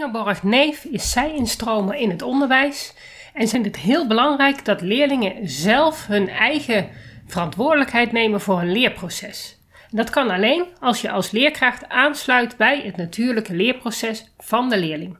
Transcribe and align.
Ingeborg 0.00 0.42
Neef 0.42 0.84
is 0.84 1.10
zij 1.10 1.34
instromen 1.34 1.98
in 1.98 2.10
het 2.10 2.22
onderwijs 2.22 2.94
en 3.34 3.48
vindt 3.48 3.66
het 3.66 3.76
heel 3.76 4.06
belangrijk 4.06 4.64
dat 4.64 4.80
leerlingen 4.80 5.48
zelf 5.48 6.06
hun 6.06 6.28
eigen 6.28 6.88
verantwoordelijkheid 7.26 8.12
nemen 8.12 8.40
voor 8.40 8.58
hun 8.58 8.72
leerproces. 8.72 9.58
Dat 9.90 10.10
kan 10.10 10.30
alleen 10.30 10.64
als 10.78 11.00
je 11.00 11.10
als 11.10 11.30
leerkracht 11.30 11.88
aansluit 11.88 12.56
bij 12.56 12.80
het 12.80 12.96
natuurlijke 12.96 13.54
leerproces 13.54 14.30
van 14.38 14.68
de 14.68 14.78
leerling. 14.78 15.16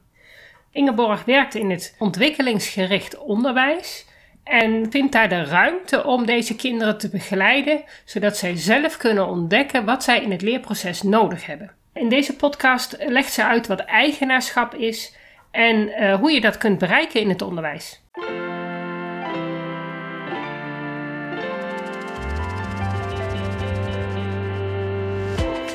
Ingeborg 0.73 1.25
werkt 1.25 1.55
in 1.55 1.71
het 1.71 1.95
ontwikkelingsgericht 1.99 3.19
onderwijs 3.19 4.07
en 4.45 4.91
vindt 4.91 5.12
daar 5.12 5.29
de 5.29 5.45
ruimte 5.45 6.05
om 6.05 6.27
deze 6.27 6.57
kinderen 6.57 6.99
te 6.99 7.09
begeleiden, 7.09 7.83
zodat 8.05 8.37
zij 8.37 8.57
zelf 8.57 8.97
kunnen 8.97 9.27
ontdekken 9.29 9.85
wat 9.85 10.05
zij 10.05 10.23
in 10.23 10.31
het 10.31 10.43
leerproces 10.43 11.03
nodig 11.03 11.47
hebben. 11.47 11.79
In 11.95 12.09
deze 12.09 12.36
podcast 12.36 12.96
legt 12.98 13.32
ze 13.32 13.45
uit 13.45 13.66
wat 13.66 13.80
eigenaarschap 13.80 14.75
is 14.75 15.14
en 15.50 15.77
uh, 15.77 16.14
hoe 16.14 16.32
je 16.32 16.41
dat 16.41 16.59
kunt 16.59 16.78
bereiken 16.78 17.20
in 17.20 17.28
het 17.28 17.42
onderwijs. 17.42 18.01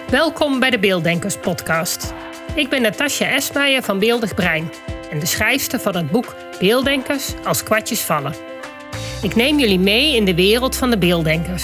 Welkom 0.09 0.59
bij 0.59 0.69
de 0.69 0.79
Beelddenkers 0.79 1.37
podcast. 1.37 2.13
Ik 2.53 2.69
ben 2.69 2.81
Natasja 2.81 3.27
Esmeijer 3.27 3.83
van 3.83 3.99
Beeldig 3.99 4.35
Brein 4.35 4.71
en 5.11 5.19
de 5.19 5.25
schrijfster 5.25 5.79
van 5.79 5.95
het 5.95 6.11
boek 6.11 6.35
Beelddenkers 6.59 7.33
als 7.43 7.63
kwartjes 7.63 8.01
vallen. 8.01 8.35
Ik 9.21 9.35
neem 9.35 9.59
jullie 9.59 9.79
mee 9.79 10.15
in 10.15 10.25
de 10.25 10.35
wereld 10.35 10.75
van 10.75 10.89
de 10.89 10.97
beelddenkers. 10.97 11.63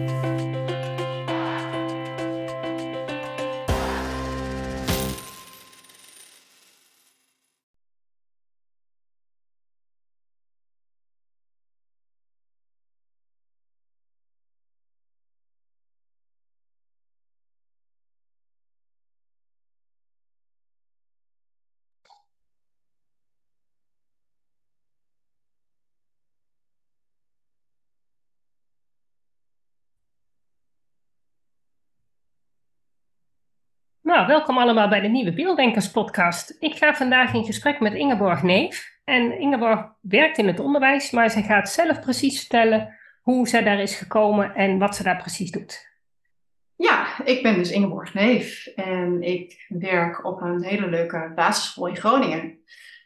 Welkom 34.27 34.57
allemaal 34.57 34.89
bij 34.89 34.99
de 34.99 35.07
nieuwe 35.07 35.33
Beelddenkers 35.33 35.91
podcast. 35.91 36.55
Ik 36.59 36.75
ga 36.75 36.93
vandaag 36.93 37.33
in 37.33 37.43
gesprek 37.45 37.79
met 37.79 37.93
Ingeborg 37.93 38.43
Neef. 38.43 38.99
En 39.03 39.39
Ingeborg 39.39 39.85
werkt 40.01 40.37
in 40.37 40.47
het 40.47 40.59
onderwijs, 40.59 41.11
maar 41.11 41.29
ze 41.29 41.41
gaat 41.41 41.69
zelf 41.69 41.99
precies 41.99 42.39
vertellen 42.39 42.97
hoe 43.21 43.47
ze 43.47 43.63
daar 43.63 43.79
is 43.79 43.95
gekomen 43.95 44.55
en 44.55 44.77
wat 44.77 44.95
ze 44.95 45.03
daar 45.03 45.17
precies 45.17 45.51
doet. 45.51 45.89
Ja, 46.75 47.23
ik 47.23 47.43
ben 47.43 47.55
dus 47.55 47.71
Ingeborg 47.71 48.13
Neef 48.13 48.65
en 48.65 49.21
ik 49.21 49.65
werk 49.67 50.25
op 50.25 50.41
een 50.41 50.63
hele 50.63 50.89
leuke 50.89 51.31
basisschool 51.35 51.87
in 51.87 51.97
Groningen. 51.97 52.59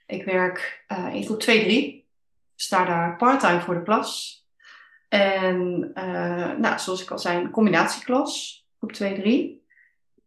Ik 0.05 0.23
werk 0.23 0.85
uh, 0.87 1.13
in 1.13 1.23
groep 1.23 1.41
2-3, 1.41 2.05
sta 2.55 2.85
daar 2.85 3.15
parttime 3.15 3.61
voor 3.61 3.73
de 3.73 3.83
klas. 3.83 4.39
En 5.09 5.91
uh, 5.95 6.51
nou, 6.57 6.79
zoals 6.79 7.03
ik 7.03 7.11
al 7.11 7.19
zei, 7.19 7.49
combinatieklas, 7.49 8.63
groep 8.77 8.93
2-3. 8.93 9.64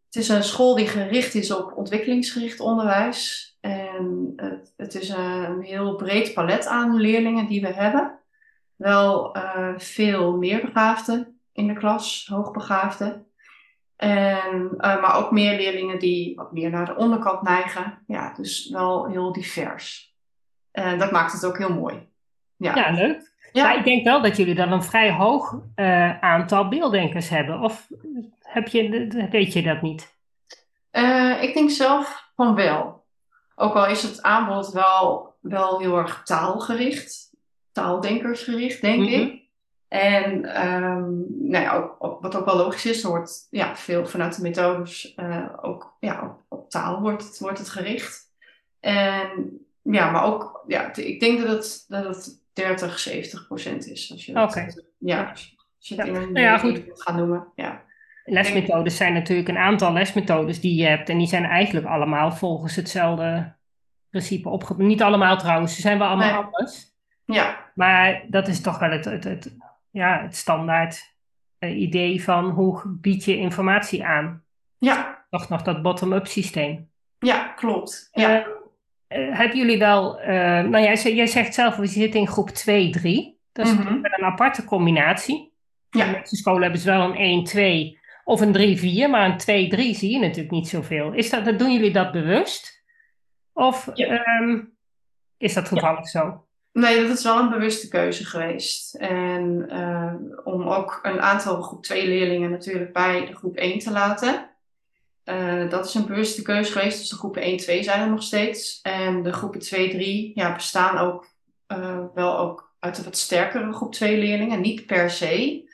Het 0.09 0.17
is 0.23 0.29
een 0.29 0.43
school 0.43 0.75
die 0.75 0.87
gericht 0.87 1.35
is 1.35 1.51
op 1.51 1.77
ontwikkelingsgericht 1.77 2.61
onderwijs. 2.61 3.49
En 3.61 4.33
het, 4.37 4.75
het 4.77 4.95
is 4.95 5.09
een 5.09 5.63
heel 5.63 5.97
breed 5.97 6.35
palet 6.35 6.67
aan 6.67 6.97
leerlingen 6.97 7.47
die 7.47 7.61
we 7.61 7.73
hebben. 7.73 8.19
Wel 8.77 9.37
uh, 9.37 9.73
veel 9.77 10.37
meerbegaafden 10.37 11.41
in 11.53 11.67
de 11.67 11.73
klas, 11.73 12.27
hoogbegaafden. 12.31 13.27
En, 13.97 14.75
uh, 14.79 15.01
maar 15.01 15.17
ook 15.17 15.31
meer 15.31 15.57
leerlingen 15.57 15.99
die 15.99 16.37
wat 16.37 16.53
meer 16.53 16.71
naar 16.71 16.87
de 16.87 16.97
onderkant 16.97 17.43
neigen. 17.43 17.99
Ja, 18.07 18.35
dus 18.35 18.71
wel 18.71 19.07
heel 19.07 19.33
divers. 19.33 20.15
En 20.71 20.99
dat 20.99 21.11
maakt 21.11 21.33
het 21.33 21.45
ook 21.45 21.59
heel 21.59 21.75
mooi. 21.75 22.09
Ja, 22.57 22.75
ja 22.75 22.91
leuk. 22.91 23.33
Ja. 23.53 23.63
Maar 23.63 23.79
ik 23.79 23.85
denk 23.85 24.05
wel 24.05 24.23
dat 24.23 24.37
jullie 24.37 24.55
dan 24.55 24.73
een 24.73 24.83
vrij 24.83 25.13
hoog 25.13 25.57
uh, 25.77 26.19
aantal 26.21 26.69
beelddenkers 26.69 27.29
hebben. 27.29 27.61
Of 27.61 27.89
heb 28.49 28.69
je, 28.69 29.29
weet 29.31 29.53
je 29.53 29.63
dat 29.63 29.83
niet? 29.83 30.17
Uh, 30.93 31.43
ik 31.43 31.55
denk 31.55 31.71
zelf 31.71 32.31
van 32.35 32.55
wel. 32.55 33.05
Ook 33.55 33.75
al 33.75 33.87
is 33.87 34.03
het 34.03 34.23
aanbod 34.23 34.73
wel, 34.73 35.35
wel 35.41 35.79
heel 35.79 35.99
erg 35.99 36.23
taalgericht, 36.25 37.31
taaldenkersgericht, 37.73 38.81
denk 38.81 39.01
mm 39.01 39.07
-hmm. 39.07 39.21
ik. 39.21 39.47
En 39.89 40.33
um, 40.67 41.27
nou 41.39 41.65
ja, 41.65 41.97
ook, 41.99 42.23
wat 42.23 42.37
ook 42.37 42.45
wel 42.45 42.57
logisch 42.57 42.87
is, 42.87 43.03
er 43.03 43.09
wordt 43.09 43.47
ja, 43.51 43.77
veel 43.77 44.07
vanuit 44.07 44.37
de 44.37 44.43
methodes 44.43 45.15
uh, 45.17 45.47
ook 45.61 45.97
ja, 46.01 46.23
op, 46.23 46.59
op, 46.59 46.71
taal 46.71 47.01
wordt 47.01 47.23
het, 47.23 47.39
wordt 47.39 47.59
het 47.59 47.69
gericht. 47.69 48.33
En 48.81 49.59
ja, 49.83 50.11
maar 50.11 50.25
ook, 50.25 50.65
ja, 50.67 50.95
ik 50.95 51.21
denk 51.21 51.39
dat 51.39 51.49
het, 51.49 51.85
dat 51.89 52.05
het 52.05 52.43
30, 52.53 52.99
70 52.99 53.47
procent 53.47 53.87
is. 53.87 54.29
Oké. 54.31 54.41
Okay. 54.41 54.85
Ja, 54.99 55.31
als 55.31 55.57
je 55.79 55.95
het 55.95 56.07
ja. 56.07 56.13
in 56.13 56.23
een 56.23 56.33
nou 56.33 56.47
ja, 56.47 56.59
goed. 56.59 56.83
gaat 56.95 57.17
noemen. 57.17 57.47
Ja. 57.55 57.87
Lesmethodes 58.29 58.97
zijn 58.97 59.13
natuurlijk 59.13 59.49
een 59.49 59.59
aantal 59.59 59.93
lesmethodes 59.93 60.61
die 60.61 60.75
je 60.75 60.87
hebt. 60.87 61.09
En 61.09 61.19
die 61.19 61.27
zijn 61.27 61.45
eigenlijk 61.45 61.87
allemaal 61.87 62.33
volgens 62.33 62.77
hetzelfde 62.77 63.57
principe 64.11 64.49
opgebouwd. 64.49 64.89
Niet 64.89 65.03
allemaal 65.03 65.37
trouwens, 65.37 65.75
ze 65.75 65.81
zijn 65.81 65.99
wel 65.99 66.09
allemaal 66.09 66.33
nee. 66.33 66.45
anders. 66.45 66.93
Ja. 67.25 67.71
Maar 67.75 68.25
dat 68.29 68.49
is 68.49 68.61
toch 68.61 68.79
wel 68.79 68.91
het, 68.91 69.05
het, 69.05 69.25
het 69.25 69.57
ja, 69.91 70.23
het 70.23 70.37
standaard 70.37 71.15
uh, 71.59 71.81
idee 71.81 72.25
van 72.25 72.51
hoe 72.51 72.83
bied 72.87 73.25
je 73.25 73.37
informatie 73.37 74.05
aan. 74.05 74.45
Ja. 74.79 75.27
Toch 75.31 75.49
nog 75.49 75.63
dat 75.63 75.83
bottom-up 75.83 76.27
systeem. 76.27 76.91
Ja, 77.19 77.49
klopt. 77.49 78.09
Ja. 78.13 78.39
Uh, 78.39 78.47
uh, 79.19 79.37
hebben 79.39 79.57
jullie 79.57 79.79
wel, 79.79 80.21
nou 80.63 80.81
jij, 80.81 81.15
jij 81.15 81.27
zegt 81.27 81.55
zelf, 81.55 81.77
we 81.77 81.87
zitten 81.87 82.21
in 82.21 82.29
groep 82.29 82.51
2, 82.51 82.91
3. 82.91 83.39
Dat 83.53 83.67
is 83.67 83.73
mm 83.73 83.87
-hmm. 83.87 83.99
een 84.03 84.25
aparte 84.25 84.65
combinatie. 84.65 85.53
Ja. 85.91 86.05
In 86.05 86.13
de 86.13 86.19
meeste 86.19 86.37
scholen 86.37 86.63
hebben 86.63 86.81
ze 86.81 86.91
wel 86.91 87.03
een 87.03 87.17
1, 87.17 87.45
2 87.45 87.98
of 88.29 88.41
een 88.41 88.79
3-4, 88.79 89.11
maar 89.11 89.41
een 89.47 89.71
2-3 89.95 89.97
zie 89.97 90.11
je 90.11 90.19
natuurlijk 90.19 90.51
niet 90.51 90.69
zoveel. 90.69 91.13
Is 91.13 91.31
dat, 91.31 91.59
doen 91.59 91.73
jullie 91.73 91.93
dat 91.93 92.13
bewust? 92.13 92.83
Of 93.53 93.91
ja. 93.95 94.41
um, 94.41 94.77
is 95.37 95.55
dat 95.55 95.69
toevallig 95.69 96.13
ja. 96.13 96.21
zo? 96.21 96.47
Nee, 96.73 97.07
dat 97.07 97.19
is 97.19 97.25
wel 97.25 97.39
een 97.39 97.51
bewuste 97.51 97.89
keuze 97.89 98.25
geweest. 98.25 98.95
En 98.95 99.67
uh, 99.73 100.15
om 100.45 100.69
ook 100.69 100.99
een 101.03 101.21
aantal 101.21 101.63
groep 101.63 101.83
2 101.83 102.07
leerlingen 102.07 102.51
natuurlijk 102.51 102.93
bij 102.93 103.27
de 103.27 103.35
groep 103.35 103.57
1 103.57 103.79
te 103.79 103.91
laten. 103.91 104.51
Uh, 105.25 105.71
dat 105.71 105.87
is 105.87 105.95
een 105.95 106.07
bewuste 106.07 106.43
keuze 106.43 106.73
geweest. 106.73 106.99
Dus 106.99 107.09
de 107.09 107.17
groepen 107.17 107.43
1 107.43 107.57
2 107.57 107.83
zijn 107.83 108.01
er 108.01 108.11
nog 108.11 108.23
steeds. 108.23 108.81
En 108.83 109.23
de 109.23 109.33
groepen 109.33 109.61
2 109.61 109.91
3 109.91 110.33
ja, 110.35 110.55
bestaan 110.55 110.99
ook 110.99 111.29
uh, 111.73 112.05
wel 112.15 112.39
ook 112.39 112.75
uit 112.79 112.99
een 112.99 113.05
wat 113.05 113.17
sterkere 113.17 113.73
groep 113.73 113.93
2 113.93 114.19
leerlingen. 114.19 114.61
Niet 114.61 114.87
per 114.87 115.11
se. 115.11 115.67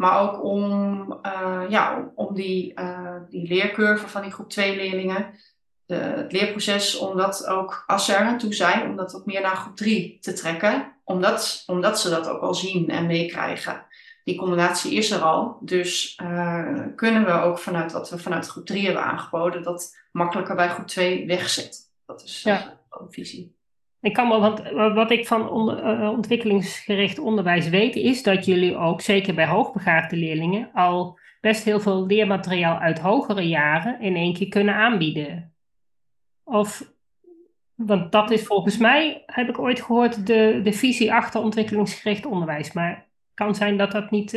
Maar 0.00 0.20
ook 0.20 0.44
om, 0.44 1.20
uh, 1.22 1.62
ja, 1.68 2.12
om 2.14 2.34
die, 2.34 2.80
uh, 2.80 3.16
die 3.28 3.48
leercurve 3.48 4.08
van 4.08 4.22
die 4.22 4.30
groep 4.30 4.50
2 4.50 4.76
leerlingen, 4.76 5.34
de, 5.86 5.94
het 5.94 6.32
leerproces, 6.32 6.98
om 6.98 7.16
dat 7.16 7.46
ook, 7.46 7.84
als 7.86 8.04
ze 8.04 8.14
er 8.14 8.24
aan 8.26 8.38
toe 8.38 8.54
zijn, 8.54 8.90
om 8.90 8.96
dat 8.96 9.12
wat 9.12 9.26
meer 9.26 9.40
naar 9.40 9.56
groep 9.56 9.76
3 9.76 10.18
te 10.20 10.32
trekken. 10.32 10.92
Omdat, 11.04 11.62
omdat 11.66 12.00
ze 12.00 12.10
dat 12.10 12.28
ook 12.28 12.42
al 12.42 12.54
zien 12.54 12.88
en 12.88 13.06
meekrijgen. 13.06 13.86
Die 14.24 14.38
combinatie 14.38 14.94
is 14.94 15.10
er 15.10 15.20
al. 15.20 15.58
Dus 15.60 16.18
uh, 16.22 16.80
kunnen 16.96 17.24
we 17.24 17.32
ook 17.32 17.58
vanuit 17.58 17.92
wat 17.92 18.10
we 18.10 18.18
vanuit 18.18 18.46
groep 18.46 18.66
3 18.66 18.84
hebben 18.84 19.04
aangeboden, 19.04 19.62
dat 19.62 19.96
makkelijker 20.12 20.54
bij 20.54 20.68
groep 20.68 20.86
2 20.86 21.26
wegzetten. 21.26 21.80
Dat 22.06 22.22
is 22.22 22.42
ja. 22.42 22.80
een 22.90 23.12
visie. 23.12 23.58
Ik 24.00 24.12
kan 24.12 24.28
wel, 24.28 24.40
want 24.40 24.62
wat 24.94 25.10
ik 25.10 25.26
van 25.26 25.48
on, 25.48 25.78
uh, 25.78 26.10
ontwikkelingsgericht 26.10 27.18
onderwijs 27.18 27.68
weet, 27.68 27.96
is 27.96 28.22
dat 28.22 28.44
jullie 28.44 28.76
ook, 28.76 29.00
zeker 29.00 29.34
bij 29.34 29.46
hoogbegaafde 29.46 30.16
leerlingen, 30.16 30.70
al 30.72 31.18
best 31.40 31.64
heel 31.64 31.80
veel 31.80 32.06
leermateriaal 32.06 32.78
uit 32.78 32.98
hogere 32.98 33.48
jaren 33.48 34.00
in 34.00 34.16
één 34.16 34.34
keer 34.34 34.48
kunnen 34.48 34.74
aanbieden. 34.74 35.54
Of, 36.44 36.92
want 37.74 38.12
dat 38.12 38.30
is 38.30 38.46
volgens 38.46 38.76
mij, 38.76 39.22
heb 39.26 39.48
ik 39.48 39.58
ooit 39.58 39.80
gehoord, 39.80 40.26
de, 40.26 40.60
de 40.62 40.72
visie 40.72 41.12
achter 41.12 41.40
ontwikkelingsgericht 41.40 42.26
onderwijs. 42.26 42.72
Maar 42.72 42.90
het 42.90 43.34
kan 43.34 43.54
zijn 43.54 43.76
dat 43.76 43.92
dat 43.92 44.10
niet 44.10 44.32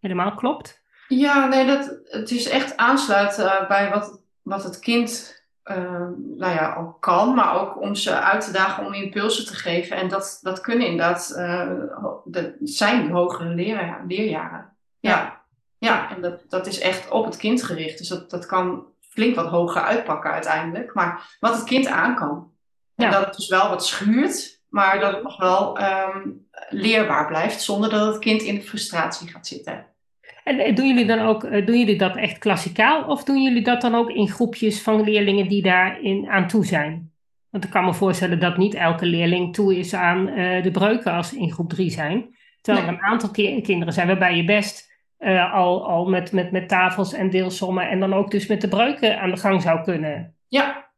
helemaal 0.00 0.34
klopt. 0.34 0.82
Ja, 1.08 1.46
nee, 1.46 1.66
dat, 1.66 2.00
het 2.04 2.30
is 2.30 2.48
echt 2.48 2.76
aansluiten 2.76 3.64
bij 3.68 3.90
wat 3.90 4.22
wat 4.42 4.64
het 4.64 4.78
kind 4.78 5.41
uh, 5.64 6.08
nou 6.16 6.54
ja, 6.54 6.72
al 6.72 6.96
kan, 7.00 7.34
maar 7.34 7.60
ook 7.60 7.80
om 7.80 7.94
ze 7.94 8.20
uit 8.20 8.44
te 8.44 8.52
dagen 8.52 8.86
om 8.86 8.94
impulsen 8.94 9.46
te 9.46 9.54
geven. 9.54 9.96
En 9.96 10.08
dat, 10.08 10.38
dat 10.42 10.60
kunnen 10.60 10.86
inderdaad, 10.86 11.34
uh, 11.36 11.70
dat 12.24 12.50
zijn 12.60 13.10
hogere 13.10 13.54
leerjaren. 13.54 14.06
leerjaren. 14.06 14.76
Ja. 15.00 15.42
ja, 15.78 16.10
en 16.14 16.22
dat, 16.22 16.40
dat 16.48 16.66
is 16.66 16.80
echt 16.80 17.10
op 17.10 17.24
het 17.24 17.36
kind 17.36 17.62
gericht. 17.62 17.98
Dus 17.98 18.08
dat, 18.08 18.30
dat 18.30 18.46
kan 18.46 18.86
flink 19.00 19.34
wat 19.34 19.46
hoger 19.46 19.82
uitpakken 19.82 20.32
uiteindelijk. 20.32 20.94
Maar 20.94 21.36
wat 21.40 21.54
het 21.54 21.64
kind 21.64 21.86
aan 21.86 22.14
kan. 22.14 22.50
En 22.96 23.10
dat 23.10 23.24
het 23.24 23.36
dus 23.36 23.48
wel 23.48 23.68
wat 23.68 23.86
schuurt, 23.86 24.62
maar 24.68 25.00
dat 25.00 25.12
het 25.12 25.22
nog 25.22 25.36
wel 25.36 25.80
um, 25.82 26.48
leerbaar 26.68 27.26
blijft 27.26 27.62
zonder 27.62 27.90
dat 27.90 28.06
het 28.06 28.18
kind 28.18 28.42
in 28.42 28.54
de 28.54 28.62
frustratie 28.62 29.28
gaat 29.28 29.46
zitten. 29.46 29.86
En 30.44 30.58
eh, 30.58 30.74
doen 30.74 30.86
jullie 30.86 31.06
dan 31.06 31.18
ook, 31.18 31.44
eh, 31.44 31.66
doen 31.66 31.78
jullie 31.78 31.98
dat 31.98 32.16
echt 32.16 32.38
klassikaal 32.38 33.04
of 33.04 33.24
doen 33.24 33.42
jullie 33.42 33.62
dat 33.62 33.80
dan 33.80 33.94
ook 33.94 34.10
in 34.10 34.28
groepjes 34.28 34.82
van 34.82 35.02
leerlingen 35.02 35.48
die 35.48 35.62
daarin 35.62 36.28
aan 36.28 36.48
toe 36.48 36.66
zijn? 36.66 37.12
Want 37.50 37.64
ik 37.64 37.70
kan 37.70 37.84
me 37.84 37.94
voorstellen 37.94 38.40
dat 38.40 38.56
niet 38.56 38.74
elke 38.74 39.06
leerling 39.06 39.54
toe 39.54 39.78
is 39.78 39.94
aan 39.94 40.28
uh, 40.28 40.62
de 40.62 40.70
breuken 40.70 41.12
als 41.12 41.32
in 41.32 41.52
groep 41.52 41.68
3 41.68 41.90
zijn. 41.90 42.36
Terwijl 42.60 42.86
er 42.86 42.92
een 42.92 43.02
aantal 43.02 43.30
kinderen 43.30 43.92
zijn 43.92 44.06
waarbij 44.06 44.36
je 44.36 44.44
best 44.44 44.92
uh, 45.18 45.54
al, 45.54 45.88
al 45.88 46.04
met, 46.08 46.32
met, 46.32 46.50
met 46.50 46.68
tafels 46.68 47.12
en 47.12 47.30
deelsommen 47.30 47.88
en 47.88 48.00
dan 48.00 48.14
ook 48.14 48.30
dus 48.30 48.46
met 48.46 48.60
de 48.60 48.68
breuken 48.68 49.20
aan 49.20 49.30
de 49.30 49.36
gang 49.36 49.62
zou 49.62 49.82
kunnen. 49.82 50.36
Ja, 50.48 50.88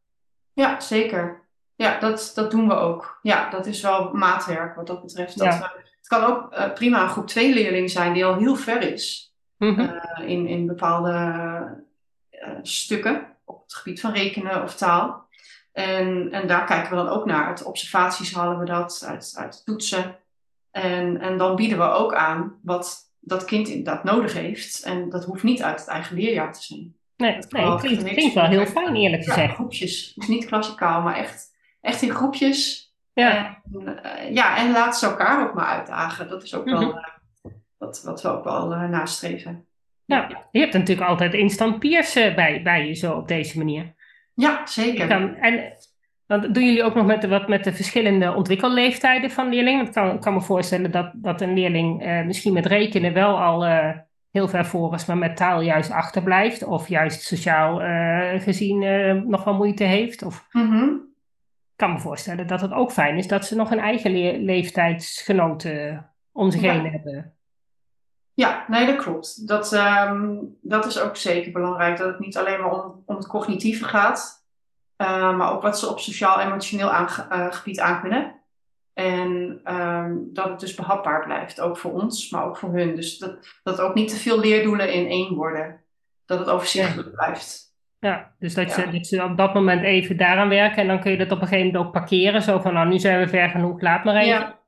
ja 0.53 0.79
zeker. 0.79 1.43
Ja, 1.75 1.99
dat, 1.99 2.31
dat 2.35 2.51
doen 2.51 2.67
we 2.67 2.73
ook. 2.73 3.19
Ja, 3.21 3.49
dat 3.49 3.65
is 3.65 3.81
wel 3.81 4.13
maatwerk 4.13 4.75
wat 4.75 4.87
dat 4.87 5.01
betreft. 5.01 5.37
Dat 5.37 5.57
we, 5.57 5.63
het 5.97 6.07
kan 6.07 6.23
ook 6.23 6.53
uh, 6.53 6.73
prima 6.73 7.01
een 7.01 7.09
groep 7.09 7.27
2 7.27 7.53
leerling 7.53 7.89
zijn 7.89 8.13
die 8.13 8.25
al 8.25 8.37
heel 8.37 8.55
ver 8.55 8.93
is. 8.93 9.34
Mhm. 9.57 9.79
Eh, 9.79 10.29
in, 10.29 10.47
in 10.47 10.67
bepaalde 10.67 11.11
uh, 12.31 12.49
stukken 12.61 13.27
op 13.45 13.63
het 13.63 13.75
gebied 13.75 14.01
van 14.01 14.11
rekenen 14.11 14.63
of 14.63 14.75
taal. 14.75 15.27
En, 15.71 16.31
en 16.31 16.47
daar 16.47 16.65
kijken 16.65 16.89
we 16.89 16.95
dan 16.95 17.07
ook 17.07 17.25
naar. 17.25 17.47
Uit 17.47 17.63
observaties 17.63 18.33
halen 18.33 18.59
we 18.59 18.65
dat, 18.65 19.03
uit, 19.07 19.33
uit 19.37 19.65
toetsen. 19.65 20.17
En, 20.71 21.21
en 21.21 21.37
dan 21.37 21.55
bieden 21.55 21.77
we 21.77 21.83
ook 21.83 22.13
aan 22.13 22.59
wat 22.61 23.13
dat 23.19 23.45
kind 23.45 23.67
inderdaad 23.67 24.03
nodig 24.03 24.33
heeft. 24.33 24.83
En 24.83 25.09
dat 25.09 25.25
hoeft 25.25 25.43
niet 25.43 25.63
uit 25.63 25.79
het 25.79 25.89
eigen 25.89 26.15
leerjaar 26.15 26.53
te 26.53 26.63
zijn. 26.63 26.95
Nee, 27.17 27.35
dat 27.35 27.51
nee 27.51 27.77
klinkt, 27.77 28.03
klinkt 28.03 28.33
wel 28.33 28.45
heel 28.45 28.65
fijn 28.65 28.95
eerlijk 28.95 29.23
gezegd. 29.23 29.49
Ja, 29.49 29.53
groepjes. 29.53 30.13
Dus 30.13 30.27
niet 30.27 30.45
klassikaal, 30.45 31.01
maar 31.01 31.15
echt, 31.15 31.55
echt 31.81 32.01
in 32.01 32.11
groepjes. 32.11 32.93
Ja. 33.13 33.61
En, 33.71 34.33
ja, 34.33 34.57
en 34.57 34.71
laat 34.71 34.97
ze 34.97 35.05
elkaar 35.05 35.47
ook 35.47 35.53
maar 35.53 35.65
uitdagen. 35.65 36.27
Dat 36.27 36.43
is 36.43 36.55
ook 36.55 36.65
wel... 36.65 36.99
Mhm 37.77 37.85
wat, 37.85 38.03
wat 38.03 38.21
we 38.21 38.29
ook 38.29 38.43
wel 38.43 38.71
uh, 38.71 38.89
nastreven. 38.89 39.65
Ja, 40.05 40.47
je 40.51 40.59
hebt 40.59 40.73
natuurlijk 40.73 41.07
altijd 41.07 41.33
instant 41.33 41.79
peers 41.79 42.17
uh, 42.17 42.35
bij, 42.35 42.61
bij 42.61 42.87
je 42.87 42.93
zo 42.93 43.13
op 43.13 43.27
deze 43.27 43.57
manier. 43.57 43.93
Ja, 44.33 44.65
zeker. 44.65 45.07
Kan, 45.07 45.35
en 45.35 45.73
dan 46.27 46.53
doen 46.53 46.65
jullie 46.65 46.83
ook 46.83 46.95
nog 46.95 47.05
met 47.05 47.21
de, 47.21 47.27
wat 47.27 47.47
met 47.47 47.63
de 47.63 47.73
verschillende 47.73 48.33
ontwikkelleeftijden 48.33 49.31
van 49.31 49.49
leerlingen? 49.49 49.85
Ik 49.85 49.91
kan, 49.91 50.19
kan 50.19 50.33
me 50.33 50.41
voorstellen 50.41 50.91
dat, 50.91 51.11
dat 51.13 51.41
een 51.41 51.53
leerling 51.53 52.05
uh, 52.05 52.25
misschien 52.25 52.53
met 52.53 52.65
rekenen 52.65 53.13
wel 53.13 53.41
al 53.41 53.63
heel 54.31 54.47
ver 54.47 54.65
voor 54.65 54.93
is, 54.93 55.05
maar 55.05 55.17
met 55.17 55.37
taal 55.37 55.61
juist 55.61 55.91
achterblijft. 55.91 56.63
Of 56.63 56.87
juist 56.87 57.21
sociaal 57.21 57.79
gezien 58.39 58.79
nog 59.29 59.43
wel 59.43 59.53
moeite 59.53 59.83
heeft. 59.83 60.23
Of... 60.23 60.47
Mm 60.51 60.69
-hmm. 60.69 61.13
Ik 61.71 61.81
kan 61.81 61.93
me 61.93 61.99
voorstellen 61.99 62.47
dat 62.47 62.61
het 62.61 62.71
ook 62.71 62.91
fijn 62.91 63.17
is 63.17 63.27
dat 63.27 63.45
ze 63.45 63.55
nog 63.55 63.71
een 63.71 63.79
eigen 63.79 64.11
le 64.11 64.39
leeftijdsgenoten 64.39 66.09
om 66.31 66.51
zich 66.51 66.61
heen 66.61 66.91
hebben. 66.91 67.34
Ja, 68.35 68.65
nee, 68.67 68.85
dat 68.85 68.95
klopt. 68.95 69.47
Dat, 69.47 69.73
um, 69.73 70.57
dat 70.61 70.85
is 70.85 70.99
ook 70.99 71.15
zeker 71.15 71.51
belangrijk. 71.51 71.97
Dat 71.97 72.07
het 72.07 72.19
niet 72.19 72.37
alleen 72.37 72.61
maar 72.61 72.71
om, 72.71 73.03
om 73.05 73.15
het 73.15 73.27
cognitieve 73.27 73.83
gaat, 73.83 74.45
uh, 74.97 75.37
maar 75.37 75.51
ook 75.51 75.61
wat 75.61 75.79
ze 75.79 75.89
op 75.89 75.99
sociaal-emotioneel 75.99 76.89
uh, 76.89 77.07
gebied 77.49 77.79
aan 77.79 78.01
kunnen. 78.01 78.33
En 78.93 79.61
um, 79.73 80.29
dat 80.33 80.49
het 80.49 80.59
dus 80.59 80.75
behapbaar 80.75 81.23
blijft, 81.25 81.61
ook 81.61 81.77
voor 81.77 81.91
ons, 81.91 82.29
maar 82.29 82.45
ook 82.45 82.57
voor 82.57 82.73
hun. 82.73 82.95
Dus 82.95 83.17
dat, 83.17 83.59
dat 83.63 83.81
ook 83.81 83.93
niet 83.93 84.09
te 84.09 84.15
veel 84.15 84.39
leerdoelen 84.39 84.93
in 84.93 85.07
één 85.07 85.35
worden. 85.35 85.81
Dat 86.25 86.39
het 86.39 86.49
overzichtelijk 86.49 87.15
blijft. 87.15 87.73
Ja, 87.99 88.31
dus 88.39 88.53
dat, 88.53 88.67
ja. 88.67 88.73
Ze, 88.73 88.89
dat 88.89 89.07
ze 89.07 89.23
op 89.23 89.37
dat 89.37 89.53
moment 89.53 89.83
even 89.83 90.17
daaraan 90.17 90.49
werken 90.49 90.81
en 90.81 90.87
dan 90.87 90.99
kun 90.99 91.11
je 91.11 91.17
dat 91.17 91.31
op 91.31 91.41
een 91.41 91.47
gegeven 91.47 91.65
moment 91.65 91.85
ook 91.85 91.93
parkeren. 91.93 92.41
Zo 92.41 92.59
van, 92.59 92.73
nou, 92.73 92.87
nu 92.87 92.99
zijn 92.99 93.19
we 93.19 93.27
ver 93.27 93.49
genoeg, 93.49 93.81
laat 93.81 94.03
maar 94.03 94.15
even. 94.15 94.27
Ja. 94.27 94.59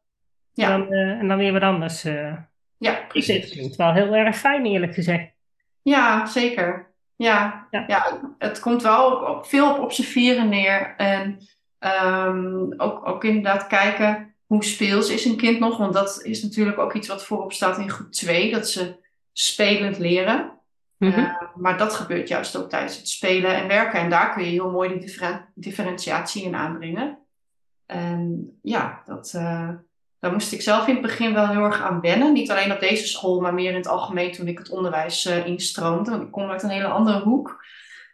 ja. 0.54 0.72
En, 0.72 0.80
dan, 0.80 0.94
uh, 0.94 1.20
en 1.20 1.28
dan 1.28 1.38
weer 1.38 1.54
wat 1.54 1.62
anders. 1.62 2.06
Ja, 2.78 3.06
precies. 3.08 3.44
Het 3.44 3.52
klinkt 3.52 3.76
wel 3.76 3.94
heel 3.94 4.14
erg 4.14 4.38
fijn, 4.38 4.66
eerlijk 4.66 4.94
gezegd. 4.94 5.32
Ja, 5.82 6.26
zeker. 6.26 6.92
Ja, 7.16 7.68
ja. 7.72 7.84
ja 7.88 8.36
het 8.38 8.60
komt 8.60 8.82
wel 8.82 9.12
op, 9.12 9.46
veel 9.46 9.72
op 9.72 9.80
observeren 9.80 10.50
neer. 10.50 10.96
En 10.98 11.40
um, 11.80 12.74
ook, 12.78 13.08
ook 13.08 13.24
inderdaad 13.24 13.68
kijken 13.68 14.36
hoe 14.46 14.64
speels 14.64 15.10
is 15.10 15.26
een 15.26 15.38
kind 15.38 15.60
nog. 15.60 15.78
Want 15.78 15.94
dat 15.94 16.24
is 16.24 16.44
natuurlijk 16.44 16.78
ook 16.78 16.94
iets 16.94 17.08
wat 17.08 17.26
voorop 17.26 17.54
staat 17.54 17.78
in 17.78 17.90
groep 17.90 18.12
2. 18.12 18.52
Dat 18.52 18.70
ze 18.70 18.96
spelend 19.34 19.98
leren. 19.98 20.52
Mm 20.98 21.12
-hmm. 21.12 21.24
uh, 21.24 21.42
maar 21.56 21.78
dat 21.78 21.94
gebeurt 21.94 22.28
juist 22.28 22.58
ook 22.58 22.70
tijdens 22.70 22.98
het 22.98 23.08
spelen 23.08 23.56
en 23.56 23.68
werken. 23.68 24.00
En 24.00 24.10
daar 24.10 24.34
kun 24.34 24.44
je 24.44 24.50
heel 24.50 24.72
mooi 24.72 24.90
die 24.90 25.00
differen 25.00 25.46
differentiatie 25.56 26.44
in 26.44 26.56
aanbrengen. 26.56 27.20
En 27.86 28.52
ja, 28.62 29.02
dat... 29.06 29.34
Uh, 29.36 29.70
daar 30.20 30.32
moest 30.32 30.52
ik 30.52 30.62
zelf 30.62 30.88
in 30.88 30.94
het 30.94 31.02
begin 31.02 31.34
wel 31.34 31.48
heel 31.48 31.64
erg 31.64 31.82
aan 31.82 32.02
wennen. 32.02 32.34
Niet 32.34 32.52
alleen 32.52 32.72
op 32.72 32.80
deze 32.80 33.08
school, 33.08 33.42
maar 33.42 33.54
meer 33.54 33.70
in 33.70 33.76
het 33.76 33.88
algemeen 33.88 34.32
toen 34.32 34.48
ik 34.48 34.58
het 34.58 34.70
onderwijs 34.70 35.26
uh, 35.26 35.46
instroomde. 35.46 36.10
Want 36.10 36.24
ik 36.24 36.32
kom 36.32 36.50
uit 36.50 36.64
een 36.64 36.70
hele 36.70 36.88
andere 36.88 37.20
hoek. 37.20 37.66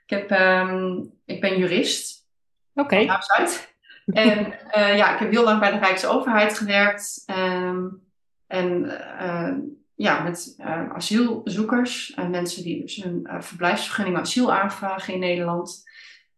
Ik, 0.05 0.09
heb, 0.09 0.31
um, 0.31 1.11
ik 1.25 1.41
ben 1.41 1.57
jurist. 1.57 2.27
Oké. 2.73 3.01
Okay. 3.01 3.21
uit. 3.27 3.75
En 4.05 4.53
uh, 4.77 4.97
ja, 4.97 5.13
ik 5.13 5.19
heb 5.19 5.31
heel 5.31 5.43
lang 5.43 5.59
bij 5.59 5.71
de 5.71 5.77
Rijksoverheid 5.77 6.57
gewerkt. 6.57 7.23
Um, 7.25 8.01
en 8.47 8.83
uh, 9.21 9.53
ja, 9.95 10.23
met 10.23 10.55
asielzoekers. 10.93 12.13
en 12.13 12.29
mensen 12.29 12.63
die 12.63 12.81
dus 12.81 13.03
een 13.03 13.27
verblijfsvergunning 13.39 14.17
asiel 14.17 14.53
aanvragen 14.53 15.13
in 15.13 15.19
Nederland. 15.19 15.83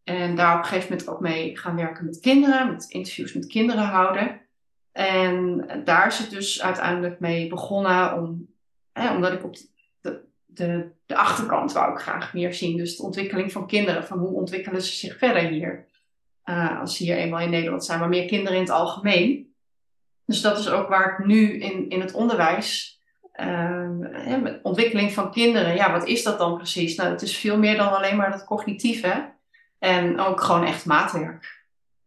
En 0.04 0.36
daar 0.36 0.54
op 0.54 0.60
een 0.60 0.66
gegeven 0.66 0.90
moment 0.90 1.10
ook 1.10 1.20
mee 1.20 1.58
gaan 1.58 1.76
werken 1.76 2.06
met 2.06 2.20
kinderen. 2.20 2.72
Met 2.72 2.86
interviews 2.90 3.34
met 3.34 3.48
kinderen 3.48 3.84
houden. 3.84 4.45
En 4.96 5.68
daar 5.84 6.08
is 6.08 6.18
het 6.18 6.30
dus 6.30 6.62
uiteindelijk 6.62 7.20
mee 7.20 7.48
begonnen, 7.48 8.14
om, 8.14 8.48
hè, 8.94 9.16
omdat 9.16 9.34
ik 9.34 9.44
op 9.44 9.56
de, 10.02 10.22
de, 10.46 10.90
de 11.06 11.16
achterkant 11.16 11.74
wou 11.74 11.92
ik 11.92 12.00
graag 12.00 12.34
meer 12.34 12.54
zien. 12.54 12.78
Dus 12.78 12.98
de 12.98 13.04
ontwikkeling 13.04 13.52
van 13.52 13.68
kinderen, 13.68 14.06
van 14.06 14.18
hoe 14.18 14.36
ontwikkelen 14.36 14.82
ze 14.82 14.96
zich 14.96 15.18
verder 15.18 15.42
hier. 15.42 15.86
Uh, 16.46 16.80
als 16.80 16.98
ze 16.98 17.04
hier 17.04 17.18
eenmaal 17.18 17.40
in 17.40 17.50
Nederland 17.50 17.86
zijn, 17.86 18.00
maar 18.00 18.10
meer 18.10 18.26
kinderen 18.26 18.58
in 18.58 18.64
het 18.64 18.72
algemeen. 18.72 19.54
Dus 20.26 20.42
dat 20.42 20.60
is 20.60 20.70
ook 20.70 20.88
waar 20.88 21.20
ik 21.20 21.26
nu 21.26 21.60
in, 21.60 21.90
in 21.90 22.02
het 22.02 22.14
onderwijs, 22.14 23.00
uh, 23.40 23.90
hè, 24.12 24.60
ontwikkeling 24.62 25.14
van 25.14 25.32
kinderen, 25.32 25.76
ja, 25.76 25.92
wat 25.92 26.08
is 26.08 26.24
dat 26.24 26.38
dan 26.38 26.58
precies? 26.58 26.96
Nou, 26.96 27.10
het 27.10 27.22
is 27.22 27.38
veel 27.38 27.58
meer 27.58 27.78
dan 27.78 27.94
alleen 27.94 28.16
maar 28.16 28.32
dat 28.32 28.46
cognitieve. 28.46 29.34
En 29.80 30.20
ook 30.20 30.42
gewoon 30.42 30.66
echt 30.66 30.86
maatwerk. 30.86 31.55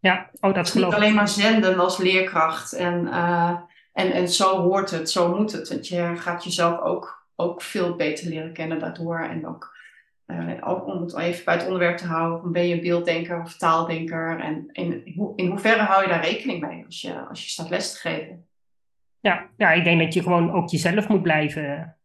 Ja, 0.00 0.30
oh, 0.40 0.54
dat 0.54 0.70
geloof 0.70 0.90
Niet 0.90 1.00
alleen 1.00 1.14
maar 1.14 1.28
zenden 1.28 1.78
als 1.78 1.98
leerkracht. 1.98 2.72
En, 2.72 3.06
uh, 3.06 3.56
en, 3.92 4.12
en 4.12 4.28
zo 4.28 4.60
hoort 4.60 4.90
het, 4.90 5.10
zo 5.10 5.36
moet 5.36 5.52
het. 5.52 5.68
Want 5.68 5.88
je 5.88 6.12
gaat 6.16 6.44
jezelf 6.44 6.80
ook, 6.80 7.26
ook 7.36 7.62
veel 7.62 7.96
beter 7.96 8.28
leren 8.28 8.52
kennen 8.52 8.78
daardoor. 8.78 9.20
En 9.20 9.46
ook, 9.46 9.76
uh, 10.26 10.54
ook 10.60 10.86
om 10.86 11.02
het 11.02 11.16
even 11.16 11.44
bij 11.44 11.54
het 11.54 11.64
onderwerp 11.64 11.96
te 11.96 12.06
houden, 12.06 12.52
ben 12.52 12.66
je 12.68 12.74
een 12.74 12.80
beelddenker 12.80 13.40
of 13.40 13.56
taaldenker? 13.56 14.40
En 14.40 14.68
in, 14.72 15.02
in 15.36 15.48
hoeverre 15.48 15.82
hou 15.82 16.02
je 16.02 16.08
daar 16.08 16.24
rekening 16.24 16.60
mee 16.60 16.84
als 16.84 17.00
je, 17.00 17.26
als 17.28 17.42
je 17.42 17.48
staat 17.48 17.70
les 17.70 17.92
te 17.92 17.98
geven? 17.98 18.46
Ja, 19.20 19.46
ja, 19.56 19.72
ik 19.72 19.84
denk 19.84 20.00
dat 20.00 20.14
je 20.14 20.22
gewoon 20.22 20.52
ook 20.52 20.68
jezelf 20.68 21.08
moet 21.08 21.22
blijven. 21.22 21.96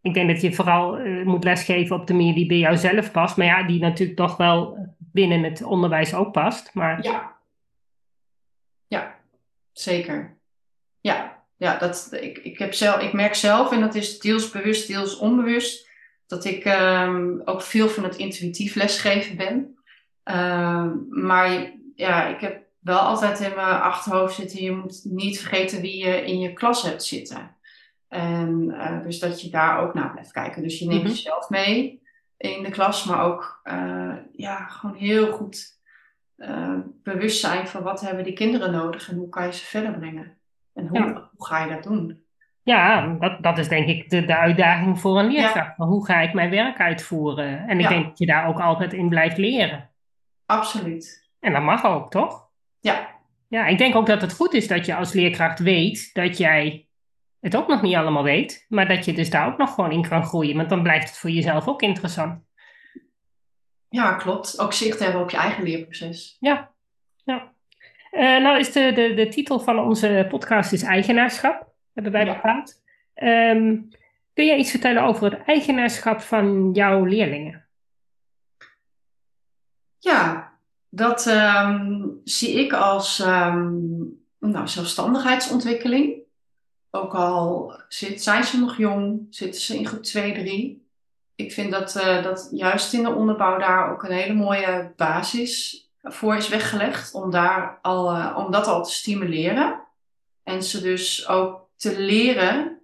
Ik 0.00 0.14
denk 0.14 0.28
dat 0.28 0.40
je 0.40 0.52
vooral 0.52 1.00
uh, 1.00 1.26
moet 1.26 1.44
lesgeven 1.44 1.96
op 1.96 2.06
de 2.06 2.14
manier 2.14 2.34
die 2.34 2.46
bij 2.46 2.58
jou 2.58 2.76
zelf 2.76 3.12
past. 3.12 3.36
Maar 3.36 3.46
ja, 3.46 3.62
die 3.62 3.80
natuurlijk 3.80 4.18
toch 4.18 4.36
wel 4.36 4.78
binnen 5.18 5.42
het 5.42 5.62
onderwijs 5.62 6.14
ook 6.14 6.32
past. 6.32 6.74
Maar... 6.74 7.02
Ja. 7.02 7.36
ja, 8.86 9.14
zeker. 9.72 10.36
Ja, 11.00 11.44
ja 11.56 11.78
dat, 11.78 12.08
ik, 12.20 12.38
ik, 12.38 12.58
heb 12.58 12.74
zelf, 12.74 13.02
ik 13.02 13.12
merk 13.12 13.34
zelf, 13.34 13.72
en 13.72 13.80
dat 13.80 13.94
is 13.94 14.18
deels 14.18 14.50
bewust, 14.50 14.86
deels 14.86 15.18
onbewust, 15.18 15.88
dat 16.26 16.44
ik 16.44 16.64
um, 16.64 17.42
ook 17.44 17.62
veel 17.62 17.88
van 17.88 18.04
het 18.04 18.16
intuïtief 18.16 18.74
lesgeven 18.74 19.36
ben. 19.36 19.78
Um, 20.24 21.06
maar 21.08 21.72
ja, 21.94 22.26
ik 22.26 22.40
heb 22.40 22.62
wel 22.78 22.98
altijd 22.98 23.40
in 23.40 23.54
mijn 23.54 23.80
achterhoofd 23.80 24.34
zitten, 24.34 24.62
je 24.62 24.72
moet 24.72 25.00
niet 25.04 25.40
vergeten 25.40 25.80
wie 25.80 26.04
je 26.04 26.24
in 26.24 26.38
je 26.38 26.52
klas 26.52 26.82
hebt 26.82 27.04
zitten. 27.04 27.56
En 28.08 28.64
uh, 28.70 29.02
dus 29.02 29.18
dat 29.18 29.40
je 29.42 29.50
daar 29.50 29.80
ook 29.80 29.94
naar 29.94 30.10
blijft 30.10 30.32
kijken. 30.32 30.62
Dus 30.62 30.78
je 30.78 30.86
neemt 30.86 31.00
mm 31.00 31.06
-hmm. 31.06 31.14
jezelf 31.14 31.48
mee 31.48 32.02
in 32.38 32.62
de 32.62 32.70
klas, 32.70 33.04
maar 33.04 33.24
ook 33.24 33.60
uh, 33.64 34.14
ja, 34.32 34.56
gewoon 34.66 34.96
heel 34.96 35.32
goed 35.32 35.76
uh, 36.36 36.78
bewust 37.02 37.40
zijn 37.40 37.66
van 37.68 37.82
wat 37.82 38.00
hebben 38.00 38.24
die 38.24 38.32
kinderen 38.32 38.72
nodig 38.72 39.10
en 39.10 39.16
hoe 39.16 39.28
kan 39.28 39.46
je 39.46 39.52
ze 39.52 39.64
verder 39.64 39.92
brengen. 39.98 40.36
En 40.74 40.86
hoe, 40.86 40.98
ja. 40.98 41.30
hoe 41.36 41.46
ga 41.46 41.64
je 41.64 41.70
dat 41.70 41.82
doen? 41.82 42.22
Ja, 42.62 43.16
dat, 43.20 43.42
dat 43.42 43.58
is 43.58 43.68
denk 43.68 43.88
ik 43.88 44.10
de, 44.10 44.24
de 44.24 44.36
uitdaging 44.36 45.00
voor 45.00 45.18
een 45.18 45.30
leerkracht. 45.30 45.76
Hoe 45.76 46.06
ga 46.06 46.20
ik 46.20 46.32
mijn 46.32 46.50
werk 46.50 46.80
uitvoeren? 46.80 47.68
En 47.68 47.76
ik 47.78 47.82
Ja. 47.84 47.88
denk 47.88 48.04
dat 48.04 48.18
je 48.18 48.26
daar 48.26 48.46
ook 48.48 48.60
altijd 48.60 48.92
in 48.92 49.08
blijft 49.08 49.36
leren. 49.38 49.90
Absoluut. 50.46 51.28
En 51.40 51.52
dat 51.52 51.62
mag 51.62 51.84
ook, 51.84 52.10
toch? 52.10 52.48
Ja, 52.80 53.08
Ja, 53.48 53.66
ik 53.66 53.78
denk 53.78 53.94
ook 53.94 54.06
dat 54.06 54.20
het 54.20 54.32
goed 54.32 54.54
is 54.54 54.68
dat 54.68 54.86
je 54.86 54.94
als 54.94 55.12
leerkracht 55.12 55.58
weet 55.58 56.10
dat 56.14 56.38
jij 56.38 56.87
het 57.40 57.56
ook 57.56 57.68
nog 57.68 57.82
niet 57.82 57.94
allemaal 57.94 58.22
weet, 58.22 58.66
maar 58.68 58.88
dat 58.88 59.04
je 59.04 59.12
dus 59.12 59.30
daar 59.30 59.46
ook 59.46 59.58
nog 59.58 59.74
gewoon 59.74 59.92
in 59.92 60.08
kan 60.08 60.24
groeien, 60.24 60.56
want 60.56 60.68
dan 60.68 60.82
blijft 60.82 61.08
het 61.08 61.18
voor 61.18 61.30
jezelf 61.30 61.68
ook 61.68 61.82
interessant. 61.82 62.42
ja, 63.88 64.14
klopt. 64.14 64.58
Ook 64.58 64.72
zicht 64.72 64.98
hebben 64.98 65.20
op 65.20 65.30
je 65.30 65.36
eigen 65.36 65.64
leerproces. 65.64 66.36
Ja, 66.40 66.70
ja. 67.24 67.52
Eh, 68.10 68.22
nou 68.42 68.58
is 68.58 68.72
de, 68.72 68.92
de, 68.92 69.14
de 69.14 69.28
titel 69.28 69.60
van 69.60 69.78
onze 69.78 70.26
podcast 70.28 70.72
is 70.72 70.82
eigenaarschap, 70.82 71.72
hebben 71.94 72.12
wij 72.12 72.24
Ja. 72.24 72.34
bepaald. 72.34 72.82
Ehm, 73.14 73.76
kun 74.34 74.46
jij 74.46 74.56
iets 74.56 74.70
vertellen 74.70 75.02
over 75.02 75.30
het 75.30 75.44
eigenaarschap 75.44 76.20
van 76.20 76.70
jouw 76.72 77.04
leerlingen? 77.04 77.66
Ja, 79.98 80.52
dat 80.88 81.26
ehm, 81.26 82.02
zie 82.24 82.58
ik 82.64 82.72
als 82.72 83.20
ehm, 83.20 83.74
nou, 84.38 84.68
zelfstandigheidsontwikkeling. 84.68 86.26
Ook 86.90 87.14
al 87.14 87.72
zit, 87.88 88.22
zijn 88.22 88.44
ze 88.44 88.58
nog 88.58 88.76
jong, 88.76 89.26
zitten 89.30 89.60
ze 89.60 89.76
in 89.76 89.86
groep 89.86 90.02
2, 90.02 90.32
3. 90.32 90.86
Ik 91.34 91.52
vind 91.52 91.70
dat, 91.70 91.96
eh, 91.96 92.22
dat 92.22 92.48
juist 92.52 92.92
in 92.92 93.02
de 93.02 93.14
onderbouw 93.14 93.58
daar 93.58 93.92
ook 93.92 94.02
een 94.02 94.12
hele 94.12 94.34
mooie 94.34 94.92
basis 94.96 95.82
voor 96.02 96.36
is 96.36 96.48
weggelegd. 96.48 97.14
Om, 97.14 97.30
daar 97.30 97.78
al, 97.82 98.10
eh, 98.10 98.36
om 98.44 98.50
dat 98.50 98.66
al 98.66 98.84
te 98.84 98.92
stimuleren. 98.92 99.80
En 100.42 100.62
ze 100.62 100.80
dus 100.80 101.28
ook 101.28 101.68
te 101.76 102.00
leren 102.00 102.80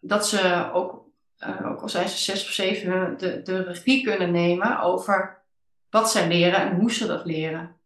dat 0.00 0.26
ze 0.26 0.70
ook, 0.72 1.04
eh, 1.38 1.70
ook 1.70 1.80
al 1.80 1.88
zijn 1.88 2.08
ze 2.08 2.18
zes 2.18 2.44
of 2.44 2.50
zeven, 2.50 3.18
de, 3.18 3.42
de 3.42 3.62
regie 3.62 4.04
kunnen 4.04 4.30
nemen 4.30 4.80
over 4.80 5.42
wat 5.90 6.10
zij 6.10 6.28
leren 6.28 6.60
en 6.60 6.76
hoe 6.76 6.92
ze 6.92 7.06
dat 7.06 7.24
leren. 7.24 7.76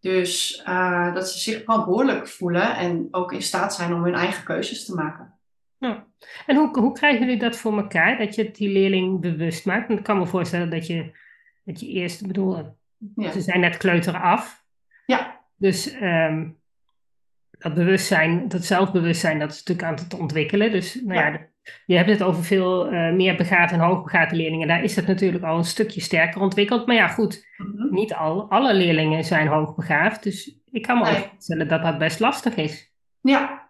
Dus 0.00 0.62
eh, 0.64 1.14
dat 1.14 1.30
ze 1.30 1.38
zich 1.38 1.62
verantwoordelijk 1.62 2.28
voelen 2.28 2.76
en 2.76 3.08
ook 3.10 3.32
in 3.32 3.42
staat 3.42 3.74
zijn 3.74 3.94
om 3.94 4.04
hun 4.04 4.14
eigen 4.14 4.44
keuzes 4.44 4.84
te 4.84 4.94
maken. 4.94 5.34
Ja. 5.78 6.06
En 6.46 6.56
hoe, 6.56 6.78
hoe 6.78 6.92
krijgen 6.92 7.20
jullie 7.20 7.38
dat 7.38 7.56
voor 7.56 7.76
elkaar, 7.76 8.18
dat 8.18 8.34
je 8.34 8.50
die 8.50 8.68
leerling 8.68 9.20
bewust 9.20 9.66
maakt? 9.66 9.86
Want 9.86 9.98
ik 9.98 10.04
kan 10.04 10.18
me 10.18 10.26
voorstellen 10.26 10.70
dat 10.70 10.86
je, 10.86 11.10
dat 11.64 11.80
je 11.80 11.86
eerst, 11.88 12.20
ik 12.20 12.26
bedoel, 12.26 12.76
Ja. 13.14 13.30
ze 13.30 13.40
zijn 13.40 13.60
net 13.60 13.76
kleuteren 13.76 14.20
af. 14.20 14.64
Ja. 15.06 15.40
Dus 15.56 15.92
ehm, 15.92 16.48
dat 17.50 17.74
bewustzijn, 17.74 18.48
dat 18.48 18.64
zelfbewustzijn, 18.64 19.38
dat 19.38 19.50
is 19.50 19.56
natuurlijk 19.56 19.88
aan 19.88 20.04
het 20.04 20.14
ontwikkelen. 20.14 20.70
Dus 20.70 20.94
nou 20.94 21.14
ja, 21.18 21.28
Ja. 21.28 21.46
Je 21.86 21.96
hebt 21.96 22.10
het 22.10 22.22
over 22.22 22.44
veel 22.44 22.86
eh, 22.88 23.12
meer 23.12 23.36
begaafde 23.36 23.74
en 23.74 23.80
hoogbegaafde 23.82 24.36
leerlingen. 24.36 24.68
Daar 24.68 24.82
is 24.82 24.96
het 24.96 25.06
natuurlijk 25.06 25.44
al 25.44 25.56
een 25.56 25.64
stukje 25.64 26.00
sterker 26.00 26.40
ontwikkeld. 26.40 26.86
Maar 26.86 26.96
ja, 26.96 27.08
goed, 27.08 27.46
Mhm. 27.56 27.94
niet 27.94 28.14
al, 28.14 28.50
alle 28.50 28.74
leerlingen 28.74 29.24
zijn 29.24 29.46
hoogbegaafd. 29.48 30.22
Dus 30.22 30.56
ik 30.70 30.82
kan 30.82 30.98
me 30.98 31.04
Nee. 31.04 31.16
ook 31.16 31.28
voorstellen 31.30 31.68
dat 31.68 31.82
dat 31.82 31.98
best 31.98 32.20
lastig 32.20 32.54
is. 32.56 32.92
Ja, 33.20 33.68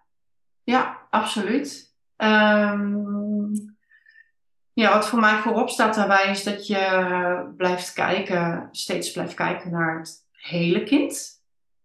ja, 0.65 0.99
absoluut. 1.11 1.95
Ehm, 2.17 2.95
ja, 4.73 4.93
wat 4.93 5.09
voor 5.09 5.21
mij 5.21 5.37
voorop 5.37 5.69
staat 5.69 5.95
daarbij 5.95 6.31
is 6.31 6.43
dat 6.45 6.67
je 6.67 7.53
blijft 7.57 7.93
kijken, 7.93 8.69
steeds 8.73 9.11
blijft 9.13 9.35
kijken 9.35 9.71
naar 9.71 9.99
het 9.99 10.27
hele 10.33 10.83
kind. 10.83 11.37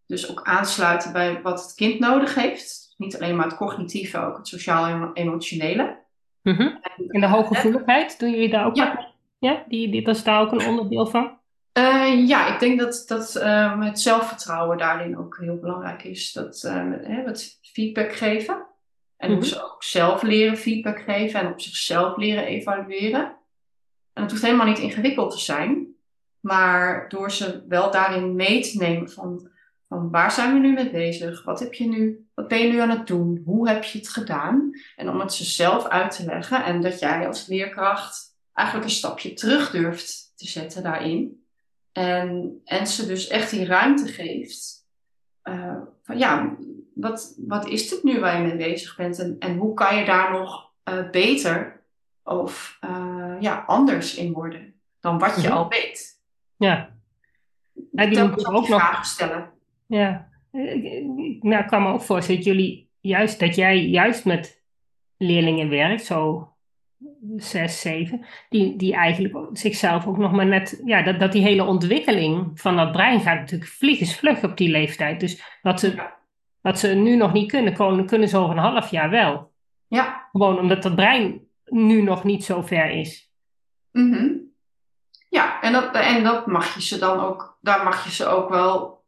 Dus 0.08 0.30
ook 0.32 0.42
aansluiten 0.44 1.14
bij 1.14 1.42
wat 1.42 1.64
het 1.64 1.74
kind 1.74 2.00
nodig 2.00 2.36
heeft. 2.36 2.94
Niet 2.98 3.16
alleen 3.18 3.36
maar 3.36 3.46
het 3.46 3.56
cognitieve, 3.56 4.18
ook 4.18 4.38
het 4.38 4.48
sociaal-emotionele. 4.48 6.02
Mhm. 6.44 6.76
En 7.08 7.22
de 7.22 7.28
hooggevoeligheid, 7.28 8.20
doen 8.20 8.32
jullie 8.32 8.50
daar 8.50 8.66
ook 8.66 8.76
Ja. 8.76 9.12
Ja, 9.40 9.64
die, 9.68 9.92
die, 9.92 10.04
dat 10.04 10.16
is 10.16 10.24
daar 10.24 10.42
ook 10.42 10.52
een 10.52 10.68
onderdeel 10.68 11.06
van? 11.08 11.38
Eh, 11.72 12.28
ja, 12.28 12.54
ik 12.54 12.60
denk 12.60 12.80
dat, 12.80 13.04
dat 13.08 13.36
ehm, 13.36 13.82
het 13.82 14.02
zelfvertrouwen 14.02 14.78
daarin 14.78 15.18
ook 15.18 15.38
heel 15.42 15.60
belangrijk 15.60 16.04
is. 16.04 16.32
Dat 16.32 16.62
hè, 17.04 17.22
het 17.26 17.60
feedback 17.62 18.14
geven. 18.14 18.66
En 19.18 19.32
Mhm. 19.32 19.42
ze 19.42 19.64
ook 19.64 19.84
zelf 19.84 20.22
leren 20.22 20.58
feedback 20.58 21.00
geven 21.00 21.40
en 21.40 21.52
op 21.52 21.62
zichzelf 21.62 22.18
leren 22.18 22.46
evalueren. 22.46 23.36
En 24.14 24.22
het 24.22 24.32
hoeft 24.32 24.44
helemaal 24.44 24.68
niet 24.68 24.80
ingewikkeld 24.80 25.32
te 25.32 25.40
zijn. 25.40 25.88
Maar 26.40 27.10
door 27.10 27.32
ze 27.32 27.66
wel 27.68 27.92
daarin 27.92 28.36
mee 28.36 28.62
te 28.62 28.78
nemen 28.78 29.10
van, 29.10 29.50
van 29.94 30.10
waar 30.12 30.32
zijn 30.32 30.54
we 30.54 30.60
nu 30.60 30.74
mee 30.74 30.92
bezig? 30.92 31.44
Wat, 31.44 31.60
heb 31.60 31.74
je 31.74 31.88
nu, 31.88 32.28
wat 32.34 32.48
ben 32.48 32.60
je 32.60 32.72
nu 32.72 32.80
aan 32.80 32.90
het 32.90 33.08
doen? 33.08 33.42
Hoe 33.46 33.70
heb 33.70 33.84
je 33.84 33.98
het 33.98 34.10
gedaan? 34.10 34.72
En 34.96 35.10
om 35.10 35.20
het 35.20 35.34
ze 35.34 35.44
zelf 35.44 35.88
uit 35.88 36.16
te 36.16 36.26
leggen. 36.26 36.64
En 36.64 36.82
dat 36.82 37.00
jij 37.00 37.28
als 37.28 37.48
leerkracht 37.48 38.38
eigenlijk 38.54 38.88
een 38.90 38.96
stapje 38.96 39.34
terug 39.34 39.72
durft 39.72 40.32
te 40.36 40.48
zetten 40.48 40.84
daarin. 40.84 41.46
En, 41.92 42.62
en 42.66 42.88
ze 42.88 43.06
dus 43.06 43.28
echt 43.28 43.50
die 43.50 43.66
ruimte 43.66 44.08
geeft. 44.08 44.82
eh, 45.42 45.78
van 46.04 46.18
ja, 46.18 46.56
wat, 46.94 47.36
wat 47.48 47.68
is 47.68 47.90
dit 47.90 48.04
nu 48.04 48.20
waar 48.20 48.42
je 48.42 48.48
mee 48.48 48.70
bezig 48.70 48.96
bent? 48.96 49.20
En, 49.20 49.36
en 49.40 49.58
hoe 49.58 49.74
kan 49.74 49.96
je 49.98 50.06
daar 50.06 50.32
nog 50.32 50.72
eh, 50.84 51.10
beter 51.10 51.82
of 52.24 52.78
eh, 52.80 53.36
ja, 53.40 53.64
anders 53.68 54.16
in 54.16 54.32
worden 54.32 54.74
dan 55.00 55.20
wat 55.20 55.42
je 55.42 55.48
Mhm. 55.48 55.58
al 55.58 55.68
weet? 55.70 56.22
Ja. 56.58 56.96
Ja, 57.92 58.06
die 58.06 58.20
moeten 58.24 58.48
ook 58.48 58.54
nog 58.54 58.80
vragen 58.80 59.06
stellen. 59.06 59.52
Ja, 59.98 60.28
ik- 60.52 61.44
nou, 61.44 61.62
ik 61.64 61.68
kan 61.68 61.84
me 61.84 61.92
ook 61.92 62.02
voorstellen 62.02 62.42
dat 62.44 62.54
jullie 62.54 62.90
juist, 63.00 63.40
dat 63.40 63.56
jij 63.56 63.86
juist 63.86 64.26
met 64.26 64.64
leerlingen 65.18 65.70
werkt, 65.70 66.04
zo 66.06 66.48
zes, 67.38 67.82
zeven, 67.82 68.26
die, 68.50 68.76
die 68.76 68.94
eigenlijk 68.94 69.50
zichzelf 69.58 70.08
ook 70.08 70.18
nog 70.18 70.32
maar 70.32 70.46
net, 70.46 70.82
ja, 70.86 71.02
dat, 71.02 71.20
dat 71.20 71.32
die 71.32 71.42
hele 71.42 71.64
ontwikkeling 71.64 72.60
van 72.60 72.76
dat 72.76 72.92
brein 72.92 73.20
gaat 73.22 73.40
natuurlijk 73.40 73.70
vliegensvlug 73.72 74.44
op 74.44 74.58
die 74.58 74.70
leeftijd. 74.70 75.20
Dus 75.20 75.44
wat 75.62 75.80
ze, 75.80 76.10
wat 76.62 76.80
ze 76.80 76.88
nu 76.88 77.16
nog 77.16 77.34
niet 77.34 77.52
kunnen, 77.52 77.74
kunnen, 77.74 78.06
kunnen 78.06 78.28
ze 78.30 78.38
over 78.38 78.52
een 78.58 78.64
half 78.64 78.92
jaar 78.92 79.10
wel. 79.10 79.52
Ja, 79.88 80.28
Gewoon 80.32 80.60
omdat 80.60 80.84
dat 80.84 80.96
brein 80.96 81.42
nu 81.66 82.02
nog 82.02 82.24
niet 82.24 82.44
zo 82.44 82.62
ver 82.62 82.90
is. 82.90 83.32
mhm. 83.92 84.30
ja 85.30 85.62
en, 85.62 85.72
dat, 85.72 85.96
en 85.96 86.24
dat 86.24 86.48
mag 86.48 86.74
je 86.76 86.82
ze 86.82 87.00
dan 87.00 87.20
ook, 87.20 87.58
daar 87.62 87.84
mag 87.84 88.04
je 88.04 88.12
ze 88.12 88.26
ook 88.26 88.50
wel 88.50 89.03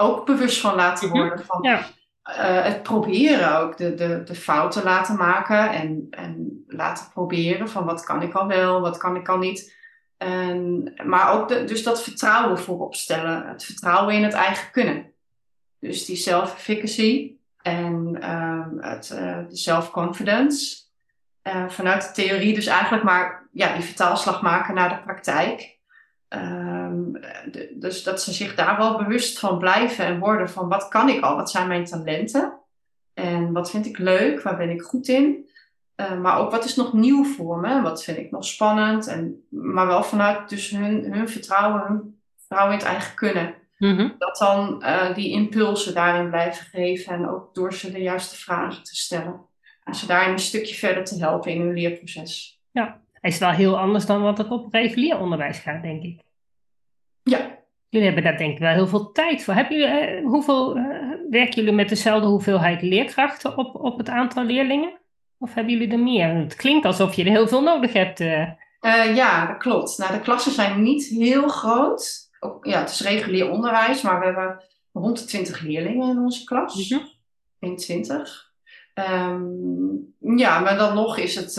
ook 0.00 0.26
bewust 0.26 0.60
van 0.60 0.74
laten 0.74 1.08
worden. 1.08 1.44
Van, 1.44 1.62
Ja, 1.62 1.86
eh, 2.22 2.64
het 2.64 2.82
proberen 2.82 3.60
ook, 3.60 3.76
de, 3.76 3.94
de, 3.94 4.22
de 4.22 4.34
fouten 4.34 4.82
laten 4.82 5.16
maken 5.16 5.70
en, 5.70 6.06
en 6.10 6.64
laten 6.66 7.08
proberen 7.12 7.68
van 7.68 7.84
wat 7.84 8.04
kan 8.04 8.22
ik 8.22 8.34
al 8.34 8.46
wel, 8.46 8.80
wat 8.80 8.96
kan 8.96 9.16
ik 9.16 9.28
al 9.28 9.38
niet. 9.38 9.78
En, 10.16 10.92
maar 11.04 11.32
ook 11.32 11.48
de, 11.48 11.64
dus 11.64 11.82
dat 11.82 12.02
vertrouwen 12.02 12.58
voorop 12.58 12.94
stellen, 12.94 13.48
het 13.48 13.64
vertrouwen 13.64 14.14
in 14.14 14.22
het 14.22 14.32
eigen 14.32 14.70
kunnen. 14.70 15.12
Dus 15.78 16.04
die 16.04 16.16
self-efficacy 16.16 17.36
en 17.62 18.16
ehm, 18.20 18.78
het, 18.78 19.10
eh, 19.10 19.38
de 19.48 19.56
self-confidence. 19.56 20.76
Eh, 21.42 21.68
vanuit 21.68 22.02
de 22.02 22.22
theorie 22.22 22.54
dus 22.54 22.66
eigenlijk 22.66 23.04
maar 23.04 23.48
ja, 23.52 23.74
die 23.74 23.84
vertaalslag 23.84 24.42
maken 24.42 24.74
naar 24.74 24.88
de 24.88 25.02
praktijk. 25.02 25.78
Ehm, 26.30 27.12
de- 27.50 27.74
dus 27.74 28.02
dat 28.02 28.22
ze 28.22 28.32
zich 28.32 28.54
daar 28.54 28.76
wel 28.76 28.96
bewust 28.96 29.38
van 29.38 29.58
blijven 29.58 30.04
en 30.04 30.18
worden 30.18 30.50
van 30.50 30.68
wat 30.68 30.88
kan 30.88 31.08
ik 31.08 31.22
al, 31.22 31.36
wat 31.36 31.50
zijn 31.50 31.68
mijn 31.68 31.84
talenten 31.84 32.58
en 33.14 33.52
wat 33.52 33.70
vind 33.70 33.86
ik 33.86 33.98
leuk, 33.98 34.42
waar 34.42 34.56
ben 34.56 34.70
ik 34.70 34.82
goed 34.82 35.08
in. 35.08 35.48
Eh, 35.94 36.20
maar 36.20 36.38
ook 36.38 36.50
wat 36.50 36.64
is 36.64 36.76
nog 36.76 36.92
nieuw 36.92 37.24
voor 37.24 37.58
me, 37.58 37.82
wat 37.82 38.04
vind 38.04 38.18
ik 38.18 38.30
nog 38.30 38.44
spannend. 38.44 39.06
En, 39.06 39.46
maar 39.48 39.86
wel 39.86 40.02
vanuit 40.02 40.48
dus 40.48 40.70
hun, 40.70 41.12
hun 41.12 41.28
vertrouwen, 41.28 41.82
hun 41.86 42.20
vertrouwen 42.38 42.72
in 42.72 42.78
het 42.78 42.88
eigen 42.88 43.14
kunnen. 43.14 43.54
Mhm. 43.78 44.08
Dat 44.18 44.36
dan 44.36 44.82
eh, 44.82 45.14
die 45.14 45.30
impulsen 45.30 45.94
daarin 45.94 46.28
blijven 46.28 46.66
geven 46.66 47.12
en 47.12 47.28
ook 47.28 47.54
door 47.54 47.74
ze 47.74 47.92
de 47.92 48.02
juiste 48.02 48.36
vragen 48.36 48.82
te 48.82 48.96
stellen. 48.96 49.40
En 49.84 49.94
ze 49.94 50.06
daarin 50.06 50.32
een 50.32 50.38
stukje 50.38 50.74
verder 50.74 51.04
te 51.04 51.18
helpen 51.18 51.50
in 51.52 51.60
hun 51.60 51.74
leerproces. 51.74 52.60
Hij 53.09 53.09
is 53.20 53.38
wel 53.38 53.50
heel 53.50 53.78
anders 53.78 54.06
dan 54.06 54.22
wat 54.22 54.38
er 54.38 54.50
op 54.50 54.72
regulier 54.72 55.18
onderwijs 55.18 55.58
gaat, 55.58 55.82
denk 55.82 56.02
ik. 56.02 56.20
Ja, 57.22 57.58
Jullie 57.88 58.06
hebben 58.06 58.24
daar 58.24 58.36
denk 58.38 58.52
ik 58.52 58.58
wel 58.58 58.72
heel 58.72 58.86
veel 58.86 59.12
tijd 59.12 59.44
voor. 59.44 59.54
Hebben 59.54 59.78
jullie, 59.78 59.94
eh, 59.94 60.24
hoeveel, 60.24 60.76
eh, 60.76 60.84
werken 61.30 61.54
jullie 61.54 61.72
met 61.72 61.88
dezelfde 61.88 62.26
hoeveelheid 62.28 62.82
leerkrachten 62.82 63.56
op, 63.56 63.74
op 63.74 63.98
het 63.98 64.08
aantal 64.08 64.44
leerlingen? 64.44 64.98
Of 65.38 65.54
hebben 65.54 65.72
jullie 65.72 65.92
er 65.92 65.98
meer? 65.98 66.28
Het 66.34 66.54
klinkt 66.56 66.84
alsof 66.86 67.14
je 67.14 67.24
er 67.24 67.30
heel 67.30 67.48
veel 67.48 67.62
nodig 67.62 67.92
hebt. 67.92 68.20
eh. 68.20 68.46
Ja, 69.14 69.46
dat 69.46 69.56
klopt. 69.56 69.98
Nou, 69.98 70.12
de 70.12 70.20
klassen 70.20 70.52
zijn 70.52 70.82
niet 70.82 71.04
heel 71.06 71.48
groot. 71.48 72.28
Ook, 72.40 72.64
ja, 72.66 72.78
het 72.78 72.90
is 72.90 73.00
regulier 73.00 73.50
onderwijs, 73.50 74.02
maar 74.02 74.18
we 74.18 74.24
hebben 74.24 74.64
rond 74.92 75.18
de 75.18 75.24
20 75.24 75.60
leerlingen 75.60 76.10
in 76.10 76.18
onze 76.18 76.44
klas. 76.44 76.90
Mhm. 76.90 77.00
21. 77.58 78.52
Ehm, 78.94 79.42
ja, 80.18 80.60
maar 80.60 80.76
dan 80.76 80.94
nog 80.94 81.18
is 81.18 81.34
het, 81.34 81.56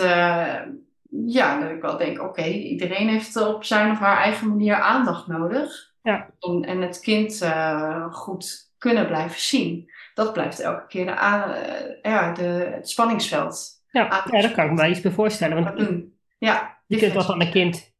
ja, 1.11 1.59
dat 1.59 1.69
ik 1.69 1.81
wel 1.81 1.97
denk, 1.97 2.21
oké, 2.21 2.43
iedereen 2.45 3.07
heeft 3.09 3.47
op 3.47 3.63
zijn 3.63 3.91
of 3.91 3.99
haar 3.99 4.17
eigen 4.17 4.47
manier 4.47 4.75
aandacht 4.75 5.27
nodig. 5.27 5.93
Ja. 6.01 6.29
En, 6.39 6.65
en 6.65 6.81
het 6.81 6.99
kind 6.99 7.41
eh, 7.41 8.13
goed 8.13 8.71
kunnen 8.77 9.07
blijven 9.07 9.41
zien. 9.41 9.91
dat 10.13 10.33
blijft 10.33 10.59
elke 10.59 10.87
keer 10.87 11.05
de, 11.05 11.15
aan, 11.15 11.55
ja, 12.01 12.33
de, 12.33 12.71
het 12.75 12.89
spanningsveld. 12.89 13.69
Ja, 13.91 14.23
ja, 14.31 14.41
daar 14.41 14.51
kan 14.51 14.65
ik 14.65 14.71
me 14.71 14.77
wel 14.77 14.89
iets 14.89 15.01
bij 15.01 15.11
voorstellen. 15.11 15.63
Want 15.63 15.77
doen. 15.77 16.13
Ja, 16.37 16.77
je 16.87 16.97
kunt 16.97 17.13
wel 17.13 17.23
van 17.23 17.41
een 17.41 17.51
kind 17.51 17.93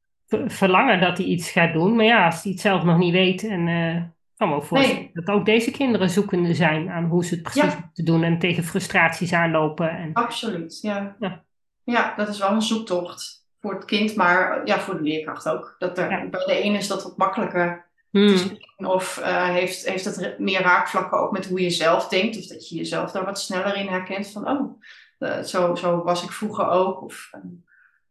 verlangen 0.46 1.00
dat 1.00 1.18
hij 1.18 1.28
iets 1.28 1.52
gaat 1.52 1.74
doen. 1.74 1.96
Maar 1.96 2.06
ja, 2.06 2.26
als 2.26 2.44
hij 2.44 2.52
het 2.52 2.62
zelf 2.62 2.84
nog 2.84 2.98
niet 2.98 3.12
weet 3.12 3.44
en 3.44 3.68
uh, 3.68 4.02
kan 4.38 4.50
me 4.50 4.56
ook 4.56 4.64
voorstellen 4.64 5.10
dat 5.14 5.28
ook 5.28 5.46
deze 5.46 5.72
kinderen 5.72 6.10
zoekende 6.10 6.54
zijn 6.54 6.90
aan 6.90 7.06
hoe 7.06 7.26
ze 7.26 7.34
het 7.34 7.44
precies 7.44 7.74
ja. 7.74 7.80
moeten 7.86 8.06
doen 8.06 8.24
en 8.24 8.40
tegen 8.40 8.64
frustraties 8.64 9.34
aanlopen. 9.34 9.90
En... 9.90 10.14
Absoluut, 10.14 10.80
ja. 10.82 11.16
ja. 11.20 11.44
Ja. 11.84 12.14
dat 12.18 12.28
is 12.28 12.40
wel 12.40 12.52
een 12.52 12.62
zoektocht 12.62 13.46
voor 13.62 13.74
het 13.74 13.86
kind, 13.86 14.16
maar 14.16 14.66
ja, 14.66 14.80
voor 14.80 14.96
de 14.96 15.04
leerkracht 15.04 15.50
ook. 15.50 15.76
Dat 15.80 15.98
er, 15.98 16.30
Bij 16.30 16.46
de 16.46 16.62
ene 16.62 16.78
is 16.78 16.88
dat 16.88 17.04
wat 17.04 17.18
makkelijker. 17.18 17.90
Hmm. 18.10 18.58
Of 18.78 19.20
uh, 19.20 19.50
heeft, 19.50 19.86
heeft 19.86 20.06
het 20.06 20.40
meer 20.40 20.62
raakvlakken 20.62 21.20
ook 21.20 21.32
met 21.32 21.48
hoe 21.48 21.62
je 21.62 21.70
zelf 21.70 22.08
denkt, 22.08 22.38
of 22.38 22.46
dat 22.46 22.70
je 22.70 22.76
jezelf 22.76 23.12
daar 23.12 23.26
wat 23.26 23.40
sneller 23.40 23.76
in 23.76 23.88
herkent 23.88 24.28
van, 24.32 24.50
oh, 24.50 24.82
uh, 25.20 25.42
zo, 25.42 25.76
zo 25.76 26.04
was 26.04 26.24
ik 26.24 26.32
vroeger 26.32 26.68
ook. 26.68 27.02
Of 27.02 27.30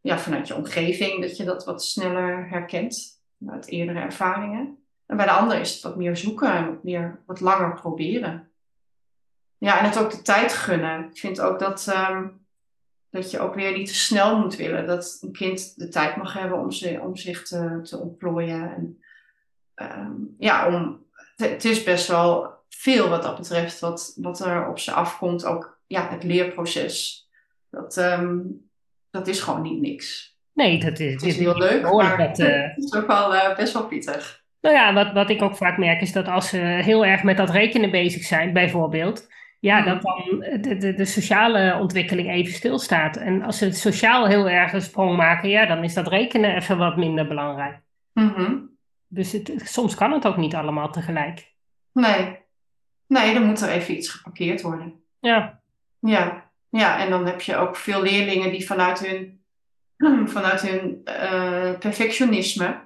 ja, 0.01 0.19
vanuit 0.19 0.47
je 0.47 0.55
omgeving, 0.55 1.21
dat 1.21 1.37
je 1.37 1.43
dat 1.43 1.65
wat 1.65 1.83
sneller 1.83 2.49
herkent 2.49 3.21
uit 3.47 3.67
eerdere 3.67 3.99
ervaringen. 3.99 4.77
En 5.05 5.17
bij 5.17 5.25
de 5.25 5.31
ander 5.31 5.59
is 5.59 5.73
het 5.73 5.81
wat 5.81 5.95
meer 5.95 6.17
zoeken 6.17 6.53
en 6.53 6.65
wat, 6.65 6.83
meer, 6.83 7.19
wat 7.25 7.39
langer 7.39 7.73
proberen. 7.73 8.49
Ja, 9.57 9.79
en 9.79 9.85
het 9.85 9.99
ook 9.99 10.11
de 10.11 10.21
tijd 10.21 10.53
gunnen. 10.53 11.09
Ik 11.09 11.17
vind 11.17 11.41
ook 11.41 11.59
dat, 11.59 11.93
um, 12.09 12.40
dat 13.11 13.31
je 13.31 13.39
ook 13.39 13.55
weer 13.55 13.77
niet 13.77 13.87
te 13.87 13.95
snel 13.95 14.39
moet 14.39 14.55
willen. 14.55 14.87
Dat 14.87 15.17
een 15.21 15.31
kind 15.31 15.73
de 15.75 15.87
tijd 15.87 16.15
mag 16.15 16.33
hebben 16.33 16.59
om, 16.59 16.71
ze, 16.71 16.99
om 17.01 17.15
zich 17.15 17.43
te, 17.43 17.79
te 17.83 17.97
ontplooien. 17.97 18.73
En, 18.75 19.01
um, 19.99 20.35
ja, 20.39 20.67
om, 20.67 21.05
het 21.35 21.65
is 21.65 21.83
best 21.83 22.07
wel 22.07 22.49
veel 22.69 23.09
wat 23.09 23.23
dat 23.23 23.37
betreft, 23.37 23.79
wat, 23.79 24.13
wat 24.21 24.39
er 24.39 24.67
op 24.67 24.79
ze 24.79 24.91
afkomt. 24.91 25.45
Ook 25.45 25.79
ja, 25.87 26.09
het 26.09 26.23
leerproces. 26.23 27.27
Dat, 27.69 27.97
um, 27.97 28.61
dat 29.09 29.27
is 29.27 29.39
gewoon 29.39 29.61
niet 29.61 29.81
niks. 29.81 30.35
Nee, 30.53 30.79
dat 30.79 30.99
is, 30.99 31.13
het 31.13 31.23
is 31.23 31.37
heel 31.37 31.57
leuk, 31.57 31.91
maar 31.91 32.17
dat, 32.17 32.39
uh... 32.39 32.61
het 32.75 32.83
is 32.83 32.93
ook 32.93 33.07
wel 33.07 33.33
uh, 33.33 33.55
best 33.55 33.73
wel 33.73 33.87
pittig. 33.87 34.43
Nou 34.61 34.75
ja, 34.75 34.93
wat, 34.93 35.13
wat 35.13 35.29
ik 35.29 35.41
ook 35.41 35.55
vaak 35.55 35.77
merk 35.77 36.01
is 36.01 36.11
dat 36.11 36.27
als 36.27 36.49
ze 36.49 36.57
heel 36.57 37.05
erg 37.05 37.23
met 37.23 37.37
dat 37.37 37.49
rekenen 37.49 37.91
bezig 37.91 38.23
zijn, 38.23 38.53
bijvoorbeeld, 38.53 39.27
ja, 39.61 39.79
mm. 39.79 39.85
dat 39.85 40.01
dan 40.01 40.39
de, 40.61 40.77
de, 40.77 40.93
de, 40.93 41.05
sociale 41.05 41.77
ontwikkeling 41.79 42.29
even 42.29 42.53
stilstaat. 42.53 43.17
En 43.17 43.41
als 43.41 43.57
ze 43.57 43.71
sociaal 43.71 44.27
heel 44.27 44.49
erg 44.49 44.73
een 44.73 44.81
sprong 44.81 45.17
maken, 45.17 45.49
ja, 45.49 45.65
dan 45.65 45.83
is 45.83 45.93
dat 45.93 46.07
rekenen 46.07 46.55
even 46.55 46.77
wat 46.77 46.97
minder 46.97 47.27
belangrijk. 47.27 47.79
Mm 48.13 48.33
-hmm. 48.35 48.69
Dus 49.07 49.31
het, 49.31 49.51
soms 49.63 49.95
kan 49.95 50.11
het 50.11 50.27
ook 50.27 50.37
niet 50.37 50.55
allemaal 50.55 50.91
tegelijk. 50.91 51.53
Nee. 51.93 52.39
Nee, 53.07 53.33
dan 53.33 53.43
moet 53.43 53.61
er 53.61 53.69
even 53.69 53.95
iets 53.95 54.09
geparkeerd 54.09 54.61
worden. 54.61 55.03
Ja. 55.19 55.61
Ja. 55.99 56.49
Ja, 56.69 56.99
en 56.99 57.09
dan 57.09 57.25
heb 57.25 57.41
je 57.41 57.55
ook 57.55 57.75
veel 57.75 58.01
leerlingen 58.01 58.51
die 58.51 58.65
vanuit 58.65 59.07
hun, 59.07 59.41
vanuit 60.35 60.61
hun 60.61 61.01
uh, 61.05 61.77
perfectionisme 61.79 62.79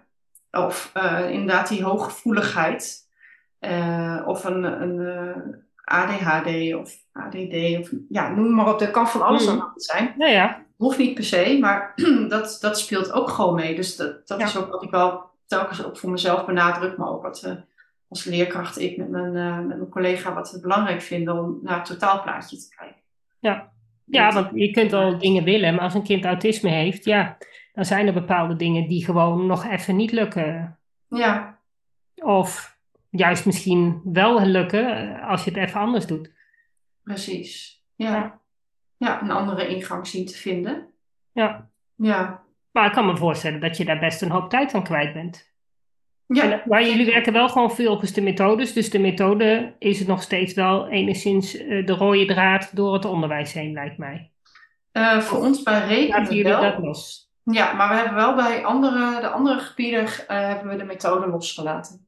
of 0.52 0.92
uh, 0.98 1.30
inderdaad 1.30 1.68
die 1.68 1.84
hooggevoeligheid 1.84 3.10
uh, 3.60 4.24
of 4.26 4.44
een, 4.44 4.64
een 4.64 5.65
ADHD 5.86 6.76
of 6.76 6.94
ADD 7.12 7.80
of 7.80 7.92
ja, 8.10 8.30
noem 8.30 8.54
maar 8.54 8.74
op, 8.74 8.82
er 8.82 8.92
kan 8.92 9.08
van 9.08 9.22
alles 9.22 9.44
mm. 9.44 9.50
aan 9.50 9.56
de 9.56 9.62
hand 9.62 9.84
zijn. 9.84 10.14
Ja, 10.18 10.28
ja. 10.28 10.64
Hoeft 10.78 10.98
niet 10.98 11.14
per 11.14 11.24
se, 11.24 11.58
maar 11.60 11.94
dat, 12.28 12.58
dat 12.62 12.80
speelt 12.80 13.12
ook 13.12 13.30
gewoon 13.30 13.56
mee. 13.56 13.76
Dus 13.76 13.96
dat, 13.96 14.28
dat 14.28 14.42
is 14.42 14.58
ook 14.58 14.72
wat 14.72 14.84
ik 14.84 14.90
wel 14.90 15.24
telkens 15.46 15.86
ook 15.86 15.98
voor 15.98 16.10
mezelf 16.10 16.46
benadruk, 16.46 16.98
maar 16.98 17.10
ook 17.10 17.22
wat 17.22 17.42
we 17.42 17.64
als 18.08 18.24
leerkracht, 18.24 18.80
ik 18.80 18.98
met 18.98 19.10
mijn, 19.10 19.32
met 19.68 19.78
mijn 19.78 19.90
collega, 19.90 20.34
wat 20.34 20.52
we 20.52 20.60
belangrijk 20.60 21.02
vinden 21.02 21.44
om 21.44 21.60
naar 21.62 21.78
het 21.78 21.86
totaalplaatje 21.86 22.58
te 22.58 22.76
kijken. 22.78 23.02
Ja. 23.40 23.74
Ja, 24.06 24.32
want 24.32 24.50
je 24.54 24.72
kunt 24.72 24.94
al 24.94 25.18
dingen 25.18 25.44
willen, 25.44 25.74
maar 25.74 25.84
als 25.84 25.94
een 25.94 26.04
kind 26.04 26.26
autisme 26.26 26.70
heeft, 26.70 27.06
ja, 27.06 27.38
dan 27.74 27.86
zijn 27.86 28.08
er 28.08 28.14
bepaalde 28.14 28.56
dingen 28.56 28.88
die 28.88 29.06
gewoon 29.06 29.46
nog 29.46 29.66
even 29.66 29.96
niet 29.96 30.12
lukken. 30.12 30.80
Ja. 31.08 31.60
Of 32.16 32.75
juist 33.16 33.46
misschien 33.46 34.02
wel 34.04 34.46
lukken 34.46 35.16
eh, 35.16 35.30
als 35.30 35.44
je 35.44 35.52
het 35.52 35.60
even 35.60 35.80
anders 35.80 36.06
doet. 36.06 36.32
Precies. 37.04 37.84
Ja. 37.96 38.42
Ja, 38.98 39.22
een 39.22 39.32
andere 39.32 39.68
ingang 39.68 40.08
zien 40.08 40.26
te 40.26 40.38
vinden. 40.38 40.94
Ja. 41.32 41.70
Ja. 41.96 42.44
Maar 42.72 42.86
ik 42.86 42.92
kan 42.92 43.06
me 43.06 43.18
voorstellen 43.18 43.60
dat 43.60 43.78
je 43.78 43.86
daar 43.86 44.00
best 44.00 44.22
een 44.22 44.32
hoop 44.32 44.50
tijd 44.50 44.74
aan 44.74 44.84
kwijt 44.84 45.14
bent. 45.14 45.54
Ja. 46.28 46.52
Eh, 46.52 46.66
maar 46.66 46.84
jullie 46.84 47.06
werken 47.06 47.34
wel 47.34 47.50
gewoon 47.50 47.72
volgens 47.72 48.14
de 48.14 48.22
methodes. 48.22 48.74
Dus 48.74 48.90
de 48.90 49.00
methode 49.00 49.76
is 49.80 50.00
het 50.00 50.08
nog 50.08 50.22
steeds 50.22 50.54
wel 50.54 50.88
enigszins 50.88 51.56
uh, 51.56 51.86
de 51.86 51.94
rode 51.94 52.26
draad 52.26 52.76
door 52.76 52.94
het 52.94 53.06
onderwijs 53.06 53.54
heen, 53.54 53.74
lijkt 53.74 53.98
mij. 53.98 54.32
Uh, 54.94 55.20
voor 55.20 55.40
ons 55.40 55.64
bij 55.64 55.88
rekenen 55.88 56.44
wel. 56.44 56.62
dat 56.62 56.78
los? 56.78 57.32
Ja, 57.44 57.74
maar 57.74 57.90
we 57.90 57.96
hebben 57.96 58.16
wel 58.16 58.36
bij 58.36 58.66
andere, 58.66 59.22
de 59.22 59.28
andere 59.28 59.60
gebieden 59.60 60.08
hebben 60.28 60.68
we 60.68 60.78
de 60.78 60.84
methode 60.84 61.28
losgelaten. 61.28 62.05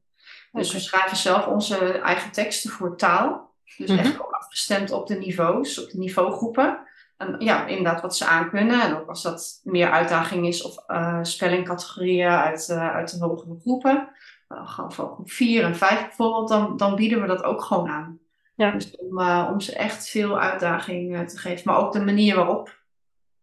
Dus 0.52 0.72
we 0.72 0.78
schrijven 0.78 1.16
zelf 1.16 1.46
onze 1.46 1.98
eigen 1.98 2.32
teksten 2.32 2.70
voor 2.70 2.96
taal. 2.96 3.54
Dus 3.76 3.90
echt 3.90 4.12
mhm. 4.12 4.22
ook 4.22 4.30
afgestemd 4.30 4.90
op 4.90 5.06
de 5.06 5.18
niveaus, 5.18 5.82
op 5.84 5.90
de 5.90 5.98
niveaugroepen. 5.98 6.86
En 7.16 7.36
ja, 7.38 7.66
inderdaad 7.66 8.00
wat 8.00 8.16
ze 8.16 8.26
aan 8.26 8.50
kunnen. 8.50 8.82
En 8.82 8.96
ook 8.96 9.08
als 9.08 9.22
dat 9.22 9.60
meer 9.62 9.90
uitdaging 9.90 10.46
is 10.46 10.62
of 10.62 10.84
uh, 10.88 11.18
spellingcategorieën 11.22 12.30
uit, 12.30 12.68
uh, 12.68 12.94
uit 12.94 13.10
de 13.10 13.24
hogere 13.24 13.58
groepen. 13.60 14.08
Gewoon 14.48 14.92
voor 14.92 15.12
groep 15.12 15.30
4 15.30 15.64
en 15.64 15.76
5 15.76 16.00
bijvoorbeeld, 16.00 16.48
dan, 16.48 16.76
dan 16.76 16.94
bieden 16.94 17.20
we 17.20 17.26
dat 17.26 17.42
ook 17.42 17.62
gewoon 17.62 17.88
aan. 17.88 18.18
Ja. 18.54 18.70
Dus 18.70 18.96
om, 18.96 19.20
om 19.20 19.60
ze 19.60 19.76
echt 19.76 20.08
veel 20.08 20.40
uitdaging 20.40 21.28
te 21.28 21.38
geven, 21.38 21.62
maar 21.64 21.78
ook 21.78 21.92
de 21.92 22.04
manier 22.04 22.36
waarop. 22.36 22.76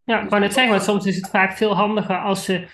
Ja, 0.04 0.22
ik 0.22 0.30
wou 0.30 0.41
net 0.41 0.54
zeggen, 0.54 0.74
want 0.74 0.86
soms 0.86 1.06
is 1.06 1.15
het 1.15 1.30
vaak 1.30 1.58
veel 1.58 1.76
handiger 1.76 2.20
als 2.20 2.46
ze 2.46 2.68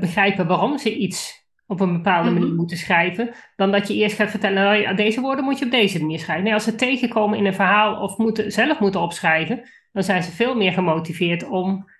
begrijpen 0.00 0.46
waarom 0.46 0.78
ze 0.78 0.96
iets 0.96 1.41
op 1.72 1.80
een 1.80 1.92
bepaalde 1.92 2.30
manier 2.30 2.46
mhm. 2.46 2.56
moeten 2.56 2.76
schrijven, 2.76 3.34
dan 3.56 3.70
dat 3.70 3.88
je 3.88 3.94
eerst 3.94 4.16
gaat 4.16 4.30
vertellen, 4.30 4.62
nou, 4.62 4.94
deze 4.94 5.20
woorden 5.20 5.44
moet 5.44 5.58
je 5.58 5.64
op 5.64 5.70
deze 5.70 6.00
manier 6.00 6.18
schrijven. 6.18 6.44
Nee, 6.44 6.54
als 6.54 6.64
ze 6.64 6.74
tegenkomen 6.74 7.38
in 7.38 7.46
een 7.46 7.54
verhaal 7.54 8.02
of 8.02 8.16
moeten, 8.16 8.52
zelf 8.52 8.78
moeten 8.78 9.00
opschrijven, 9.00 9.68
dan 9.92 10.02
zijn 10.02 10.22
ze 10.22 10.30
veel 10.30 10.54
meer 10.54 10.72
gemotiveerd 10.72 11.44
om 11.44 11.90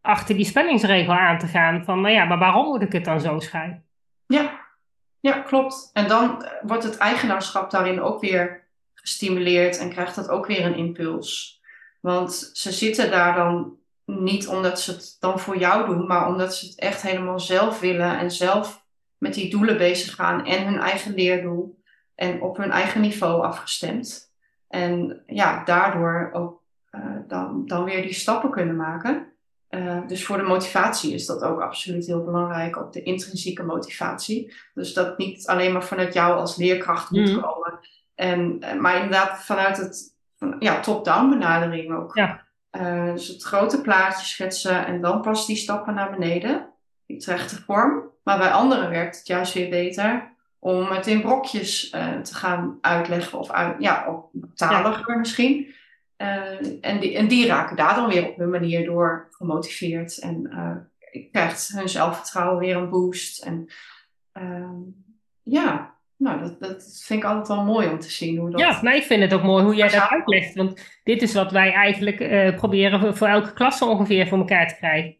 achter 0.00 0.36
die 0.36 0.44
spellingsregel 0.44 1.12
aan 1.12 1.38
te 1.38 1.46
gaan. 1.46 1.84
Van, 1.84 2.00
nou 2.00 2.14
ja, 2.14 2.24
maar 2.24 2.38
waarom 2.38 2.66
moet 2.66 2.82
ik 2.82 2.92
het 2.92 3.04
dan 3.04 3.20
zo 3.20 3.38
schrijven? 3.38 3.84
Ja, 4.26 4.60
ja 5.20 5.38
klopt. 5.38 5.90
En 5.92 6.08
dan 6.08 6.44
wordt 6.62 6.84
het 6.84 6.96
eigenaarschap 6.96 7.70
daarin 7.70 8.00
ook 8.00 8.20
weer 8.20 8.68
gestimuleerd 8.94 9.78
en 9.78 9.90
krijgt 9.90 10.14
dat 10.14 10.28
ook 10.28 10.46
weer 10.46 10.64
een 10.64 10.76
impuls. 10.76 11.60
Want 12.00 12.50
ze 12.52 12.72
zitten 12.72 13.10
daar 13.10 13.34
dan 13.34 13.78
niet 14.04 14.48
omdat 14.48 14.80
ze 14.80 14.92
het 14.92 15.16
dan 15.20 15.38
voor 15.40 15.58
jou 15.58 15.86
doen, 15.86 16.06
maar 16.06 16.26
omdat 16.26 16.54
ze 16.54 16.66
het 16.66 16.78
echt 16.78 17.02
helemaal 17.02 17.40
zelf 17.40 17.80
willen 17.80 18.18
en 18.18 18.30
zelf 18.30 18.84
met 19.20 19.34
die 19.34 19.50
doelen 19.50 19.78
bezig 19.78 20.14
gaan 20.14 20.46
en 20.46 20.64
hun 20.64 20.78
eigen 20.78 21.14
leerdoel 21.14 21.78
en 22.14 22.40
op 22.40 22.56
hun 22.56 22.70
eigen 22.70 23.00
niveau 23.00 23.42
afgestemd. 23.42 24.32
En 24.68 25.22
ja, 25.26 25.64
daardoor 25.64 26.30
ook 26.32 26.62
uh, 26.90 27.16
dan, 27.28 27.66
dan 27.66 27.84
weer 27.84 28.02
die 28.02 28.12
stappen 28.12 28.50
kunnen 28.50 28.76
maken. 28.76 29.26
Uh, 29.70 30.06
dus 30.06 30.24
voor 30.24 30.36
de 30.36 30.42
motivatie 30.42 31.14
is 31.14 31.26
dat 31.26 31.42
ook 31.42 31.60
absoluut 31.60 32.06
heel 32.06 32.24
belangrijk, 32.24 32.76
ook 32.76 32.92
de 32.92 33.02
intrinsieke 33.02 33.62
motivatie. 33.62 34.54
Dus 34.74 34.92
dat 34.92 35.18
niet 35.18 35.46
alleen 35.46 35.72
maar 35.72 35.84
vanuit 35.84 36.14
jou 36.14 36.38
als 36.38 36.56
leerkracht 36.56 37.10
moet 37.10 37.32
mm. 37.32 37.40
komen, 37.40 37.80
en, 38.14 38.60
eh, 38.60 38.78
maar 38.78 38.94
inderdaad 38.94 39.44
vanuit 39.44 39.76
het 39.76 40.16
van, 40.36 40.56
ja, 40.58 40.80
top-down 40.80 41.30
benadering 41.30 41.94
ook. 41.94 42.16
Ja. 42.16 42.48
Uh, 42.72 43.12
dus 43.12 43.28
het 43.28 43.42
grote 43.42 43.80
plaatje 43.80 44.26
schetsen 44.26 44.86
en 44.86 45.00
dan 45.00 45.20
pas 45.20 45.46
die 45.46 45.56
stappen 45.56 45.94
naar 45.94 46.10
beneden, 46.10 46.68
terechte 47.16 47.62
vorm. 47.62 48.02
Maar 48.22 48.38
bij 48.38 48.50
anderen 48.50 48.90
werkt 48.90 49.18
het 49.18 49.26
juist 49.26 49.54
weer 49.54 49.68
beter 49.68 50.28
om 50.58 50.86
het 50.86 51.06
in 51.06 51.20
brokjes 51.20 51.90
te 52.22 52.34
gaan 52.34 52.78
uitleggen 52.80 53.38
of 53.38 53.50
uit, 53.50 53.76
ja, 53.78 54.06
op 54.08 54.30
taliger 54.54 55.18
misschien. 55.18 55.74
Uh, 56.22 56.80
en, 56.80 57.00
die, 57.00 57.16
en 57.16 57.28
die 57.28 57.46
raken 57.46 57.76
daar 57.76 57.94
dan 57.94 58.08
weer 58.08 58.28
op 58.28 58.36
hun 58.36 58.50
manier 58.50 58.84
door 58.84 59.28
gemotiveerd. 59.30 60.18
En 60.18 60.50
uh, 60.52 61.22
krijgt 61.32 61.72
hun 61.74 61.88
zelfvertrouwen 61.88 62.58
weer 62.58 62.76
een 62.76 62.90
boost. 62.90 63.42
En 63.42 63.66
uh, 64.34 64.70
ja, 65.42 65.94
nou, 66.16 66.40
dat, 66.40 66.60
dat 66.60 67.02
vind 67.04 67.22
ik 67.22 67.28
altijd 67.28 67.48
wel 67.48 67.64
mooi 67.64 67.88
om 67.88 67.98
te 67.98 68.10
zien. 68.10 68.38
Hoe 68.38 68.50
dat... 68.50 68.60
Ja, 68.60 68.78
maar 68.82 68.96
ik 68.96 69.02
vind 69.02 69.22
het 69.22 69.32
ook 69.32 69.42
mooi 69.42 69.64
hoe 69.64 69.74
jij 69.74 69.88
dat 69.88 70.08
uitlegt. 70.08 70.54
Want 70.54 71.00
dit 71.04 71.22
is 71.22 71.34
wat 71.34 71.52
wij 71.52 71.72
eigenlijk 71.72 72.16
proberen 72.56 73.16
voor 73.16 73.26
elke 73.26 73.52
klasse 73.52 73.84
ongeveer 73.84 74.28
voor 74.28 74.38
elkaar 74.38 74.68
te 74.68 74.76
krijgen. 74.76 75.16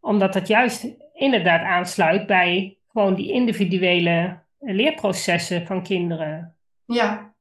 Omdat 0.00 0.32
dat 0.32 0.48
juist 0.48 0.86
inderdaad 1.14 1.62
aansluit 1.62 2.26
bij 2.26 2.78
gewoon 2.92 3.14
die 3.14 3.32
individuele 3.32 4.38
leerprocessen 4.58 5.66
van 5.66 5.82
kinderen. 5.82 6.54
Ja, 6.84 7.32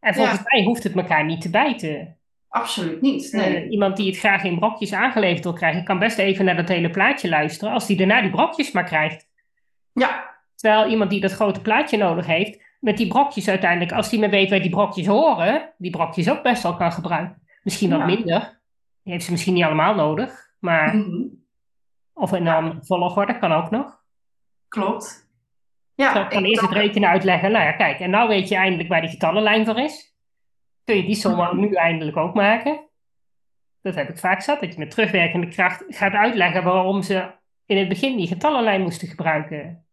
en 0.00 0.14
volgens 0.14 0.40
mij 0.44 0.64
hoeft 0.64 0.82
het 0.82 0.96
elkaar 0.96 1.24
niet 1.24 1.40
te 1.40 1.50
bijten. 1.50 2.16
Absoluut 2.48 3.00
niet. 3.00 3.32
Eh, 3.32 3.40
nee. 3.40 3.68
iemand 3.68 3.96
die 3.96 4.06
het 4.06 4.18
graag 4.18 4.44
in 4.44 4.58
brokjes 4.58 4.92
aangeleverd 4.92 5.42
wil 5.44 5.52
krijgen, 5.52 5.84
kan 5.84 5.98
best 5.98 6.18
even 6.18 6.44
naar 6.44 6.56
dat 6.56 6.68
hele 6.68 6.90
plaatje 6.90 7.28
luisteren, 7.28 7.74
als 7.74 7.86
die 7.86 7.96
daarna 7.96 8.20
die 8.20 8.30
brokjes 8.30 8.72
maar 8.72 8.84
krijgt. 8.84 9.28
Ja. 9.92 10.34
Terwijl 10.54 10.90
iemand 10.90 11.10
die 11.10 11.20
dat 11.20 11.32
grote 11.32 11.60
plaatje 11.60 11.96
nodig 11.96 12.26
heeft, 12.26 12.62
met 12.80 12.96
die 12.96 13.06
brokjes 13.06 13.48
uiteindelijk, 13.48 13.92
als 13.92 14.08
die 14.10 14.20
maar 14.20 14.30
weet 14.30 14.50
waar 14.50 14.60
die 14.60 14.70
brokjes 14.70 15.06
horen, 15.06 15.72
die 15.78 15.90
brokjes 15.90 16.30
ook 16.30 16.42
best 16.42 16.62
wel 16.62 16.76
kan 16.76 16.92
gebruiken. 16.92 17.42
Misschien 17.62 17.90
wat 17.90 17.98
Ja. 17.98 18.04
minder. 18.06 18.60
Die 19.02 19.12
heeft 19.12 19.24
ze 19.24 19.30
misschien 19.30 19.54
niet 19.54 19.64
allemaal 19.64 19.94
nodig. 19.94 20.50
Maar, 20.58 20.96
Mhm. 20.96 21.22
Of 22.16 22.32
in 22.32 22.46
een 22.46 22.78
volgorde, 22.84 23.38
kan 23.38 23.52
ook 23.52 23.70
nog. 23.70 24.04
Klopt. 24.68 25.24
Ja, 25.94 26.12
Zo 26.12 26.20
ik 26.38 26.46
eerst 26.46 26.60
het 26.60 26.70
rekenen 26.72 27.08
uitleggen. 27.08 27.52
Nou 27.52 27.64
ja, 27.64 27.72
kijk, 27.72 28.00
en 28.00 28.10
nou 28.10 28.28
weet 28.28 28.48
je 28.48 28.54
eindelijk 28.56 28.88
waar 28.88 29.00
die 29.00 29.10
getallenlijn 29.10 29.64
voor 29.66 29.78
is. 29.78 30.14
Kun 30.84 30.96
je 30.96 31.02
die 31.04 31.14
som 31.14 31.58
nu 31.60 31.72
eindelijk 31.74 32.16
ook 32.16 32.34
maken. 32.34 32.80
Dat 33.82 33.94
heb 33.94 34.08
ik 34.08 34.18
vaak 34.18 34.40
zat, 34.42 34.60
dat 34.60 34.72
je 34.72 34.78
met 34.78 34.90
terugwerkende 34.90 35.48
kracht 35.48 35.84
gaat 35.88 36.12
uitleggen 36.12 36.64
waarom 36.64 37.02
ze 37.02 37.30
in 37.66 37.76
het 37.78 37.88
begin 37.88 38.16
die 38.16 38.26
getallenlijn 38.26 38.80
moesten 38.82 39.08
gebruiken. 39.08 39.86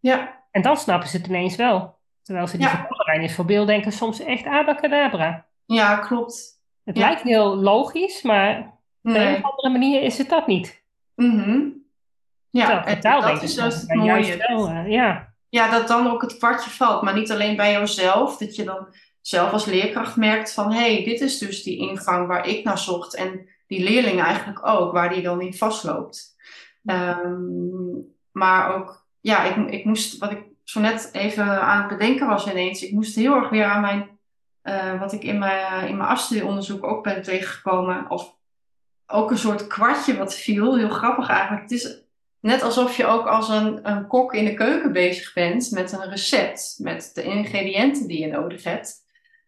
ja, 0.00 0.44
En 0.50 0.62
dan 0.62 0.76
snappen 0.76 1.08
ze 1.08 1.16
het 1.16 1.26
ineens 1.26 1.56
wel. 1.56 1.98
Terwijl 2.22 2.46
ze 2.46 2.56
die 2.56 2.66
Ja. 2.66 2.72
getallenlijn 2.72 3.20
is 3.22 3.34
voor 3.34 3.44
beelddenkers 3.44 3.96
soms 3.96 4.20
echt 4.20 4.46
abacadabra. 4.46 5.46
ja, 5.66 5.96
klopt. 5.96 6.62
Het 6.84 6.96
Ja. 6.98 7.06
lijkt 7.06 7.22
heel 7.22 7.56
logisch, 7.56 8.22
maar 8.22 8.58
op 8.58 8.66
een 9.02 9.12
Nee. 9.12 9.36
of 9.36 9.42
andere 9.42 9.68
manier 9.70 10.02
is 10.02 10.18
het 10.18 10.28
dat 10.28 10.46
niet. 10.46 10.86
Mhm. 11.18 11.68
Ja, 12.50 12.86
en 12.86 13.00
dat 13.00 13.42
is 13.42 13.54
juist 13.54 13.80
het 13.80 13.94
mooie. 13.94 14.36
wel, 14.48 14.70
ja. 14.86 15.34
Ja, 15.48 15.70
dat 15.70 15.88
dan 15.88 16.10
ook 16.10 16.22
het 16.22 16.36
kwartje 16.36 16.70
valt, 16.70 17.02
maar 17.02 17.14
niet 17.14 17.32
alleen 17.32 17.56
bij 17.56 17.72
jouzelf. 17.72 18.36
Dat 18.36 18.56
je 18.56 18.64
dan 18.64 18.94
zelf 19.20 19.52
als 19.52 19.64
leerkracht 19.64 20.16
merkt 20.16 20.52
van, 20.52 20.72
hé, 20.72 20.94
hey, 20.94 21.04
dit 21.04 21.20
is 21.20 21.38
dus 21.38 21.62
die 21.62 21.78
ingang 21.78 22.26
waar 22.26 22.46
ik 22.46 22.64
naar 22.64 22.78
zocht. 22.78 23.14
En 23.14 23.48
die 23.66 23.82
leerling 23.82 24.20
eigenlijk 24.20 24.66
ook, 24.66 24.92
waar 24.92 25.10
die 25.10 25.22
dan 25.22 25.40
in 25.40 25.54
vastloopt. 25.54 26.36
Ehm, 26.84 27.34
maar 28.32 28.74
ook, 28.74 29.06
ja, 29.20 29.44
ik, 29.44 29.70
ik 29.70 29.84
moest, 29.84 30.18
wat 30.18 30.30
ik 30.30 30.42
zo 30.64 30.80
net 30.80 31.08
even 31.12 31.62
aan 31.62 31.78
het 31.78 31.98
bedenken 31.98 32.26
was 32.26 32.50
ineens, 32.50 32.82
ik 32.82 32.92
moest 32.92 33.14
heel 33.14 33.34
erg 33.34 33.48
weer 33.48 33.64
aan 33.64 33.80
mijn, 33.80 34.18
eh, 34.62 35.00
wat 35.00 35.12
ik 35.12 35.22
in 35.22 35.38
mijn, 35.38 35.88
in 35.88 35.96
mijn 35.96 36.08
afstudieonderzoek 36.08 36.84
ook 36.84 37.02
ben 37.02 37.22
tegengekomen, 37.22 38.10
of 38.10 38.37
ook 39.08 39.30
een 39.30 39.38
soort 39.38 39.66
kwartje 39.66 40.16
wat 40.16 40.34
viel. 40.34 40.76
Heel 40.76 40.88
grappig 40.88 41.28
eigenlijk. 41.28 41.62
Het 41.62 41.70
is 41.70 42.02
net 42.40 42.62
alsof 42.62 42.96
je 42.96 43.06
ook 43.06 43.26
als 43.26 43.48
een, 43.48 43.90
een 43.90 44.06
kok 44.06 44.34
in 44.34 44.44
de 44.44 44.54
keuken 44.54 44.92
bezig 44.92 45.32
bent 45.32 45.70
met 45.70 45.92
een 45.92 46.10
recept, 46.10 46.76
met 46.78 47.10
de 47.14 47.22
ingrediënten 47.22 48.06
die 48.06 48.20
je 48.20 48.26
nodig 48.26 48.64
hebt. 48.64 49.06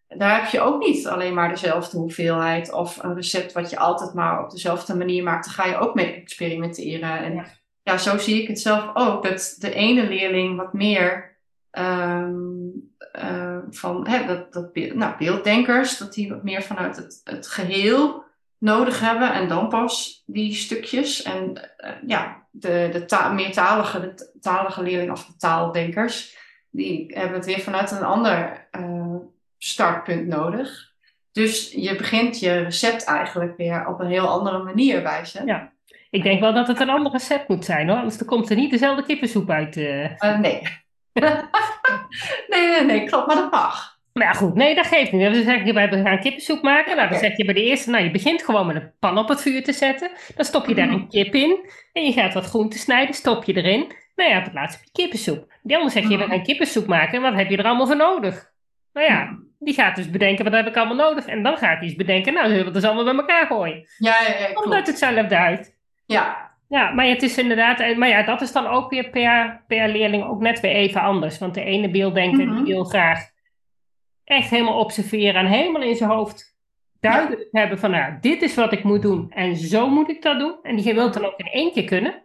Daar 0.09 0.43
heb 0.43 0.51
je 0.51 0.61
ook 0.61 0.85
niet 0.85 1.07
alleen 1.07 1.35
maar 1.35 1.49
dezelfde 1.49 1.99
hoeveelheid 1.99 2.73
of 2.73 3.03
een 3.03 3.15
recept 3.15 3.53
wat 3.53 3.71
je 3.71 3.79
altijd 3.79 4.15
maar 4.15 4.45
op 4.45 4.51
dezelfde 4.51 4.97
manier 4.97 5.23
maakt. 5.23 5.45
Daar 5.45 5.55
ga 5.55 5.67
je 5.67 5.79
ook 5.79 5.95
mee 5.95 6.15
experimenteren. 6.15 7.19
En 7.19 7.35
Ja. 7.35 7.45
ja, 7.83 7.99
zo 7.99 8.19
zie 8.19 8.43
ik 8.43 8.49
het 8.49 8.61
zelf 8.61 8.91
ook. 8.95 9.23
Dat 9.23 9.57
de 9.59 9.75
ene 9.75 10.09
leerling 10.09 10.57
wat 10.57 10.73
meer 10.73 11.39
ehm, 11.71 12.35
eh, 13.13 13.59
van 13.71 14.09
hè, 14.09 14.27
dat, 14.27 14.53
dat, 14.53 14.75
nou, 14.75 15.17
beelddenkers, 15.19 15.99
dat 15.99 16.13
die 16.13 16.29
wat 16.29 16.43
meer 16.43 16.63
vanuit 16.63 16.97
het, 16.97 17.21
het 17.25 17.47
geheel 17.47 18.25
nodig 18.61 19.01
hebben 19.01 19.33
en 19.33 19.49
dan 19.49 19.69
pas 19.69 20.23
die 20.27 20.55
stukjes. 20.55 21.23
En 21.23 21.75
eh, 21.77 21.93
ja, 22.07 22.47
de, 22.51 22.89
de 22.93 23.05
ta 23.05 23.33
meertalige, 23.33 24.01
de 24.01 24.39
talige 24.41 24.83
leerling 24.83 25.11
of 25.11 25.27
de 25.27 25.37
taaldenkers, 25.37 26.37
die 26.71 27.07
hebben 27.15 27.37
het 27.37 27.47
weer 27.47 27.61
vanuit 27.61 27.91
een 27.91 28.05
ander 28.05 28.69
eh, 28.71 29.17
startpunt 29.59 30.27
nodig. 30.27 30.89
Dus 31.33 31.73
je 31.73 31.97
begint 31.97 32.41
je 32.41 32.63
recept 32.63 33.05
eigenlijk 33.05 33.57
weer 33.57 33.87
op 33.87 34.01
een 34.01 34.11
heel 34.11 34.29
andere 34.29 34.63
manier 34.63 35.03
bij 35.03 35.25
ze. 35.25 35.45
Ja. 35.45 35.73
Ik 36.11 36.23
denk 36.23 36.41
wel 36.41 36.55
dat 36.55 36.69
het 36.69 36.81
een 36.81 36.91
ander 36.91 37.13
recept 37.13 37.49
moet 37.49 37.65
zijn 37.65 37.89
hoor, 37.89 37.99
anders 37.99 38.25
komt 38.25 38.51
er 38.51 38.57
niet 38.57 38.71
dezelfde 38.71 39.05
kippensoep 39.05 39.51
uit. 39.51 39.77
Eh, 39.77 40.39
nee. 40.39 40.63
nee, 42.49 42.69
nee, 42.69 42.85
nee, 42.85 43.05
klopt, 43.05 43.27
maar 43.27 43.37
dat 43.37 43.51
mag. 43.51 44.00
Maar 44.13 44.27
ja, 44.27 44.33
goed, 44.33 44.55
nee, 44.55 44.75
dat 44.75 44.87
geeft 44.87 45.13
niet. 45.13 45.23
Dan 45.23 45.35
zeg 45.43 45.65
je, 45.65 45.73
wij 45.73 45.89
gaan 45.89 46.21
kippensoep 46.21 46.63
maken. 46.63 46.97
Nou, 46.97 47.09
dan 47.09 47.19
zeg 47.19 47.37
je 47.37 47.45
bij 47.45 47.55
de 47.55 47.65
eerste, 47.65 47.91
nou, 47.91 48.05
je 48.05 48.11
begint 48.11 48.43
gewoon 48.43 48.67
met 48.67 48.77
een 48.77 48.93
pan 49.01 49.19
op 49.19 49.29
het 49.29 49.43
vuur 49.43 49.65
te 49.65 49.73
zetten. 49.73 50.11
Dan 50.37 50.45
stop 50.45 50.67
je 50.67 50.75
daar 50.75 50.87
Mhm. 50.87 50.95
een 50.95 51.09
kip 51.09 51.35
in. 51.35 51.71
En 51.93 52.05
je 52.05 52.13
gaat 52.13 52.35
wat 52.35 52.45
groenten 52.47 52.79
snijden, 52.81 53.15
stop 53.15 53.45
je 53.45 53.53
erin. 53.57 53.93
Nou 54.17 54.31
ja, 54.31 54.39
op 54.39 54.45
het 54.45 54.55
laatst 54.55 54.77
heb 54.77 54.85
je 54.85 55.03
kippensoep. 55.03 55.53
Die 55.63 55.77
ander 55.77 55.91
zeg 55.93 56.03
je, 56.03 56.09
we 56.09 56.15
Mhm. 56.17 56.31
gaan 56.31 56.43
kippensoep 56.43 56.87
maken. 56.87 57.15
En 57.15 57.23
wat 57.23 57.35
heb 57.35 57.51
je 57.51 57.57
er 57.57 57.65
allemaal 57.65 57.87
voor 57.87 57.97
nodig? 57.97 58.51
Nou 58.93 59.07
ja, 59.07 59.39
die 59.59 59.75
gaat 59.75 59.97
dus 59.97 60.11
bedenken, 60.11 60.45
wat 60.45 60.53
heb 60.55 60.67
ik 60.67 60.77
allemaal 60.77 61.09
nodig? 61.09 61.27
En 61.27 61.43
dan 61.43 61.57
gaat 61.57 61.79
hij 61.79 61.83
eens 61.83 61.95
bedenken, 61.95 62.33
nou, 62.33 62.45
zullen 62.47 62.59
we 62.61 62.65
het 62.65 62.75
dus 62.75 62.85
allemaal 62.85 63.05
bij 63.05 63.15
elkaar 63.15 63.47
gooien. 63.47 63.87
Ja, 63.99 64.15
ja, 64.29 64.39
ja, 64.47 64.53
klopt. 64.53 64.75
uit 64.75 64.87
hetzelfde 64.87 65.37
uit. 65.37 65.77
Ja, 66.07 66.49
Ja, 66.69 66.91
maar 66.91 67.07
het 67.07 67.23
is 67.23 67.39
inderdaad, 67.39 67.81
eh, 67.81 67.97
maar 67.97 68.09
ja, 68.09 68.23
dat 68.23 68.41
is 68.41 68.53
dan 68.53 68.67
ook 68.67 68.91
weer 68.91 69.09
per, 69.11 69.61
per 69.67 69.89
leerling 69.89 70.25
ook 70.25 70.41
net 70.41 70.61
weer 70.61 70.71
even 70.71 71.01
anders. 71.01 71.39
Want 71.39 71.55
de 71.55 71.65
ene 71.65 71.89
beelddenker 71.91 72.47
Mhm. 72.47 72.57
die 72.65 72.75
wil 72.75 72.85
graag 72.85 73.19
echt 74.31 74.51
helemaal 74.51 74.79
observeren 74.79 75.35
en 75.35 75.47
helemaal 75.47 75.83
in 75.83 75.97
zijn 75.97 76.11
hoofd 76.11 76.59
duidelijk 77.01 77.49
hebben 77.51 77.79
van, 77.79 77.91
nou, 77.91 78.15
dit 78.21 78.43
is 78.43 78.55
wat 78.55 78.73
ik 78.73 78.85
moet 78.85 79.03
doen 79.03 79.31
en 79.33 79.57
zo 79.57 79.89
moet 79.89 80.11
ik 80.11 80.23
dat 80.23 80.39
doen. 80.39 80.59
En 80.63 80.77
die 80.77 80.95
wil 80.95 81.05
het 81.05 81.15
dan 81.15 81.25
ook 81.25 81.39
in 81.39 81.47
één 81.47 81.73
keer 81.73 81.85
kunnen. 81.85 82.23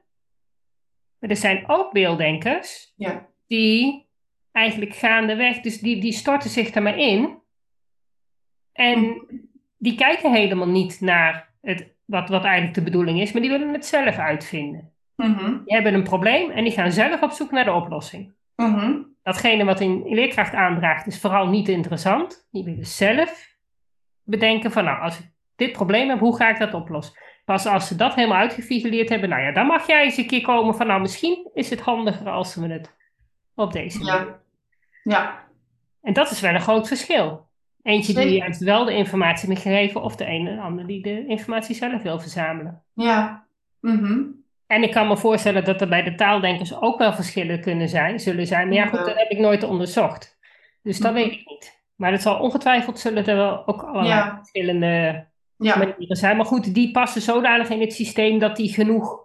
Maar 1.19 1.29
er 1.29 1.35
zijn 1.35 1.63
ook 1.67 1.91
beelddenkers 1.91 2.93
ja. 2.95 3.27
die 3.47 4.07
eigenlijk 4.51 4.95
gaandeweg, 4.95 5.59
dus 5.59 5.79
die, 5.79 6.01
die 6.01 6.13
storten 6.13 6.49
zich 6.49 6.75
er 6.75 6.81
maar 6.81 6.97
in. 6.97 7.37
En 8.71 9.27
die 9.77 9.95
kijken 9.95 10.33
helemaal 10.33 10.69
niet 10.69 11.01
naar 11.01 11.53
het, 11.61 11.87
wat, 12.05 12.29
wat 12.29 12.43
eigenlijk 12.43 12.75
de 12.75 12.83
bedoeling 12.83 13.21
is, 13.21 13.31
maar 13.31 13.41
die 13.41 13.51
willen 13.51 13.73
het 13.73 13.85
zelf 13.85 14.17
uitvinden. 14.17 14.93
Mhm, 15.15 15.63
Die 15.65 15.73
hebben 15.75 15.93
een 15.93 16.03
probleem 16.03 16.49
en 16.49 16.63
die 16.63 16.73
gaan 16.73 16.91
zelf 16.91 17.21
op 17.21 17.31
zoek 17.31 17.51
naar 17.51 17.65
de 17.65 17.73
oplossing. 17.73 18.33
mhm. 18.55 19.01
Datgene 19.25 19.63
wat 19.63 19.79
in 19.79 20.03
leerkracht 20.07 20.53
aandraagt 20.53 21.07
is 21.07 21.19
vooral 21.19 21.47
niet 21.47 21.69
interessant. 21.69 22.47
Die 22.51 22.63
willen 22.63 22.85
zelf 22.85 23.55
bedenken 24.23 24.71
van 24.71 24.83
nou, 24.83 25.01
als 25.01 25.19
ik 25.19 25.25
dit 25.55 25.71
probleem 25.71 26.09
heb, 26.09 26.19
hoe 26.19 26.35
ga 26.35 26.49
ik 26.49 26.59
dat 26.59 26.73
oplossen? 26.73 27.15
Pas 27.45 27.65
als 27.65 27.87
ze 27.87 27.95
dat 27.95 28.15
helemaal 28.15 28.37
uitgefigureerd 28.37 29.09
hebben, 29.09 29.29
nou 29.29 29.41
ja, 29.41 29.51
dan 29.51 29.65
mag 29.65 29.87
jij 29.87 30.03
eens 30.03 30.17
een 30.17 30.27
keer 30.27 30.41
komen 30.41 30.75
van 30.75 30.87
nou, 30.87 31.01
misschien 31.01 31.49
is 31.53 31.69
het 31.69 31.79
handiger 31.79 32.29
als 32.29 32.55
we 32.55 32.67
het 32.67 32.95
op 33.55 33.71
deze 33.71 33.97
manier. 34.03 34.27
Ja. 34.27 34.39
Ja, 35.03 35.43
En 36.01 36.13
dat 36.13 36.31
is 36.31 36.41
wel 36.41 36.53
een 36.53 36.61
groot 36.61 36.87
verschil. 36.87 37.47
Eentje 37.83 38.13
die 38.13 38.29
juist 38.37 38.59
wel 38.63 38.85
de 38.85 38.93
informatie 38.93 39.49
moet 39.49 39.59
geven 39.59 40.01
of 40.01 40.15
de 40.15 40.25
ene 40.25 40.49
en 40.49 40.59
ander 40.59 40.87
die 40.87 41.01
de 41.01 41.25
informatie 41.27 41.75
zelf 41.75 42.01
wil 42.01 42.19
verzamelen. 42.19 42.83
ja. 42.93 43.45
Mhm. 43.79 44.21
En 44.67 44.83
ik 44.83 44.91
kan 44.91 45.07
me 45.07 45.17
voorstellen 45.17 45.63
dat 45.65 45.81
er 45.81 45.87
bij 45.87 46.03
de 46.03 46.15
taaldenkers 46.15 46.75
ook 46.81 46.97
wel 46.97 47.13
verschillen 47.13 47.61
kunnen 47.61 47.89
zijn, 47.89 48.19
zullen 48.19 48.47
zijn. 48.47 48.67
Maar 48.67 48.77
ja, 48.77 48.85
goed, 48.85 49.05
dat 49.05 49.17
heb 49.17 49.29
ik 49.29 49.37
nooit 49.37 49.63
onderzocht. 49.63 50.37
Dus 50.81 50.99
dat 50.99 51.11
Mhm. 51.13 51.21
weet 51.23 51.31
ik 51.31 51.49
niet. 51.49 51.83
Maar 51.95 52.11
het 52.11 52.21
zal 52.21 52.39
ongetwijfeld 52.39 52.99
zullen 52.99 53.25
er 53.25 53.35
wel 53.35 53.67
ook 53.67 53.81
allerlei 53.83 54.07
Ja. 54.19 54.35
verschillende 54.37 55.25
Ja, 55.57 55.77
manieren 55.77 56.15
zijn. 56.15 56.37
Maar 56.37 56.45
goed, 56.45 56.73
die 56.73 56.91
passen 56.91 57.21
zodanig 57.21 57.69
in 57.69 57.79
het 57.81 57.93
systeem 57.93 58.39
dat 58.39 58.55
die 58.55 58.73
genoeg 58.73 59.19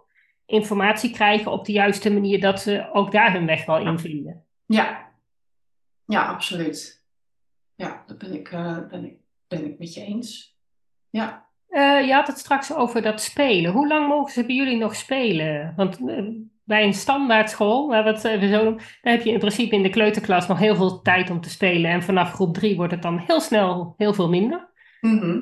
informatie 0.45 1.11
krijgen 1.11 1.51
op 1.51 1.65
de 1.65 1.71
juiste 1.71 2.11
manier 2.13 2.39
dat 2.41 2.61
ze 2.61 2.89
ook 2.93 3.11
daar 3.11 3.33
hun 3.33 3.45
weg 3.45 3.65
wel 3.65 3.77
in 3.77 3.99
vinden. 3.99 4.45
ja. 4.65 5.09
Ja, 6.05 6.25
absoluut. 6.27 7.05
Ja, 7.75 8.03
dat 8.07 8.17
ben 8.17 8.33
ik, 8.33 8.51
eh, 8.51 8.77
ben 8.89 9.05
ik, 9.05 9.13
ben 9.47 9.65
ik 9.65 9.79
met 9.79 9.93
je 9.93 10.01
eens. 10.01 10.57
Ja. 11.09 11.49
Eh, 11.71 12.05
je 12.07 12.13
had 12.13 12.27
het 12.27 12.37
straks 12.37 12.73
over 12.75 13.01
dat 13.01 13.21
spelen. 13.21 13.71
Hoe 13.71 13.87
lang 13.87 14.07
mogen 14.07 14.31
ze 14.31 14.45
bij 14.45 14.55
jullie 14.55 14.77
nog 14.77 14.95
spelen? 14.95 15.73
Want 15.75 15.99
eh, 16.09 16.23
bij 16.63 16.83
een 16.83 16.93
standaardschool, 16.93 17.87
waar 17.87 18.03
we 18.03 18.09
het 18.09 18.23
even 18.23 18.49
zo 18.49 18.63
noemen, 18.63 18.83
daar 19.01 19.13
heb 19.13 19.21
je 19.23 19.31
in 19.31 19.39
principe 19.39 19.75
in 19.75 19.83
de 19.83 19.89
kleuterklas 19.89 20.47
nog 20.47 20.59
heel 20.59 20.75
veel 20.75 21.01
tijd 21.01 21.29
om 21.29 21.41
te 21.41 21.49
spelen. 21.49 21.91
En 21.91 22.03
vanaf 22.03 22.31
groep 22.33 22.53
drie 22.53 22.75
wordt 22.75 22.91
het 22.91 23.01
dan 23.01 23.17
heel 23.27 23.39
snel 23.41 23.93
heel 23.97 24.13
veel 24.13 24.29
minder. 24.29 24.69
Mhm. 25.01 25.39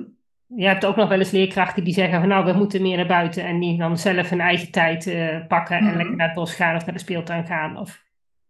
Je 0.55 0.65
hebt 0.67 0.85
ook 0.85 0.95
nog 0.95 1.09
wel 1.09 1.17
eens 1.17 1.31
leerkrachten 1.31 1.83
die 1.83 1.93
zeggen 1.93 2.19
van 2.19 2.29
nou, 2.29 2.45
we 2.45 2.53
moeten 2.53 2.81
meer 2.81 2.97
naar 2.97 3.07
buiten. 3.07 3.45
En 3.45 3.59
die 3.59 3.77
dan 3.77 3.97
zelf 3.97 4.29
hun 4.29 4.41
eigen 4.41 4.71
tijd 4.71 5.07
eh, 5.07 5.47
pakken 5.47 5.77
en 5.77 5.83
Mhm. 5.83 5.97
lekker 5.97 6.15
naar 6.15 6.27
het 6.27 6.35
bos 6.35 6.55
gaan 6.55 6.75
of 6.75 6.85
naar 6.85 6.93
de 6.95 7.01
speeltuin 7.01 7.45
gaan. 7.45 7.77
Of 7.77 8.03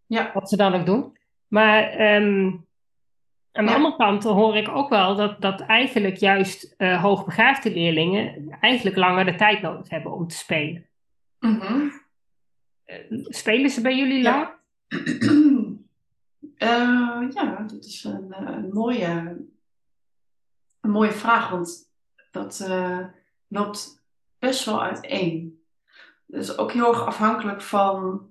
Ja. 0.06 0.32
wat 0.34 0.50
ze 0.50 0.58
dan 0.58 0.74
ook 0.74 0.86
doen. 0.86 1.18
Maar 1.48 1.84
ehm, 1.90 2.52
aan 3.60 3.66
de 3.66 3.72
Ja. 3.72 3.78
andere 3.78 3.96
kant 3.96 4.24
hoor 4.24 4.58
ik 4.58 4.70
ook 4.70 4.90
wel 4.90 5.16
dat, 5.16 5.42
dat 5.42 5.62
eigenlijk 5.62 6.18
juist 6.18 6.74
eh, 6.78 7.02
hoogbegaafde 7.02 7.72
leerlingen 7.72 8.50
eigenlijk 8.60 8.96
langer 8.98 9.26
de 9.26 9.36
tijd 9.36 9.62
nodig 9.62 9.90
hebben 9.90 10.12
om 10.12 10.28
te 10.28 10.36
spelen. 10.36 10.86
Mhm. 11.40 11.90
Spelen 13.24 13.70
ze 13.70 13.82
bij 13.82 13.98
jullie 13.98 14.22
Ja. 14.24 14.32
lang? 14.32 14.50
Eh, 16.56 17.28
ja, 17.30 17.66
dat 17.68 17.86
is 17.86 18.04
een, 18.04 18.32
eh, 18.34 18.56
een 18.56 18.70
mooie, 18.74 19.38
een 20.82 20.92
mooie 20.92 21.12
vraag, 21.12 21.50
want 21.50 21.92
dat 22.32 22.60
eh, 22.60 23.00
loopt 23.48 24.04
best 24.40 24.66
wel 24.66 24.84
uiteen. 24.84 25.64
Is 26.28 26.58
ook 26.58 26.72
heel 26.72 26.88
erg 26.88 27.06
afhankelijk 27.06 27.62
van 27.62 28.28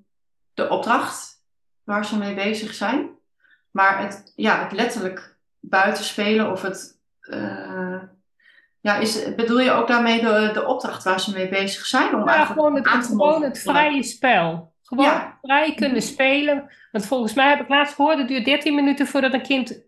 de 0.55 0.69
opdracht 0.69 1.45
waar 1.85 2.05
ze 2.05 2.19
mee 2.19 2.35
bezig 2.35 2.75
zijn. 2.75 3.08
Maar 3.71 4.03
het, 4.03 4.33
ja, 4.37 4.63
het 4.63 4.73
letterlijk 4.73 5.37
buitenspelen 5.61 6.51
of 6.51 6.63
het. 6.63 6.99
eh, 7.21 8.03
ja, 8.81 8.97
is, 8.97 9.35
bedoel 9.35 9.61
je 9.61 9.71
ook 9.71 9.89
daarmee 9.89 10.21
de, 10.21 10.51
de 10.53 10.67
opdracht 10.67 11.05
waar 11.05 11.21
ze 11.21 11.33
mee 11.33 11.49
bezig 11.49 11.87
zijn? 11.87 12.15
Om 12.15 12.21
Ja, 12.21 12.27
eigenlijk 12.27 12.61
gewoon 12.61 12.75
het, 12.75 12.87
aan 12.87 12.97
het, 12.99 13.03
te 13.07 13.11
gewoon 13.13 13.43
het 13.43 13.59
vrije 13.63 14.03
spel. 14.03 14.73
Gewoon 14.83 15.05
Ja. 15.05 15.39
vrij 15.43 15.75
kunnen 15.75 16.03
spelen. 16.03 16.71
Want 16.93 17.07
volgens 17.07 17.35
mij 17.35 17.49
heb 17.49 17.61
ik 17.61 17.69
laatst 17.69 17.95
gehoord, 17.95 18.19
het 18.19 18.29
duurt 18.29 18.45
13 18.45 18.75
minuten 18.75 19.07
voordat 19.07 19.33
een 19.33 19.43
kind 19.43 19.81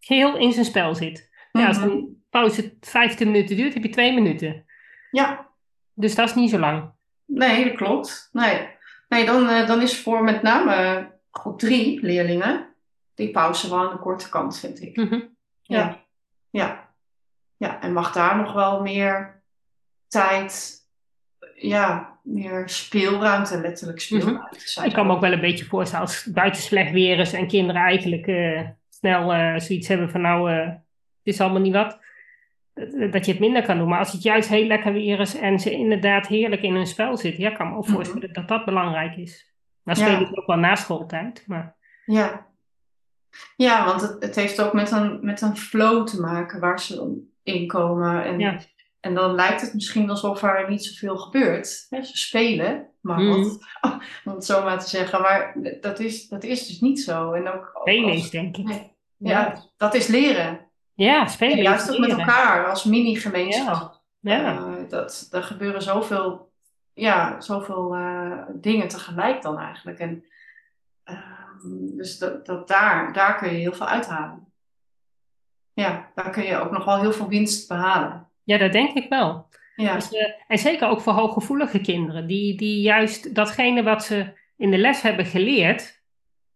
geheel 0.00 0.36
in 0.36 0.52
zijn 0.52 0.64
spel 0.64 0.94
zit. 0.94 1.30
Ja, 1.52 1.66
als 1.66 1.78
Mhm. 1.78 1.88
een 1.88 2.24
pauze 2.30 2.74
15 2.80 3.30
minuten 3.30 3.56
duurt, 3.56 3.74
heb 3.74 3.82
je 3.82 3.88
2 3.88 4.12
minuten. 4.14 4.64
Ja, 5.10 5.46
Dus 5.94 6.14
dat 6.14 6.28
is 6.28 6.34
niet 6.34 6.50
zo 6.50 6.58
lang. 6.58 6.90
nee, 7.24 7.64
dat 7.64 7.74
klopt. 7.76 8.28
Nee, 8.32 8.68
nee 9.08 9.24
dan, 9.24 9.48
eh, 9.48 9.66
dan 9.66 9.80
is 9.82 9.98
voor 10.00 10.24
met 10.24 10.42
name 10.42 11.06
groep 11.30 11.58
drie 11.58 12.00
leerlingen 12.02 12.66
die 13.14 13.30
pauze 13.30 13.68
wel 13.70 13.78
aan 13.78 13.90
de 13.92 13.98
korte 13.98 14.28
kant, 14.28 14.58
vind 14.58 14.82
ik. 14.82 14.96
Mhm. 14.96 15.20
Ja. 15.62 15.96
Ja. 16.50 16.90
Ja, 17.56 17.80
en 17.80 17.92
mag 17.92 18.12
daar 18.12 18.36
nog 18.36 18.52
wel 18.52 18.80
meer 18.82 19.42
tijd, 20.08 20.80
ja, 21.54 22.18
meer 22.22 22.68
speelruimte, 22.68 23.60
letterlijk 23.60 24.00
speelruimte 24.00 24.60
zijn. 24.68 24.86
Ik 24.88 24.92
kan 24.94 25.06
me 25.06 25.12
ook 25.12 25.20
wel 25.20 25.32
een 25.32 25.40
beetje 25.40 25.64
voorstellen 25.64 26.06
als 26.06 26.24
het 26.24 26.34
buiten 26.34 26.62
slecht 26.62 26.92
weer 26.92 27.18
is 27.18 27.32
en 27.32 27.46
kinderen 27.48 27.82
eigenlijk 27.82 28.26
eh, 28.26 28.68
snel 28.88 29.32
eh, 29.32 29.58
zoiets 29.58 29.88
hebben 29.88 30.10
van 30.10 30.20
nou, 30.20 30.50
eh, 30.52 30.66
het 30.66 30.76
is 31.22 31.40
allemaal 31.40 31.60
niet 31.60 31.72
wat. 31.74 31.98
Dat 33.10 33.24
je 33.26 33.30
het 33.32 33.40
minder 33.40 33.62
kan 33.62 33.78
doen. 33.78 33.88
Maar 33.88 33.98
als 33.98 34.12
het 34.12 34.22
juist 34.22 34.48
heel 34.48 34.66
lekker 34.66 34.92
weer 34.92 35.20
is 35.20 35.34
en 35.38 35.58
ze 35.60 35.70
inderdaad 35.70 36.26
heerlijk 36.26 36.62
in 36.62 36.74
hun 36.74 36.86
spel 36.86 37.16
zitten, 37.16 37.42
ja, 37.42 37.50
kan 37.50 37.68
me 37.68 37.76
ook 37.76 37.84
Mhm. 37.86 37.92
voorstellen 37.94 38.32
dat 38.32 38.48
dat 38.48 38.64
belangrijk 38.64 39.16
is. 39.16 39.52
Nou 39.84 39.98
Ja. 39.98 40.04
spelen 40.06 40.26
ze 40.26 40.36
ook 40.36 40.46
wel 40.46 40.56
na 40.56 40.74
schooltijd, 40.74 41.44
maar 41.46 41.76
Ja, 42.06 42.46
ja 43.56 43.84
want 43.84 44.00
het, 44.00 44.16
het 44.22 44.34
heeft 44.34 44.60
ook 44.62 44.72
met 44.72 44.90
een, 44.90 45.18
met 45.22 45.40
een 45.40 45.56
flow 45.56 46.06
te 46.06 46.20
maken 46.20 46.60
waar 46.60 46.80
ze 46.80 47.22
in 47.42 47.66
komen. 47.66 48.24
En, 48.24 48.38
Ja. 48.38 48.58
en 49.00 49.14
dan 49.14 49.34
lijkt 49.34 49.60
het 49.60 49.74
misschien 49.74 50.10
alsof 50.10 50.42
er 50.42 50.70
niet 50.70 50.84
zoveel 50.84 51.16
gebeurt. 51.16 51.86
Hè, 51.90 52.02
ze 52.02 52.16
spelen, 52.16 52.86
maar 53.00 53.18
Mhm. 53.20 53.40
wat, 53.40 53.58
om 54.24 54.34
het 54.34 54.44
zo 54.44 54.62
maar 54.62 54.78
te 54.80 54.88
zeggen. 54.88 55.20
Maar 55.20 55.56
dat 55.80 55.98
is, 55.98 56.28
dat 56.28 56.44
is 56.44 56.66
dus 56.66 56.80
niet 56.80 57.00
zo. 57.00 57.32
En 57.32 57.48
ook, 57.48 57.70
spelen 57.80 58.12
is 58.12 58.30
denk 58.30 58.56
ik. 58.56 58.64
Nee. 58.66 58.90
ja, 59.16 59.64
dat 59.76 59.94
is 59.94 60.06
leren. 60.06 60.60
Ja, 60.94 61.26
spelen 61.26 61.52
En 61.52 61.58
is 61.58 61.64
juist 61.64 61.90
ook 61.92 61.98
met 61.98 62.10
elkaar 62.10 62.66
als 62.66 62.84
mini-gemeenschap. 62.84 64.00
Ja. 64.20 64.56
Eh, 64.56 64.72
dat, 64.88 65.28
er 65.30 65.42
gebeuren 65.42 65.82
zoveel, 65.82 66.52
ja, 66.94 67.40
zoveel 67.40 67.94
eh, 67.94 68.38
dingen 68.54 68.88
tegelijk 68.88 69.42
dan 69.42 69.58
eigenlijk. 69.58 69.98
En, 69.98 70.24
dus 71.96 72.18
dat, 72.18 72.46
dat 72.46 72.68
daar, 72.68 73.12
daar 73.12 73.36
kun 73.36 73.52
je 73.52 73.58
heel 73.58 73.72
veel 73.72 73.86
uithalen. 73.86 74.52
Ja, 75.72 76.10
daar 76.14 76.30
kun 76.30 76.42
je 76.44 76.56
ook 76.56 76.70
nog 76.70 76.84
wel 76.84 77.00
heel 77.00 77.12
veel 77.12 77.28
winst 77.28 77.68
behalen. 77.68 78.28
ja, 78.44 78.58
dat 78.58 78.72
denk 78.72 78.94
ik 78.96 79.08
wel. 79.08 79.48
Ja, 79.76 79.94
Dus, 79.94 80.12
eh, 80.12 80.28
en 80.48 80.58
zeker 80.58 80.88
ook 80.88 81.00
voor 81.00 81.12
hooggevoelige 81.12 81.80
kinderen, 81.80 82.26
die, 82.26 82.56
die 82.56 82.80
juist 82.80 83.34
datgene 83.34 83.82
wat 83.82 84.04
ze 84.04 84.38
in 84.56 84.70
de 84.70 84.78
les 84.78 85.02
hebben 85.02 85.26
geleerd, 85.26 86.02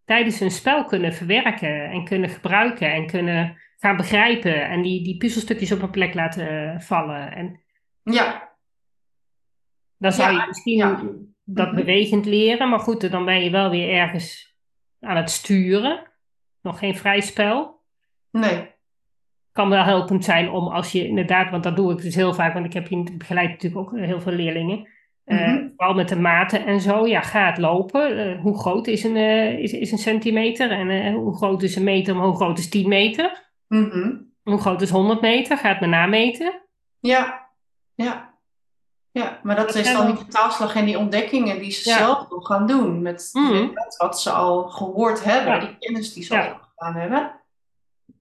tijdens 0.05 0.39
hun 0.39 0.51
spel 0.51 0.85
kunnen 0.85 1.13
verwerken 1.13 1.85
en 1.91 2.05
kunnen 2.05 2.29
gebruiken 2.31 2.93
en 2.93 3.07
kunnen 3.07 3.57
gaan 3.79 3.97
begrijpen 3.97 4.69
en 4.69 4.83
die, 4.83 5.03
die 5.05 5.17
puzzelstukjes 5.17 5.73
op 5.73 5.83
een 5.83 5.91
plek 5.91 6.15
laten 6.15 6.73
eh, 6.75 6.81
vallen. 6.81 7.33
En 7.33 7.61
ja, 8.03 8.53
dan 9.97 10.13
zou 10.13 10.33
Ja, 10.33 10.41
je 10.41 10.47
misschien 10.47 10.77
ja. 10.77 11.01
dat 11.45 11.67
Mhm. 11.67 11.77
bewegend 11.77 12.27
leren, 12.27 12.69
maar 12.69 12.81
goed, 12.81 13.11
dan 13.11 13.25
ben 13.25 13.45
je 13.45 13.51
wel 13.51 13.71
weer 13.71 13.91
ergens 13.91 14.56
aan 15.01 15.17
het 15.17 15.31
sturen. 15.31 16.03
Nog 16.63 16.79
geen 16.79 16.97
vrij 16.97 17.21
spel. 17.21 17.81
nee, 18.31 18.75
kan 19.53 19.69
wel 19.69 19.83
helpend 19.85 20.25
zijn 20.25 20.51
om 20.51 20.69
als 20.69 20.93
je 20.93 21.07
inderdaad, 21.07 21.51
want 21.51 21.63
dat 21.63 21.77
doe 21.77 21.93
ik 21.93 22.03
dus 22.03 22.15
heel 22.15 22.35
vaak, 22.35 22.53
want 22.55 22.67
ik 22.67 22.73
heb 22.73 22.89
hier 22.89 23.17
begeleid 23.19 23.51
natuurlijk 23.51 23.81
ook 23.83 23.99
heel 23.99 24.21
veel 24.21 24.33
leerlingen. 24.33 24.89
Eh, 25.25 25.39
Mhm. 25.49 25.69
Vooral 25.77 25.95
met 25.95 26.09
de 26.09 26.17
maten 26.17 26.67
en 26.67 26.81
zo. 26.81 27.07
Ja, 27.07 27.21
ga 27.21 27.47
het 27.47 27.59
lopen. 27.59 28.19
Eh, 28.19 28.41
hoe 28.41 28.59
groot 28.59 28.87
is 28.87 29.05
een, 29.05 29.17
eh, 29.17 29.59
is, 29.59 29.73
is 29.73 29.93
een 29.93 29.99
centimeter? 29.99 30.71
En 30.71 30.91
eh, 30.91 31.15
hoe 31.15 31.37
groot 31.37 31.63
is 31.63 31.77
een 31.77 31.85
meter? 31.85 32.17
Maar 32.17 32.27
hoe 32.27 32.37
groot 32.37 32.59
is 32.59 32.69
10 32.69 32.89
meter? 32.89 33.51
Mhm. 33.69 34.13
Hoe 34.43 34.59
groot 34.61 34.83
is 34.83 34.91
100 34.91 35.21
meter? 35.21 35.57
Ga 35.59 35.69
het 35.69 35.81
maar 35.81 35.89
nameten. 35.89 36.63
ja, 37.01 37.49
ja. 37.95 38.35
Ja, 39.17 39.41
maar 39.43 39.57
dat 39.57 39.67
Dat 39.67 39.77
is 39.77 39.93
dan 39.93 40.07
die 40.07 40.15
vertaalslag 40.17 40.75
en 40.75 40.85
die 40.85 40.99
ontdekkingen 40.99 41.59
die 41.59 41.71
ze 41.71 41.89
Ja. 41.91 41.97
zelf 41.99 42.31
nog 42.31 42.47
gaan 42.47 42.67
doen. 42.67 43.03
Met, 43.03 43.29
Mhm. 43.33 43.73
met 43.73 43.97
wat 43.99 44.21
ze 44.21 44.31
al 44.31 44.63
gehoord 44.69 45.25
hebben, 45.25 45.53
Ja. 45.53 45.59
die 45.61 45.77
kennis 45.79 46.13
die 46.13 46.23
ze 46.25 46.35
Ja. 46.35 46.47
al 46.47 46.59
gedaan 46.77 46.95
hebben. 47.01 47.33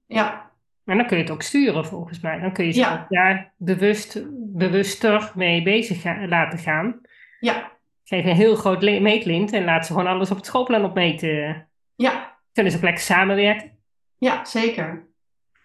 Ja, 0.05 0.43
En 0.85 0.97
dan 0.97 1.07
kun 1.07 1.17
je 1.17 1.23
het 1.23 1.31
ook 1.31 1.41
sturen 1.41 1.85
volgens 1.85 2.19
mij. 2.19 2.39
Dan 2.39 2.51
kun 2.53 2.65
je 2.65 2.71
ze 2.71 3.05
daar 3.09 3.53
bewust, 3.57 4.21
bewuster 4.53 5.31
mee 5.35 5.63
bezig 5.63 6.03
laten 6.29 6.59
gaan. 6.59 7.01
ja, 7.39 7.71
Geef 8.03 8.25
een 8.25 8.35
heel 8.35 8.55
groot 8.55 8.81
meetlint 8.81 9.53
en 9.53 9.63
laat 9.65 9.85
ze 9.85 9.91
gewoon 9.93 10.07
alles 10.07 10.31
op 10.31 10.37
het 10.37 10.45
schoolplan 10.45 10.83
opmeten. 10.85 11.67
ja. 11.95 12.33
Kunnen 12.53 12.71
ze 12.71 12.77
ook 12.77 12.83
lekker 12.83 13.03
samenwerken. 13.03 13.71
Ja, 14.17 14.45
zeker. 14.45 15.07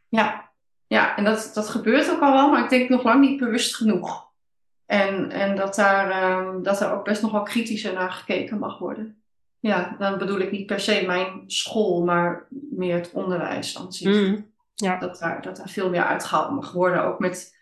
Ja, 0.09 0.51
ja 0.87 1.17
en 1.17 1.25
dat, 1.25 1.51
dat 1.55 1.69
gebeurt 1.69 2.11
ook 2.11 2.21
al 2.21 2.33
wel, 2.33 2.51
maar 2.51 2.63
ik 2.65 2.71
denk 2.71 2.89
nog 2.89 3.03
lang 3.03 3.21
niet 3.21 3.39
bewust 3.39 3.77
genoeg. 3.77 4.30
En, 4.91 5.31
en 5.31 5.57
dat, 5.57 5.75
daar, 5.75 6.11
ehm, 6.11 6.63
dat 6.63 6.81
er 6.81 6.93
ook 6.93 7.05
best 7.05 7.23
nog 7.23 7.33
wel 7.33 7.43
kritischer 7.43 7.93
naar 7.93 8.11
gekeken 8.11 8.59
mag 8.59 8.79
worden. 8.79 9.23
Ja, 9.61 9.97
dan 9.99 10.19
bedoel 10.19 10.39
ik 10.39 10.51
niet 10.51 10.67
per 10.67 10.81
se 10.81 11.03
mijn 11.07 11.43
school, 11.47 12.05
maar 12.05 12.47
meer 12.71 12.95
het 12.95 13.11
onderwijs 13.13 13.87
zich. 13.89 14.09
Mm. 14.09 14.51
Ja. 14.75 14.99
Dat, 14.99 15.19
daar, 15.19 15.43
dat 15.43 15.57
daar 15.57 15.69
veel 15.69 15.91
meer 15.91 16.05
uitgehaald 16.05 16.51
mag 16.51 16.73
worden. 16.73 17.05
Ook 17.05 17.19
met 17.19 17.57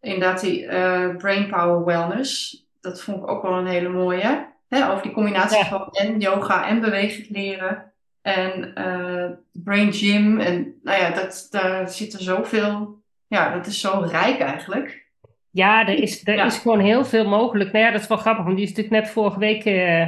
inderdaad 0.00 0.40
die 0.40 0.66
eh 0.66 1.16
brainpower 1.16 1.84
wellness. 1.84 2.64
Dat 2.80 3.00
vond 3.02 3.22
ik 3.22 3.28
ook 3.28 3.42
wel 3.42 3.58
een 3.58 3.66
hele 3.66 3.88
mooie. 3.88 4.48
Hè, 4.68 4.90
over 4.90 5.02
die 5.02 5.12
combinatie 5.12 5.58
Ja. 5.58 5.64
van 5.66 5.88
en 5.92 6.20
yoga 6.20 6.68
en 6.68 6.80
bewegend 6.80 7.30
leren. 7.30 7.92
En 8.22 8.74
eh, 8.74 9.30
brain 9.52 9.92
gym. 9.92 10.40
En 10.40 10.78
nou 10.82 11.00
ja, 11.00 11.10
dat, 11.10 11.46
daar 11.50 11.88
zit 11.88 12.12
er 12.12 12.22
zoveel. 12.22 13.02
Ja, 13.26 13.54
dat 13.54 13.66
is 13.66 13.80
zo 13.80 14.04
rijk 14.06 14.40
eigenlijk. 14.40 15.08
Ja, 15.50 15.88
er 15.88 16.02
is, 16.02 16.26
er 16.26 16.34
Ja. 16.34 16.44
is 16.44 16.58
gewoon 16.58 16.80
heel 16.80 17.04
veel 17.04 17.28
mogelijk. 17.28 17.72
Nou 17.72 17.84
ja, 17.84 17.90
dat 17.90 18.00
is 18.00 18.06
wel 18.06 18.16
grappig, 18.18 18.44
want 18.44 18.56
die 18.56 18.64
is 18.66 18.70
natuurlijk 18.74 19.02
net 19.02 19.12
vorige 19.12 19.38
week 19.38 19.64
eh, 19.64 20.02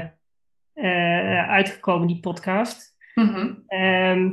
eh, 0.74 1.48
uitgekomen, 1.50 2.06
die 2.06 2.20
podcast. 2.20 2.96
Mhm. 3.14 3.52
Ehm, 3.66 4.28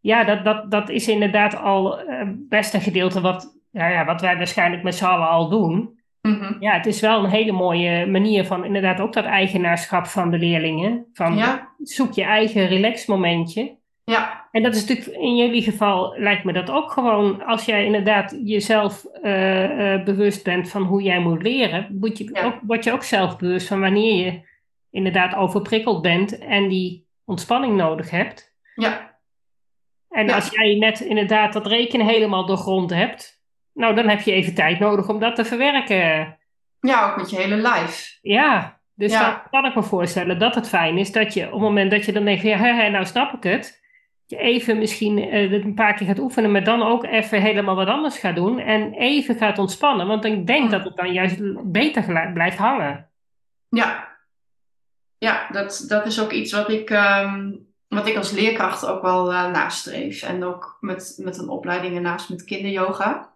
ja, 0.00 0.24
dat, 0.24 0.44
dat, 0.44 0.70
dat 0.70 0.88
is 0.88 1.08
inderdaad 1.08 1.56
al 1.56 2.00
eh, 2.00 2.28
best 2.48 2.74
een 2.74 2.80
gedeelte 2.80 3.20
wat, 3.20 3.58
ja, 3.70 3.88
ja, 3.88 4.04
wat 4.04 4.20
wij 4.20 4.36
waarschijnlijk 4.36 4.82
met 4.82 4.94
z'n 4.94 5.04
allen 5.04 5.28
al 5.28 5.48
doen. 5.48 6.00
Mhm. 6.22 6.54
Ja, 6.60 6.72
het 6.72 6.86
is 6.86 7.00
wel 7.00 7.24
een 7.24 7.30
hele 7.30 7.52
mooie 7.52 8.06
manier 8.06 8.44
van 8.44 8.64
inderdaad 8.64 9.00
ook 9.00 9.12
dat 9.12 9.24
eigenaarschap 9.24 10.06
van 10.06 10.30
de 10.30 10.38
leerlingen. 10.38 11.06
Van 11.12 11.36
Ja, 11.36 11.68
zoek 11.82 12.12
je 12.12 12.22
eigen 12.22 12.66
relaxmomentje. 12.66 13.76
Ja, 14.10 14.48
En 14.50 14.62
dat 14.62 14.74
is 14.74 14.84
natuurlijk 14.86 15.16
in 15.18 15.36
jullie 15.36 15.62
geval, 15.62 16.14
lijkt 16.18 16.44
me 16.44 16.52
dat 16.52 16.70
ook 16.70 16.90
gewoon, 16.90 17.44
als 17.44 17.64
jij 17.64 17.84
inderdaad 17.84 18.36
jezelf 18.44 19.04
eh, 19.04 19.94
eh, 19.94 20.04
bewust 20.04 20.44
bent 20.44 20.70
van 20.70 20.82
hoe 20.82 21.02
jij 21.02 21.18
moet 21.18 21.42
leren, 21.42 21.96
moet 22.00 22.18
je 22.18 22.30
Ja. 22.32 22.44
ook, 22.44 22.54
word 22.62 22.84
je 22.84 22.92
ook 22.92 23.02
zelf 23.02 23.36
bewust 23.38 23.66
van 23.68 23.80
wanneer 23.80 24.24
je 24.24 24.40
inderdaad 24.90 25.34
overprikkeld 25.34 26.02
bent 26.02 26.38
en 26.38 26.68
die 26.68 27.06
ontspanning 27.24 27.76
nodig 27.76 28.10
hebt. 28.10 28.54
ja, 28.74 29.14
En 30.10 30.26
Ja. 30.26 30.34
als 30.34 30.48
jij 30.50 30.74
net 30.74 31.00
inderdaad 31.00 31.52
dat 31.52 31.66
rekenen 31.66 32.06
helemaal 32.06 32.46
doorgrond 32.46 32.90
hebt, 32.90 33.42
nou 33.72 33.94
dan 33.94 34.08
heb 34.08 34.20
je 34.20 34.32
even 34.32 34.54
tijd 34.54 34.78
nodig 34.78 35.08
om 35.08 35.18
dat 35.18 35.36
te 35.36 35.44
verwerken. 35.44 36.38
ja, 36.80 37.10
ook 37.10 37.16
met 37.16 37.30
je 37.30 37.36
hele 37.36 37.56
lijf. 37.56 38.18
Ja, 38.22 38.80
dus 38.94 39.12
Ja. 39.12 39.20
dan 39.30 39.40
kan 39.50 39.64
ik 39.70 39.74
me 39.74 39.82
voorstellen 39.82 40.38
dat 40.38 40.54
het 40.54 40.68
fijn 40.68 40.98
is 40.98 41.12
dat 41.12 41.34
je 41.34 41.46
op 41.46 41.52
het 41.52 41.60
moment 41.60 41.90
dat 41.90 42.04
je 42.04 42.12
dan 42.12 42.24
denkt, 42.24 42.42
ja, 42.42 42.88
nou 42.88 43.04
snap 43.04 43.32
ik 43.32 43.42
het, 43.42 43.84
even 44.28 44.78
misschien 44.78 45.18
eh, 45.18 45.52
een 45.52 45.74
paar 45.74 45.94
keer 45.94 46.06
gaat 46.06 46.18
oefenen, 46.18 46.52
maar 46.52 46.64
dan 46.64 46.82
ook 46.82 47.04
even 47.04 47.40
helemaal 47.40 47.74
wat 47.74 47.88
anders 47.88 48.18
gaat 48.18 48.34
doen 48.34 48.58
en 48.58 48.92
even 48.92 49.34
gaat 49.34 49.58
ontspannen, 49.58 50.06
want 50.06 50.24
ik 50.24 50.46
denk 50.46 50.64
Mm. 50.64 50.70
dat 50.70 50.84
het 50.84 50.96
dan 50.96 51.12
juist 51.12 51.40
beter 51.72 52.30
blijft 52.32 52.58
hangen. 52.58 53.08
Ja, 53.68 54.08
ja 55.18 55.46
dat, 55.50 55.84
dat 55.88 56.06
is 56.06 56.22
ook 56.22 56.32
iets 56.32 56.52
wat 56.52 56.68
ik, 56.70 56.90
ehm, 56.90 57.52
wat 57.88 58.06
ik 58.06 58.16
als 58.16 58.30
leerkracht 58.30 58.86
ook 58.86 59.02
wel 59.02 59.32
eh, 59.32 59.50
nastreef. 59.50 60.22
En 60.22 60.44
ook 60.44 60.76
met, 60.80 61.18
met 61.22 61.38
een 61.38 61.48
opleiding 61.48 61.94
ernaast 61.94 62.30
met 62.30 62.44
kinderyoga. 62.44 63.34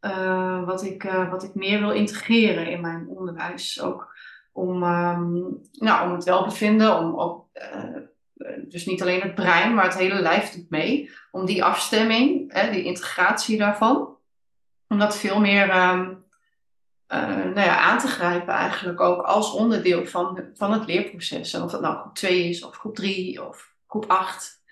Eh, 0.00 0.64
wat, 0.64 0.84
ik, 0.84 1.02
wat 1.30 1.42
ik 1.42 1.54
meer 1.54 1.80
wil 1.80 1.90
integreren 1.90 2.70
in 2.70 2.80
mijn 2.80 3.06
onderwijs. 3.08 3.82
Ook 3.82 4.16
om, 4.52 4.82
ehm, 4.82 5.32
nou, 5.72 6.08
om 6.08 6.14
het 6.14 6.24
welbevinden, 6.24 6.98
om 6.98 7.18
ook, 7.20 7.46
dus 8.68 8.86
niet 8.86 9.02
alleen 9.02 9.20
het 9.20 9.34
brein, 9.34 9.74
maar 9.74 9.84
het 9.84 9.98
hele 9.98 10.20
lijf 10.20 10.50
doet 10.50 10.70
mee. 10.70 11.10
Om 11.30 11.46
die 11.46 11.64
afstemming, 11.64 12.52
hè, 12.52 12.70
die 12.70 12.84
integratie 12.84 13.58
daarvan, 13.58 14.16
om 14.88 14.98
dat 14.98 15.16
veel 15.18 15.40
meer 15.40 15.68
ehm, 15.70 16.14
eh, 17.06 17.26
nou 17.28 17.60
ja, 17.60 17.78
aan 17.78 17.98
te 17.98 18.06
grijpen 18.06 18.54
eigenlijk 18.54 19.00
ook 19.00 19.22
als 19.22 19.52
onderdeel 19.52 20.06
van, 20.06 20.44
van 20.54 20.72
het 20.72 20.86
leerproces. 20.86 21.52
En 21.52 21.62
of 21.62 21.70
dat 21.70 21.80
nou 21.80 21.96
groep 22.00 22.14
2 22.14 22.48
is, 22.48 22.64
of 22.64 22.76
groep 22.76 22.94
3, 22.94 23.46
of 23.46 23.74
groep 23.86 24.04
8. 24.10 24.62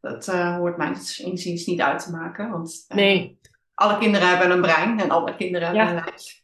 Dat 0.00 0.28
eh, 0.28 0.56
hoort 0.56 0.76
mij 0.76 0.88
inziens 1.16 1.66
niet 1.66 1.80
uit 1.80 2.02
te 2.04 2.10
maken. 2.10 2.50
Want 2.50 2.84
eh, 2.88 2.96
Nee, 2.96 3.40
alle 3.74 3.98
kinderen 3.98 4.28
hebben 4.28 4.50
een 4.50 4.60
brein 4.60 5.00
en 5.00 5.10
alle 5.10 5.36
kinderen 5.36 5.74
Ja. 5.74 5.84
hebben 5.86 6.02
een 6.02 6.08
lijf. 6.08 6.42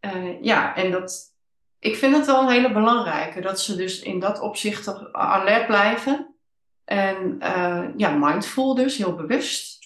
Eh, 0.00 0.42
ja, 0.42 0.76
en 0.76 0.90
dat, 0.90 1.29
ik 1.80 1.96
vind 1.96 2.16
het 2.16 2.26
wel 2.26 2.42
een 2.42 2.52
hele 2.52 2.72
belangrijke, 2.72 3.40
dat 3.40 3.60
ze 3.60 3.76
dus 3.76 4.02
in 4.02 4.18
dat 4.18 4.40
opzicht 4.40 5.12
alert 5.12 5.66
blijven. 5.66 6.34
En 6.84 7.38
uh, 7.42 7.84
ja, 7.96 8.10
mindful 8.10 8.74
dus, 8.74 8.96
heel 8.96 9.14
bewust. 9.14 9.78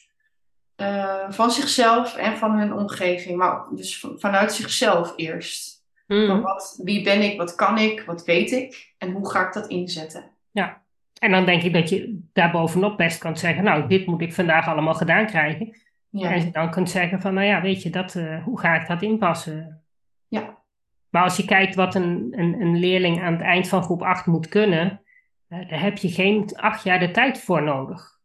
Uh, 0.77 1.25
van 1.29 1.51
zichzelf 1.51 2.17
en 2.17 2.37
van 2.37 2.59
hun 2.59 2.73
omgeving, 2.73 3.37
maar 3.37 3.65
dus 3.71 4.07
vanuit 4.17 4.53
zichzelf 4.53 5.13
eerst. 5.17 5.83
Mm. 6.07 6.27
Van 6.27 6.41
wat, 6.41 6.81
wie 6.83 7.03
ben 7.03 7.23
ik, 7.23 7.39
wat 7.39 7.55
kan 7.55 7.79
ik, 7.79 8.01
wat 8.07 8.25
weet 8.25 8.51
ik 8.51 8.95
en 8.99 9.11
hoe 9.11 9.31
ga 9.31 9.47
ik 9.47 9.53
dat 9.53 9.67
inzetten? 9.67 10.31
Ja, 10.51 10.83
en 11.19 11.31
dan 11.31 11.45
denk 11.45 11.63
ik 11.63 11.73
dat 11.73 11.89
je 11.89 12.21
daarbovenop 12.33 12.97
best 12.97 13.19
kan 13.19 13.37
zeggen, 13.37 13.65
nou, 13.65 13.89
dit 13.89 14.07
moet 14.07 14.21
ik 14.21 14.35
vandaag 14.35 14.69
allemaal 14.69 14.95
gedaan 14.95 15.27
krijgen. 15.27 15.77
Ja. 16.09 16.31
En 16.31 16.53
dan 16.53 16.71
kunt 16.71 16.91
zeggen 16.91 17.21
van, 17.21 17.35
nou 17.35 17.47
ja, 17.47 17.61
weet 17.61 17.83
je, 17.83 17.91
dat, 17.91 18.15
uh, 18.15 18.45
hoe 18.45 18.61
ga 18.61 18.75
ik 18.81 18.89
dat 18.89 19.03
inpassen? 19.03 19.83
Ja. 20.29 20.63
Maar 21.15 21.23
als 21.23 21.37
je 21.37 21.45
kijkt 21.45 21.75
wat 21.75 21.95
een, 21.95 22.33
een, 22.37 22.61
een 22.61 22.79
leerling 22.79 23.23
aan 23.23 23.33
het 23.33 23.43
eind 23.43 23.69
van 23.69 23.83
groep 23.83 24.03
8 24.03 24.27
moet 24.27 24.49
kunnen, 24.49 25.01
uh, 25.49 25.69
daar 25.69 25.81
heb 25.81 25.97
je 25.97 26.09
geen 26.09 26.51
acht 26.57 26.85
jaar 26.85 26.99
de 26.99 27.11
tijd 27.11 27.41
voor 27.41 27.63
nodig. 27.63 28.19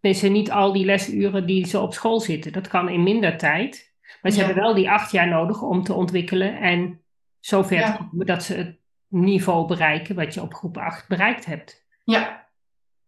Dus 0.00 0.22
niet 0.22 0.50
al 0.50 0.72
die 0.72 0.84
lesuren 0.84 1.46
die 1.46 1.66
ze 1.66 1.80
op 1.80 1.94
school 1.94 2.20
zitten. 2.20 2.52
Dat 2.52 2.68
kan 2.68 2.88
in 2.88 3.02
minder 3.02 3.38
tijd. 3.38 3.94
Maar 4.22 4.32
ze 4.32 4.38
hebben 4.38 4.62
wel 4.62 4.74
die 4.74 4.90
acht 4.90 5.10
jaar 5.10 5.28
nodig 5.28 5.62
om 5.62 5.82
te 5.82 5.92
ontwikkelen 5.92 6.56
en 6.60 7.00
zover 7.40 7.76
ja. 7.76 7.92
te 7.92 8.04
komen 8.04 8.26
dat 8.26 8.42
ze 8.42 8.54
het 8.54 8.78
niveau 9.08 9.66
bereiken 9.66 10.14
wat 10.14 10.34
je 10.34 10.42
op 10.42 10.54
groep 10.54 10.76
8 10.76 11.08
bereikt 11.08 11.44
hebt. 11.44 11.86
Ja, 12.04 12.48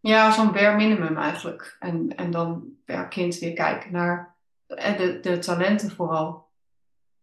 ja 0.01 0.31
zo'n 0.31 0.53
bare 0.53 0.77
minimum 0.77 1.17
eigenlijk. 1.17 1.77
En, 1.79 2.17
en 2.17 2.31
dan 2.31 2.65
per 2.85 3.09
kind 3.09 3.39
weer 3.39 3.53
kijken 3.53 3.93
naar 3.93 4.37
de, 4.67 4.95
de, 4.97 5.21
de 5.21 5.39
talenten 5.39 5.91
vooral. 5.91 6.49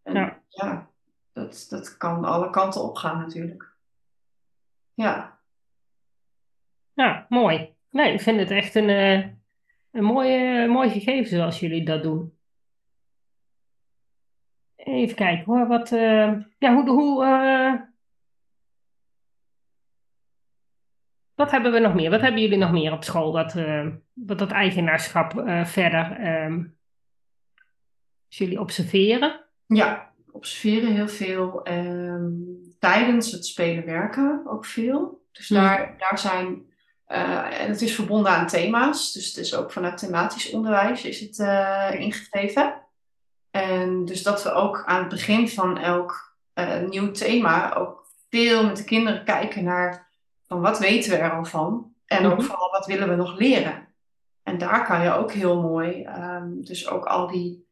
En 0.02 0.14
ja, 0.14 0.40
ja 0.48 0.90
dat, 1.32 1.66
dat 1.70 1.96
kan 1.96 2.24
alle 2.24 2.50
kanten 2.50 2.82
opgaan 2.82 3.18
natuurlijk. 3.18 3.70
Ja. 4.94 5.40
Ja, 6.92 7.26
mooi. 7.28 7.74
Nee, 7.90 8.12
ik 8.12 8.20
vind 8.20 8.38
het 8.38 8.50
echt 8.50 8.74
een, 8.74 8.88
uh, 8.88 9.26
een 9.90 10.04
mooie, 10.04 10.66
mooi 10.66 10.90
gegeven 10.90 11.36
zoals 11.36 11.60
jullie 11.60 11.84
dat 11.84 12.02
doen. 12.02 12.36
Even 14.76 15.16
kijken 15.16 15.44
hoor, 15.44 15.66
wat, 15.66 15.90
uh, 15.90 16.40
ja, 16.58 16.74
hoe, 16.74 16.88
hoe, 16.88 17.24
uh, 17.24 17.80
wat 21.34 21.50
hebben 21.50 21.72
we 21.72 21.78
nog 21.78 21.94
meer? 21.94 22.10
Wat 22.10 22.20
hebben 22.20 22.40
jullie 22.40 22.58
nog 22.58 22.72
meer 22.72 22.92
op 22.92 23.04
school? 23.04 23.32
Wat, 23.32 23.54
uh, 23.54 23.88
wat 24.12 24.38
dat 24.38 24.50
eigenaarschap 24.50 25.32
verder, 25.64 26.26
um, 26.44 26.78
als 28.26 28.38
jullie 28.38 28.60
observeren? 28.60 29.44
Ja, 29.66 30.11
observeren 30.32 30.92
heel 30.92 31.08
veel. 31.08 31.68
Um, 31.68 32.60
tijdens 32.78 33.32
het 33.32 33.46
spelen 33.46 33.84
werken 33.84 34.42
ook 34.46 34.64
veel. 34.64 35.20
Dus 35.32 35.48
hmm. 35.48 35.56
daar, 35.56 35.94
daar 35.98 36.18
zijn 36.18 36.70
uh, 37.08 37.60
en 37.60 37.68
het 37.68 37.82
is 37.82 37.94
verbonden 37.94 38.32
aan 38.32 38.46
thema's, 38.46 39.12
dus 39.12 39.26
het 39.26 39.36
is 39.36 39.54
ook 39.54 39.72
vanuit 39.72 39.98
thematisch 39.98 40.50
onderwijs 40.50 41.04
is 41.04 41.20
het 41.20 41.38
uh, 41.38 42.00
ingegeven. 42.00 42.80
En 43.50 44.04
dus 44.04 44.22
dat 44.22 44.42
we 44.42 44.52
ook 44.52 44.82
aan 44.86 44.98
het 44.98 45.08
begin 45.08 45.48
van 45.48 45.78
elk 45.78 46.36
uh, 46.54 46.80
nieuw 46.80 47.10
thema 47.10 47.74
ook 47.74 48.06
veel 48.30 48.66
met 48.66 48.76
de 48.76 48.84
kinderen 48.84 49.24
kijken 49.24 49.64
naar 49.64 50.08
van 50.46 50.60
wat 50.60 50.78
weten 50.78 51.10
we 51.10 51.16
er 51.16 51.32
al 51.32 51.44
van 51.44 51.92
en 52.06 52.26
ook 52.26 52.38
mhm. 52.38 52.46
vooral 52.46 52.70
wat 52.70 52.86
willen 52.86 53.08
we 53.08 53.14
nog 53.14 53.38
leren. 53.38 53.88
En 54.42 54.58
daar 54.58 54.86
kan 54.86 55.02
je 55.02 55.12
ook 55.12 55.32
heel 55.32 55.60
mooi, 55.60 56.06
um, 56.06 56.64
dus 56.64 56.88
ook 56.88 57.04
al 57.04 57.26
die 57.26 57.66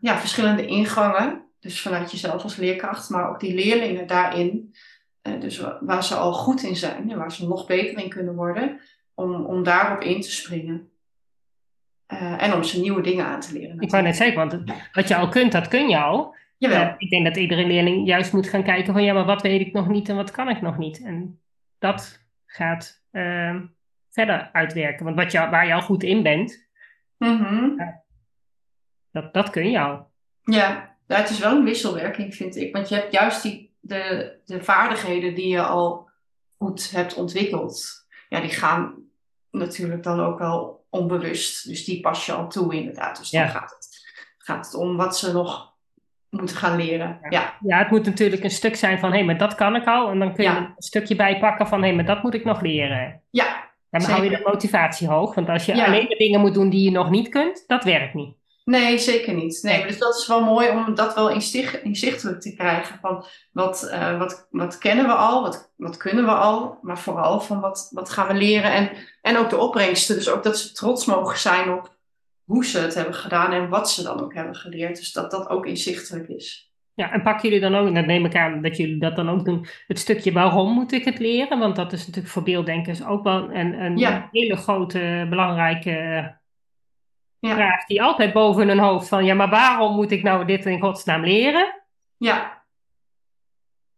ja, 0.00 0.18
verschillende 0.18 0.66
ingangen, 0.66 1.42
dus 1.60 1.80
vanuit 1.80 2.10
jezelf 2.10 2.42
als 2.42 2.56
leerkracht, 2.56 3.10
maar 3.10 3.28
ook 3.28 3.40
die 3.40 3.54
leerlingen 3.54 4.06
daarin 4.06 4.74
uh, 5.22 5.40
dus 5.40 5.62
waar 5.80 6.04
ze 6.04 6.14
al 6.14 6.32
goed 6.32 6.62
in 6.62 6.76
zijn 6.76 7.10
en 7.10 7.18
waar 7.18 7.32
ze 7.32 7.48
nog 7.48 7.66
beter 7.66 8.02
in 8.02 8.08
kunnen 8.08 8.34
worden, 8.34 8.80
om, 9.14 9.44
om 9.44 9.62
daarop 9.62 10.00
in 10.00 10.20
te 10.20 10.30
springen. 10.30 10.88
Uh, 12.12 12.42
en 12.42 12.52
om 12.52 12.62
ze 12.62 12.80
nieuwe 12.80 13.02
dingen 13.02 13.24
aan 13.24 13.40
te 13.40 13.52
leren. 13.52 13.80
Ik 13.80 13.90
wou 13.90 14.02
net 14.02 14.16
zeggen, 14.16 14.36
want 14.36 14.72
wat 14.92 15.08
je 15.08 15.16
al 15.16 15.28
kunt, 15.28 15.52
dat 15.52 15.68
kun 15.68 15.88
je 15.88 15.98
al. 15.98 16.34
Jawel. 16.56 16.82
Uh, 16.82 16.94
ik 16.98 17.10
denk 17.10 17.24
dat 17.24 17.36
iedere 17.36 17.66
leerling 17.66 18.06
juist 18.06 18.32
moet 18.32 18.48
gaan 18.48 18.62
kijken 18.62 18.92
van 18.92 19.02
ja, 19.02 19.12
maar 19.12 19.24
wat 19.24 19.42
weet 19.42 19.60
ik 19.60 19.72
nog 19.72 19.88
niet 19.88 20.08
en 20.08 20.16
wat 20.16 20.30
kan 20.30 20.48
ik 20.48 20.60
nog 20.60 20.78
niet. 20.78 21.02
En 21.04 21.40
dat 21.78 22.26
gaat 22.46 23.04
ehm, 23.10 23.60
verder 24.10 24.48
uitwerken. 24.52 25.04
Want 25.04 25.16
wat 25.16 25.32
je, 25.32 25.38
waar 25.38 25.66
je 25.66 25.74
al 25.74 25.82
goed 25.82 26.02
in 26.02 26.22
bent, 26.22 26.68
mm 27.16 27.36
-hmm. 27.36 27.99
Dat, 29.12 29.34
dat 29.34 29.50
kun 29.50 29.70
je 29.70 29.80
al. 29.80 30.08
Ja, 30.42 30.96
het 31.06 31.30
is 31.30 31.38
wel 31.38 31.56
een 31.56 31.64
wisselwerking, 31.64 32.34
vind 32.34 32.56
ik. 32.56 32.72
Want 32.74 32.88
je 32.88 32.94
hebt 32.94 33.12
juist 33.12 33.42
die 33.42 33.74
de, 33.80 34.32
de 34.44 34.62
vaardigheden 34.62 35.34
die 35.34 35.48
je 35.48 35.62
al 35.62 36.08
goed 36.58 36.90
hebt 36.90 37.14
ontwikkeld, 37.14 38.06
ja, 38.28 38.40
die 38.40 38.50
gaan 38.50 38.94
natuurlijk 39.50 40.02
dan 40.02 40.20
ook 40.20 40.38
wel 40.38 40.86
onbewust. 40.90 41.68
Dus 41.68 41.84
die 41.84 42.00
pas 42.00 42.26
je 42.26 42.32
al 42.32 42.48
toe, 42.48 42.74
inderdaad. 42.74 43.18
Dus 43.18 43.30
dan 43.30 43.48
gaat, 43.48 43.70
het, 43.70 43.88
gaat 44.38 44.66
het 44.66 44.74
om 44.74 44.96
wat 44.96 45.18
ze 45.18 45.32
nog 45.32 45.72
moeten 46.30 46.56
gaan 46.56 46.76
leren. 46.76 47.18
Ja. 47.28 47.56
ja, 47.60 47.78
het 47.78 47.90
moet 47.90 48.04
natuurlijk 48.06 48.44
een 48.44 48.50
stuk 48.50 48.76
zijn 48.76 48.98
van 48.98 49.10
hé, 49.10 49.16
hey, 49.16 49.24
maar 49.24 49.38
dat 49.38 49.54
kan 49.54 49.76
ik 49.76 49.86
al. 49.86 50.10
En 50.10 50.18
dan 50.18 50.34
kun 50.34 50.44
je 50.44 50.50
een 50.50 50.74
stukje 50.76 51.16
bijpakken 51.16 51.66
van 51.66 51.80
hé, 51.80 51.86
hey, 51.86 51.94
maar 51.96 52.04
dat 52.04 52.22
moet 52.22 52.34
ik 52.34 52.44
nog 52.44 52.60
leren. 52.60 53.22
Ja. 53.30 53.68
Dan 53.90 54.02
hou 54.02 54.24
je 54.24 54.30
de 54.30 54.42
motivatie 54.44 55.08
hoog. 55.08 55.34
Want 55.34 55.48
als 55.48 55.64
je 55.64 55.84
alleen 55.86 56.08
de 56.08 56.16
dingen 56.16 56.40
moet 56.40 56.54
doen 56.54 56.70
die 56.70 56.84
je 56.84 56.90
nog 56.90 57.10
niet 57.10 57.28
kunt, 57.28 57.64
dat 57.66 57.84
werkt 57.84 58.14
niet. 58.14 58.34
Nee, 58.70 58.98
zeker 58.98 59.34
niet. 59.34 59.58
Nee, 59.62 59.86
dus 59.86 59.98
dat 59.98 60.18
is 60.18 60.26
wel 60.26 60.44
mooi 60.44 60.70
om 60.70 60.94
dat 60.94 61.14
wel 61.14 61.30
inzichtelijk 61.82 62.40
te 62.40 62.54
krijgen. 62.54 62.98
Van 63.00 63.24
wat, 63.52 63.90
uh, 63.92 64.18
wat, 64.18 64.48
wat 64.50 64.78
kennen 64.78 65.06
we 65.06 65.12
al, 65.12 65.42
wat, 65.42 65.72
wat 65.76 65.96
kunnen 65.96 66.24
we 66.24 66.30
al, 66.30 66.78
maar 66.82 66.98
vooral 66.98 67.40
van 67.40 67.60
wat, 67.60 67.88
wat 67.92 68.10
gaan 68.10 68.26
we 68.26 68.34
leren. 68.34 68.72
En, 68.72 68.90
en 69.22 69.36
ook 69.36 69.50
de 69.50 69.56
opbrengsten. 69.56 70.14
Dus 70.14 70.28
ook 70.28 70.42
dat 70.42 70.58
ze 70.58 70.72
trots 70.72 71.04
mogen 71.04 71.38
zijn 71.38 71.72
op 71.72 71.96
hoe 72.44 72.64
ze 72.64 72.78
het 72.78 72.94
hebben 72.94 73.14
gedaan 73.14 73.52
en 73.52 73.68
wat 73.68 73.90
ze 73.90 74.02
dan 74.02 74.20
ook 74.22 74.34
hebben 74.34 74.54
geleerd. 74.56 74.96
Dus 74.96 75.12
dat 75.12 75.30
dat 75.30 75.48
ook 75.48 75.66
inzichtelijk 75.66 76.28
is. 76.28 76.72
Ja, 76.94 77.12
en 77.12 77.22
pakken 77.22 77.48
jullie 77.48 77.70
dan 77.70 77.74
ook, 77.74 77.94
dat 77.94 78.06
neem 78.06 78.24
ik 78.24 78.36
aan 78.36 78.62
dat 78.62 78.76
jullie 78.76 78.98
dat 78.98 79.16
dan 79.16 79.30
ook 79.30 79.44
doen, 79.44 79.66
het 79.86 79.98
stukje 79.98 80.32
waarom 80.32 80.72
moet 80.72 80.92
ik 80.92 81.04
het 81.04 81.18
leren? 81.18 81.58
Want 81.58 81.76
dat 81.76 81.92
is 81.92 82.06
natuurlijk 82.06 82.32
voor 82.32 82.42
beelddenkers 82.42 83.04
ook 83.04 83.24
wel 83.24 83.54
een, 83.54 83.80
een 83.80 84.28
hele 84.30 84.56
grote, 84.56 85.26
belangrijke 85.28 86.38
ja. 87.40 87.54
vraag 87.54 87.86
die 87.86 88.02
altijd 88.02 88.32
boven 88.32 88.68
hun 88.68 88.78
hoofd 88.78 89.08
van, 89.08 89.24
ja, 89.24 89.34
maar 89.34 89.50
waarom 89.50 89.94
moet 89.94 90.10
ik 90.10 90.22
nou 90.22 90.44
dit 90.44 90.66
in 90.66 90.80
godsnaam 90.80 91.24
leren? 91.24 91.82
Ja. 92.16 92.58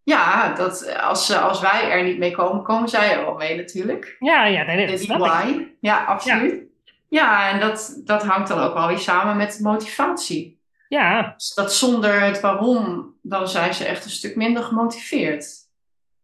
Ja, 0.03 0.55
dat, 0.55 0.97
als, 1.01 1.37
als 1.37 1.61
wij 1.61 1.91
er 1.91 2.03
niet 2.03 2.19
mee 2.19 2.31
komen, 2.31 2.63
komen 2.63 2.89
zij 2.89 3.13
er 3.13 3.25
wel 3.25 3.35
mee 3.35 3.57
natuurlijk. 3.57 4.17
Ja, 4.19 4.45
ja, 4.45 4.65
dat 4.65 4.89
is 4.89 5.07
die 5.07 5.17
why. 5.17 5.67
Ja, 5.81 6.05
absoluut. 6.05 6.63
Ja. 7.09 7.23
ja, 7.23 7.51
en 7.51 7.61
dat, 7.61 8.01
dat 8.05 8.23
hangt 8.23 8.49
dan 8.49 8.59
ook 8.59 8.75
wel 8.75 8.87
weer 8.87 8.99
samen 8.99 9.37
met 9.37 9.59
motivatie. 9.63 10.61
Ja. 10.89 11.33
Dus 11.37 11.55
dat 11.55 11.75
zonder 11.75 12.21
het 12.21 12.41
waarom, 12.41 13.15
dan 13.23 13.49
zijn 13.49 13.75
ze 13.75 13.85
echt 13.85 14.05
een 14.05 14.11
stuk 14.11 14.37
minder 14.37 14.63
gemotiveerd. 14.63 15.47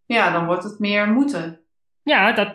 Ja, 0.06 0.30
dan 0.30 0.46
wordt 0.46 0.64
het 0.64 0.78
meer 0.78 1.08
moeten. 1.08 1.60
Ja, 2.08 2.32
dat, 2.32 2.50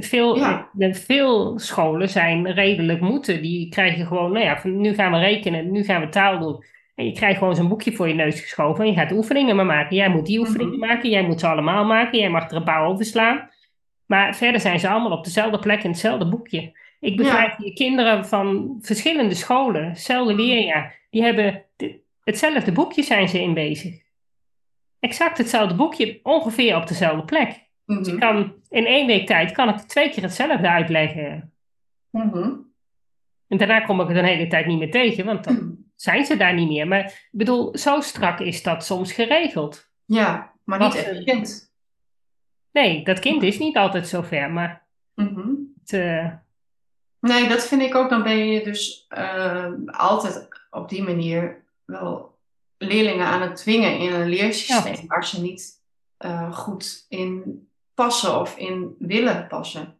veel, 0.00 0.34
De, 0.72 0.94
veel 0.94 1.58
scholen 1.58 2.08
zijn 2.08 2.52
redelijk 2.52 3.00
moeten. 3.00 3.42
Die 3.42 3.68
krijgen 3.68 4.06
gewoon, 4.06 4.32
nou 4.32 4.44
ja, 4.44 4.60
nu 4.64 4.94
gaan 4.94 5.12
we 5.12 5.18
rekenen, 5.18 5.70
nu 5.70 5.84
gaan 5.84 6.00
we 6.00 6.08
taal 6.08 6.38
doen. 6.38 6.64
En 6.94 7.04
je 7.04 7.12
krijgt 7.12 7.38
gewoon 7.38 7.56
zo'n 7.56 7.68
boekje 7.68 7.92
voor 7.92 8.08
je 8.08 8.14
neus 8.14 8.40
geschoven 8.40 8.84
en 8.84 8.90
je 8.90 8.96
gaat 8.96 9.12
oefeningen 9.12 9.56
maar 9.56 9.66
maken. 9.66 9.96
Jij 9.96 10.08
moet 10.08 10.26
die 10.26 10.38
mhm. 10.38 10.48
oefeningen 10.48 10.78
maken, 10.78 11.10
jij 11.10 11.22
moet 11.22 11.40
ze 11.40 11.46
allemaal 11.46 11.84
maken, 11.84 12.18
jij 12.18 12.30
mag 12.30 12.50
er 12.50 12.56
een 12.56 12.64
paar 12.64 12.86
overslaan. 12.86 13.50
Maar 14.06 14.36
verder 14.36 14.60
zijn 14.60 14.80
ze 14.80 14.88
allemaal 14.88 15.18
op 15.18 15.24
dezelfde 15.24 15.58
plek 15.58 15.82
in 15.82 15.90
hetzelfde 15.90 16.28
boekje. 16.28 16.72
Ik 17.00 17.16
begrijp 17.16 17.54
ja. 17.58 17.72
kinderen 17.72 18.26
van 18.26 18.78
verschillende 18.80 19.34
scholen, 19.34 19.88
hetzelfde 19.88 20.34
leerjaar, 20.34 20.98
die 21.10 21.22
hebben 21.22 21.64
hetzelfde 22.24 22.72
boekje 22.72 23.02
zijn 23.02 23.28
ze 23.28 23.40
in 23.40 23.54
bezig. 23.54 24.00
Exact 25.00 25.38
hetzelfde 25.38 25.74
boekje, 25.74 26.20
ongeveer 26.22 26.76
op 26.76 26.86
dezelfde 26.86 27.24
plek. 27.24 27.70
Dus 27.84 28.08
ik 28.08 28.14
mhm. 28.14 28.18
kan, 28.18 28.54
in 28.68 28.86
één 28.86 29.06
week 29.06 29.26
tijd 29.26 29.52
kan 29.52 29.68
ik 29.68 29.76
twee 29.76 30.10
keer 30.10 30.22
hetzelfde 30.22 30.68
uitleggen. 30.68 31.52
Mhm. 32.10 32.54
En 33.48 33.58
daarna 33.58 33.80
kom 33.80 34.00
ik 34.00 34.08
het 34.08 34.16
een 34.16 34.24
hele 34.24 34.46
tijd 34.46 34.66
niet 34.66 34.78
meer 34.78 34.90
tegen, 34.90 35.24
want 35.24 35.44
dan 35.44 35.76
zijn 35.96 36.24
ze 36.24 36.36
daar 36.36 36.54
niet 36.54 36.68
meer. 36.68 36.88
Maar 36.88 37.04
ik 37.04 37.28
bedoel, 37.30 37.78
zo 37.78 38.00
strak 38.00 38.40
is 38.40 38.62
dat 38.62 38.84
soms 38.84 39.12
geregeld. 39.12 39.90
Ja, 40.04 40.52
maar 40.64 40.78
niet 40.78 40.94
echt 40.94 41.24
kind. 41.24 41.72
Nee, 42.72 43.04
dat 43.04 43.18
kind 43.18 43.42
is 43.42 43.58
niet 43.58 43.76
altijd 43.76 44.08
zo 44.08 44.22
ver, 44.22 44.50
maar... 44.50 44.86
Mhm. 45.14 45.50
Eh, 45.86 46.32
nee, 47.20 47.48
dat 47.48 47.66
vind 47.66 47.82
ik 47.82 47.94
ook. 47.94 48.10
Dan 48.10 48.22
ben 48.22 48.36
je 48.46 48.64
dus 48.64 49.06
uh, 49.18 49.72
altijd 49.86 50.48
op 50.70 50.88
die 50.88 51.02
manier 51.02 51.64
wel 51.84 52.38
leerlingen 52.78 53.26
aan 53.26 53.42
het 53.42 53.56
dwingen 53.56 53.98
in 53.98 54.12
een 54.12 54.28
leersysteem 54.28 55.06
waar 55.06 55.26
ze 55.26 55.40
niet 55.40 55.82
uh, 56.18 56.52
goed 56.52 57.06
in 57.08 57.60
passen 57.94 58.40
of 58.40 58.56
in 58.56 58.94
willen 58.98 59.46
passen. 59.46 59.98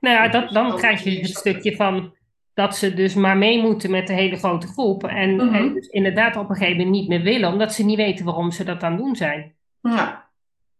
Nou 0.00 0.14
ja, 0.16 0.28
dat, 0.28 0.50
dan 0.50 0.76
krijg 0.76 1.02
je 1.04 1.18
het 1.20 1.28
stukje 1.36 1.76
van 1.76 2.14
dat 2.54 2.76
ze 2.76 2.94
dus 2.94 3.14
maar 3.14 3.36
mee 3.36 3.62
moeten 3.62 3.90
met 3.90 4.06
de 4.06 4.12
hele 4.12 4.36
grote 4.36 4.66
groep. 4.66 5.04
En, 5.04 5.34
Mhm. 5.36 5.54
en 5.54 5.74
dus 5.74 5.86
inderdaad 5.86 6.36
op 6.36 6.48
een 6.48 6.56
gegeven 6.56 6.76
moment 6.76 6.96
niet 6.96 7.08
meer 7.08 7.22
willen, 7.22 7.52
omdat 7.52 7.72
ze 7.74 7.84
niet 7.84 7.96
weten 7.96 8.24
waarom 8.24 8.50
ze 8.50 8.64
dat 8.64 8.82
aan 8.82 8.92
het 8.92 9.00
doen 9.00 9.16
zijn. 9.16 9.54
Ja, 9.80 10.28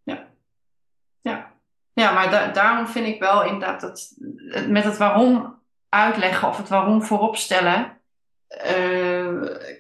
ja, 0.03 0.27
ja. 1.21 1.53
Ja, 1.93 2.13
maar 2.13 2.31
da- 2.31 2.53
daarom 2.53 2.87
vind 2.87 3.07
ik 3.07 3.21
wel 3.21 3.45
inderdaad 3.45 3.81
dat 3.81 4.15
met 4.69 4.85
het 4.85 4.97
waarom 4.97 5.57
uitleggen 5.89 6.49
of 6.49 6.57
het 6.57 6.69
waarom 6.69 7.03
voorop 7.03 7.37
stellen, 7.37 7.99
eh, 8.49 9.27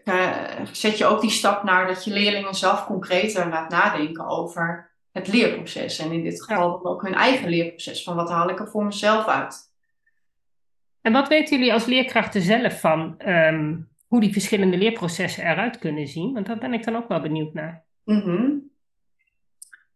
eh, 0.04 0.66
zet 0.72 0.98
je 0.98 1.06
ook 1.06 1.20
die 1.20 1.30
stap 1.30 1.62
naar 1.62 1.86
dat 1.86 2.04
je 2.04 2.10
leerlingen 2.12 2.54
zelf 2.54 2.84
concreter 2.86 3.48
laat 3.48 3.70
nadenken 3.70 4.26
over 4.26 4.87
het 5.18 5.28
leerproces. 5.28 5.98
En 5.98 6.12
in 6.12 6.22
dit 6.22 6.42
geval 6.42 6.84
ook 6.84 7.02
hun 7.02 7.14
eigen 7.14 7.48
leerproces, 7.48 8.02
van 8.02 8.16
wat 8.16 8.30
haal 8.30 8.48
ik 8.48 8.58
er 8.58 8.68
voor 8.68 8.84
mezelf 8.84 9.26
uit. 9.26 9.66
En 11.00 11.12
wat 11.12 11.28
weten 11.28 11.58
jullie 11.58 11.72
als 11.72 11.84
leerkrachten 11.84 12.42
zelf 12.42 12.80
van 12.80 13.14
ehm, 13.18 13.76
hoe 14.06 14.20
die 14.20 14.32
verschillende 14.32 14.76
leerprocessen 14.76 15.44
eruit 15.44 15.78
kunnen 15.78 16.06
zien? 16.06 16.34
Want 16.34 16.46
daar 16.46 16.58
ben 16.58 16.72
ik 16.72 16.84
dan 16.84 16.96
ook 16.96 17.08
wel 17.08 17.20
benieuwd 17.20 17.54
naar. 17.54 17.84
Mhm. 18.04 18.52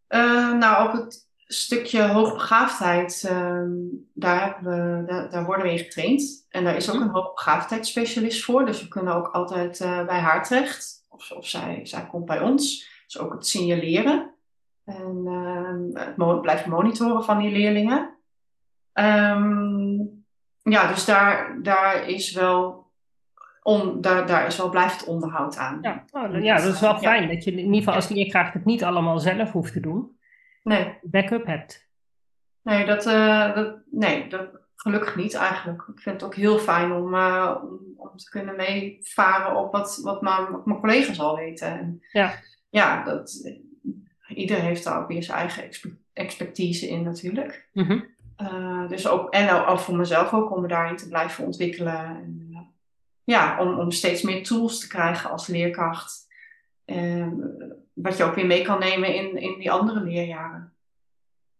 Eh, 0.06 0.52
nou, 0.52 0.88
op 0.88 0.92
het 0.92 1.28
stukje 1.46 2.02
hoogbegaafdheid, 2.02 3.24
ehm, 3.28 3.70
daar, 4.12 4.58
we, 4.62 5.02
daar, 5.06 5.30
daar 5.30 5.44
worden 5.44 5.66
we 5.66 5.72
in 5.72 5.78
getraind. 5.78 6.46
En 6.48 6.64
daar 6.64 6.76
is 6.76 6.90
ook 6.90 7.00
een 7.00 7.08
hoogbegaafdheidsspecialist 7.08 8.44
voor. 8.44 8.66
Dus 8.66 8.82
we 8.82 8.88
kunnen 8.88 9.14
ook 9.14 9.26
altijd 9.26 9.80
eh, 9.80 10.06
bij 10.06 10.18
haar 10.18 10.44
terecht. 10.44 11.06
Of, 11.08 11.30
of 11.30 11.48
zij, 11.48 11.80
zij 11.82 12.06
komt 12.06 12.24
bij 12.24 12.40
ons. 12.40 12.90
Dus 13.06 13.18
ook 13.18 13.32
het 13.32 13.46
signaleren. 13.46 14.31
En 14.84 15.22
ehm, 15.26 16.06
het 16.06 16.16
mo- 16.16 16.40
blijven 16.40 16.70
monitoren 16.70 17.24
van 17.24 17.38
die 17.38 17.50
leerlingen. 17.52 18.16
Ehm, 18.92 19.96
ja, 20.62 20.88
dus 20.88 21.04
daar, 21.04 21.58
daar 21.62 22.08
is 22.08 22.32
wel... 22.32 22.80
On, 23.62 24.00
daar, 24.00 24.26
daar 24.26 24.46
is 24.46 24.56
wel 24.56 24.68
blijft 24.68 25.04
onderhoud 25.04 25.56
aan. 25.56 25.78
Ja, 25.82 26.04
oh, 26.10 26.42
ja, 26.42 26.56
dat 26.56 26.74
is 26.74 26.80
wel 26.80 26.92
Ja. 26.92 26.98
fijn 26.98 27.28
dat 27.28 27.44
je 27.44 27.50
in 27.52 27.58
ieder 27.58 27.74
geval 27.74 27.94
als 27.94 28.08
leerkracht 28.08 28.52
het 28.52 28.64
niet 28.64 28.84
allemaal 28.84 29.18
zelf 29.18 29.52
hoeft 29.52 29.72
te 29.72 29.80
doen. 29.80 30.18
Nee. 30.62 30.98
Backup 31.02 31.46
hebt. 31.46 31.88
Nee, 32.62 32.84
dat, 32.86 33.06
eh, 33.06 33.54
dat, 33.54 33.76
nee, 33.90 34.28
dat 34.28 34.48
gelukkig 34.76 35.16
niet 35.16 35.34
eigenlijk. 35.34 35.82
Ik 35.94 36.00
vind 36.00 36.14
het 36.14 36.24
ook 36.24 36.34
heel 36.34 36.58
fijn 36.58 36.92
om, 36.92 37.14
eh, 37.14 37.56
om, 37.62 37.78
om 37.96 38.16
te 38.16 38.30
kunnen 38.30 38.56
meevaren 38.56 39.56
op 39.56 39.72
wat, 39.72 40.00
wat 40.02 40.22
mijn, 40.22 40.50
wat 40.50 40.66
mijn 40.66 40.80
collega's 40.80 41.20
al 41.20 41.36
weten. 41.36 41.68
En 41.68 42.02
Ja. 42.12 42.32
ja, 42.70 43.04
dat, 43.04 43.50
ieder 44.34 44.60
heeft 44.60 44.84
daar 44.84 45.00
ook 45.00 45.08
weer 45.08 45.22
zijn 45.22 45.38
eigen 45.38 45.62
expe- 45.62 45.96
expertise 46.12 46.88
in 46.88 47.02
natuurlijk. 47.02 47.68
Mhm. 47.72 48.00
Eh, 48.36 48.88
dus 48.88 49.08
ook, 49.08 49.30
en 49.30 49.50
ook, 49.50 49.78
voor 49.78 49.96
mezelf 49.96 50.32
ook, 50.32 50.56
om 50.56 50.60
me 50.60 50.68
daarin 50.68 50.96
te 50.96 51.08
blijven 51.08 51.44
ontwikkelen. 51.44 51.94
En, 52.06 52.48
eh, 52.52 52.60
ja, 53.24 53.60
om, 53.60 53.78
om 53.78 53.90
steeds 53.90 54.22
meer 54.22 54.42
tools 54.42 54.80
te 54.80 54.88
krijgen 54.88 55.30
als 55.30 55.46
leerkracht. 55.46 56.26
Eh, 56.84 57.26
wat 57.92 58.16
je 58.16 58.24
ook 58.24 58.34
weer 58.34 58.46
mee 58.46 58.62
kan 58.62 58.78
nemen 58.78 59.14
in, 59.14 59.36
in 59.36 59.58
die 59.58 59.70
andere 59.70 60.00
leerjaren. 60.00 60.72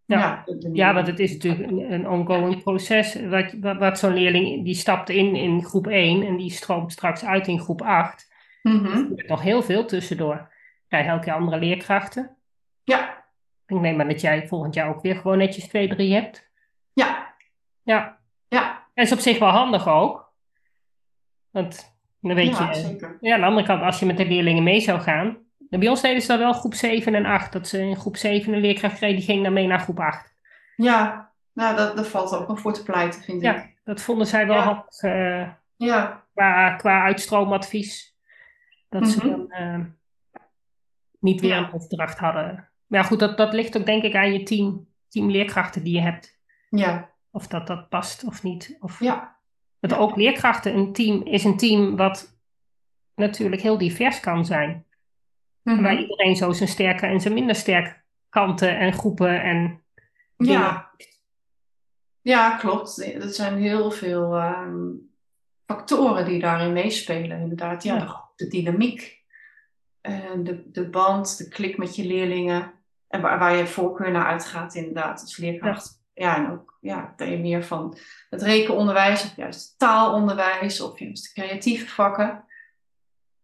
Ja. 0.04 0.42
de- 0.46 0.58
de 0.58 0.70
Ja, 0.72 0.94
want 0.94 1.06
het 1.06 1.18
is 1.18 1.32
natuurlijk 1.32 1.70
een, 1.70 1.92
een 1.92 2.08
ongoing 2.08 2.62
proces. 2.62 3.26
Wat, 3.26 3.54
wat, 3.60 3.76
wat 3.76 3.98
zo'n 3.98 4.12
leerling, 4.14 4.64
die 4.64 4.74
stapt 4.74 5.08
in 5.08 5.34
in 5.36 5.64
groep 5.64 5.86
1 5.86 6.22
en 6.26 6.36
die 6.36 6.50
stroomt 6.50 6.92
straks 6.92 7.24
uit 7.24 7.48
in 7.48 7.60
groep 7.60 7.82
8. 7.82 8.30
Mhm. 8.62 8.86
Er 8.86 9.08
zit 9.16 9.28
nog 9.28 9.42
heel 9.42 9.62
veel 9.62 9.84
tussendoor. 9.84 10.50
Krijg 10.88 11.06
elke 11.06 11.32
andere 11.32 11.58
leerkrachten. 11.58 12.36
Ja, 12.84 13.24
Ik 13.66 13.80
neem 13.80 14.00
aan 14.00 14.08
dat 14.08 14.20
jij 14.20 14.46
volgend 14.48 14.74
jaar 14.74 14.88
ook 14.88 15.02
weer 15.02 15.16
gewoon 15.16 15.38
netjes 15.38 15.68
2, 15.68 15.88
3 15.88 16.14
hebt. 16.14 16.50
ja, 16.92 17.34
Ja, 17.82 18.18
ja, 18.48 18.86
en 18.94 19.04
is 19.04 19.12
op 19.12 19.18
zich 19.18 19.38
wel 19.38 19.48
handig 19.48 19.88
ook. 19.88 20.32
Want 21.50 21.96
dan 22.20 22.34
weet 22.34 22.56
ja, 22.58 22.68
je, 22.68 22.74
zeker. 22.74 23.16
ja, 23.20 23.34
aan 23.34 23.40
de 23.40 23.46
andere 23.46 23.66
kant, 23.66 23.82
als 23.82 23.98
je 23.98 24.06
met 24.06 24.16
de 24.16 24.26
leerlingen 24.26 24.62
mee 24.62 24.80
zou 24.80 25.00
gaan. 25.00 25.38
Bij 25.58 25.88
ons 25.88 26.00
deden 26.02 26.22
ze 26.22 26.28
dat 26.28 26.38
wel 26.38 26.52
groep 26.52 26.74
7 26.74 27.14
en 27.14 27.24
8. 27.26 27.52
Dat 27.52 27.68
ze 27.68 27.78
in 27.78 27.96
groep 27.96 28.16
7 28.16 28.52
een 28.52 28.60
leerkracht 28.60 28.96
kregen, 28.96 29.16
die 29.16 29.24
ging 29.24 29.42
dan 29.42 29.52
mee 29.52 29.66
naar 29.66 29.80
groep 29.80 30.00
8. 30.00 30.34
Ja, 30.76 31.30
nou, 31.52 31.76
dat, 31.76 31.96
dat 31.96 32.08
valt 32.08 32.34
ook 32.34 32.48
nog 32.48 32.60
voor 32.60 32.72
te 32.72 32.82
pleiten, 32.82 33.22
vind 33.22 33.42
Ja, 33.42 33.54
ik. 33.62 33.80
dat 33.84 34.00
vonden 34.02 34.26
zij 34.26 34.46
wel 34.46 34.56
Ja. 34.56 34.62
handig 34.62 35.00
eh, 35.02 35.50
Ja, 35.76 36.24
qua, 36.34 36.74
qua 36.76 37.02
uitstroomadvies. 37.02 38.16
Dat 38.88 39.08
ze 39.08 39.18
Mhm. 39.18 39.28
dan 39.28 39.50
eh, 39.50 39.78
niet 41.20 41.40
weer 41.40 41.50
Ja. 41.50 41.58
een 41.58 41.72
opdracht 41.72 42.18
hadden. 42.18 42.68
Maar 42.92 43.00
ja, 43.00 43.06
goed, 43.06 43.18
dat, 43.18 43.36
dat 43.36 43.52
ligt 43.52 43.76
ook 43.78 43.86
denk 43.86 44.02
ik 44.02 44.14
aan 44.14 44.32
je 44.32 44.42
team, 44.42 44.88
team 45.08 45.30
leerkrachten 45.30 45.82
die 45.84 45.94
je 45.94 46.00
hebt. 46.00 46.40
ja, 46.70 47.10
Of 47.30 47.46
dat 47.46 47.66
dat 47.66 47.88
past 47.88 48.24
of 48.24 48.42
niet. 48.42 48.76
Of 48.80 49.00
ja, 49.00 49.36
dat 49.80 49.94
ook 49.94 50.16
leerkrachten 50.16 50.74
een 50.76 50.92
team 50.92 51.22
is 51.22 51.44
een 51.44 51.56
team 51.56 51.96
wat 51.96 52.38
natuurlijk 53.14 53.62
heel 53.62 53.78
divers 53.78 54.20
kan 54.20 54.44
zijn. 54.44 54.86
Mhm. 55.62 55.82
Waar 55.82 56.00
iedereen 56.00 56.36
zo 56.36 56.52
zijn 56.52 56.68
sterke 56.68 57.06
en 57.06 57.20
zijn 57.20 57.34
minder 57.34 57.54
sterke 57.54 57.96
kanten 58.28 58.78
en 58.78 58.92
groepen 58.92 59.42
en 59.42 59.82
dingen. 60.36 60.52
ja. 60.60 60.90
Ja, 62.20 62.56
klopt. 62.56 63.20
Dat 63.20 63.34
zijn 63.34 63.56
heel 63.58 63.90
veel 63.90 64.36
ehm, 64.36 64.86
factoren 65.66 66.24
die 66.24 66.40
daarin 66.40 66.72
meespelen, 66.72 67.40
inderdaad. 67.40 67.82
Ja, 67.82 67.94
Ja. 67.94 68.00
de, 68.36 68.44
de 68.44 68.50
dynamiek, 68.50 69.22
en 70.00 70.44
de, 70.44 70.70
de 70.70 70.88
band, 70.88 71.38
de 71.38 71.48
klik 71.48 71.76
met 71.78 71.96
je 71.96 72.04
leerlingen. 72.06 72.72
En 73.12 73.20
waar, 73.20 73.38
waar 73.38 73.56
je 73.56 73.66
voorkeur 73.66 74.10
naar 74.10 74.26
uitgaat, 74.26 74.74
inderdaad, 74.74 75.20
als 75.20 75.36
leerkracht. 75.36 76.00
Ja, 76.14 76.36
en 76.36 76.50
ook 76.50 76.78
ja, 76.80 77.14
ben 77.16 77.30
je 77.30 77.38
meer 77.38 77.64
van 77.64 77.96
het 78.30 78.42
rekenonderwijs, 78.42 79.24
of 79.24 79.36
juist 79.36 79.78
taalonderwijs, 79.78 80.80
of 80.80 80.98
juist 80.98 81.34
de 81.34 81.40
creatieve 81.40 81.86
vakken. 81.86 82.44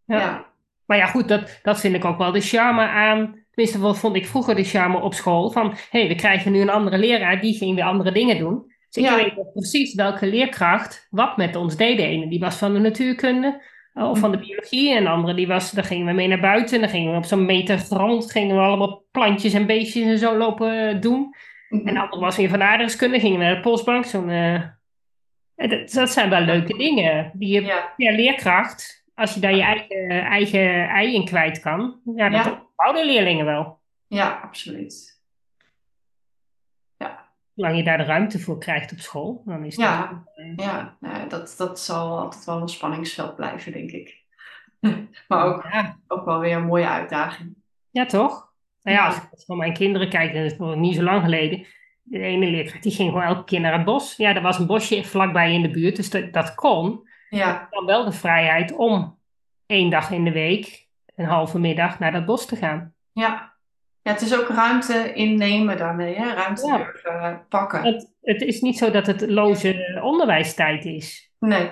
Ja. 0.04 0.18
ja. 0.18 0.46
Maar 0.84 0.96
ja, 0.96 1.06
goed, 1.06 1.28
dat, 1.28 1.58
dat 1.62 1.80
vind 1.80 1.94
ik 1.94 2.04
ook 2.04 2.18
wel 2.18 2.32
de 2.32 2.40
charme 2.40 2.82
aan. 2.82 3.44
Tenminste, 3.50 3.78
wat 3.80 3.98
vond 3.98 4.16
ik 4.16 4.26
vroeger 4.26 4.54
de 4.54 4.64
charme 4.64 5.00
op 5.00 5.14
school. 5.14 5.50
Van, 5.50 5.70
hé, 5.70 5.98
hey, 5.98 6.08
we 6.08 6.14
krijgen 6.14 6.52
nu 6.52 6.60
een 6.60 6.70
andere 6.70 6.98
leraar, 6.98 7.40
die 7.40 7.56
ging 7.56 7.74
weer 7.74 7.84
andere 7.84 8.12
dingen 8.12 8.38
doen. 8.38 8.72
Dus 8.88 9.02
ik 9.02 9.10
Ja. 9.10 9.16
weet 9.16 9.52
precies 9.52 9.94
welke 9.94 10.26
leerkracht 10.26 11.06
wat 11.10 11.36
met 11.36 11.56
ons 11.56 11.76
deed. 11.76 11.96
De 11.96 12.02
ene 12.02 12.28
die 12.28 12.40
was 12.40 12.56
van 12.56 12.72
de 12.72 12.78
natuurkunde 12.78 13.62
of 14.06 14.18
van 14.18 14.30
de 14.30 14.38
biologie. 14.38 14.94
En 14.94 15.04
de 15.04 15.10
andere 15.10 15.34
die 15.34 15.46
was, 15.46 15.70
daar 15.70 15.84
gingen 15.84 16.06
we 16.06 16.12
mee 16.12 16.28
naar 16.28 16.40
buiten. 16.40 16.80
Dan 16.80 16.88
gingen 16.88 17.10
we 17.12 17.16
op 17.18 17.24
zo'n 17.24 17.44
meter 17.46 17.78
grond, 17.78 18.30
gingen 18.30 18.56
we 18.56 18.62
allemaal 18.62 19.04
plantjes 19.10 19.52
en 19.52 19.66
beestjes 19.66 20.06
en 20.06 20.18
zo 20.18 20.36
lopen 20.36 20.88
eh, 20.88 21.00
doen. 21.00 21.34
En 21.68 21.94
de 21.94 22.00
andere 22.00 22.20
was 22.22 22.36
weer 22.36 22.48
van 22.48 22.58
de 22.58 22.64
aardrijkskunde, 22.64 23.20
gingen 23.20 23.38
we 23.38 23.44
naar 23.44 23.54
de 23.54 23.60
postbank. 23.60 24.04
Zo'n, 24.04 24.30
eh, 24.30 24.54
en 25.56 25.68
dat, 25.68 25.92
dat 25.92 26.10
zijn 26.10 26.30
wel 26.30 26.40
leuke 26.40 26.76
dingen. 26.76 27.30
Die 27.34 27.48
je 27.54 27.62
Ja, 27.62 27.92
ja, 27.96 28.12
leerkracht, 28.14 29.04
als 29.14 29.34
je 29.34 29.40
daar 29.40 29.54
je 29.54 29.62
eigen, 29.62 30.08
eigen 30.08 30.88
ei 30.88 31.14
in 31.14 31.24
kwijt 31.24 31.60
kan, 31.60 32.00
ja, 32.16 32.28
dat 32.28 32.44
Ja. 32.44 32.62
bouwen 32.76 33.06
leerlingen 33.06 33.44
wel. 33.44 33.78
ja, 34.08 34.40
absoluut. 34.42 35.17
Zolang 37.58 37.76
je 37.76 37.84
daar 37.84 37.98
de 37.98 38.04
ruimte 38.04 38.38
voor 38.38 38.58
krijgt 38.58 38.92
op 38.92 38.98
school, 38.98 39.42
dan 39.44 39.64
is 39.64 39.76
dat... 39.76 39.84
Ja. 39.84 40.24
eh, 40.34 40.56
Ja, 40.56 40.96
nou, 41.00 41.28
dat, 41.28 41.54
dat 41.58 41.80
zal 41.80 42.18
altijd 42.18 42.44
wel 42.44 42.60
een 42.60 42.68
spanningsveld 42.68 43.36
blijven, 43.36 43.72
denk 43.72 43.90
ik. 43.90 44.16
Maar 45.28 45.44
ook, 45.44 45.66
ja. 45.72 45.98
ook 46.08 46.24
wel 46.24 46.38
weer 46.40 46.56
een 46.56 46.66
mooie 46.66 46.88
uitdaging. 46.88 47.54
Ja, 47.90 48.06
toch? 48.06 48.48
Nou 48.82 48.96
ja, 48.96 49.06
als 49.06 49.16
ik 49.16 49.46
naar 49.46 49.56
mijn 49.56 49.72
kinderen 49.72 50.08
kijk, 50.08 50.34
en 50.34 50.42
dat 50.42 50.52
is 50.52 50.58
nog 50.58 50.76
niet 50.76 50.94
zo 50.94 51.02
lang 51.02 51.22
geleden, 51.22 51.66
de 52.02 52.18
ene 52.18 52.46
leerkracht 52.46 52.82
die 52.82 52.92
ging 52.92 53.08
gewoon 53.08 53.24
elke 53.26 53.44
keer 53.44 53.60
naar 53.60 53.72
het 53.72 53.84
bos. 53.84 54.16
Ja, 54.16 54.34
er 54.34 54.42
was 54.42 54.58
een 54.58 54.66
bosje 54.66 55.04
vlakbij 55.04 55.52
in 55.54 55.62
de 55.62 55.70
buurt, 55.70 55.96
dus 55.96 56.10
dat, 56.10 56.32
dat 56.32 56.54
kon. 56.54 57.08
Ja, 57.28 57.68
Dan 57.70 57.86
wel 57.86 58.04
de 58.04 58.12
vrijheid 58.12 58.72
om 58.76 59.18
één 59.66 59.90
dag 59.90 60.10
in 60.10 60.24
de 60.24 60.32
week, 60.32 60.86
een 61.14 61.24
halve 61.26 61.58
middag, 61.58 61.98
naar 61.98 62.12
dat 62.12 62.26
bos 62.26 62.46
te 62.46 62.56
gaan. 62.56 62.94
ja. 63.12 63.47
Ja, 64.08 64.14
het 64.14 64.22
is 64.22 64.38
ook 64.38 64.48
ruimte 64.48 65.12
innemen 65.12 65.76
daarmee, 65.76 66.14
hè? 66.16 66.34
Ruimte 66.34 66.66
Ja. 66.66 66.76
durven 66.76 67.10
eh, 67.20 67.36
pakken. 67.48 67.84
Het, 67.84 68.12
het 68.22 68.42
is 68.42 68.60
niet 68.60 68.78
zo 68.78 68.90
dat 68.90 69.06
het 69.06 69.20
loze 69.30 70.00
onderwijstijd 70.02 70.84
is. 70.84 71.32
Nee, 71.38 71.70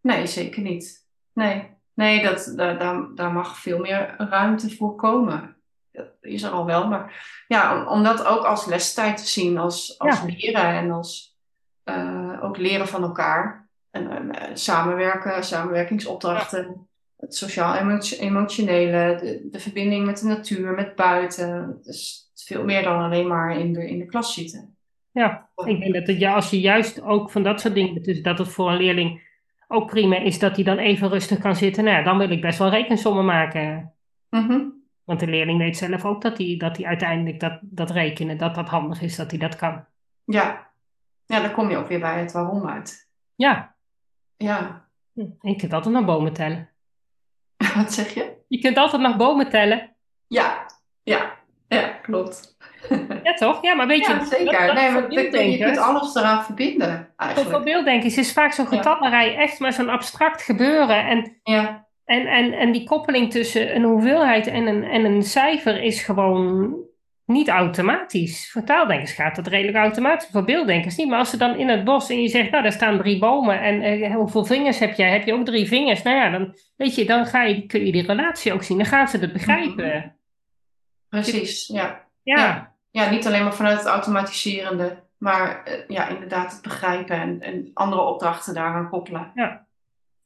nee, 0.00 0.26
zeker 0.26 0.62
niet. 0.62 1.06
Nee, 1.32 1.70
nee 1.94 2.22
dat, 2.22 2.52
daar, 2.56 2.78
daar, 2.78 3.06
daar 3.14 3.32
mag 3.32 3.58
veel 3.58 3.78
meer 3.78 4.14
ruimte 4.18 4.76
voor 4.76 4.94
komen. 4.96 5.56
Dat 5.92 6.06
is 6.20 6.42
er 6.42 6.50
al 6.50 6.64
wel, 6.66 6.88
maar 6.88 7.24
ja, 7.48 7.76
om, 7.80 7.86
om 7.86 8.02
dat 8.02 8.26
ook 8.26 8.44
als 8.44 8.66
lestijd 8.66 9.16
te 9.16 9.26
zien, 9.26 9.58
als, 9.58 9.98
als 9.98 10.18
Ja. 10.18 10.24
leren 10.26 10.64
en 10.64 10.90
als 10.90 11.36
eh, 11.84 12.38
ook 12.42 12.56
leren 12.56 12.88
van 12.88 13.02
elkaar. 13.02 13.68
En 13.90 14.30
eh, 14.34 14.50
samenwerken, 14.54 15.44
samenwerkingsopdrachten, 15.44 16.88
het 17.22 17.36
sociaal-emotionele, 17.36 19.18
de, 19.20 19.48
de 19.50 19.58
verbinding 19.60 20.06
met 20.06 20.18
de 20.18 20.26
natuur, 20.26 20.72
met 20.74 20.94
buiten. 20.94 21.80
Is 21.82 22.30
veel 22.34 22.64
meer 22.64 22.82
dan 22.82 23.02
alleen 23.02 23.26
maar 23.26 23.58
in 23.58 23.72
de, 23.72 23.88
in 23.88 23.98
de 23.98 24.06
klas 24.06 24.34
zitten. 24.34 24.76
Ja, 25.10 25.48
ik 25.64 25.80
denk 25.80 25.94
dat 25.94 26.06
het, 26.06 26.18
ja, 26.18 26.34
als 26.34 26.50
je 26.50 26.60
juist 26.60 27.02
ook 27.02 27.30
van 27.30 27.42
dat 27.42 27.60
soort 27.60 27.74
dingen, 27.74 28.02
dus 28.02 28.22
dat 28.22 28.38
het 28.38 28.48
voor 28.48 28.70
een 28.70 28.76
leerling 28.76 29.30
ook 29.68 29.86
prima 29.86 30.16
is 30.16 30.38
dat 30.38 30.54
hij 30.54 30.64
dan 30.64 30.78
even 30.78 31.08
rustig 31.08 31.38
kan 31.38 31.56
zitten. 31.56 31.84
Nou, 31.84 31.96
ja, 31.96 32.02
dan 32.02 32.18
wil 32.18 32.30
ik 32.30 32.40
best 32.40 32.58
wel 32.58 32.68
rekensommen 32.68 33.24
maken. 33.24 33.92
Mhm. 34.30 34.60
Want 35.04 35.20
de 35.20 35.26
leerling 35.26 35.58
weet 35.58 35.76
zelf 35.76 36.04
ook 36.04 36.22
dat 36.22 36.38
hij, 36.38 36.54
dat 36.58 36.76
hij 36.76 36.86
uiteindelijk 36.86 37.40
dat, 37.40 37.58
dat 37.62 37.90
rekenen, 37.90 38.38
dat 38.38 38.54
dat 38.54 38.68
handig 38.68 39.02
is, 39.02 39.16
dat 39.16 39.30
hij 39.30 39.40
dat 39.40 39.56
kan. 39.56 39.84
Ja. 40.24 40.70
ja, 41.26 41.40
dan 41.40 41.52
kom 41.52 41.70
je 41.70 41.76
ook 41.76 41.88
weer 41.88 42.00
bij 42.00 42.20
het 42.20 42.32
waarom 42.32 42.68
uit. 42.68 43.08
Ja, 43.34 43.74
Ja. 44.36 44.90
Je 45.40 45.56
kunt 45.56 45.72
altijd 45.72 45.94
nog 45.94 46.04
bomen 46.04 46.32
tellen. 46.32 46.71
Wat 47.76 47.92
zeg 47.92 48.14
je? 48.14 48.32
Je 48.48 48.58
kunt 48.58 48.76
altijd 48.76 49.02
nog 49.02 49.16
bomen 49.16 49.48
tellen. 49.50 49.96
Ja, 50.26 50.66
ja, 51.02 51.32
ja, 51.68 51.88
klopt. 52.02 52.56
Ja, 53.22 53.32
toch? 53.34 53.62
Ja, 53.62 53.74
maar 53.74 53.86
weet 53.86 54.06
je... 54.06 54.12
Ja, 54.12 54.24
zeker. 54.24 54.66
dat- 54.66 54.74
nee, 54.74 54.90
maar 54.90 55.12
je- 55.12 55.58
kunt 55.64 55.78
alles 55.78 56.14
eraan 56.14 56.44
verbinden, 56.44 56.88
Voor, 56.88 57.04
voor 57.16 57.26
eigenlijk. 57.26 57.64
beelddenkers 57.64 58.16
is 58.16 58.32
vaak 58.32 58.52
zo'n 58.52 58.66
Ja. 58.70 58.76
getallerij 58.76 59.36
echt 59.36 59.58
maar 59.58 59.72
zo'n 59.72 59.88
abstract 59.88 60.42
gebeuren. 60.42 61.06
En, 61.06 61.40
Ja, 61.42 61.86
en, 62.04 62.26
en, 62.26 62.52
en 62.52 62.72
die 62.72 62.84
koppeling 62.84 63.30
tussen 63.30 63.74
een 63.76 63.82
hoeveelheid 63.82 64.46
en 64.46 64.66
een, 64.66 64.84
en 64.84 65.04
een 65.04 65.22
cijfer 65.22 65.82
is 65.82 66.02
gewoon 66.02 66.74
niet 67.26 67.48
automatisch. 67.48 68.50
Voor 68.50 68.64
taaldenkers 68.64 69.12
gaat 69.12 69.36
dat 69.36 69.46
redelijk 69.46 69.76
automatisch. 69.76 70.28
Voor 70.30 70.44
beelddenkers 70.44 70.96
niet. 70.96 71.08
Maar 71.08 71.18
als 71.18 71.30
ze 71.30 71.36
dan 71.36 71.56
in 71.56 71.68
het 71.68 71.84
bos 71.84 72.10
en 72.10 72.22
je 72.22 72.28
zegt, 72.28 72.50
nou, 72.50 72.62
daar 72.62 72.72
staan 72.72 72.98
drie 72.98 73.18
bomen. 73.18 73.60
En 73.60 73.82
eh, 73.82 74.14
hoeveel 74.14 74.44
vingers 74.44 74.78
heb 74.78 74.94
jij? 74.94 75.10
Heb 75.10 75.26
je 75.26 75.32
ook 75.32 75.44
drie 75.44 75.66
vingers? 75.68 76.02
Nou 76.02 76.16
ja, 76.16 76.30
dan, 76.30 76.54
weet 76.76 76.94
je, 76.94 77.04
dan 77.04 77.26
ga 77.26 77.42
je, 77.42 77.66
kun 77.66 77.86
je 77.86 77.92
die 77.92 78.06
relatie 78.06 78.52
ook 78.52 78.62
zien. 78.62 78.76
Dan 78.76 78.86
gaan 78.86 79.08
ze 79.08 79.18
het 79.18 79.32
begrijpen. 79.32 80.16
precies. 81.08 81.66
Ja. 81.66 82.06
Ja, 82.22 82.36
Ja. 82.36 82.74
ja, 82.90 83.10
niet 83.10 83.26
alleen 83.26 83.42
maar 83.42 83.54
vanuit 83.54 83.78
het 83.78 83.86
automatiserende, 83.86 85.02
maar 85.18 85.62
eh, 85.64 85.88
ja, 85.88 86.08
inderdaad 86.08 86.52
het 86.52 86.62
begrijpen 86.62 87.20
en, 87.20 87.40
en 87.40 87.70
andere 87.74 88.02
opdrachten 88.02 88.54
daaraan 88.54 88.88
koppelen. 88.88 89.30
Ja. 89.34 89.66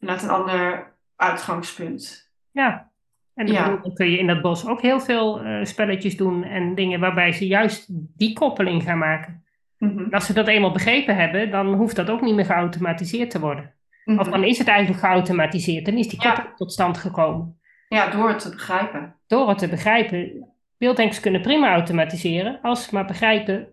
Vanuit 0.01 0.22
een 0.22 0.30
ander 0.30 0.94
uitgangspunt. 1.16 2.30
ja. 2.51 2.90
En 3.37 3.47
Ja. 3.47 3.68
dan 3.82 3.95
kun 3.95 4.11
je 4.11 4.18
in 4.18 4.26
dat 4.26 4.41
bos 4.43 4.66
ook 4.66 4.82
heel 4.82 5.01
veel 5.01 5.41
eh, 5.41 5.64
spelletjes 5.64 6.16
doen 6.16 6.45
en 6.45 6.74
dingen 6.74 7.01
waarbij 7.01 7.32
ze 7.32 7.47
juist 7.47 7.87
die 8.18 8.32
koppeling 8.32 8.82
gaan 8.82 8.99
maken. 8.99 9.45
Mhm. 9.78 10.14
Als 10.14 10.26
ze 10.26 10.32
dat 10.32 10.47
eenmaal 10.49 10.72
begrepen 10.72 11.16
hebben, 11.16 11.51
dan 11.51 11.74
hoeft 11.74 11.97
dat 11.97 12.11
ook 12.11 12.20
niet 12.20 12.34
meer 12.34 12.45
geautomatiseerd 12.45 13.30
te 13.30 13.41
worden. 13.41 13.74
Mhm. 14.05 14.18
Of 14.18 14.28
dan 14.28 14.45
is 14.45 14.59
het 14.59 14.68
eigenlijk 14.68 15.01
geautomatiseerd. 15.01 15.84
Dan 15.84 15.95
is 15.95 16.09
die 16.09 16.22
Ja. 16.22 16.28
koppeling 16.28 16.57
tot 16.57 16.72
stand 16.72 16.99
gekomen. 16.99 17.59
Ja, 17.89 18.11
door 18.11 18.28
het 18.28 18.39
te 18.39 18.51
begrijpen. 18.51 19.14
Door 19.26 19.49
het 19.49 19.59
te 19.59 19.68
begrijpen. 19.68 20.49
Beelddenkers 20.78 21.20
kunnen 21.20 21.41
prima 21.41 21.72
automatiseren 21.72 22.59
als 22.62 22.84
ze 22.84 22.95
maar 22.95 23.05
begrijpen 23.07 23.68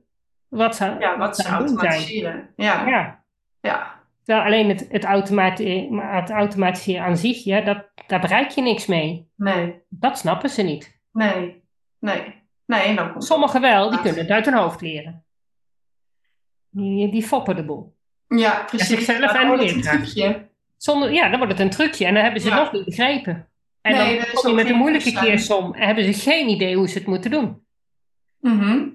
wat 0.48 0.76
ze, 0.76 0.96
Ja, 1.00 1.18
wat 1.18 1.36
ze 1.36 1.42
doen 1.44 1.52
zijn. 1.52 1.68
automatiseren. 1.68 2.50
Ja, 2.56 2.88
Ja. 2.88 3.24
ja. 3.62 4.02
Terwijl 4.24 4.46
alleen 4.46 4.70
het, 4.70 4.88
het, 4.90 5.04
automati- 5.04 5.88
het 6.02 6.30
automatiseren 6.30 7.04
aan 7.06 7.18
zich, 7.18 7.44
ja, 7.44 7.62
dat, 7.62 7.86
daar 8.08 8.20
bereik 8.22 8.50
je 8.50 8.62
niks 8.62 8.86
mee. 8.86 9.30
Nee, 9.36 9.82
Dat 9.90 10.18
snappen 10.18 10.50
ze 10.50 10.62
niet. 10.62 11.00
nee, 11.12 11.64
nee. 12.00 12.42
Nee, 12.66 12.82
en 12.82 12.96
dan 12.96 13.22
Sommigen 13.22 13.62
wel, 13.62 13.90
die 13.90 14.02
kunnen 14.02 14.20
het 14.22 14.30
uit 14.30 14.46
hun 14.46 14.54
hoofd 14.54 14.82
leren. 14.82 15.26
Die, 16.70 17.12
die 17.12 17.24
foppen 17.24 17.56
de 17.56 17.66
boel. 17.66 17.96
Ja, 18.28 18.64
precies. 18.64 18.88
zichzelf 18.88 19.34
en 19.34 19.48
wordt 19.48 19.62
het 19.64 19.72
een 19.72 19.76
leerkracht. 19.78 20.12
trucje. 20.14 20.50
Zonder, 20.78 21.12
ja, 21.14 21.30
dan 21.30 21.38
wordt 21.38 21.52
het 21.54 21.62
een 21.62 21.70
trucje 21.70 22.06
en 22.06 22.14
dan 22.14 22.24
hebben 22.24 22.42
ze 22.42 22.48
het 22.48 22.58
Ja. 22.58 22.64
nog 22.64 22.74
niet 22.74 22.86
begrepen. 22.86 23.48
En 23.82 23.92
Nee, 23.96 24.16
dan 24.18 24.26
kom 24.34 24.50
je 24.50 24.56
met 24.56 24.70
een 24.70 24.76
moeilijke 24.78 25.12
keersom 25.14 25.74
en 25.74 25.86
hebben 25.86 26.14
ze 26.14 26.22
geen 26.32 26.50
idee 26.50 26.76
hoe 26.76 26.88
ze 26.88 26.98
het 26.98 27.08
moeten 27.08 27.32
doen. 27.32 27.66
Mhm. 28.40 28.88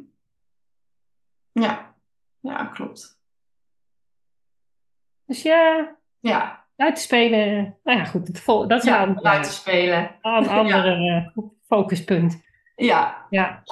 Ja, 1.53 1.95
ja, 2.41 2.65
klopt. 2.65 3.18
Dus 5.29 5.43
ja, 5.43 5.97
Ja, 6.21 6.65
uitspelen, 6.77 7.77
nou 7.85 7.99
ja 7.99 8.05
goed, 8.05 8.27
het 8.29 8.41
vol, 8.41 8.69
dat 8.69 8.79
is 8.79 8.85
ja 8.89 9.03
een 9.03 9.09
ander, 9.09 9.23
buiten 9.23 9.53
spelen. 9.53 10.11
een 10.23 10.49
andere 10.63 10.95
eh, 11.37 11.45
focuspunt. 11.67 12.43
Ja, 12.77 13.27
Ja, 13.31 13.63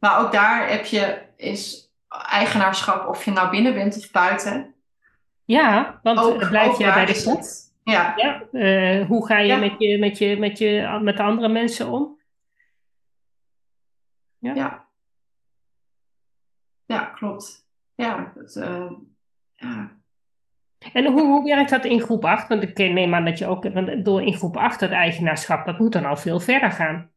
maar 0.00 0.20
ook 0.20 0.32
daar 0.32 0.68
heb 0.70 0.84
je 0.84 1.22
is 1.36 1.90
eigenaarschap 2.08 3.06
of 3.08 3.24
je 3.24 3.30
nou 3.30 3.50
binnen 3.50 3.74
bent 3.74 3.96
of 3.96 4.10
buiten. 4.10 4.74
ja 5.44 6.00
want 6.02 6.18
Ook, 6.18 6.40
eh, 6.40 6.48
blijf 6.48 6.78
jij 6.78 6.94
bij 6.94 7.06
de 7.06 7.12
het. 7.30 7.74
Ja, 7.84 8.12
Ja, 8.16 8.42
eh, 8.52 9.06
hoe 9.06 9.26
ga 9.26 9.38
je, 9.38 9.46
Ja. 9.46 9.56
met, 9.56 9.74
je, 9.78 9.98
met, 9.98 10.18
je, 10.18 10.36
met, 10.38 10.58
je 10.58 10.98
met 11.02 11.16
de 11.16 11.22
andere 11.22 11.48
mensen 11.48 11.88
om? 11.88 12.20
ja. 14.38 14.84
Ja, 16.86 17.04
klopt. 17.04 17.66
Ja, 17.94 18.32
het, 18.34 18.56
eh, 18.56 18.90
ja. 19.54 19.90
En 20.92 21.06
hoe, 21.06 21.20
hoe 21.22 21.44
werkt 21.44 21.70
dat 21.70 21.84
in 21.84 22.00
groep 22.00 22.24
8? 22.24 22.48
Want 22.48 22.62
ik 22.62 22.78
neem 22.78 23.14
aan 23.14 23.24
dat 23.24 23.38
je 23.38 23.46
ook 23.46 23.72
want 23.72 24.04
door 24.04 24.22
in 24.22 24.34
groep 24.34 24.56
8 24.56 24.80
het 24.80 24.90
eigenaarschap, 24.90 25.66
dat 25.66 25.78
moet 25.78 25.92
dan 25.92 26.04
al 26.04 26.16
veel 26.16 26.40
verder 26.40 26.70
gaan. 26.72 27.10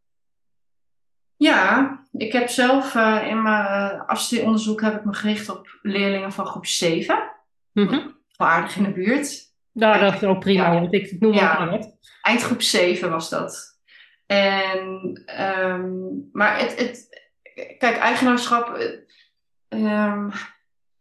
Ja, 1.36 2.00
ik 2.12 2.32
heb 2.32 2.50
zelf 2.50 2.96
eh, 2.96 3.28
in 3.28 3.42
mijn 3.42 3.66
eh, 3.66 4.08
afstudeeronderzoek 4.08 4.82
heb 4.82 4.96
ik 4.96 5.06
me 5.06 5.14
gericht 5.14 5.50
op 5.50 5.80
leerlingen 5.82 6.32
van 6.32 6.46
groep 6.46 6.66
7. 6.66 7.32
Mhm. 7.72 8.08
Wel 8.38 8.48
aardig 8.48 8.76
in 8.76 8.84
de 8.84 8.92
buurt. 8.92 9.48
Nou, 9.72 10.00
dat 10.00 10.14
is 10.14 10.24
ook 10.24 10.40
prima, 10.40 10.64
Ja. 10.74 10.80
want 10.80 10.94
ik 10.94 11.20
noem 11.20 11.34
Ja. 11.34 11.60
maar 11.60 11.70
wat. 11.70 11.98
Eindgroep 12.22 12.62
7 12.62 13.10
was 13.10 13.30
dat. 13.30 13.78
En, 14.26 15.12
ehm, 15.26 15.92
maar 16.32 16.60
het, 16.60 16.80
het, 16.80 17.08
kijk, 17.78 17.98
eigenaarschap, 17.98 18.74
eh, 18.74 18.92
ehm, 19.70 20.30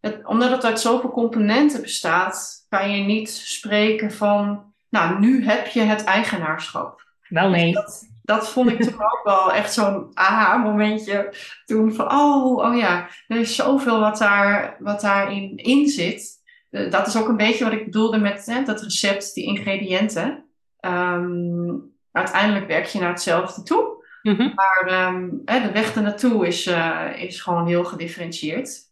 het, 0.00 0.26
omdat 0.26 0.50
het 0.50 0.64
uit 0.64 0.80
zoveel 0.80 1.10
componenten 1.10 1.82
bestaat, 1.82 2.66
kan 2.68 2.90
je 2.90 3.04
niet 3.04 3.30
spreken 3.30 4.12
van, 4.12 4.72
nou, 4.88 5.18
nu 5.18 5.44
heb 5.44 5.66
je 5.66 5.80
het 5.80 6.04
eigenaarschap. 6.04 7.06
Wel 7.28 7.50
nee. 7.50 7.72
Dat, 7.72 8.08
dat 8.22 8.50
vond 8.50 8.70
ik 8.70 8.82
toen 8.82 9.02
ook 9.02 9.20
wel 9.24 9.52
echt 9.52 9.72
zo'n 9.72 10.10
aha-momentje. 10.14 11.34
Toen 11.64 11.94
van, 11.94 12.12
oh, 12.12 12.56
oh 12.56 12.76
ja, 12.76 13.08
er 13.28 13.36
is 13.36 13.54
zoveel 13.54 14.00
wat, 14.00 14.18
daar, 14.18 14.76
wat 14.78 15.00
daarin 15.00 15.56
in 15.56 15.88
zit. 15.88 16.36
Eh, 16.70 16.90
dat 16.90 17.06
is 17.06 17.16
ook 17.16 17.28
een 17.28 17.36
beetje 17.36 17.64
wat 17.64 17.72
ik 17.72 17.84
bedoelde 17.84 18.18
met 18.18 18.46
hè, 18.46 18.62
dat 18.62 18.82
recept, 18.82 19.34
die 19.34 19.44
ingrediënten. 19.44 20.44
Ehm, 20.80 21.74
uiteindelijk 22.12 22.66
werk 22.66 22.86
je 22.86 22.98
naar 22.98 23.08
hetzelfde 23.08 23.62
toe. 23.62 23.96
Mhm. 24.22 24.54
Maar 24.54 24.84
ehm, 24.86 25.28
hè, 25.44 25.60
de 25.60 25.72
weg 25.72 25.94
ernaartoe 25.94 26.46
is, 26.46 26.66
eh, 26.66 27.06
is 27.16 27.40
gewoon 27.40 27.66
heel 27.66 27.84
gedifferentieerd. 27.84 28.87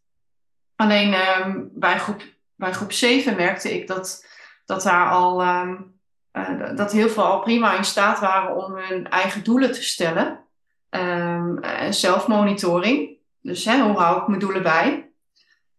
Alleen 0.76 1.14
ehm, 1.14 1.60
bij, 1.72 1.98
groep, 1.98 2.22
bij 2.54 2.72
groep 2.72 2.92
7 2.92 3.36
merkte 3.36 3.74
ik 3.74 3.86
dat, 3.86 4.26
dat 4.64 4.82
daar 4.82 5.10
al 5.10 5.40
ehm, 5.42 5.76
eh, 6.30 6.76
dat 6.76 6.92
heel 6.92 7.08
veel 7.08 7.24
al 7.24 7.40
prima 7.40 7.76
in 7.76 7.84
staat 7.84 8.18
waren 8.20 8.56
om 8.56 8.76
hun 8.76 9.08
eigen 9.08 9.44
doelen 9.44 9.72
te 9.72 9.82
stellen. 9.82 10.40
En 10.90 11.60
zelfmonitoring. 11.90 13.16
Dus 13.40 13.64
hè, 13.64 13.80
hoe 13.80 13.98
hou 13.98 14.20
ik 14.20 14.26
mijn 14.26 14.40
doelen 14.40 14.62
bij? 14.62 15.10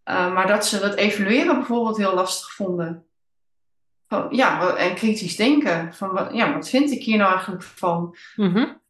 Maar 0.03 0.47
dat 0.47 0.65
ze 0.65 0.79
dat 0.79 0.95
evalueren 0.95 1.55
bijvoorbeeld 1.55 1.97
heel 1.97 2.13
lastig 2.13 2.53
vonden. 2.53 3.07
Van, 4.07 4.27
ja, 4.29 4.75
en 4.75 4.95
kritisch 4.95 5.35
denken. 5.35 5.93
Van, 5.93 6.11
wat, 6.11 6.33
ja, 6.33 6.53
wat 6.53 6.69
vind 6.69 6.91
ik 6.91 7.03
hier 7.03 7.17
nou 7.17 7.31
eigenlijk 7.31 7.63
van? 7.63 8.15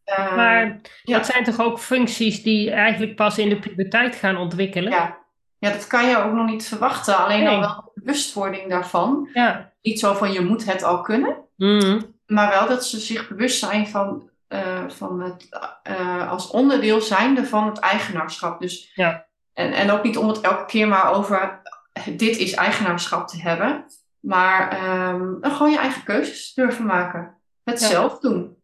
Eh, 0.04 0.36
Maar 0.36 0.82
ja. 1.04 1.18
dat 1.18 1.26
zijn 1.26 1.44
toch 1.44 1.60
ook 1.60 1.80
functies 1.80 2.44
die 2.44 2.72
eigenlijk 2.72 3.16
pas 3.16 3.38
in 3.38 3.50
de 3.50 3.60
puberteit 3.60 4.16
gaan 4.16 4.38
ontwikkelen? 4.38 4.92
Ja. 4.92 5.18
Ja, 5.60 5.72
dat 5.72 5.88
kan 5.88 6.06
je 6.08 6.18
ook 6.18 6.34
nog 6.34 6.46
niet 6.46 6.68
verwachten. 6.68 7.18
Alleen 7.18 7.44
Nee. 7.44 7.54
al 7.56 7.60
wel 7.60 7.92
bewustwording 7.96 8.70
daarvan. 8.70 9.30
Ja. 9.34 9.72
Niet 9.82 10.00
zo 10.00 10.14
van 10.14 10.32
je 10.32 10.42
moet 10.42 10.66
het 10.66 10.84
al 10.84 11.02
kunnen. 11.02 11.38
Mhm. 11.56 12.02
Maar 12.26 12.50
wel 12.50 12.68
dat 12.68 12.86
ze 12.86 13.00
zich 13.00 13.28
bewust 13.30 13.60
zijn 13.60 13.88
van, 13.88 14.30
eh, 14.48 14.88
van 14.88 15.22
het 15.22 15.50
eh, 15.84 16.32
als 16.32 16.50
onderdeel 16.50 17.02
zijnde 17.02 17.46
van 17.46 17.66
het 17.68 17.80
eigenaarschap. 17.80 18.60
Dus, 18.60 18.92
Ja. 18.96 19.26
en, 19.54 19.74
en 19.74 19.92
ook 19.92 20.04
niet 20.04 20.18
om 20.18 20.28
het 20.28 20.42
elke 20.42 20.66
keer 20.66 20.88
maar 20.88 21.12
over 21.14 21.62
dit 22.06 22.38
is 22.38 22.54
eigenaarschap 22.54 23.28
te 23.28 23.42
hebben. 23.42 23.86
Maar 24.20 24.70
ehm, 24.72 25.34
gewoon 25.42 25.72
je 25.72 25.78
eigen 25.78 26.04
keuzes 26.04 26.54
durven 26.54 26.86
maken. 26.86 27.38
Het 27.64 27.80
Ja. 27.80 27.88
zelf 27.88 28.20
doen. 28.20 28.56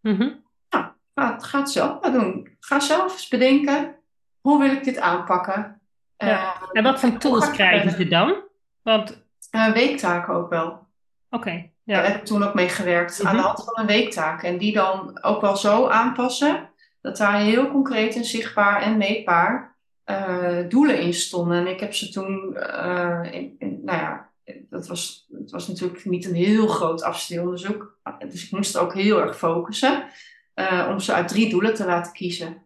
Mhm. 0.00 0.30
Ga, 0.68 0.94
het- 1.14 1.44
ga 1.44 1.58
het 1.58 1.70
zelf 1.70 2.00
maar 2.00 2.12
doen. 2.12 2.56
Ga 2.60 2.80
zelf 2.80 3.12
eens 3.12 3.28
bedenken. 3.28 3.94
Hoe 4.40 4.58
wil 4.58 4.70
ik 4.70 4.84
dit 4.84 4.98
aanpakken? 4.98 5.77
Ja. 6.18 6.54
Eh, 6.54 6.68
En 6.72 6.82
wat 6.82 7.00
voor 7.00 7.18
tools 7.18 7.50
krijgen 7.50 7.90
ze 7.90 8.08
dan? 8.08 8.34
Want, 8.82 9.10
oké, 9.10 9.20
Eh, 9.50 9.72
weektaken 9.72 10.34
ook 10.34 10.48
wel. 10.50 10.86
Daar 11.30 11.70
ja. 11.84 12.00
heb 12.10 12.16
ik 12.20 12.24
toen 12.24 12.42
ook 12.42 12.54
mee 12.54 12.68
gewerkt. 12.68 13.24
Aan 13.24 13.32
de 13.32 13.38
Mhm. 13.38 13.46
hand 13.46 13.64
van 13.64 13.78
een 13.80 13.86
weektaak. 13.86 14.42
En 14.42 14.58
die 14.58 14.72
dan 14.72 15.22
ook 15.22 15.40
wel 15.40 15.56
zo 15.56 15.86
aanpassen. 15.86 16.70
Dat 17.00 17.16
daar 17.16 17.40
heel 17.40 17.68
concreet 17.70 18.16
en 18.16 18.24
zichtbaar 18.24 18.82
en 18.82 18.96
meetbaar 18.96 19.76
eh, 20.04 20.58
doelen 20.68 21.00
in 21.00 21.14
stonden. 21.14 21.58
En 21.58 21.66
ik 21.66 21.80
heb 21.80 21.94
ze 21.94 22.08
toen, 22.08 22.56
eh, 22.56 23.20
in, 23.30 23.54
in- 23.58 23.80
nou 23.84 23.98
ja, 23.98 24.28
dat 24.70 24.86
was, 24.86 25.26
het 25.32 25.50
was 25.50 25.68
natuurlijk 25.68 26.04
niet 26.04 26.24
een 26.26 26.34
heel 26.34 26.66
groot 26.66 27.02
afstudeeronderzoek. 27.02 27.98
Dus 28.28 28.44
ik 28.44 28.50
moest 28.50 28.76
ook 28.76 28.94
heel 28.94 29.20
erg 29.20 29.36
focussen. 29.38 30.04
om 30.88 30.98
ze 31.00 31.12
uit 31.12 31.28
drie 31.28 31.50
doelen 31.50 31.74
te 31.74 31.84
laten 31.86 32.12
kiezen. 32.12 32.62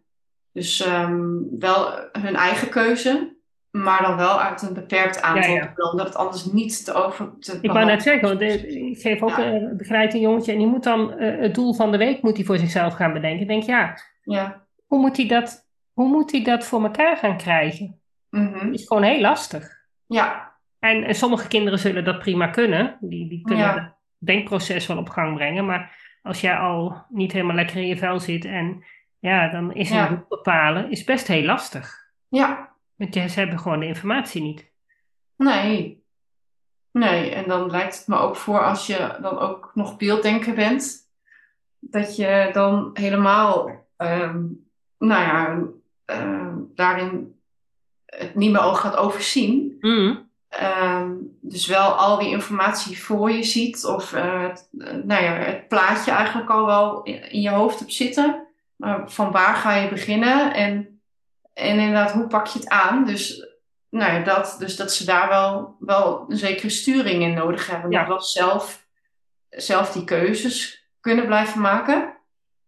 Dus 0.53 0.79
ehm, 0.81 1.25
wel 1.59 1.91
hun 2.11 2.35
eigen 2.35 2.69
keuze. 2.69 3.32
Maar 3.73 4.01
dan 4.01 4.15
wel 4.15 4.41
uit 4.41 4.61
een 4.61 4.73
beperkt 4.73 5.21
aantal 5.21 5.51
Ja, 5.51 5.73
ja. 5.75 5.89
Omdat 5.91 6.05
het 6.07 6.15
anders 6.15 6.45
niet 6.45 6.85
te 6.85 6.93
over 6.93 7.39
te 7.39 7.59
Ik 7.61 7.71
wou 7.71 7.85
net 7.85 8.03
zeggen, 8.03 8.27
want 8.27 8.41
eh, 8.41 8.89
ik 8.89 8.97
geef 8.97 9.21
ook, 9.21 9.29
Ja. 9.29 9.43
eh, 9.43 10.13
een 10.13 10.19
jongetje 10.19 10.51
en 10.51 10.57
die 10.57 10.67
moet 10.67 10.83
dan 10.83 11.13
eh, 11.13 11.39
het 11.41 11.55
doel 11.55 11.73
van 11.73 11.91
de 11.91 11.97
week 11.97 12.21
moet 12.21 12.37
hij 12.37 12.45
voor 12.45 12.57
zichzelf 12.57 12.93
gaan 12.93 13.13
bedenken. 13.13 13.41
Ik 13.41 13.47
denk, 13.47 13.63
ja, 13.63 13.97
Ja. 14.21 14.65
hoe 14.87 14.99
moet 14.99 15.17
hij 15.17 15.27
dat, 15.27 15.69
hoe 15.93 16.07
moet 16.07 16.31
hij 16.31 16.43
dat 16.43 16.65
voor 16.65 16.83
elkaar 16.83 17.17
gaan 17.17 17.37
krijgen? 17.37 17.99
Mhm. 18.29 18.71
is 18.73 18.87
gewoon 18.87 19.03
heel 19.03 19.21
lastig. 19.21 19.81
Ja, 20.05 20.51
En, 20.79 21.03
en 21.03 21.15
sommige 21.15 21.47
kinderen 21.47 21.79
zullen 21.79 22.03
dat 22.03 22.19
prima 22.19 22.47
kunnen. 22.47 22.97
Die, 22.99 23.29
die 23.29 23.41
kunnen 23.41 23.73
het 23.73 23.93
denkproces 24.17 24.87
wel 24.87 24.97
op 24.97 25.09
gang 25.09 25.35
brengen. 25.35 25.65
Maar 25.65 25.95
als 26.21 26.41
jij 26.41 26.55
al 26.55 27.05
niet 27.09 27.31
helemaal 27.31 27.55
lekker 27.55 27.75
in 27.77 27.87
je 27.87 27.97
vel 27.97 28.19
zit 28.19 28.45
en 28.45 28.83
ja, 29.19 29.49
dan 29.49 29.73
is 29.73 29.89
een 29.89 30.07
doel 30.07 30.25
bepalen 30.29 30.91
is 30.91 31.03
best 31.03 31.27
heel 31.27 31.43
lastig. 31.43 31.93
Ja, 32.27 32.72
Want 32.95 33.13
ja, 33.13 33.27
ze 33.27 33.39
hebben 33.39 33.59
gewoon 33.59 33.79
de 33.79 33.85
informatie 33.85 34.41
niet. 34.41 34.71
nee. 35.35 36.01
Nee, 36.91 37.29
en 37.29 37.47
dan 37.47 37.71
lijkt 37.71 37.97
het 37.97 38.07
me 38.07 38.17
ook 38.17 38.35
voor 38.35 38.63
als 38.63 38.87
je 38.87 39.17
dan 39.21 39.39
ook 39.39 39.71
nog 39.73 39.97
beelddenker 39.97 40.53
bent, 40.53 41.09
dat 41.79 42.15
je 42.15 42.49
dan 42.51 42.89
helemaal, 42.93 43.85
ehm, 43.97 44.41
nou 44.97 45.21
ja, 45.21 45.59
ehm, 46.05 46.55
daarin 46.75 47.35
het 48.05 48.35
niet 48.35 48.51
meer 48.51 48.61
al 48.61 48.75
gaat 48.75 48.95
overzien. 48.95 49.77
Mm. 49.79 50.29
Ehm, 50.47 51.11
dus 51.41 51.67
wel 51.67 51.91
al 51.91 52.19
die 52.19 52.29
informatie 52.29 53.03
voor 53.03 53.31
je 53.31 53.43
ziet, 53.43 53.85
of 53.85 54.13
eh, 54.13 54.41
het, 54.41 54.67
nou 55.03 55.23
ja, 55.23 55.31
het 55.31 55.67
plaatje 55.67 56.11
eigenlijk 56.11 56.49
al 56.49 56.65
wel 56.65 57.03
in, 57.03 57.31
in 57.31 57.41
je 57.41 57.49
hoofd 57.49 57.79
hebt 57.79 57.93
zitten. 57.93 58.47
Maar 58.75 59.11
van 59.11 59.31
waar 59.31 59.55
ga 59.55 59.75
je 59.75 59.89
beginnen 59.89 60.53
en, 60.53 60.92
en 61.53 61.79
inderdaad, 61.79 62.11
hoe 62.11 62.27
pak 62.27 62.47
je 62.47 62.59
het 62.59 62.69
aan? 62.69 63.05
Dus, 63.05 63.47
nou 63.89 64.13
ja, 64.13 64.19
dat, 64.19 64.55
dus 64.59 64.75
dat 64.75 64.93
ze 64.93 65.05
daar 65.05 65.29
wel, 65.29 65.75
wel 65.79 66.25
een 66.27 66.37
zekere 66.37 66.69
sturing 66.69 67.21
in 67.21 67.33
nodig 67.33 67.67
hebben. 67.67 67.91
Ja. 67.91 68.07
Wel 68.07 68.21
zelf, 68.21 68.85
zelf 69.49 69.91
die 69.91 70.03
keuzes 70.03 70.87
kunnen 70.99 71.25
blijven 71.25 71.61
maken. 71.61 72.13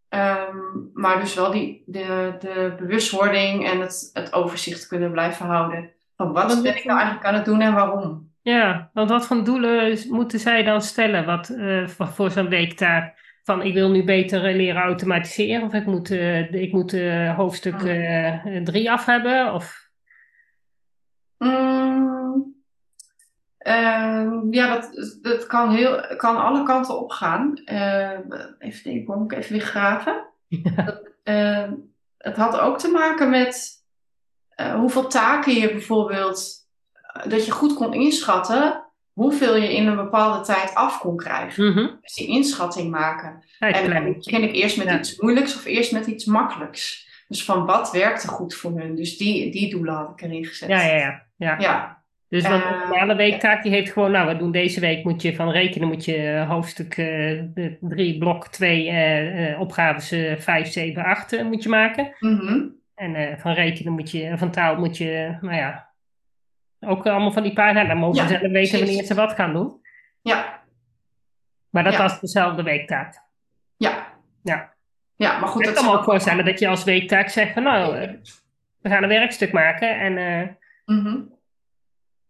Ehm, 0.10 0.58
maar 0.94 1.20
dus 1.20 1.34
wel 1.34 1.52
die, 1.52 1.84
de, 1.86 2.36
de 2.40 2.76
bewustwording 2.78 3.68
en 3.68 3.80
het, 3.80 4.10
het 4.14 4.34
overzicht 4.34 4.88
kunnen 4.88 5.12
blijven 5.12 5.46
houden. 5.46 5.94
Van 6.16 6.32
wat 6.32 6.62
ben 6.62 6.78
ik 6.78 6.86
nou 6.86 7.00
eigenlijk 7.00 7.28
aan 7.28 7.36
het 7.36 7.46
doen 7.46 7.62
en 7.62 7.74
waarom? 7.74 8.34
Ja, 8.42 8.90
want 8.94 9.10
wat 9.10 9.26
voor 9.26 9.44
doelen 9.44 10.00
moeten 10.10 10.40
zij 10.40 10.64
dan 10.64 10.82
stellen 10.82 11.26
wat, 11.26 11.50
eh, 11.50 11.88
voor, 11.88 12.08
voor 12.08 12.32
zo'n 12.32 12.50
weektaak? 12.50 13.25
Van 13.46 13.62
ik 13.62 13.74
wil 13.74 13.90
nu 13.90 14.04
beter 14.04 14.46
eh, 14.46 14.56
leren 14.56 14.82
automatiseren 14.82 15.64
of 15.66 15.74
ik 15.74 15.86
moet, 15.86 16.08
de- 16.08 16.48
ik 16.52 16.72
moet 16.72 16.94
eh, 16.94 17.36
hoofdstuk 17.36 17.82
Hmm. 17.82 18.64
3 18.64 18.92
af 18.92 19.06
hebben? 19.06 19.54
Of... 19.54 19.90
Mm, 21.38 22.56
ehm, 23.58 24.54
ja, 24.54 24.74
dat, 24.74 25.18
dat 25.22 25.46
kan, 25.46 25.72
heel, 25.76 26.16
kan 26.18 26.38
alle 26.38 26.64
kanten 26.64 27.00
op 27.00 27.12
gaan. 27.12 27.54
Ehm, 27.66 28.22
even 28.60 28.84
denken, 28.84 29.18
moet 29.20 29.32
ik 29.32 29.38
even 29.38 29.52
weer 29.52 29.66
graven. 29.66 30.26
Dat, 30.86 31.10
ehm, 31.24 31.74
het 32.18 32.36
had 32.36 32.60
ook 32.60 32.80
te 32.80 32.88
maken 32.88 33.30
met 33.30 33.84
hoeveel 34.76 35.08
taken 35.08 35.54
je 35.54 35.72
bijvoorbeeld, 35.72 36.68
dat 37.28 37.46
je 37.46 37.52
goed 37.52 37.74
kon 37.74 37.94
inschatten 37.94 38.85
hoeveel 39.16 39.56
je 39.58 39.76
in 39.76 39.88
een 39.88 39.96
bepaalde 39.96 40.46
tijd 40.46 40.76
af 40.76 41.00
kon 41.00 41.18
krijgen. 41.18 41.66
Mhm. 41.72 41.88
Dus 42.02 42.14
die 42.14 42.28
inschatting 42.28 42.92
maken. 42.92 43.44
En 43.60 43.90
dan 43.90 44.14
begin 44.14 44.44
ik 44.44 44.54
eerst 44.54 44.78
met 44.78 44.88
Ja. 44.88 44.98
iets 44.98 45.20
moeilijks 45.20 45.56
of 45.56 45.66
eerst 45.66 45.92
met 45.92 46.08
iets 46.08 46.26
makkelijks. 46.26 47.04
Dus 47.28 47.46
van 47.46 47.66
wat 47.66 47.92
werkte 47.92 48.28
goed 48.28 48.56
voor 48.56 48.80
hun? 48.80 48.96
Dus 48.96 49.18
die, 49.18 49.52
die 49.52 49.70
doelen 49.70 49.94
had 49.94 50.10
ik 50.10 50.22
erin 50.22 50.46
gezet. 50.46 50.70
Ja, 50.70 50.82
ja, 50.82 50.96
ja. 50.96 51.24
ja. 51.38 51.56
Ja, 51.60 52.04
Dus 52.30 52.44
Eh, 52.44 52.52
een 52.52 52.80
normale 52.80 53.16
weektaak 53.16 53.64
die 53.64 53.72
heeft 53.72 53.92
gewoon, 53.92 54.12
nou, 54.12 54.28
we 54.28 54.38
doen 54.38 54.52
deze 54.52 54.80
week 54.80 55.04
moet 55.04 55.22
je 55.22 55.36
van 55.36 55.50
rekenen, 55.52 55.88
moet 55.88 56.06
je 56.06 56.16
eh, 56.18 56.50
hoofdstuk 56.50 56.94
3, 57.82 58.18
blok 58.18 58.48
2, 58.48 59.58
opgaves 59.58 60.12
eh 60.12 60.38
5, 60.38 60.72
7, 60.72 61.04
8 61.04 61.34
eh, 61.34 61.46
moet 61.46 61.64
je 61.64 61.70
maken. 61.70 62.16
mhm. 62.20 62.60
En 62.96 63.16
eh, 63.16 63.38
van 63.38 63.54
rekenen 63.54 63.94
moet 63.94 64.12
je, 64.12 64.38
van 64.38 64.52
taal 64.52 64.76
moet 64.76 64.98
je, 64.98 65.38
nou 65.42 65.56
ja, 65.56 65.90
ook 66.80 67.06
allemaal 67.08 67.32
van 67.32 67.44
die 67.44 67.54
pagina's. 67.54 67.88
Dan 67.88 67.98
mogen 67.98 68.16
ze 68.22 68.28
zelf 68.28 68.52
weten 68.52 68.80
wanneer 68.80 69.04
ze 69.04 69.14
wat 69.14 69.34
gaan 69.34 69.54
doen. 69.54 69.82
ja, 70.22 70.64
Maar 71.70 71.84
dat 71.84 71.94
Ja. 71.94 72.00
was 72.02 72.20
dezelfde 72.20 72.64
weektaak. 72.64 73.22
ja. 73.78 74.14
Ja. 74.44 74.74
Ja, 75.18 75.40
maar 75.40 75.50
goed, 75.50 75.62
ik 75.62 75.68
dat 75.68 75.76
kan 75.76 75.86
me 75.86 75.98
ook 75.98 76.04
voorstellen 76.04 76.46
dat 76.46 76.60
je 76.60 76.68
als 76.68 76.84
weektaak 76.84 77.30
zegt 77.30 77.54
van 77.54 77.64
nou, 77.64 77.98
eh, 77.98 78.12
we 78.82 78.90
gaan 78.90 79.04
een 79.04 79.10
werkstuk 79.10 79.52
maken 79.52 80.00
en 80.00 80.18
eh 80.18 80.48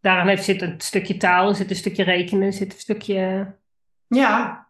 daaraan 0.02 0.28
heeft, 0.28 0.44
zit 0.44 0.62
een 0.62 0.82
stukje 0.82 1.18
taal, 1.18 1.54
zit 1.54 1.70
een 1.70 1.76
stukje 1.76 2.04
rekenen, 2.04 2.54
zit 2.54 2.74
een 2.74 2.80
stukje... 2.80 3.54
Ja, 4.08 4.68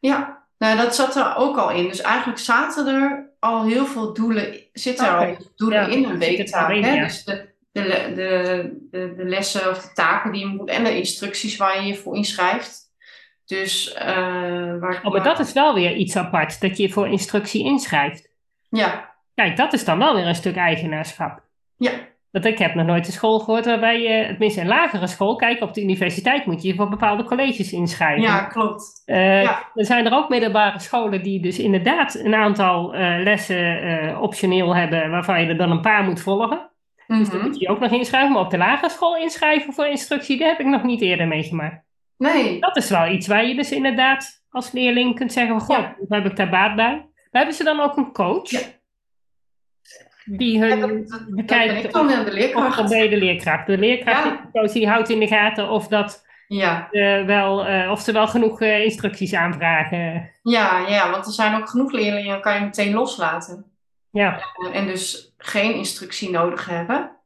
ja. 0.00 0.46
Nou, 0.58 0.76
dat 0.76 0.94
zat 0.94 1.16
er 1.16 1.34
ook 1.36 1.56
al 1.56 1.70
in. 1.70 1.88
Dus 1.88 2.00
eigenlijk 2.00 2.38
zaten 2.38 2.86
er 2.86 3.30
al 3.38 3.64
heel 3.66 3.86
veel 3.86 4.12
doelen, 4.14 4.58
zitten 4.72 5.06
er 5.06 5.12
al 5.16 5.36
doelen 5.56 5.80
Ja, 5.80 5.86
in 5.96 6.04
een 6.04 6.10
het 6.10 6.18
weektaak. 6.18 6.74
hè? 6.74 6.98
Dus 7.04 7.24
de, 7.24 7.53
de, 7.82 8.12
de, 8.14 8.70
de, 8.90 9.14
de 9.16 9.24
lessen 9.24 9.70
of 9.70 9.78
de 9.82 9.92
taken 9.94 10.32
die 10.32 10.40
je 10.40 10.46
moet 10.46 10.68
en 10.70 10.84
de 10.84 10.96
instructies 10.96 11.56
waar 11.56 11.80
je 11.80 11.86
je 11.86 11.94
voor 11.94 12.16
inschrijft. 12.16 12.82
Dus 13.44 13.92
eh 13.92 14.06
waar 14.80 15.00
Oh, 15.02 15.12
maar 15.12 15.22
dat 15.22 15.38
is 15.38 15.52
wel 15.52 15.74
weer 15.74 15.94
iets 15.94 16.16
apart, 16.16 16.60
dat 16.60 16.76
je 16.76 16.82
je 16.82 16.92
voor 16.92 17.08
instructie 17.08 17.64
inschrijft. 17.64 18.28
Ja, 18.68 19.12
Kijk, 19.34 19.56
dat 19.56 19.72
is 19.72 19.84
dan 19.84 19.98
wel 19.98 20.14
weer 20.14 20.26
een 20.26 20.34
stuk 20.34 20.56
eigenaarschap. 20.56 21.42
ja, 21.76 21.90
Want 22.30 22.44
ik 22.44 22.58
heb 22.58 22.74
nog 22.74 22.86
nooit 22.86 23.06
een 23.06 23.12
school 23.12 23.38
gehoord 23.38 23.64
waarbij 23.64 24.00
je, 24.00 24.26
tenminste 24.26 24.60
een 24.60 24.66
lagere 24.66 25.06
school, 25.06 25.36
kijk 25.36 25.60
op 25.62 25.74
de 25.74 25.82
universiteit 25.82 26.46
moet 26.46 26.62
je 26.62 26.68
je 26.68 26.74
voor 26.74 26.88
bepaalde 26.88 27.24
colleges 27.24 27.72
inschrijven. 27.72 28.22
ja, 28.22 28.44
klopt. 28.44 29.02
Eh, 29.04 29.42
Ja. 29.42 29.70
Er 29.74 29.84
zijn 29.84 30.06
er 30.06 30.12
ook 30.12 30.28
middelbare 30.28 30.78
scholen 30.80 31.22
die 31.22 31.40
dus 31.40 31.58
inderdaad 31.58 32.14
een 32.14 32.34
aantal 32.34 32.94
eh, 32.94 33.22
lessen 33.22 34.18
optioneel 34.20 34.76
hebben, 34.76 35.10
waarvan 35.10 35.40
je 35.40 35.46
er 35.48 35.56
dan 35.56 35.70
een 35.70 35.80
paar 35.80 36.04
moet 36.04 36.20
volgen. 36.20 36.70
Dus 37.06 37.28
dan 37.28 37.38
Mhm. 37.38 37.46
moet 37.46 37.60
je 37.60 37.68
ook 37.68 37.80
nog 37.80 37.90
inschrijven, 37.92 38.32
maar 38.32 38.42
op 38.42 38.50
de 38.50 38.56
lagere 38.58 38.90
school 38.90 39.16
inschrijven 39.16 39.72
voor 39.72 39.86
instructie, 39.86 40.38
dat 40.38 40.48
heb 40.48 40.60
ik 40.60 40.66
nog 40.66 40.82
niet 40.82 41.00
eerder 41.00 41.26
meegemaakt. 41.28 41.82
Nee, 42.18 42.60
Dat 42.60 42.76
is 42.76 42.90
wel 42.90 43.06
iets 43.08 43.26
waar 43.26 43.46
je 43.46 43.54
dus 43.54 43.72
inderdaad 43.72 44.44
als 44.50 44.72
leerling 44.72 45.14
kunt 45.14 45.32
zeggen, 45.32 45.60
goh, 45.60 45.78
Ja. 45.78 45.94
hoe 45.98 46.06
heb 46.16 46.26
ik 46.26 46.36
daar 46.36 46.48
baat 46.50 46.76
bij? 46.76 46.94
Maar 47.30 47.42
hebben 47.42 47.54
ze 47.54 47.64
dan 47.64 47.80
ook 47.80 47.96
een 47.96 48.12
coach? 48.12 48.50
Ja. 48.50 48.60
Die 50.24 50.58
Ja, 50.58 50.66
hun 50.66 50.80
dat, 50.80 51.08
dat, 51.08 51.24
bekijkt 51.28 51.84
ik 51.84 51.92
dan 51.92 52.10
in 52.10 52.18
de 52.18 52.24
of 52.26 52.32
leerkracht. 52.32 52.88
de 52.88 53.16
leerkracht. 53.16 53.66
De 53.66 53.78
leerkracht, 53.78 54.24
Ja. 54.24 54.30
die 54.30 54.50
coach, 54.60 54.72
die 54.72 54.88
houdt 54.88 55.08
in 55.10 55.18
de 55.20 55.26
gaten 55.26 55.68
of, 55.70 55.88
dat, 55.88 56.26
Ja. 56.48 56.88
eh, 56.90 57.24
wel, 57.24 57.66
eh, 57.66 57.90
of 57.90 58.00
ze 58.00 58.12
wel 58.12 58.26
genoeg 58.28 58.60
eh, 58.60 58.84
instructies 58.84 59.34
aanvragen. 59.34 60.30
Ja, 60.42 60.78
ja, 60.88 61.10
want 61.10 61.26
er 61.26 61.32
zijn 61.32 61.54
ook 61.54 61.68
genoeg 61.68 61.92
leerlingen, 61.92 62.40
kan 62.40 62.54
je 62.54 62.60
meteen 62.60 62.92
loslaten. 62.94 63.64
Ja, 64.10 64.40
En 64.72 64.86
dus 64.86 65.33
geen 65.46 65.74
instructie 65.74 66.30
nodig 66.30 66.66
hebben. 66.66 67.16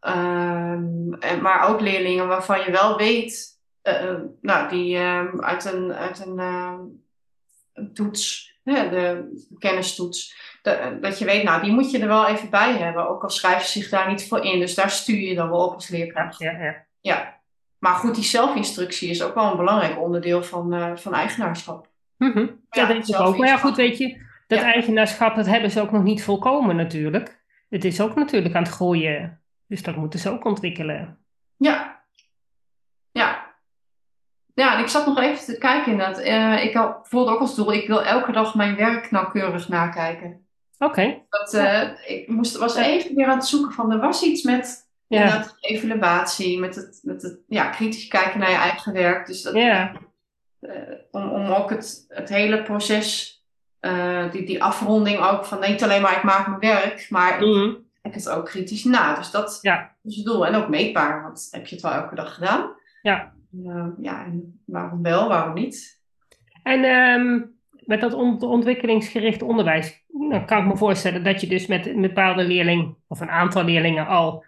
Ehm, 0.00 1.12
en, 1.12 1.42
maar 1.42 1.68
ook 1.68 1.80
leerlingen 1.80 2.28
waarvan 2.28 2.60
je 2.60 2.70
wel 2.70 2.96
weet, 2.96 3.60
eh, 3.82 4.08
eh, 4.10 4.18
nou, 4.40 4.68
die 4.68 4.96
ehm, 4.96 5.40
uit 5.40 5.64
een, 5.64 5.92
uit 5.92 6.26
een, 6.26 6.38
een 6.38 7.92
toets, 7.94 8.54
hè, 8.64 8.88
de 8.90 9.32
kennistoets, 9.58 10.36
de- 10.62 10.98
dat 11.00 11.18
je 11.18 11.24
weet, 11.24 11.42
nou, 11.44 11.62
die 11.62 11.72
moet 11.72 11.90
je 11.90 11.98
er 11.98 12.06
wel 12.08 12.26
even 12.26 12.50
bij 12.50 12.72
hebben. 12.76 13.08
Ook 13.08 13.22
al 13.22 13.30
schrijven 13.30 13.66
ze 13.66 13.78
zich 13.80 13.88
daar 13.90 14.08
niet 14.10 14.28
voor 14.28 14.44
in. 14.44 14.58
Dus 14.58 14.74
daar 14.74 14.90
stuur 14.90 15.18
je 15.20 15.34
dan 15.34 15.50
wel 15.50 15.66
op 15.66 15.74
als 15.74 15.88
leerkracht. 15.88 16.38
ja, 16.38 16.50
ja. 16.50 16.84
Ja. 17.00 17.40
Maar 17.78 17.94
goed, 17.94 18.14
die 18.14 18.24
zelfinstructie 18.24 19.10
is 19.10 19.22
ook 19.22 19.34
wel 19.34 19.50
een 19.50 19.56
belangrijk 19.56 20.00
onderdeel 20.00 20.42
van, 20.42 20.72
eh, 20.72 20.90
van 20.96 21.14
eigenaarschap. 21.14 21.88
Mhm. 22.16 22.38
ja, 22.38 22.46
Ja, 22.70 22.86
denk 22.86 23.06
ik 23.06 23.20
ook. 23.20 23.36
Maar 23.36 23.48
ja, 23.48 23.56
goed, 23.56 23.76
weet 23.76 23.98
je, 23.98 24.22
dat 24.46 24.58
Ja. 24.58 24.64
eigenaarschap, 24.72 25.34
dat 25.36 25.46
hebben 25.46 25.70
ze 25.70 25.80
ook 25.80 25.90
nog 25.90 26.02
niet 26.02 26.24
volkomen 26.24 26.76
natuurlijk. 26.76 27.42
Het 27.74 27.84
is 27.84 28.00
ook 28.00 28.14
natuurlijk 28.14 28.54
aan 28.54 28.62
het 28.62 28.72
groeien. 28.72 29.40
Dus 29.66 29.82
dat 29.82 29.96
moeten 29.96 30.20
ze 30.20 30.30
ook 30.30 30.44
ontwikkelen. 30.44 31.18
Ja. 31.56 32.04
Ja. 33.12 33.54
Ja, 34.54 34.74
en 34.76 34.80
ik 34.80 34.88
zat 34.88 35.06
nog 35.06 35.18
even 35.20 35.44
te 35.44 35.58
kijken 35.58 35.92
inderdaad. 35.92 36.18
Eh 36.18 36.64
ik 36.64 36.74
had 36.74 37.00
bijvoorbeeld 37.00 37.34
ook 37.34 37.40
als 37.40 37.54
doel, 37.54 37.72
ik 37.72 37.86
wil 37.86 38.04
elke 38.04 38.32
dag 38.32 38.54
mijn 38.54 38.76
werk 38.76 39.10
nauwkeurig 39.10 39.68
nakijken. 39.68 40.46
Oké, 40.78 41.22
Dat, 41.28 41.54
eh, 41.54 41.90
ik 42.06 42.28
moest, 42.28 42.56
was 42.56 42.76
even 42.76 43.14
weer 43.14 43.26
aan 43.26 43.36
het 43.38 43.46
zoeken 43.46 43.72
van, 43.72 43.92
er 43.92 44.00
was 44.00 44.22
iets 44.22 44.42
met 44.42 44.90
ja. 45.06 45.46
evaluatie, 45.60 46.58
met 46.58 46.74
het, 46.74 47.00
met 47.02 47.22
het 47.22 47.38
ja, 47.48 47.68
kritisch 47.68 48.08
kijken 48.08 48.40
naar 48.40 48.50
je 48.50 48.56
eigen 48.56 48.92
werk. 48.92 49.26
Dus 49.26 49.42
dat, 49.42 49.54
Ja. 49.54 49.92
eh, 50.60 50.70
om, 51.10 51.30
om 51.30 51.46
ook 51.46 51.70
het, 51.70 52.04
het 52.08 52.28
hele 52.28 52.62
proces, 52.62 53.33
eh, 53.84 54.30
die, 54.32 54.46
die 54.46 54.62
afronding 54.62 55.18
ook 55.18 55.44
van 55.44 55.60
niet 55.60 55.82
alleen 55.82 56.02
maar 56.02 56.16
ik 56.16 56.22
maak 56.22 56.46
mijn 56.46 56.60
werk, 56.74 57.06
maar 57.10 57.34
ik 57.34 57.40
Mhm. 57.46 57.74
kijk 58.02 58.14
het 58.14 58.28
ook 58.28 58.44
kritisch 58.44 58.84
na. 58.84 59.14
Dus 59.14 59.30
dat 59.30 59.58
Ja. 59.62 59.92
is 60.02 60.16
het 60.16 60.24
doel. 60.24 60.46
En 60.46 60.54
ook 60.54 60.68
meetbaar, 60.68 61.22
want 61.22 61.48
heb 61.50 61.66
je 61.66 61.74
het 61.74 61.84
wel 61.84 61.92
elke 61.92 62.14
dag 62.14 62.34
gedaan. 62.34 62.70
Ja. 63.02 63.32
Eh, 63.64 63.86
ja, 64.00 64.24
en 64.24 64.60
waarom 64.66 65.02
wel, 65.02 65.28
waarom 65.28 65.54
niet? 65.54 66.00
En 66.62 66.84
ehm, 66.84 67.40
met 67.86 68.00
dat 68.00 68.12
ont- 68.12 68.42
ontwikkelingsgericht 68.42 69.42
onderwijs, 69.42 70.04
nou, 70.08 70.44
kan 70.44 70.58
ik 70.58 70.66
me 70.66 70.76
voorstellen 70.76 71.24
dat 71.24 71.40
je 71.40 71.46
dus 71.46 71.66
met 71.66 71.86
een 71.86 72.00
bepaalde 72.00 72.44
leerling 72.44 72.94
of 73.08 73.20
een 73.20 73.30
aantal 73.30 73.64
leerlingen 73.64 74.06
al 74.06 74.44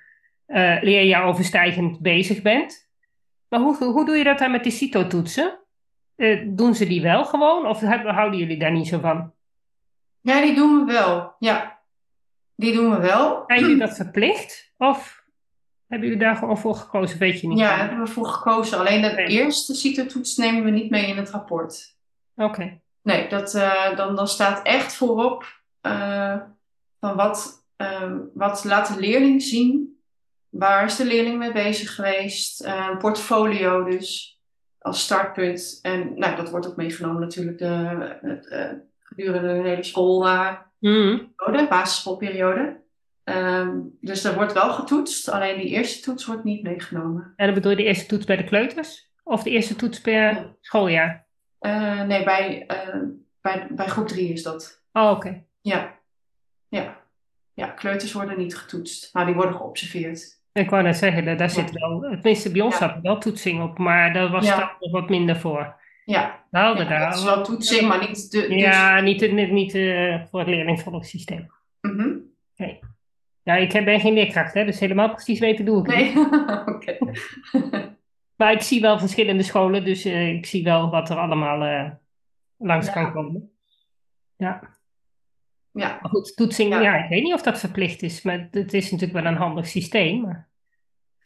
eh 0.46 0.76
leerjaaroverstijgend 0.82 2.00
bezig 2.00 2.42
bent. 2.42 2.88
Maar 3.48 3.60
hoe, 3.60 3.76
hoe 3.84 4.04
doe 4.04 4.16
je 4.16 4.24
dat 4.24 4.38
dan 4.38 4.50
met 4.50 4.62
die 4.62 4.72
CITO-toetsen? 4.72 5.58
Eh, 6.16 6.42
doen 6.46 6.74
ze 6.74 6.86
die 6.86 7.02
wel 7.02 7.24
gewoon 7.24 7.66
of 7.66 7.80
houden 7.80 8.38
jullie 8.38 8.58
daar 8.58 8.72
niet 8.72 8.88
zo 8.88 8.98
van? 8.98 9.32
Ja, 10.20 10.40
die 10.40 10.54
doen 10.54 10.86
we 10.86 10.92
wel. 10.92 11.34
Ja, 11.38 11.78
die 12.54 12.72
doen 12.72 12.90
we 12.90 12.98
wel. 12.98 13.44
Zijn 13.46 13.60
jullie 13.60 13.78
dat 13.78 13.96
verplicht? 14.02 14.72
Of 14.78 15.24
Hebben 15.86 16.08
jullie 16.08 16.22
daar 16.22 16.36
gewoon 16.36 16.58
voor 16.58 16.74
gekozen? 16.74 17.18
Weet 17.18 17.40
je 17.40 17.48
niet? 17.48 17.58
Ja, 17.58 17.76
hebben 17.76 17.98
we 17.98 18.06
voor 18.06 18.26
gekozen. 18.26 18.78
Alleen 18.78 19.02
de 19.02 19.26
eerste 19.26 19.74
CITO-toets 19.74 20.36
nemen 20.36 20.64
we 20.64 20.70
niet 20.70 20.90
mee 20.90 21.06
in 21.06 21.16
het 21.16 21.30
rapport. 21.30 21.96
Oké. 22.36 22.80
Nee, 23.02 23.28
dat, 23.28 23.54
uh, 23.54 23.96
dan, 23.96 24.16
dan 24.16 24.28
staat 24.28 24.62
echt 24.62 24.94
voorop 24.94 25.60
uh, 25.82 26.36
van 27.00 27.16
wat, 27.16 27.66
uh, 27.76 28.12
wat 28.34 28.64
laat 28.64 28.94
de 28.94 29.00
leerling 29.00 29.42
zien. 29.42 30.00
Waar 30.48 30.84
is 30.84 30.96
de 30.96 31.04
leerling 31.04 31.38
mee 31.38 31.52
bezig 31.52 31.94
geweest? 31.94 32.68
Portfolio 32.98 33.84
dus 33.84 34.35
als 34.86 35.02
startpunt. 35.02 35.78
En 35.82 36.18
nou, 36.18 36.36
dat 36.36 36.50
wordt 36.50 36.66
ook 36.66 36.76
meegenomen 36.76 37.20
natuurlijk 37.20 37.58
de, 37.58 38.78
gedurende 38.98 39.62
de 39.62 39.68
hele 39.68 39.82
school, 39.82 40.26
mm. 40.78 41.32
basisschoolperiode. 41.68 42.84
Um, 43.24 43.96
dus 44.00 44.24
er 44.24 44.34
wordt 44.34 44.52
wel 44.52 44.72
getoetst, 44.72 45.28
alleen 45.28 45.58
die 45.58 45.68
eerste 45.68 46.02
toets 46.02 46.26
wordt 46.26 46.44
niet 46.44 46.62
meegenomen. 46.62 47.32
En 47.36 47.46
dan 47.46 47.54
bedoel 47.54 47.70
je 47.70 47.76
de 47.76 47.84
eerste 47.84 48.06
toets 48.06 48.24
bij 48.24 48.36
de 48.36 48.44
kleuters? 48.44 49.10
Of 49.22 49.42
de 49.42 49.50
eerste 49.50 49.76
toets 49.76 50.00
per 50.00 50.54
schooljaar? 50.60 51.26
Uh, 51.60 52.02
nee, 52.02 52.24
bij, 52.24 52.66
uh, 52.68 53.02
bij, 53.40 53.66
bij 53.70 53.86
groep 53.86 54.08
3 54.08 54.32
is 54.32 54.42
dat. 54.42 54.82
Oh, 54.92 55.10
oké. 55.10 55.44
Ja. 55.60 55.98
ja. 56.68 57.04
Ja, 57.54 57.66
kleuters 57.66 58.12
worden 58.12 58.38
niet 58.38 58.56
getoetst, 58.56 59.14
maar 59.14 59.26
die 59.26 59.34
worden 59.34 59.54
geobserveerd. 59.54 60.35
Ik 60.56 60.70
wou 60.70 60.82
net 60.82 60.96
zeggen, 60.96 61.36
daar 61.36 61.50
zit 61.50 61.72
wel, 61.72 62.00
tenminste 62.00 62.52
bij 62.52 62.60
ons 62.60 62.78
ja. 62.78 62.88
zat 62.88 63.02
wel 63.02 63.18
toetsing 63.18 63.62
op, 63.62 63.78
maar 63.78 64.12
daar 64.12 64.30
was 64.30 64.46
ja. 64.46 64.76
nog 64.80 64.90
wat 64.90 65.08
minder 65.08 65.36
voor. 65.36 65.74
Ja, 66.04 66.44
daar. 66.50 66.88
dat 66.88 67.14
is 67.16 67.24
wel 67.24 67.44
toetsing, 67.44 67.88
maar 67.88 68.08
niet 68.08 68.30
de. 68.30 68.48
Dus... 68.48 68.60
Ja, 68.60 69.00
niet, 69.00 69.32
niet, 69.32 69.50
niet 69.50 69.74
uh, 69.74 70.22
voor 70.30 70.40
het 70.40 70.48
leerlingvolgsysteem. 70.48 71.50
Mm 71.80 71.98
-hmm. 71.98 72.22
nee. 72.56 72.80
Ik 73.60 73.84
ben 73.84 74.00
geen 74.00 74.14
leerkracht, 74.14 74.54
hè, 74.54 74.64
dus 74.64 74.80
helemaal 74.80 75.10
precies 75.10 75.38
weten 75.38 75.64
doe 75.64 75.80
ik 75.80 75.86
nee. 75.86 76.04
niet. 76.04 76.16
Oké. 76.74 76.98
maar 78.38 78.52
ik 78.52 78.62
zie 78.62 78.80
wel 78.80 78.98
verschillende 78.98 79.42
scholen, 79.42 79.84
dus 79.84 80.06
uh, 80.06 80.28
ik 80.28 80.46
zie 80.46 80.64
wel 80.64 80.90
wat 80.90 81.10
er 81.10 81.16
allemaal 81.16 81.62
uh, 81.66 81.90
langs 82.56 82.90
kan 82.90 83.12
komen. 83.12 83.50
Ja. 84.36 84.75
Ja. 85.76 85.98
Maar 86.02 86.10
goed, 86.10 86.36
toetsing, 86.36 86.72
ja. 86.72 86.80
ja. 86.80 87.02
ik 87.04 87.08
weet 87.08 87.22
niet 87.22 87.34
of 87.34 87.42
dat 87.42 87.58
verplicht 87.58 88.02
is, 88.02 88.22
maar 88.22 88.48
het 88.50 88.72
is 88.72 88.90
natuurlijk 88.90 89.22
wel 89.22 89.32
een 89.32 89.38
handig 89.38 89.66
systeem. 89.66 90.20
Maar 90.20 90.48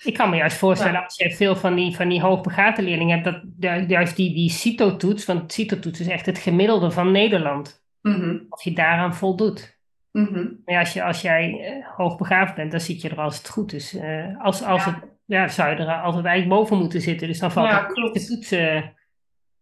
ik 0.03 0.15
kan 0.15 0.31
me 0.31 0.37
juist 0.37 0.57
voorstellen, 0.57 0.95
ja. 0.95 1.05
als 1.05 1.17
je 1.17 1.31
veel 1.31 1.57
van 1.57 1.75
die, 1.75 1.97
van 1.97 2.09
die 2.09 2.21
hoogbegaafde 2.21 2.83
leerlingen 2.83 3.21
hebt, 3.21 3.41
dat 3.45 3.85
juist 3.91 4.17
die, 4.17 4.35
die 4.35 4.51
CITO-toets, 4.51 5.25
want 5.25 5.53
CITO-toets 5.53 6.01
is 6.01 6.07
echt 6.09 6.27
het 6.27 6.39
gemiddelde 6.39 6.91
van 6.91 7.13
Nederland. 7.13 7.85
Mm 8.03 8.15
-hmm. 8.15 8.47
Of 8.49 8.63
je 8.63 8.73
daaraan 8.73 9.15
voldoet. 9.15 9.79
Mm 10.13 10.25
-hmm. 10.33 10.61
Maar 10.65 10.79
als, 10.79 10.93
je, 10.93 11.03
als 11.03 11.21
jij 11.21 11.51
uh, 11.51 11.87
hoogbegaafd 11.97 12.55
bent, 12.55 12.71
dan 12.71 12.81
zit 12.81 13.01
je 13.03 13.09
er 13.09 13.21
als 13.21 13.39
het 13.39 13.49
goed 13.49 13.73
is. 13.73 13.95
Uh, 13.95 14.43
als, 14.45 14.63
als 14.63 14.85
Ja. 14.85 14.91
het, 14.95 15.05
ja, 15.25 15.49
zou 15.49 15.71
je 15.71 15.77
er 15.77 16.03
altijd 16.03 16.25
eigenlijk 16.25 16.61
boven 16.61 16.79
moeten 16.79 17.01
zitten. 17.01 17.29
Dus 17.29 17.39
dan 17.39 17.53
valt 17.53 17.69
Ja, 17.69 17.83
het 17.83 17.93
klopt. 17.93 18.15
de 18.15 18.27
toets. 18.27 18.51
eh, 18.51 18.83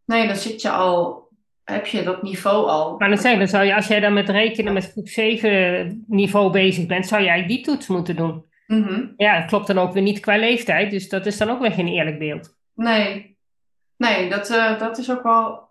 Nee, 0.05 0.27
dan 0.27 0.37
zit 0.37 0.63
je 0.63 0.71
al, 0.71 1.28
heb 1.73 1.87
je 1.87 2.03
dat 2.03 2.23
niveau 2.23 2.69
al. 2.69 2.99
maar 2.99 3.09
dan, 3.09 3.19
zeg, 3.19 3.39
dan 3.39 3.49
zou 3.49 3.65
je, 3.65 3.75
als 3.75 3.87
jij 3.87 4.01
dan 4.01 4.13
met 4.13 4.29
rekenen 4.29 4.73
met 4.73 4.91
groep 4.93 5.09
7 5.09 6.05
niveau 6.07 6.51
bezig 6.51 6.87
bent, 6.87 7.07
zou 7.07 7.23
jij 7.23 7.47
die 7.47 7.61
toets 7.61 7.87
moeten 7.87 8.17
doen. 8.17 8.45
Mhm. 8.67 9.07
Ja, 9.17 9.39
dat 9.41 9.49
klopt 9.49 9.67
dan 9.67 9.79
ook 9.79 9.93
weer 9.93 10.03
niet 10.03 10.21
qua 10.21 10.37
leeftijd. 10.37 10.91
Dus 10.91 11.09
dat 11.09 11.27
is 11.27 11.39
dan 11.39 11.51
ook 11.51 11.61
weer 11.61 11.73
geen 11.73 11.89
eerlijk 11.89 12.19
beeld. 12.19 12.57
Nee, 12.75 13.39
nee 13.97 14.29
dat, 14.31 14.51
uh, 14.51 14.79
dat 14.79 14.99
is 14.99 15.11
ook 15.11 15.23
wel, 15.23 15.69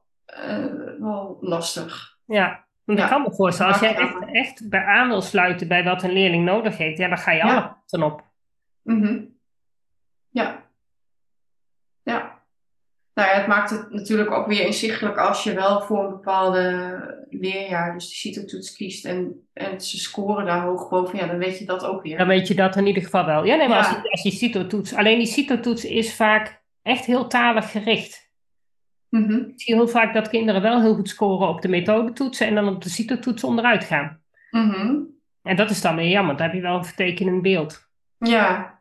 uh, 0.49 0.65
wel 0.99 1.37
lastig. 1.41 2.17
Ja, 2.25 2.65
want 2.83 2.99
ik 2.99 3.05
kan 3.07 3.21
me 3.21 3.33
voorstellen, 3.33 3.71
als 3.71 3.81
jij 3.81 3.95
echt, 3.95 4.15
echt 4.31 4.69
bij 4.69 4.83
aan 4.83 5.07
wil 5.07 5.21
sluiten 5.21 5.67
bij 5.67 5.83
wat 5.83 6.03
een 6.03 6.11
leerling 6.13 6.45
nodig 6.45 6.77
heeft, 6.77 6.97
ja, 6.97 7.07
dan 7.07 7.17
ga 7.17 7.31
je 7.31 7.37
Ja. 7.37 7.43
alle 7.55 7.61
kanten 7.61 8.03
op. 8.03 8.23
Mhm. 8.83 9.19
Ja. 10.29 10.65
Nou 13.17 13.29
ja, 13.29 13.35
het 13.35 13.47
maakt 13.47 13.69
het 13.69 13.91
natuurlijk 13.91 14.31
ook 14.31 14.47
weer 14.47 14.65
inzichtelijk 14.65 15.17
als 15.17 15.43
je 15.43 15.53
wel 15.53 15.81
voor 15.81 16.03
een 16.03 16.09
bepaalde 16.09 17.25
leerjaar, 17.29 17.93
dus 17.93 18.09
de 18.09 18.15
CITO-toets 18.15 18.75
kiest 18.75 19.05
en, 19.05 19.47
en 19.53 19.81
ze 19.81 19.97
scoren 19.99 20.45
daar 20.45 20.61
hoog 20.61 20.89
boven, 20.89 21.17
ja, 21.19 21.27
dan 21.27 21.37
weet 21.37 21.57
je 21.59 21.65
dat 21.65 21.85
ook 21.85 22.03
weer. 22.03 22.17
Dan 22.17 22.27
weet 22.27 22.47
je 22.47 22.55
dat 22.55 22.75
in 22.75 22.85
ieder 22.85 23.03
geval 23.03 23.25
wel. 23.25 23.45
Ja, 23.45 23.55
nee, 23.55 23.67
maar 23.67 23.77
Ja. 23.77 23.87
als 23.87 24.21
je, 24.21 24.29
als 24.29 24.37
CITO-toets... 24.37 24.93
Alleen 24.93 25.17
die 25.17 25.27
CITO-toets 25.27 25.85
is 25.85 26.15
vaak 26.15 26.61
echt 26.81 27.05
heel 27.05 27.27
talig 27.27 27.71
gericht. 27.71 28.31
Mhm. 29.09 29.33
Ik 29.33 29.61
zie 29.61 29.75
heel 29.75 29.87
vaak 29.87 30.13
dat 30.13 30.29
kinderen 30.29 30.61
wel 30.61 30.81
heel 30.81 30.95
goed 30.95 31.09
scoren 31.09 31.47
op 31.47 31.61
de 31.61 31.67
methodetoetsen 31.67 32.47
en 32.47 32.55
dan 32.55 32.67
op 32.67 32.83
de 32.83 32.89
CITO-toets 32.89 33.43
onderuit 33.43 33.83
gaan. 33.83 34.21
Mhm. 34.51 34.95
En 35.43 35.55
dat 35.55 35.69
is 35.69 35.81
dan 35.81 35.95
weer 35.95 36.09
jammer, 36.09 36.37
dan 36.37 36.45
heb 36.45 36.55
je 36.55 36.61
wel 36.61 36.77
een 36.77 36.85
vertekenend 36.85 37.41
beeld. 37.41 37.89
Ja. 38.17 38.79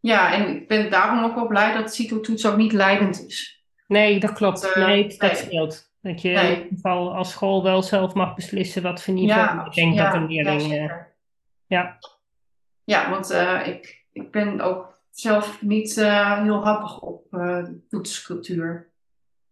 Ja, 0.00 0.32
en 0.32 0.48
ik 0.48 0.68
ben 0.68 0.90
daarom 0.90 1.24
ook 1.24 1.34
wel 1.34 1.46
blij 1.46 1.74
dat 1.74 1.94
CITO-toets 1.94 2.46
ook 2.46 2.56
niet 2.56 2.72
leidend 2.72 3.26
is. 3.26 3.61
Nee, 3.86 4.20
dat 4.20 4.32
klopt. 4.32 4.72
Eh, 4.72 4.86
nee, 4.86 5.06
dat 5.08 5.20
nee. 5.20 5.34
scheelt. 5.34 5.90
Dat 6.00 6.22
je 6.22 6.28
Nee. 6.28 6.52
in 6.52 6.58
ieder 6.58 6.68
geval 6.74 7.14
als 7.14 7.30
school 7.30 7.62
wel 7.62 7.82
zelf 7.82 8.14
mag 8.14 8.34
beslissen 8.34 8.82
wat 8.82 9.02
voor 9.02 9.14
niveau 9.14 9.40
Ja, 9.40 9.68
denkt 9.68 9.96
ja, 9.96 10.04
dat 10.04 10.14
een 10.14 10.26
leerling... 10.26 10.62
ja, 10.62 10.88
eh, 10.88 10.96
ja. 11.66 11.98
Ja, 12.84 13.10
want 13.10 13.30
eh, 13.30 13.66
ik, 13.66 14.04
ik 14.12 14.30
ben 14.30 14.60
ook 14.60 15.00
zelf 15.10 15.62
niet 15.62 15.94
heel 16.42 16.64
happig 16.64 17.00
op 17.00 17.26
eh 17.30 17.64
toetscultuur. 17.88 18.90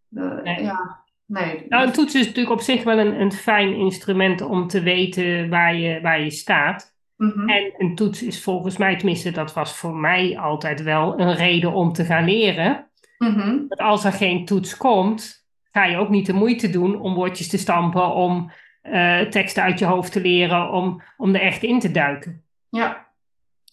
Nee. 0.09 0.63
Ja, 0.63 1.05
nee. 1.27 1.67
Nou, 1.69 1.87
een 1.87 1.93
toets 1.93 2.15
is 2.15 2.27
natuurlijk 2.27 2.55
op 2.55 2.61
zich 2.61 2.85
wel 2.85 2.99
een, 2.99 3.21
een 3.21 3.33
fijn 3.33 3.75
instrument 3.75 4.41
om 4.41 4.67
te 4.67 4.83
weten 4.83 5.49
waar 5.49 5.75
je, 5.75 6.01
waar 6.01 6.21
je 6.21 6.31
staat. 6.31 6.99
Mhm. 7.17 7.49
En 7.49 7.73
een 7.79 7.95
toets 7.95 8.23
is 8.23 8.43
volgens 8.43 8.77
mij, 8.77 8.97
tenminste 8.97 9.31
dat 9.31 9.53
was 9.53 9.77
voor 9.77 9.95
mij 9.95 10.39
altijd 10.39 10.83
wel 10.83 11.21
een 11.21 11.35
reden 11.35 11.73
om 11.73 11.93
te 11.93 12.05
gaan 12.05 12.25
leren. 12.25 12.90
Mhm. 13.25 13.67
Dat 13.69 13.79
als 13.79 14.05
er 14.05 14.13
geen 14.13 14.45
toets 14.45 14.77
komt, 14.77 15.47
ga 15.73 15.85
je 15.85 15.97
ook 15.97 16.09
niet 16.09 16.27
de 16.27 16.33
moeite 16.33 16.71
doen 16.71 17.01
om 17.01 17.15
woordjes 17.15 17.49
te 17.49 17.59
stampen, 17.59 18.15
om 18.15 18.51
eh, 18.83 19.21
teksten 19.21 19.63
uit 19.63 19.79
je 19.79 19.85
hoofd 19.85 20.13
te 20.13 20.21
leren, 20.21 20.71
om, 20.71 21.03
om 21.17 21.35
er 21.35 21.41
echt 21.41 21.63
in 21.63 21.79
te 21.79 21.91
duiken. 21.91 22.45
Ja, 22.69 23.09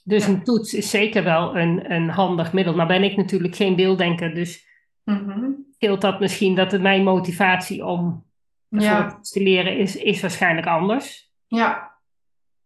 Dus 0.03 0.25
Ja. 0.25 0.31
een 0.31 0.43
toets 0.43 0.73
is 0.73 0.89
zeker 0.89 1.23
wel 1.23 1.57
een, 1.57 1.91
een 1.91 2.09
handig 2.09 2.53
middel. 2.53 2.75
Nou 2.75 2.87
ben 2.87 3.03
ik 3.03 3.15
natuurlijk 3.17 3.55
geen 3.55 3.75
beelddenker, 3.75 4.33
dus 4.35 4.65
Mhm. 5.03 5.49
scheelt 5.77 6.01
dat 6.01 6.19
misschien 6.19 6.55
dat 6.55 6.71
het 6.71 6.81
mijn 6.81 7.03
motivatie 7.03 7.85
om 7.85 8.25
ja, 8.69 9.19
te 9.21 9.41
leren 9.43 9.77
is, 9.77 9.95
is 9.95 10.21
waarschijnlijk 10.21 10.67
anders. 10.67 11.31
ja. 11.47 11.95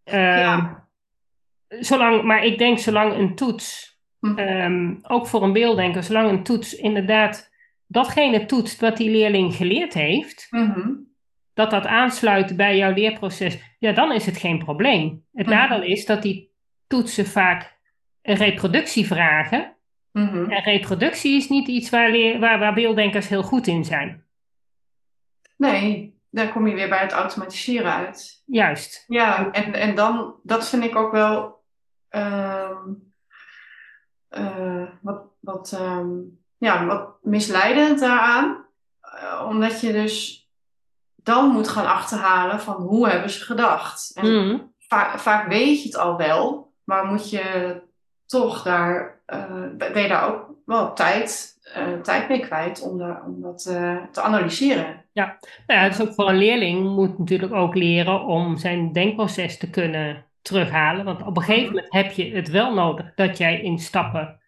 Ehm, 0.04 0.18
Ja. 0.40 0.88
zolang, 1.68 2.24
maar 2.24 2.44
ik 2.46 2.58
denk 2.58 2.80
zolang 2.80 3.14
een 3.14 3.36
toets, 3.36 3.91
Mhm. 4.22 4.38
ehm, 4.38 4.96
ook 5.02 5.28
voor 5.28 5.44
een 5.44 5.54
beelddenker, 5.54 6.04
zolang 6.04 6.30
een 6.30 6.44
toets 6.44 6.74
inderdaad 6.76 7.52
datgene 7.86 8.46
toetst 8.46 8.80
wat 8.80 8.98
die 8.98 9.10
leerling 9.10 9.54
geleerd 9.56 9.94
heeft, 9.94 10.48
Mhm. 10.50 10.90
dat 11.54 11.70
dat 11.72 11.86
aansluit 11.86 12.56
bij 12.58 12.78
jouw 12.78 12.94
leerproces, 12.94 13.58
ja, 13.80 13.92
dan 13.92 14.12
is 14.12 14.26
het 14.26 14.38
geen 14.38 14.58
probleem. 14.64 15.26
Het 15.34 15.46
Mhm. 15.46 15.56
nadeel 15.56 15.82
is 15.84 16.06
dat 16.06 16.22
die 16.22 16.52
toetsen 16.88 17.26
vaak 17.26 17.78
een 18.22 18.36
reproductie 18.36 19.06
vragen. 19.08 19.76
Mhm. 20.12 20.50
En 20.52 20.64
reproductie 20.64 21.36
is 21.36 21.50
niet 21.50 21.68
iets 21.68 21.90
waar, 21.90 22.10
leer, 22.12 22.40
waar, 22.40 22.60
waar 22.60 22.74
beelddenkers 22.74 23.28
heel 23.28 23.44
goed 23.44 23.68
in 23.68 23.86
zijn. 23.86 24.24
Nee, 25.58 26.20
dan 26.30 26.52
kom 26.52 26.68
je 26.68 26.76
weer 26.76 26.90
bij 26.90 27.00
het 27.02 27.12
automatiseren 27.12 27.94
uit. 27.94 28.44
Juist. 28.46 29.04
Ja, 29.08 29.52
en, 29.52 29.74
en 29.74 29.96
dan, 29.96 30.36
dat 30.44 30.70
vind 30.70 30.84
ik 30.84 30.96
ook 30.96 31.12
wel 31.12 31.60
ehm, 32.10 32.90
eh, 34.32 34.84
wat, 35.02 35.22
wat, 35.40 35.72
ehm, 35.80 36.08
ja, 36.58 36.86
wat 36.86 37.10
misleidend 37.22 38.00
daaraan. 38.00 38.66
Eh, 39.02 39.46
omdat 39.50 39.82
je 39.82 39.92
dus 39.92 40.46
dan 41.16 41.50
moet 41.50 41.68
gaan 41.68 41.86
achterhalen 41.88 42.60
van 42.60 42.76
hoe 42.76 43.10
hebben 43.10 43.30
ze 43.30 43.44
gedacht. 43.46 44.12
En 44.16 44.46
Mhm. 44.48 44.58
va- 44.80 45.18
vaak 45.18 45.48
weet 45.48 45.82
je 45.82 45.88
het 45.88 45.98
al 45.98 46.18
wel, 46.18 46.72
maar 46.84 47.06
moet 47.06 47.30
je 47.30 47.76
toch 48.26 48.64
daar, 48.64 49.22
eh, 49.26 49.46
ben 49.78 50.02
je 50.02 50.08
daar 50.08 50.28
ook 50.34 50.50
wel 50.66 50.94
tijd, 50.94 51.50
tijd 52.04 52.30
mee 52.30 52.40
kwijt 52.40 52.82
om, 52.82 52.98
daar, 52.98 53.24
om 53.26 53.42
dat 53.42 53.62
te 54.12 54.22
analyseren. 54.22 55.06
Nou 55.68 55.80
ja, 55.80 55.86
het 55.86 55.94
is 56.00 56.02
ook 56.08 56.14
voor 56.14 56.30
een 56.30 56.38
leerling 56.38 56.84
moet 56.96 57.20
natuurlijk 57.20 57.54
ook 57.54 57.76
leren 57.76 58.22
om 58.26 58.58
zijn 58.58 58.92
denkproces 58.94 59.58
te 59.58 59.70
kunnen 59.70 60.26
terughalen. 60.42 61.06
Want 61.06 61.22
op 61.26 61.38
een 61.38 61.44
gegeven 61.44 61.68
moment 61.76 61.94
heb 61.94 62.12
je 62.12 62.32
het 62.36 62.50
wel 62.50 62.74
nodig 62.74 63.12
dat 63.16 63.38
jij 63.38 63.62
in 63.62 63.80
stappen. 63.80 64.40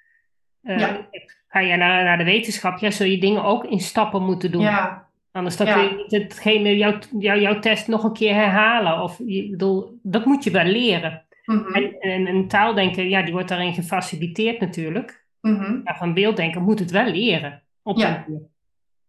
eh, 0.64 0.80
Ja. 0.80 1.08
Ga 1.48 1.60
je 1.60 1.76
naar, 1.76 2.04
naar 2.04 2.18
de 2.18 2.24
wetenschap, 2.24 2.78
ja, 2.80 2.92
zul 2.92 3.08
je 3.08 3.18
dingen 3.18 3.44
ook 3.44 3.66
in 3.66 3.80
stappen 3.80 4.24
moeten 4.24 4.52
doen. 4.52 4.62
Ja, 4.62 5.08
Anders 5.32 5.58
Ja. 5.58 5.74
kun 5.74 5.84
je 6.08 6.18
hetgene, 6.20 6.78
jouw, 6.78 6.98
jouw, 7.20 7.38
jouw 7.38 7.60
test 7.60 7.88
nog 7.88 8.04
een 8.04 8.14
keer 8.14 8.34
herhalen. 8.34 9.02
Of, 9.04 9.18
je, 9.26 9.50
bedoel, 9.50 10.00
dat 10.04 10.26
moet 10.26 10.44
je 10.44 10.52
wel 10.52 10.64
leren. 10.66 11.26
mhm, 11.46 11.74
En, 11.74 12.00
en 12.00 12.28
een 12.28 12.48
taaldenker, 12.48 13.04
ja, 13.06 13.22
die 13.22 13.34
wordt 13.34 13.48
daarin 13.50 13.74
gefaciliteerd 13.74 14.60
natuurlijk. 14.60 15.26
mhm, 15.42 15.82
Maar 15.84 15.98
van 15.98 16.14
beelddenker 16.14 16.62
moet 16.62 16.80
het 16.80 16.92
wel 16.92 17.06
leren. 17.06 17.64
Op 17.84 17.98
Ja. 17.98 18.26
een. 18.28 18.52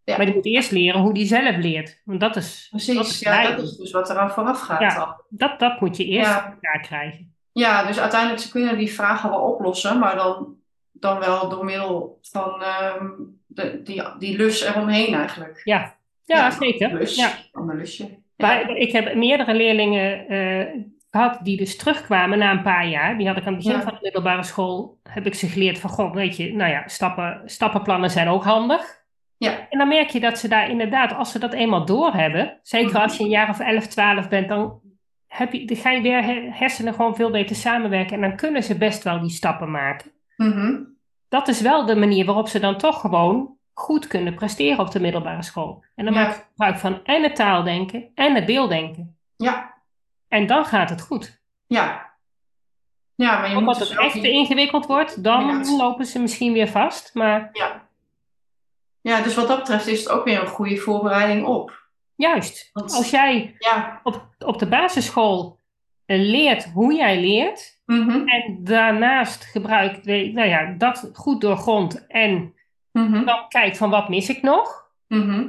Ja. 0.04 0.16
Maar 0.16 0.26
die 0.26 0.34
moet 0.34 0.46
eerst 0.46 0.70
leren 0.70 1.00
hoe 1.00 1.14
die 1.14 1.26
zelf 1.26 1.56
leert. 1.56 2.00
Want 2.04 2.20
dat 2.20 2.36
is, 2.36 2.68
dat 2.70 2.84
precies. 2.84 3.10
is 3.10 3.20
Ja, 3.20 3.50
dat 3.50 3.62
is 3.64 3.76
dus 3.76 3.90
wat 3.92 4.10
eraan 4.10 4.30
vooraf 4.30 4.60
gaat 4.60 4.80
Ja. 4.80 4.94
al. 4.94 5.24
Dat, 5.28 5.58
dat 5.58 5.80
moet 5.80 5.96
je 5.96 6.04
eerst 6.04 6.30
Ja. 6.30 6.44
elkaar 6.44 6.80
krijgen. 6.80 7.34
Ja, 7.52 7.84
dus 7.86 7.98
uiteindelijk 8.00 8.40
ze 8.40 8.50
kunnen 8.50 8.78
die 8.78 8.92
vragen 8.92 9.30
wel 9.30 9.40
oplossen, 9.40 9.98
maar 9.98 10.16
dan, 10.16 10.54
dan 10.92 11.18
wel 11.18 11.48
door 11.48 11.64
middel 11.64 12.18
van 12.22 12.62
ehm, 12.62 13.06
de, 13.46 13.80
die, 13.82 14.02
die 14.18 14.36
lus 14.36 14.62
eromheen 14.64 15.14
eigenlijk. 15.14 15.60
Ja, 15.64 15.94
ja, 16.24 16.50
zeker. 16.50 16.94
Lus, 16.94 17.14
Ja. 17.16 17.30
ander 17.52 17.76
lusje. 17.76 18.02
Ja. 18.36 18.46
Maar 18.46 18.70
ik 18.76 18.92
heb 18.92 19.14
meerdere 19.14 19.54
leerlingen 19.54 20.28
eh, 20.28 20.66
gehad 21.10 21.38
die 21.42 21.56
dus 21.56 21.76
terugkwamen 21.76 22.38
na 22.38 22.50
een 22.50 22.62
paar 22.62 22.86
jaar. 22.88 23.18
Die 23.18 23.26
had 23.26 23.36
ik 23.36 23.46
aan 23.46 23.54
het 23.54 23.62
begin 23.62 23.78
Ja. 23.78 23.84
van 23.84 23.92
de 23.94 23.98
middelbare 24.02 24.42
school, 24.42 24.98
heb 25.02 25.26
ik 25.26 25.34
ze 25.34 25.46
geleerd 25.48 25.78
van, 25.78 25.90
goh, 25.90 26.14
weet 26.14 26.36
je, 26.36 26.54
nou 26.54 26.70
ja, 26.70 26.82
stappen, 26.88 27.42
stappenplannen 27.44 28.10
zijn 28.10 28.28
ook 28.28 28.44
handig. 28.44 29.02
Ja. 29.36 29.66
En 29.70 29.78
dan 29.78 29.88
merk 29.88 30.08
je 30.10 30.20
dat 30.20 30.38
ze 30.38 30.48
daar 30.48 30.70
inderdaad, 30.70 31.14
als 31.14 31.32
ze 31.32 31.38
dat 31.38 31.52
eenmaal 31.52 31.84
doorhebben, 31.84 32.58
zeker 32.62 32.98
als 33.00 33.16
je 33.16 33.24
een 33.24 33.30
jaar 33.30 33.48
of 33.48 33.60
11, 33.60 33.86
12 33.86 34.28
bent, 34.28 34.48
dan 34.48 34.80
heb 35.26 35.52
je, 35.52 35.64
dan 35.66 35.76
gaan 35.76 35.94
je 35.94 36.00
weer 36.00 36.22
he- 36.24 36.48
hersenen 36.52 36.94
gewoon 36.94 37.14
veel 37.16 37.30
beter 37.30 37.56
samenwerken 37.56 38.14
en 38.14 38.20
dan 38.20 38.36
kunnen 38.36 38.62
ze 38.62 38.78
best 38.78 39.02
wel 39.02 39.20
die 39.20 39.30
stappen 39.30 39.70
maken. 39.70 40.10
Mhm. 40.36 40.74
Dat 41.28 41.48
is 41.48 41.60
wel 41.60 41.86
de 41.86 41.96
manier 41.96 42.24
waarop 42.24 42.48
ze 42.48 42.58
dan 42.60 42.76
toch 42.78 43.00
gewoon 43.00 43.56
goed 43.72 44.06
kunnen 44.06 44.34
presteren 44.34 44.78
op 44.78 44.90
de 44.90 45.00
middelbare 45.00 45.42
school. 45.42 45.84
En 45.94 46.04
dan 46.04 46.14
Ja. 46.14 46.20
maak 46.22 46.34
je 46.34 46.42
gebruik 46.50 46.78
van 46.78 47.04
en 47.04 47.22
het 47.22 47.36
taaldenken 47.36 48.10
en 48.14 48.34
het 48.34 48.46
beelddenken. 48.46 49.16
ja, 49.36 49.74
En 50.28 50.46
dan 50.46 50.64
gaat 50.64 50.90
het 50.90 51.00
goed. 51.02 51.42
ja. 51.66 52.12
Ja, 53.16 53.32
maar 53.38 53.44
je 53.48 53.52
moet 53.54 53.58
Omdat 53.62 53.78
dus 53.78 53.88
het 53.88 53.98
ook 53.98 54.04
echt 54.04 54.20
te 54.20 54.30
ingewikkeld 54.30 54.86
wordt, 54.86 55.24
dan 55.24 55.66
lopen 55.76 56.06
ze 56.06 56.20
misschien 56.20 56.52
weer 56.52 56.68
vast. 56.68 57.10
Maar 57.14 57.48
Ja. 57.52 57.83
Ja, 59.10 59.20
dus 59.22 59.34
wat 59.34 59.48
dat 59.48 59.58
betreft 59.58 59.86
is 59.86 59.98
het 59.98 60.08
ook 60.08 60.24
weer 60.24 60.40
een 60.40 60.46
goede 60.46 60.76
voorbereiding 60.76 61.46
op. 61.46 61.82
juist, 62.16 62.70
Want- 62.72 62.92
als 62.94 63.10
jij 63.10 63.54
Ja. 63.58 64.00
op, 64.02 64.26
op 64.38 64.58
de 64.58 64.68
basisschool 64.68 65.58
eh, 66.06 66.18
leert 66.20 66.64
hoe 66.64 66.94
jij 66.94 67.20
leert, 67.20 67.80
Mhm. 67.86 68.28
en 68.28 68.58
daarnaast 68.64 69.44
gebruikt, 69.44 70.04
nou 70.06 70.44
ja, 70.48 70.74
dat 70.78 71.10
goed 71.12 71.40
doorgrond 71.40 72.06
en 72.06 72.54
Mhm. 72.92 73.24
dan 73.24 73.48
kijkt 73.48 73.76
van 73.76 73.90
wat 73.90 74.08
mis 74.08 74.28
ik 74.28 74.42
nog, 74.42 74.90
Mhm. 75.08 75.48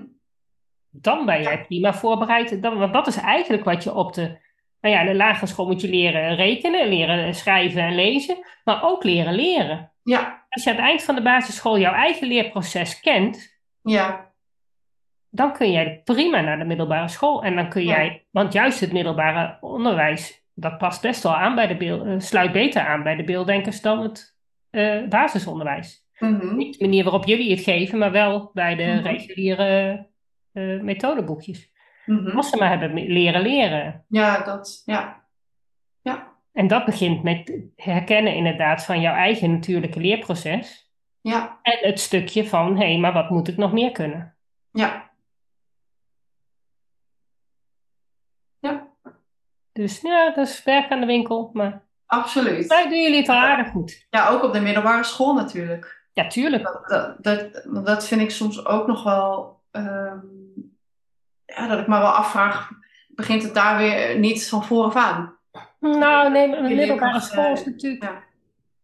dan 0.90 1.26
ben 1.26 1.42
jij 1.42 1.62
prima 1.66 1.94
voorbereid. 1.94 2.62
Dan, 2.62 2.78
want 2.78 2.94
dat 2.94 3.08
is 3.08 3.18
eigenlijk 3.18 3.64
wat 3.64 3.84
je 3.84 3.94
op 3.94 4.14
de, 4.14 4.38
nou 4.82 4.96
ja, 4.96 5.04
de 5.04 5.16
lagere 5.16 5.46
school 5.48 5.66
moet 5.68 5.82
je 5.82 5.90
leren 5.90 6.36
rekenen, 6.36 6.88
leren 6.88 7.36
schrijven 7.36 7.82
en 7.82 7.96
lezen, 7.96 8.38
maar 8.64 8.84
ook 8.84 9.04
leren 9.04 9.34
leren. 9.34 9.92
Ja. 10.06 10.46
Als 10.50 10.64
je 10.64 10.70
aan 10.70 10.76
het 10.76 10.86
eind 10.86 11.04
van 11.04 11.16
de 11.16 11.22
basisschool 11.22 11.78
jouw 11.80 11.94
eigen 11.94 12.28
leerproces 12.28 13.00
kent, 13.00 13.60
Ja. 13.82 14.32
dan 15.30 15.54
kun 15.54 15.72
jij 15.72 16.02
prima 16.04 16.42
naar 16.42 16.58
de 16.58 16.66
middelbare 16.66 17.08
school. 17.08 17.44
En 17.44 17.56
dan 17.56 17.70
kun 17.70 17.84
Ja. 17.84 17.90
jij, 17.96 18.26
want 18.32 18.54
juist 18.54 18.80
het 18.80 18.92
middelbare 18.92 19.58
onderwijs, 19.62 20.44
dat 20.54 20.78
past 20.78 21.02
best 21.02 21.24
wel 21.24 21.36
aan 21.36 21.56
bij 21.56 21.68
de 21.68 21.78
beeld, 21.78 22.06
eh, 22.06 22.14
sluit 22.18 22.52
beter 22.52 22.82
aan 22.88 23.04
bij 23.04 23.16
de 23.16 23.24
beelddenkers 23.24 23.82
dan 23.82 24.00
het 24.02 24.34
eh, 24.70 25.08
basisonderwijs. 25.08 26.04
Mhm. 26.20 26.56
Niet 26.56 26.80
de 26.80 26.86
manier 26.86 27.04
waarop 27.04 27.26
jullie 27.26 27.52
het 27.52 27.64
geven, 27.64 27.98
maar 27.98 28.12
wel 28.12 28.50
bij 28.54 28.76
de 28.76 28.84
Mhm. 28.84 29.02
reguliere 29.04 30.06
eh, 30.54 30.80
methodeboekjes. 30.82 31.72
Mhm. 32.06 32.38
Als 32.38 32.50
ze 32.50 32.58
maar 32.58 32.70
hebben 32.70 32.94
leren 32.94 33.42
leren. 33.42 34.06
Ja, 34.08 34.44
dat, 34.44 34.82
ja. 34.86 35.25
En 36.56 36.68
dat 36.68 36.86
begint 36.86 37.24
met 37.24 37.60
herkennen 37.76 38.36
inderdaad 38.36 38.86
van 38.86 39.02
jouw 39.02 39.14
eigen 39.16 39.52
natuurlijke 39.52 40.00
leerproces. 40.00 40.92
Ja. 41.22 41.60
En 41.62 41.78
het 41.82 42.00
stukje 42.00 42.48
van, 42.48 42.78
hé, 42.78 42.98
maar 42.98 43.14
wat 43.14 43.30
moet 43.30 43.48
ik 43.48 43.58
nog 43.58 43.72
meer 43.74 43.92
kunnen? 43.92 44.36
Ja. 44.72 45.12
Ja. 48.60 48.88
Dus 49.72 50.02
ja, 50.02 50.32
dat 50.34 50.48
is 50.48 50.64
werk 50.64 50.92
aan 50.92 51.00
de 51.00 51.06
winkel, 51.06 51.50
maar 51.54 51.84
Absoluut. 52.06 52.70
daar 52.70 52.90
doen 52.90 53.02
jullie 53.02 53.18
het 53.20 53.30
al 53.30 53.36
aardig 53.36 53.72
goed. 53.72 54.06
Ja, 54.10 54.30
ook 54.30 54.44
op 54.44 54.54
de 54.54 54.62
middelbare 54.62 55.04
school 55.04 55.34
natuurlijk. 55.34 56.04
Ja, 56.14 56.28
tuurlijk. 56.28 56.64
Dat, 56.64 56.84
dat, 56.88 57.24
dat, 57.64 57.86
dat 57.86 58.08
vind 58.08 58.22
ik 58.22 58.32
soms 58.32 58.66
ook 58.66 58.88
nog 58.88 59.04
wel. 59.04 59.62
ehm, 59.72 60.20
ja, 61.46 61.68
dat 61.68 61.80
ik 61.80 61.88
me 61.88 61.98
wel 61.98 62.08
afvraag, 62.12 62.70
begint 63.08 63.44
het 63.44 63.54
daar 63.54 63.78
weer 63.78 64.20
niet 64.20 64.50
van 64.50 64.64
vooraf 64.64 64.96
aan? 64.96 65.38
Nou, 65.80 66.32
nee, 66.32 66.48
maar 66.48 66.64
de 66.68 66.76
middelbare 66.76 67.20
school 67.20 67.52
is 67.52 67.66
natuurlijk... 67.66 68.04
ja. 68.04 68.24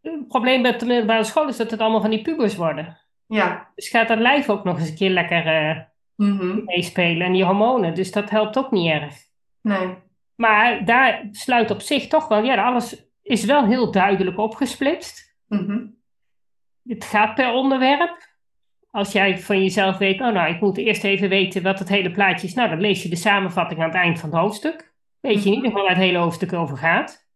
Het 0.01 0.27
probleem 0.27 0.61
met 0.61 0.79
de 0.79 0.85
middelbare 0.85 1.23
school 1.23 1.47
is 1.47 1.57
dat 1.57 1.71
het 1.71 1.79
allemaal 1.79 2.01
van 2.01 2.09
die 2.09 2.21
pubers 2.21 2.55
worden. 2.55 2.97
Ja. 3.27 3.71
Dus 3.75 3.89
gaat 3.89 4.07
dat 4.07 4.19
lijf 4.19 4.49
ook 4.49 4.63
nog 4.63 4.79
eens 4.79 4.89
een 4.89 4.95
keer 4.95 5.09
lekker 5.09 5.45
eh, 5.47 5.79
Mhm. 6.15 6.63
meespelen 6.65 7.25
en 7.27 7.33
die 7.33 7.43
hormonen. 7.45 7.93
Dus 7.93 8.11
dat 8.11 8.29
helpt 8.29 8.57
ook 8.57 8.71
niet 8.71 8.91
erg. 8.91 9.15
Nee. 9.61 9.95
Maar 10.35 10.85
daar 10.85 11.27
sluit 11.31 11.71
op 11.71 11.81
zich 11.81 12.07
toch 12.07 12.27
wel... 12.27 12.43
Ja, 12.43 12.63
alles 12.65 13.05
is 13.21 13.45
wel 13.45 13.65
heel 13.65 13.91
duidelijk 13.91 14.37
opgesplitst. 14.37 15.35
Mhm. 15.47 15.85
Het 16.83 17.05
gaat 17.05 17.35
per 17.35 17.51
onderwerp. 17.53 18.29
Als 18.91 19.11
jij 19.11 19.39
van 19.39 19.61
jezelf 19.61 19.97
weet, 19.97 20.21
oh 20.21 20.31
nou, 20.33 20.53
ik 20.53 20.61
moet 20.61 20.77
eerst 20.77 21.03
even 21.03 21.29
weten 21.29 21.63
wat 21.63 21.79
het 21.79 21.89
hele 21.89 22.11
plaatje 22.11 22.47
is. 22.47 22.53
Nou, 22.53 22.69
dan 22.69 22.81
lees 22.81 23.03
je 23.03 23.09
de 23.09 23.15
samenvatting 23.15 23.79
aan 23.79 23.87
het 23.87 23.95
eind 23.95 24.19
van 24.19 24.29
het 24.29 24.39
hoofdstuk. 24.39 24.90
Weet 25.21 25.43
je 25.43 25.49
in 25.49 25.55
ieder 25.55 25.69
geval 25.69 25.81
waar 25.85 25.95
het 25.95 26.03
hele 26.03 26.17
hoofdstuk 26.17 26.53
over 26.53 26.77
gaat. 26.77 27.29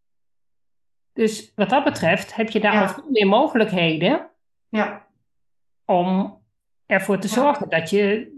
Dus 1.13 1.51
wat 1.55 1.69
dat 1.69 1.83
betreft 1.83 2.35
heb 2.35 2.49
je 2.49 2.59
daar 2.59 2.73
Ja. 2.73 2.81
al 2.81 2.87
veel 2.87 3.09
meer 3.09 3.27
mogelijkheden 3.27 4.29
Ja. 4.69 5.07
om 5.85 6.37
ervoor 6.85 7.17
te 7.19 7.27
Ja. 7.27 7.33
zorgen 7.33 7.69
dat 7.69 7.89
je, 7.89 8.35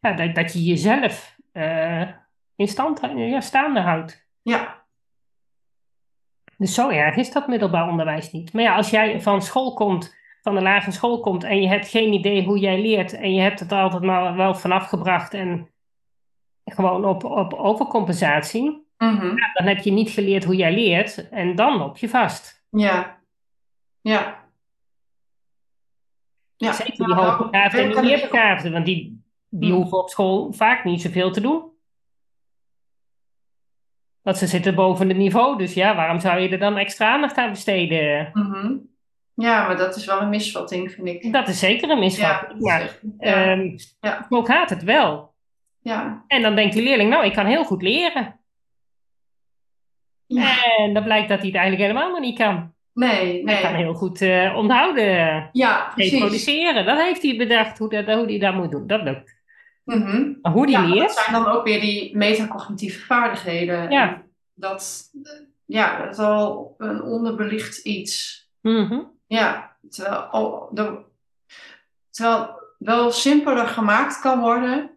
ja, 0.00 0.12
dat, 0.12 0.34
dat 0.34 0.52
je 0.52 0.62
jezelf 0.64 1.36
eh, 1.52 2.08
in 2.56 2.68
stand 2.68 3.00
ja, 3.16 3.40
staande 3.40 3.80
houdt. 3.80 4.26
Ja. 4.42 4.84
Dus 6.56 6.74
zo 6.74 6.88
erg 6.88 7.16
is 7.16 7.32
dat 7.32 7.46
middelbaar 7.48 7.88
onderwijs 7.88 8.32
niet. 8.32 8.52
Maar 8.52 8.62
ja, 8.62 8.76
als 8.76 8.90
jij 8.90 9.20
van 9.20 9.42
school 9.42 9.74
komt, 9.74 10.16
van 10.42 10.54
de 10.54 10.62
lagere 10.62 10.92
school 10.92 11.20
komt 11.20 11.44
en 11.44 11.60
je 11.60 11.68
hebt 11.68 11.88
geen 11.88 12.12
idee 12.12 12.44
hoe 12.44 12.58
jij 12.58 12.80
leert 12.80 13.12
en 13.12 13.34
je 13.34 13.40
hebt 13.40 13.60
het 13.60 13.70
er 13.70 13.78
altijd 13.78 14.02
maar 14.02 14.36
wel 14.36 14.54
vanaf 14.54 14.88
gebracht 14.88 15.34
en 15.34 15.70
gewoon 16.64 17.04
op, 17.04 17.24
op 17.24 17.52
overcompensatie, 17.52 18.85
Mhm. 18.98 19.26
ja, 19.36 19.50
dan 19.52 19.66
heb 19.66 19.78
je 19.78 19.90
niet 19.90 20.10
geleerd 20.10 20.44
hoe 20.44 20.56
jij 20.56 20.72
leert 20.74 21.28
en 21.28 21.54
dan 21.54 21.76
loop 21.76 21.96
je 21.96 22.08
vast. 22.08 22.64
Ja. 22.70 23.20
Ja. 24.00 24.44
Ja. 26.56 26.72
Zeker 26.72 27.06
die 27.06 27.14
hoogbegaafden 27.14 27.80
en 27.80 27.86
die 27.86 27.94
de 27.96 28.02
meerbegaafden, 28.02 28.72
want 28.72 28.84
die, 28.86 29.24
die 29.48 29.68
Hmm. 29.70 29.78
hoeven 29.80 29.98
op 29.98 30.08
school 30.08 30.52
vaak 30.52 30.84
niet 30.84 31.00
zoveel 31.02 31.30
te 31.32 31.40
doen. 31.40 31.64
Want 34.22 34.38
ze 34.38 34.46
zitten 34.46 34.74
boven 34.74 35.08
het 35.08 35.16
niveau, 35.16 35.58
dus 35.58 35.74
ja, 35.74 35.94
waarom 35.94 36.20
zou 36.20 36.40
je 36.40 36.48
er 36.48 36.58
dan 36.58 36.76
extra 36.76 37.12
aandacht 37.12 37.36
aan 37.36 37.50
besteden? 37.50 38.30
Mhm. 38.32 38.76
Ja, 39.34 39.66
maar 39.66 39.76
dat 39.76 39.96
is 39.96 40.04
wel 40.04 40.20
een 40.20 40.28
misvatting, 40.28 40.90
vind 40.92 41.06
ik. 41.08 41.32
Dat 41.32 41.48
is 41.48 41.58
zeker 41.58 41.90
een 41.90 41.94
Ja, 41.96 42.02
misvatting. 42.02 42.58
is 42.58 42.64
maar 42.64 42.80
ja. 43.18 43.44
ehm, 43.44 43.76
Ja. 44.00 44.26
zo 44.30 44.42
gaat 44.42 44.70
het 44.70 44.82
wel. 44.82 45.34
ja. 45.80 46.24
En 46.26 46.42
dan 46.42 46.54
denkt 46.54 46.74
die 46.74 46.82
leerling, 46.82 47.10
nou, 47.10 47.24
ik 47.24 47.32
kan 47.32 47.46
heel 47.46 47.64
goed 47.64 47.82
leren. 47.82 48.40
Ja. 50.26 50.76
En 50.76 50.94
dan 50.94 51.02
blijkt 51.04 51.28
dat 51.28 51.38
hij 51.38 51.46
het 51.46 51.56
eigenlijk 51.56 51.90
helemaal 51.90 52.10
nog 52.10 52.20
niet 52.20 52.38
kan. 52.38 52.74
Nee, 52.94 53.44
Hij 53.44 53.60
kan 53.62 53.72
nee. 53.72 53.82
heel 53.82 53.94
goed 53.94 54.20
eh, 54.20 54.52
onthouden, 54.56 55.48
Ja, 55.52 55.90
precies. 55.94 56.12
reproduceren. 56.12 56.84
Dat 56.86 56.98
heeft 57.02 57.22
hij 57.22 57.36
bedacht, 57.36 57.78
hoe, 57.78 57.88
dat, 57.88 58.04
hoe 58.16 58.26
hij 58.26 58.38
dat 58.38 58.54
moet 58.54 58.70
doen. 58.70 58.86
Dat 58.86 59.02
lukt. 59.02 59.34
Mhm. 59.84 60.32
Maar 60.42 60.52
hoe 60.52 60.66
die 60.66 60.74
Ja, 60.74 60.80
maar 60.80 60.88
dat 60.88 60.98
leert, 60.98 61.12
zijn 61.12 61.42
dan 61.44 61.52
ook 61.52 61.64
weer 61.64 61.80
die 61.80 62.16
metacognitieve 62.16 63.04
vaardigheden. 63.06 63.90
Ja. 63.90 64.22
Dat, 64.54 65.02
ja, 65.64 65.98
dat 66.04 66.12
is 66.12 66.18
al 66.18 66.74
een 66.78 67.02
onderbelicht 67.02 67.78
iets. 67.78 68.44
mhm, 68.60 69.00
Ja, 69.26 69.76
terwijl, 69.90 70.68
de- 70.72 70.98
terwijl 72.10 72.54
wel 72.78 73.10
simpeler 73.10 73.66
gemaakt 73.66 74.20
kan 74.20 74.40
worden 74.40 74.90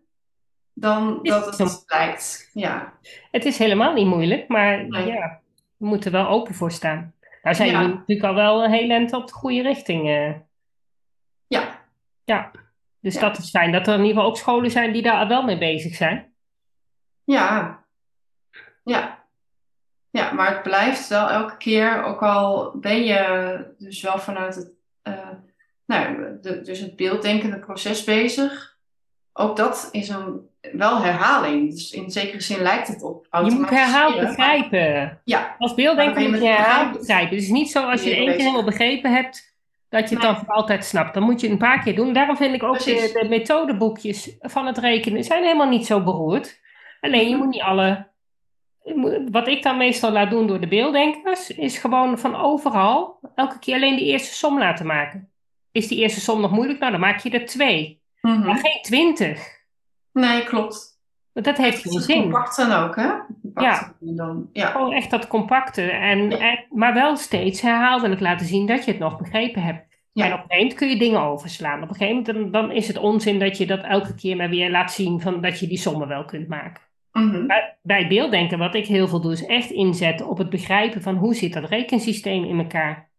dan 0.80 1.20
dat 1.24 1.46
het 1.46 1.58
het 1.58 1.70
zo? 1.70 1.78
lijkt. 1.86 2.50
Ja, 2.54 2.94
het 3.32 3.46
is 3.46 3.58
helemaal 3.58 3.94
niet 3.94 4.06
moeilijk, 4.08 4.48
maar 4.48 4.88
Nee. 4.88 5.06
ja, 5.06 5.40
we 5.78 5.86
moeten 5.86 6.14
er 6.14 6.22
wel 6.24 6.30
open 6.32 6.54
voor 6.54 6.72
staan. 6.72 7.14
Nou 7.44 7.56
zijn 7.56 7.70
Ja. 7.70 7.80
jullie 7.82 7.96
natuurlijk 7.96 8.28
al 8.28 8.36
wel 8.36 8.64
een 8.64 8.72
heel 8.72 8.90
eind 8.90 9.14
op 9.14 9.28
de 9.28 9.34
goede 9.34 9.62
richting. 9.62 10.08
eh. 10.08 10.34
ja, 11.48 11.86
ja, 12.24 12.52
dus 13.00 13.14
Ja. 13.14 13.20
dat 13.20 13.38
is 13.38 13.50
fijn 13.50 13.72
dat 13.72 13.88
er 13.88 13.94
in 13.94 14.00
ieder 14.00 14.14
geval 14.16 14.30
ook 14.30 14.38
scholen 14.38 14.72
zijn 14.72 14.94
die 14.94 15.02
daar 15.02 15.28
wel 15.28 15.44
mee 15.44 15.58
bezig 15.58 15.96
zijn. 15.96 16.34
ja, 17.24 17.84
ja. 18.84 19.18
Ja, 20.12 20.32
maar 20.32 20.54
het 20.54 20.64
blijft 20.64 21.08
wel 21.08 21.30
elke 21.30 21.58
keer, 21.58 22.04
ook 22.04 22.22
al 22.24 22.72
ben 22.80 23.04
je 23.04 23.74
dus 23.78 24.02
wel 24.02 24.20
vanuit 24.20 24.56
het, 24.56 24.72
eh, 25.02 25.30
nou, 25.86 26.38
de, 26.42 26.62
dus 26.62 26.80
het 26.80 26.96
beelddenkende 26.96 27.60
proces 27.60 28.04
bezig. 28.04 28.78
Ook 29.34 29.58
dat 29.58 29.90
is 29.92 30.10
een, 30.10 30.49
wel 30.72 31.01
herhaling. 31.01 31.72
Dus 31.72 31.91
in 31.91 32.12
zekere 32.12 32.41
zin 32.41 32.62
lijkt 32.62 32.88
het 32.88 33.03
op 33.03 33.28
Je 33.32 33.51
moet 33.51 33.70
herhaald 33.70 34.20
begrijpen. 34.20 35.22
Ja, 35.24 35.55
Als 35.60 35.74
beelddenker 35.74 36.30
moet 36.30 36.41
je 36.41 36.47
herhaald 36.47 36.97
begrijpen. 36.97 37.36
Het 37.36 37.43
is 37.43 37.49
niet 37.49 37.72
zo 37.72 37.89
als 37.89 38.03
je 38.03 38.16
één 38.16 38.26
keer 38.28 38.38
helemaal 38.38 38.64
begrepen 38.64 39.14
hebt, 39.14 39.55
dat 39.89 40.10
je 40.10 40.16
het 40.16 40.24
dan 40.24 40.38
voor 40.38 40.47
altijd 40.53 40.86
snapt. 40.86 41.14
Dan 41.14 41.24
moet 41.24 41.39
je 41.41 41.47
het 41.49 41.62
een 41.62 41.68
paar 41.68 41.84
keer 41.84 41.95
doen. 41.95 42.14
Daarom 42.14 42.38
vind 42.38 42.53
ik 42.55 42.64
ook 42.64 42.72
Precies. 42.72 43.12
de, 43.14 43.20
de 43.22 43.28
methodeboekjes 43.30 44.36
van 44.39 44.66
het 44.66 44.78
rekenen 44.78 45.24
zijn 45.24 45.43
helemaal 45.43 45.70
niet 45.70 45.86
zo 45.86 46.03
beroerd. 46.03 46.60
Alleen 47.01 47.30
je 47.30 47.36
Mhm. 47.36 47.43
moet 47.43 47.53
niet 47.53 47.62
alle 47.62 48.07
wat 49.32 49.47
ik 49.47 49.64
dan 49.64 49.78
meestal 49.78 50.12
laat 50.12 50.30
doen 50.30 50.47
door 50.47 50.60
de 50.60 50.68
beelddenkers, 50.68 51.49
is 51.51 51.78
gewoon 51.78 52.20
van 52.20 52.36
overal 52.36 53.20
elke 53.36 53.60
keer 53.60 53.76
alleen 53.76 53.95
de 53.95 54.03
eerste 54.05 54.34
som 54.34 54.60
laten 54.60 54.86
maken. 54.86 55.30
Is 55.72 55.88
die 55.88 55.99
eerste 55.99 56.20
som 56.20 56.41
nog 56.41 56.51
moeilijk? 56.51 56.80
Nou, 56.80 56.91
dan 56.91 57.01
maak 57.01 57.20
je 57.20 57.30
er 57.30 57.45
twee. 57.45 58.01
Mhm. 58.22 58.45
Maar 58.45 58.57
geen 58.57 58.82
twintig. 58.82 59.57
Nee, 60.14 60.43
klopt. 60.43 60.97
Want 61.34 61.45
dat 61.45 61.57
heeft 61.57 61.82
geen 61.82 62.01
zin. 62.01 62.22
compact 62.22 62.55
dan 62.55 62.72
ook, 62.72 62.95
hè? 62.95 63.10
Compact 63.41 63.93
en 64.01 64.16
dan, 64.16 64.49
ja. 64.53 64.68
Gewoon 64.68 64.93
echt 64.93 65.12
dat 65.12 65.28
compacte. 65.28 65.82
En, 65.82 66.30
Ja. 66.30 66.38
en, 66.38 66.66
maar 66.70 66.93
wel 66.93 67.16
steeds 67.18 67.62
herhaaldelijk 67.62 68.22
laten 68.22 68.45
zien 68.45 68.66
dat 68.66 68.86
je 68.86 68.91
het 68.91 68.99
nog 68.99 69.18
begrepen 69.18 69.62
hebt. 69.64 69.88
Ja. 70.12 70.26
En 70.26 70.34
op 70.34 70.38
een 70.38 70.43
gegeven 70.43 70.57
moment 70.57 70.74
kun 70.80 70.89
je 70.89 70.97
dingen 70.97 71.22
overslaan. 71.22 71.84
Op 71.84 71.89
een 71.89 71.95
gegeven 71.95 72.16
moment 72.34 72.53
dan, 72.53 72.62
dan 72.62 72.72
is 72.72 72.88
het 72.88 72.97
onzin 72.97 73.39
dat 73.39 73.57
je 73.57 73.66
dat 73.68 73.84
elke 73.84 74.16
keer 74.16 74.36
maar 74.36 74.49
weer 74.49 74.70
laat 74.72 74.91
zien 74.91 75.22
van 75.22 75.41
dat 75.41 75.60
je 75.60 75.68
die 75.68 75.78
sommen 75.78 76.07
wel 76.07 76.26
kunt 76.26 76.47
maken. 76.47 76.82
Mhm. 77.12 77.45
Bij, 77.47 77.78
bij 77.82 78.07
beelddenken, 78.07 78.57
wat 78.57 78.76
ik 78.76 78.86
heel 78.86 79.07
veel 79.07 79.22
doe, 79.22 79.32
is 79.32 79.45
echt 79.45 79.70
inzetten 79.70 80.28
op 80.28 80.38
het 80.38 80.49
begrijpen 80.49 81.01
van 81.01 81.16
hoe 81.16 81.34
zit 81.36 81.53
dat 81.53 81.70
rekensysteem 81.70 82.43
in 82.43 82.57
elkaar. 82.60 83.10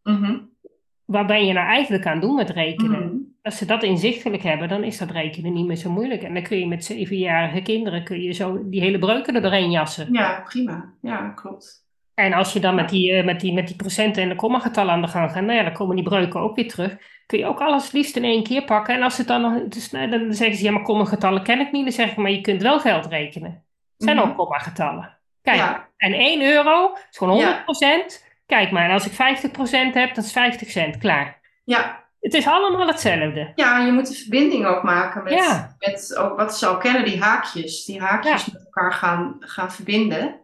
Waar 1.04 1.26
ben 1.26 1.46
je 1.46 1.52
nou 1.52 1.66
eigenlijk 1.66 2.06
aan 2.06 2.20
doen 2.20 2.34
met 2.34 2.50
rekenen? 2.50 3.04
Mhm. 3.04 3.16
Als 3.42 3.56
ze 3.58 3.64
dat 3.66 3.82
inzichtelijk 3.82 4.42
hebben, 4.42 4.68
dan 4.68 4.84
is 4.84 4.98
dat 4.98 5.10
rekenen 5.10 5.52
niet 5.52 5.66
meer 5.66 5.76
zo 5.76 5.90
moeilijk. 5.90 6.22
En 6.22 6.34
dan 6.34 6.42
kun 6.42 6.58
je 6.58 6.66
met 6.66 6.84
zevenjarige 6.84 7.62
kinderen 7.62 8.04
kun 8.04 8.20
je 8.22 8.32
zo 8.32 8.58
die 8.64 8.80
hele 8.80 8.98
breuken 8.98 9.34
er 9.34 9.42
doorheen 9.42 9.70
jassen. 9.70 10.12
Ja, 10.12 10.40
prima. 10.44 10.92
Ja, 11.00 11.28
klopt. 11.28 11.88
En 12.14 12.32
als 12.32 12.52
je 12.52 12.60
dan 12.60 12.74
met 12.74 12.88
die, 12.88 13.12
eh, 13.12 13.24
met 13.24 13.40
die, 13.40 13.52
met 13.52 13.66
die 13.66 13.76
procenten 13.76 14.22
en 14.22 14.28
de 14.28 14.34
kommagetallen 14.34 14.92
aan 14.92 15.00
de 15.02 15.08
gang 15.08 15.32
gaat, 15.32 15.42
nou 15.44 15.56
ja, 15.58 15.62
dan 15.62 15.72
komen 15.72 15.96
die 15.96 16.04
breuken 16.04 16.40
ook 16.40 16.56
weer 16.56 16.68
terug. 16.68 16.96
Kun 17.26 17.38
je 17.38 17.46
ook 17.46 17.60
alles 17.60 17.92
liefst 17.92 18.16
in 18.16 18.24
één 18.24 18.42
keer 18.42 18.64
pakken. 18.64 18.94
En 18.94 19.02
als 19.02 19.16
het 19.18 19.26
dan 19.26 19.40
nog 19.40 19.68
te 19.68 19.80
snel, 19.80 20.10
dan 20.10 20.34
zeggen 20.34 20.56
ze, 20.56 20.64
ja, 20.64 20.70
maar 20.72 20.82
kommagetallen 20.82 21.42
ken 21.42 21.60
ik 21.60 21.72
niet. 21.72 21.82
Dan 21.84 21.92
zeg 21.92 22.10
ik, 22.10 22.16
maar 22.16 22.30
je 22.30 22.40
kunt 22.40 22.62
wel 22.62 22.80
geld 22.80 23.06
rekenen. 23.06 23.50
Het 23.50 23.62
zijn 24.08 24.16
Mhm. 24.16 24.28
ook 24.28 24.36
kommagetallen. 24.36 25.18
Kijk, 25.42 25.56
Ja. 25.56 25.88
en 25.96 26.12
1 26.20 26.42
euro 26.42 26.92
is 27.10 27.18
gewoon 27.18 27.36
Ja. 27.36 27.44
100%. 27.46 28.28
Kijk 28.46 28.70
maar, 28.70 28.84
en 28.84 28.90
als 28.90 29.06
ik 29.06 29.12
50% 29.12 29.94
heb, 29.94 30.14
dan 30.14 30.24
is 30.24 30.32
50 30.32 30.70
cent, 30.70 30.98
klaar. 30.98 31.40
Ja. 31.64 31.99
Het 32.20 32.34
is 32.34 32.46
allemaal 32.46 32.86
hetzelfde. 32.86 33.52
ja, 33.54 33.78
je 33.78 33.92
moet 33.92 34.06
de 34.08 34.14
verbinding 34.14 34.66
ook 34.66 34.82
maken 34.82 35.22
met, 35.22 35.32
Ja. 35.32 35.76
met 35.78 36.16
ook 36.16 36.36
wat 36.36 36.58
ze 36.58 36.66
al 36.66 36.76
kennen, 36.78 37.04
die 37.04 37.22
haakjes. 37.22 37.84
Die 37.84 38.00
haakjes 38.00 38.52
met 38.52 38.64
elkaar 38.64 38.92
gaan, 38.92 39.36
gaan 39.40 39.72
verbinden. 39.72 40.40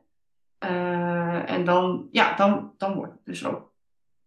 Eh, 0.59 1.51
en 1.51 1.65
dan, 1.65 2.09
ja, 2.13 2.35
dan, 2.37 2.73
dan 2.79 2.95
wordt 2.95 3.13
het 3.13 3.25
dus 3.25 3.45
ook 3.47 3.73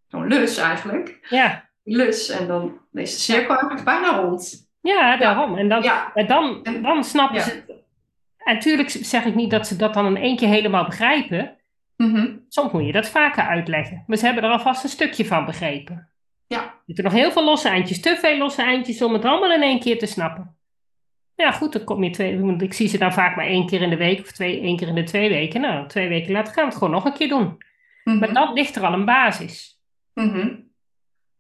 zo'n 0.08 0.28
lus 0.28 0.58
eigenlijk. 0.58 1.28
Ja, 1.30 1.68
Lus. 1.84 2.30
En 2.30 2.48
dan 2.48 2.78
is 2.94 3.14
de 3.14 3.20
cirkel 3.20 3.50
eigenlijk 3.50 3.84
bijna 3.84 4.20
rond. 4.20 4.70
ja 4.82 5.18
daarom. 5.18 5.58
En 5.58 5.70
dan, 5.70 5.82
Ja. 5.84 6.12
dan, 6.28 6.64
dan 6.82 7.04
snappen 7.04 7.42
ze 7.42 7.50
het. 7.50 7.70
En 8.38 8.54
natuurlijk 8.54 8.90
zeg 8.90 9.26
ik 9.26 9.36
niet 9.36 9.52
dat 9.52 9.68
ze 9.68 9.76
dat 9.76 9.94
dan 9.94 10.06
in 10.06 10.18
één 10.24 10.36
keer 10.38 10.48
helemaal 10.48 10.86
begrijpen. 10.86 11.58
Mhm. 11.98 12.36
Soms 12.50 12.72
moet 12.72 12.86
je 12.86 12.92
dat 12.92 13.10
vaker 13.10 13.44
uitleggen. 13.44 14.04
Maar 14.08 14.18
ze 14.18 14.26
hebben 14.26 14.44
er 14.44 14.50
alvast 14.52 14.84
een 14.84 14.90
stukje 14.90 15.26
van 15.26 15.46
begrepen. 15.46 16.09
Ja. 16.50 16.62
Er 16.64 16.72
zitten 16.86 17.04
nog 17.04 17.14
heel 17.14 17.32
veel 17.32 17.44
losse 17.44 17.70
eindjes, 17.70 18.02
te 18.02 18.16
veel 18.20 18.38
losse 18.38 18.62
eindjes 18.62 19.02
om 19.02 19.14
het 19.14 19.26
allemaal 19.26 19.52
in 19.54 19.62
één 19.62 19.80
keer 19.80 20.00
te 20.00 20.06
snappen. 20.06 20.58
Ja, 21.36 21.52
goed, 21.52 21.74
dan 21.74 21.84
kom 21.84 22.04
je 22.04 22.10
twee. 22.10 22.40
want 22.40 22.62
Ik 22.62 22.74
zie 22.74 22.88
ze 22.88 22.98
dan 22.98 23.14
vaak 23.14 23.36
maar 23.36 23.46
één 23.46 23.66
keer 23.68 23.82
in 23.82 23.90
de 23.90 23.98
week 23.98 24.20
of 24.20 24.32
twee, 24.32 24.62
één 24.62 24.78
keer 24.78 24.88
in 24.88 24.96
de 24.96 25.04
twee 25.04 25.30
weken. 25.30 25.62
Nou, 25.62 25.88
twee 25.88 26.08
weken 26.08 26.32
later 26.32 26.54
gaan 26.54 26.64
we 26.64 26.70
het 26.70 26.78
gewoon 26.80 26.94
nog 26.94 27.06
een 27.06 27.14
keer 27.14 27.28
doen. 27.30 27.58
Mhm. 28.04 28.20
Maar 28.20 28.34
dan 28.34 28.54
ligt 28.54 28.76
er 28.76 28.86
al 28.86 28.94
een 28.94 29.06
basis. 29.06 29.80
Mhm. 30.14 30.56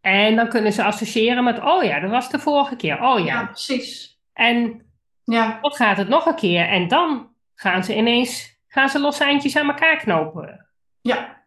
En 0.01 0.35
dan 0.35 0.49
kunnen 0.49 0.73
ze 0.73 0.83
associëren 0.83 1.43
met, 1.43 1.59
oh 1.61 1.83
ja, 1.83 1.99
dat 1.99 2.09
was 2.11 2.29
de 2.29 2.39
vorige 2.39 2.75
keer. 2.75 3.01
Oh 3.01 3.19
Ja, 3.19 3.25
ja. 3.25 3.45
precies. 3.45 4.19
En 4.33 4.85
Ja. 5.23 5.59
dan 5.61 5.71
gaat 5.71 5.97
het 5.97 6.07
nog 6.07 6.25
een 6.25 6.35
keer. 6.35 6.65
En 6.67 6.87
dan 6.87 7.29
gaan 7.55 7.83
ze 7.83 7.95
ineens 7.95 8.57
gaan 8.67 8.89
ze 8.89 8.99
losse 8.99 9.23
eindjes 9.23 9.55
aan 9.57 9.67
elkaar 9.69 9.97
knopen. 9.97 10.67
Ja. 11.01 11.38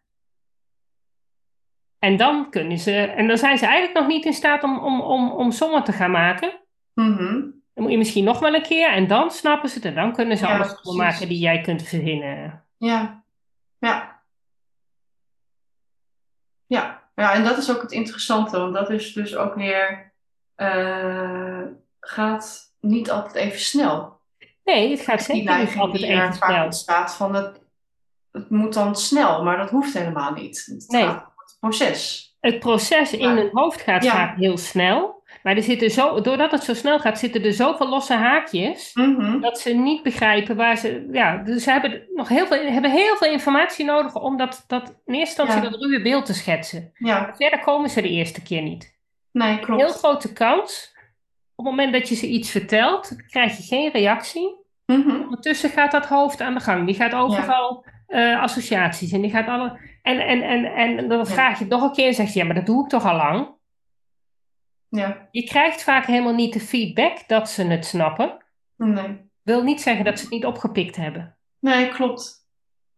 En 2.02 2.16
dan 2.16 2.50
kunnen 2.50 2.78
ze, 2.78 2.96
en 2.96 3.26
dan 3.28 3.36
zijn 3.38 3.58
ze 3.58 3.64
eigenlijk 3.66 3.98
nog 3.98 4.06
niet 4.06 4.24
in 4.24 4.32
staat 4.32 4.62
om, 4.62 4.78
om, 4.78 5.00
om, 5.00 5.30
om 5.30 5.50
sommen 5.50 5.84
te 5.84 5.92
gaan 5.92 6.10
maken. 6.10 6.60
Mhm. 6.94 7.40
Dan 7.74 7.82
moet 7.84 7.90
je 7.90 7.98
misschien 7.98 8.24
nog 8.24 8.38
wel 8.38 8.54
een 8.54 8.62
keer 8.62 8.88
en 8.92 9.06
dan 9.06 9.30
snappen 9.30 9.68
ze 9.68 9.74
het. 9.74 9.84
En 9.84 9.94
dan 9.94 10.12
kunnen 10.12 10.36
ze 10.36 10.46
Ja, 10.46 10.54
alle 10.54 10.64
sommen 10.64 10.80
precies. 10.82 11.02
maken 11.02 11.28
die 11.28 11.38
jij 11.38 11.60
kunt 11.60 11.82
verzinnen. 11.82 12.64
Ja. 12.76 13.22
Ja. 13.78 14.22
Ja. 16.66 17.02
Ja, 17.14 17.32
en 17.32 17.44
dat 17.44 17.58
is 17.58 17.70
ook 17.70 17.82
het 17.82 17.92
interessante, 17.92 18.58
want 18.58 18.74
dat 18.74 18.90
is 18.90 19.12
dus 19.12 19.36
ook 19.36 19.54
weer, 19.54 20.12
eh, 20.54 21.60
gaat 22.00 22.72
niet 22.80 23.10
altijd 23.10 23.34
even 23.34 23.60
snel. 23.60 24.20
Nee, 24.64 24.90
het 24.90 25.00
gaat 25.00 25.26
Die 25.26 25.36
zeker 25.36 25.58
niet 25.58 25.76
altijd 25.76 26.02
die 26.02 26.10
even 26.12 26.34
vaak 26.34 26.50
snel. 26.50 26.64
ontstaat 26.64 27.14
van 27.14 27.34
het, 27.34 27.60
het 28.32 28.50
moet 28.50 28.74
dan 28.74 28.96
snel, 28.96 29.44
maar 29.44 29.56
dat 29.56 29.70
hoeft 29.70 29.94
helemaal 29.94 30.32
niet. 30.32 30.64
Het 30.66 30.88
Nee. 30.90 31.02
gaat 31.06 31.20
het 31.24 31.31
proces. 31.60 32.30
Het 32.40 32.58
proces 32.58 33.12
in 33.12 33.28
hun 33.28 33.48
hoofd 33.52 33.80
gaat 33.80 34.04
Ja. 34.04 34.10
vaak 34.10 34.36
heel 34.36 34.56
snel. 34.58 35.20
Maar 35.42 35.56
er 35.56 35.62
zitten 35.62 35.90
zo, 35.90 36.20
doordat 36.20 36.50
het 36.50 36.64
zo 36.64 36.74
snel 36.74 36.98
gaat, 37.00 37.18
zitten 37.18 37.44
er 37.44 37.52
zoveel 37.52 37.88
losse 37.88 38.14
haakjes. 38.14 38.90
Mhm. 38.94 39.40
Dat 39.40 39.60
ze 39.60 39.70
niet 39.72 40.02
begrijpen 40.02 40.56
waar 40.56 40.76
ze. 40.76 41.08
Ja, 41.12 41.36
dus 41.36 41.62
ze 41.62 41.70
hebben 41.70 42.02
nog 42.14 42.28
heel 42.28 42.46
veel, 42.46 42.62
hebben 42.72 42.90
heel 42.90 43.16
veel 43.16 43.30
informatie 43.32 43.84
nodig 43.84 44.14
om 44.14 44.36
dat, 44.36 44.64
dat 44.66 44.88
in 45.06 45.14
eerste 45.14 45.42
instantie 45.42 45.54
Ja. 45.70 45.70
dat 45.70 45.80
ruwe 45.80 46.02
beeld 46.02 46.26
te 46.26 46.34
schetsen. 46.34 46.90
Ja, 46.94 47.34
Verder 47.36 47.60
komen 47.60 47.90
ze 47.90 48.02
de 48.02 48.08
eerste 48.08 48.42
keer 48.42 48.62
niet. 48.62 48.96
nee, 49.32 49.50
Een 49.50 49.60
klopt. 49.60 49.82
heel 49.82 49.92
grote 49.92 50.32
kans. 50.32 50.90
Op 51.54 51.64
het 51.64 51.74
moment 51.74 51.92
dat 51.92 52.08
je 52.08 52.14
ze 52.14 52.26
iets 52.26 52.50
vertelt, 52.50 53.16
krijg 53.30 53.56
je 53.56 53.62
geen 53.62 53.90
reactie. 53.92 54.56
Mhm. 54.86 55.10
Ondertussen 55.22 55.70
gaat 55.70 55.90
dat 55.92 56.06
hoofd 56.06 56.40
aan 56.40 56.54
de 56.54 56.60
gang. 56.60 56.86
Die 56.86 56.94
gaat 56.94 57.14
overal 57.14 57.84
eh, 58.06 58.40
associaties 58.40 59.12
en 59.12 59.20
die 59.20 59.30
gaat 59.30 59.46
alle. 59.46 59.78
En, 60.02 60.20
en, 60.20 60.42
en, 60.42 60.64
en 60.64 61.08
dan 61.08 61.26
vraag 61.26 61.58
je 61.58 61.64
het 61.64 61.72
nog 61.72 61.82
een 61.82 61.92
keer 61.92 62.06
en 62.06 62.14
zeg 62.14 62.32
je: 62.32 62.38
ja, 62.38 62.44
maar 62.44 62.54
dat 62.54 62.66
doe 62.66 62.82
ik 62.84 62.88
toch 62.90 63.04
al 63.04 63.16
lang. 63.16 63.48
Ja, 64.88 65.28
Je 65.30 65.44
krijgt 65.44 65.82
vaak 65.82 66.06
helemaal 66.06 66.34
niet 66.34 66.52
de 66.52 66.60
feedback 66.60 67.28
dat 67.28 67.50
ze 67.50 67.64
het 67.64 67.86
snappen. 67.86 68.36
nee. 68.76 69.30
Wil 69.42 69.62
niet 69.62 69.80
zeggen 69.80 70.04
dat 70.04 70.18
ze 70.18 70.24
het 70.24 70.32
niet 70.32 70.44
opgepikt 70.44 70.96
hebben. 70.96 71.36
Nee, 71.58 71.88
klopt. 71.88 72.46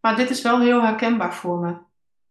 Maar 0.01 0.15
dit 0.15 0.29
is 0.29 0.41
wel 0.41 0.61
heel 0.61 0.81
herkenbaar 0.83 1.33
voor 1.33 1.59
me. 1.59 1.77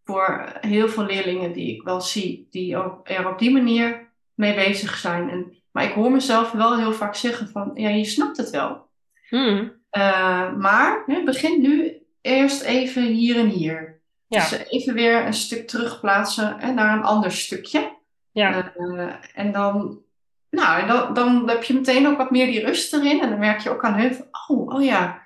Voor 0.05 0.53
heel 0.61 0.89
veel 0.89 1.05
leerlingen 1.05 1.53
die 1.53 1.75
ik 1.75 1.83
wel 1.83 2.01
zie, 2.01 2.47
die 2.51 2.77
ook 2.77 3.09
er 3.09 3.29
op 3.29 3.39
die 3.39 3.51
manier 3.51 4.13
mee 4.35 4.55
bezig 4.55 4.97
zijn. 4.97 5.31
En, 5.31 5.63
maar 5.71 5.85
ik 5.85 5.93
hoor 5.93 6.13
mezelf 6.13 6.51
wel 6.51 6.79
heel 6.79 6.93
vaak 6.93 7.15
zeggen 7.15 7.49
van, 7.49 7.71
ja, 7.75 7.89
je 7.89 8.05
snapt 8.05 8.37
het 8.37 8.51
wel. 8.51 8.89
Eh, 9.91 10.53
maar 10.57 11.03
hè, 11.07 11.23
begin 11.25 11.61
nu 11.61 12.03
eerst 12.25 12.63
even 12.63 13.03
hier 13.03 13.37
en 13.39 13.49
hier. 13.49 14.01
Ja. 14.27 14.39
Dus 14.49 14.67
even 14.69 14.95
weer 14.95 15.27
een 15.27 15.35
stuk 15.35 15.69
terugplaatsen 15.69 16.59
en 16.61 16.75
naar 16.75 16.97
een 16.97 17.03
ander 17.05 17.33
stukje. 17.33 17.93
ja. 18.33 18.73
Eh, 18.77 19.15
en 19.35 19.53
dan, 19.53 19.99
nou, 20.51 20.81
en 20.81 20.87
dan, 20.89 21.15
dan 21.15 21.49
heb 21.49 21.65
je 21.65 21.75
meteen 21.75 22.07
ook 22.07 22.17
wat 22.17 22.31
meer 22.31 22.47
die 22.47 22.65
rust 22.65 22.93
erin. 22.95 23.21
En 23.23 23.31
dan 23.31 23.39
merk 23.39 23.61
je 23.61 23.71
ook 23.71 23.85
aan 23.85 23.95
hun 24.01 24.15
van, 24.15 24.27
oh, 24.49 24.75
oh 24.75 24.85
ja. 24.85 25.23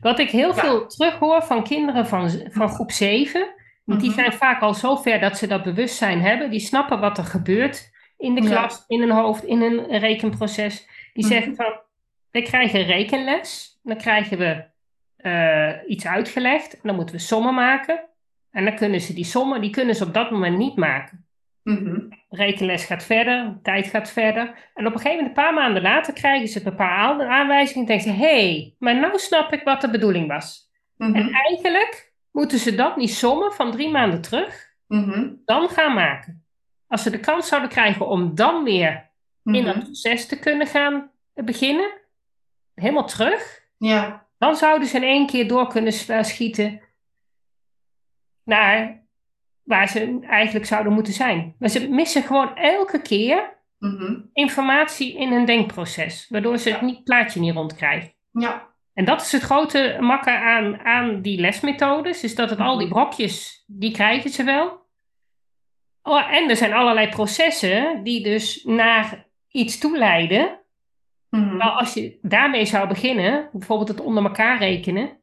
Wat 0.00 0.18
ik 0.18 0.30
heel 0.30 0.48
Ja. 0.48 0.54
veel 0.54 0.86
terughoor 0.86 1.42
van 1.42 1.64
kinderen 1.64 2.06
van, 2.06 2.30
van 2.50 2.68
groep 2.68 2.90
7, 2.90 3.54
want 3.84 4.00
die 4.00 4.10
Mhm. 4.10 4.18
zijn 4.18 4.32
vaak 4.32 4.60
al 4.62 4.74
zo 4.74 4.96
ver 4.96 5.20
dat 5.20 5.38
ze 5.38 5.46
dat 5.46 5.62
bewustzijn 5.62 6.20
hebben. 6.20 6.50
Die 6.50 6.60
snappen 6.60 7.00
wat 7.00 7.18
er 7.18 7.24
gebeurt 7.24 7.90
in 8.18 8.34
de 8.34 8.42
Ja. 8.42 8.48
klas, 8.50 8.84
in 8.88 9.00
hun 9.00 9.10
hoofd, 9.10 9.44
in 9.44 9.62
een 9.62 9.98
rekenproces. 9.98 10.86
Die 11.12 11.24
Mhm. 11.24 11.32
zeggen 11.34 11.56
van, 11.56 11.80
we 12.30 12.42
krijgen 12.42 12.82
rekenles, 12.82 13.78
dan 13.82 13.96
krijgen 13.96 14.38
we 14.38 14.64
eh, 15.24 15.70
iets 15.86 16.06
uitgelegd, 16.06 16.72
en 16.74 16.80
dan 16.82 16.94
moeten 16.94 17.14
we 17.14 17.20
sommen 17.20 17.54
maken. 17.54 18.04
En 18.50 18.64
dan 18.64 18.74
kunnen 18.76 19.00
ze 19.00 19.14
die 19.14 19.24
sommen, 19.24 19.60
die 19.60 19.70
kunnen 19.70 19.94
ze 19.94 20.04
op 20.04 20.14
dat 20.14 20.30
moment 20.30 20.56
niet 20.58 20.76
maken. 20.76 21.26
Mhm. 21.62 22.00
rekenles 22.28 22.84
gaat 22.84 23.04
verder, 23.04 23.44
de 23.44 23.60
tijd 23.62 23.86
gaat 23.86 24.10
verder. 24.10 24.54
En 24.74 24.86
op 24.86 24.92
een 24.92 24.98
gegeven 25.00 25.10
moment, 25.10 25.26
een 25.38 25.44
paar 25.44 25.54
maanden 25.54 25.82
later, 25.82 26.12
krijgen 26.12 26.48
ze 26.48 26.66
een 26.66 26.74
paar 26.74 26.90
aan- 26.98 27.22
aanwijzingen 27.22 27.80
en 27.80 27.86
denken 27.86 28.06
ze, 28.14 28.20
hé, 28.26 28.50
hey, 28.50 28.74
maar 28.78 28.96
nou 29.00 29.18
snap 29.18 29.52
ik 29.52 29.62
wat 29.64 29.80
de 29.80 29.90
bedoeling 29.90 30.28
was. 30.28 30.70
Mhm. 30.96 31.14
En 31.14 31.30
eigenlijk 31.32 32.12
moeten 32.32 32.58
ze 32.58 32.74
dat 32.74 32.96
niet 32.96 33.14
sommen 33.14 33.52
van 33.52 33.70
drie 33.70 33.90
maanden 33.90 34.20
terug, 34.20 34.72
Mhm. 34.86 35.28
dan 35.44 35.68
gaan 35.68 35.94
maken. 35.94 36.44
Als 36.88 37.02
ze 37.02 37.10
de 37.10 37.20
kans 37.20 37.48
zouden 37.48 37.70
krijgen 37.70 38.06
om 38.08 38.34
dan 38.34 38.64
weer 38.64 39.10
in 39.44 39.52
Mhm. 39.52 39.64
dat 39.64 39.78
proces 39.82 40.26
te 40.26 40.38
kunnen 40.38 40.66
gaan 40.66 41.10
beginnen, 41.34 41.90
helemaal 42.74 43.06
terug, 43.06 43.62
Ja, 43.78 44.23
dan 44.44 44.56
zouden 44.56 44.88
ze 44.88 44.96
in 44.96 45.02
één 45.02 45.26
keer 45.26 45.48
door 45.48 45.68
kunnen 45.68 45.92
schieten 46.24 46.80
naar 48.44 49.02
waar 49.62 49.88
ze 49.88 50.18
eigenlijk 50.28 50.66
zouden 50.66 50.92
moeten 50.92 51.12
zijn. 51.12 51.54
Maar 51.58 51.68
ze 51.68 51.88
missen 51.88 52.22
gewoon 52.22 52.56
elke 52.56 53.02
keer 53.02 53.52
Mhm. 53.78 54.20
informatie 54.32 55.16
in 55.16 55.32
hun 55.32 55.44
denkproces, 55.44 56.26
waardoor 56.28 56.58
ze 56.58 56.70
het 56.70 56.80
niet, 56.80 57.04
plaatje 57.04 57.40
niet 57.40 57.54
rondkrijgen. 57.54 58.12
ja, 58.32 58.72
En 58.94 59.04
dat 59.04 59.20
is 59.20 59.32
het 59.32 59.42
grote 59.42 59.96
makken 60.00 60.38
aan, 60.40 60.78
aan 60.78 61.22
die 61.22 61.40
lesmethodes, 61.40 62.22
is 62.24 62.34
dat 62.34 62.50
het 62.50 62.58
al 62.58 62.76
die 62.78 62.86
Mhm. 62.86 62.94
brokjes, 62.94 63.64
die 63.66 63.90
krijgen 63.92 64.30
ze 64.30 64.44
wel. 64.44 64.86
Oh, 66.02 66.32
en 66.32 66.48
er 66.50 66.56
zijn 66.56 66.72
allerlei 66.72 67.08
processen 67.08 68.02
die 68.04 68.22
dus 68.22 68.64
naar 68.64 69.26
iets 69.48 69.78
toe 69.78 69.98
leiden. 69.98 70.60
Mhm. 71.36 71.56
Nou, 71.56 71.78
als 71.78 71.94
je 71.94 72.18
daarmee 72.22 72.64
zou 72.64 72.88
beginnen, 72.88 73.48
bijvoorbeeld 73.52 73.88
het 73.88 74.00
onder 74.00 74.24
elkaar 74.24 74.58
rekenen, 74.58 75.22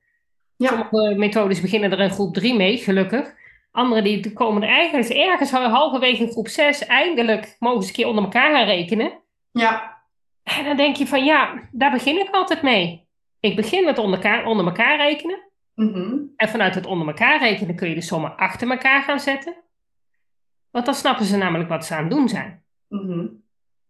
Sommige 0.68 1.16
methodes 1.18 1.62
beginnen 1.62 1.92
er 1.92 2.00
in 2.00 2.10
groep 2.10 2.34
3 2.34 2.56
mee, 2.56 2.78
gelukkig. 2.78 3.34
Andere 3.72 4.02
die 4.02 4.34
komen 4.34 4.62
er 4.62 4.70
eigenlijk 4.70 5.10
ergens 5.10 5.52
halverwege 5.52 6.24
in 6.24 6.32
groep 6.32 6.48
6 6.48 6.86
eindelijk 6.86 7.56
mogen 7.60 7.82
ze 7.82 7.88
een 7.88 7.94
keer 7.94 8.08
onder 8.08 8.24
elkaar 8.24 8.56
gaan 8.56 8.66
rekenen. 8.66 9.12
Ja. 9.52 10.02
En 10.44 10.64
dan 10.64 10.78
denk 10.78 10.96
je 10.96 11.08
van 11.08 11.26
ja, 11.26 11.70
daar 11.72 11.92
begin 11.92 12.20
ik 12.20 12.30
altijd 12.32 12.62
mee. 12.62 13.08
Ik 13.40 13.56
begin 13.56 13.86
met 13.86 13.98
onder 13.98 14.24
elkaar, 14.24 14.46
onder 14.46 14.66
elkaar 14.66 14.98
rekenen. 14.98 15.40
Mhm. 15.76 16.18
En 16.36 16.50
vanuit 16.50 16.76
het 16.76 16.86
onder 16.86 17.08
elkaar 17.08 17.40
rekenen 17.40 17.76
kun 17.76 17.90
je 17.90 17.96
de 17.96 18.02
sommen 18.02 18.36
achter 18.36 18.72
elkaar 18.72 19.04
gaan 19.04 19.20
zetten. 19.20 19.56
Want 20.72 20.86
dan 20.86 20.94
snappen 20.96 21.26
ze 21.26 21.38
namelijk 21.38 21.70
wat 21.70 21.86
ze 21.86 21.96
aan 21.96 22.04
het 22.04 22.12
doen 22.12 22.30
zijn. 22.30 22.64
Mhm. 22.88 23.28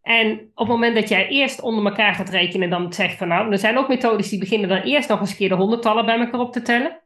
En 0.01 0.31
op 0.39 0.57
het 0.57 0.67
moment 0.67 0.95
dat 0.95 1.09
jij 1.09 1.27
eerst 1.27 1.61
onder 1.61 1.85
elkaar 1.85 2.13
gaat 2.15 2.29
rekenen, 2.29 2.69
dan 2.69 2.93
zegt 2.93 3.17
van 3.17 3.27
nou, 3.27 3.51
er 3.51 3.57
zijn 3.57 3.77
ook 3.77 3.87
methodes 3.87 4.29
die 4.29 4.39
beginnen 4.39 4.69
dan 4.69 4.81
eerst 4.81 5.09
nog 5.09 5.19
eens 5.19 5.29
een 5.31 5.35
keer 5.37 5.49
de 5.49 5.55
honderdtallen 5.55 6.05
bij 6.05 6.19
elkaar 6.19 6.39
op 6.39 6.51
te 6.53 6.61
tellen. 6.61 6.99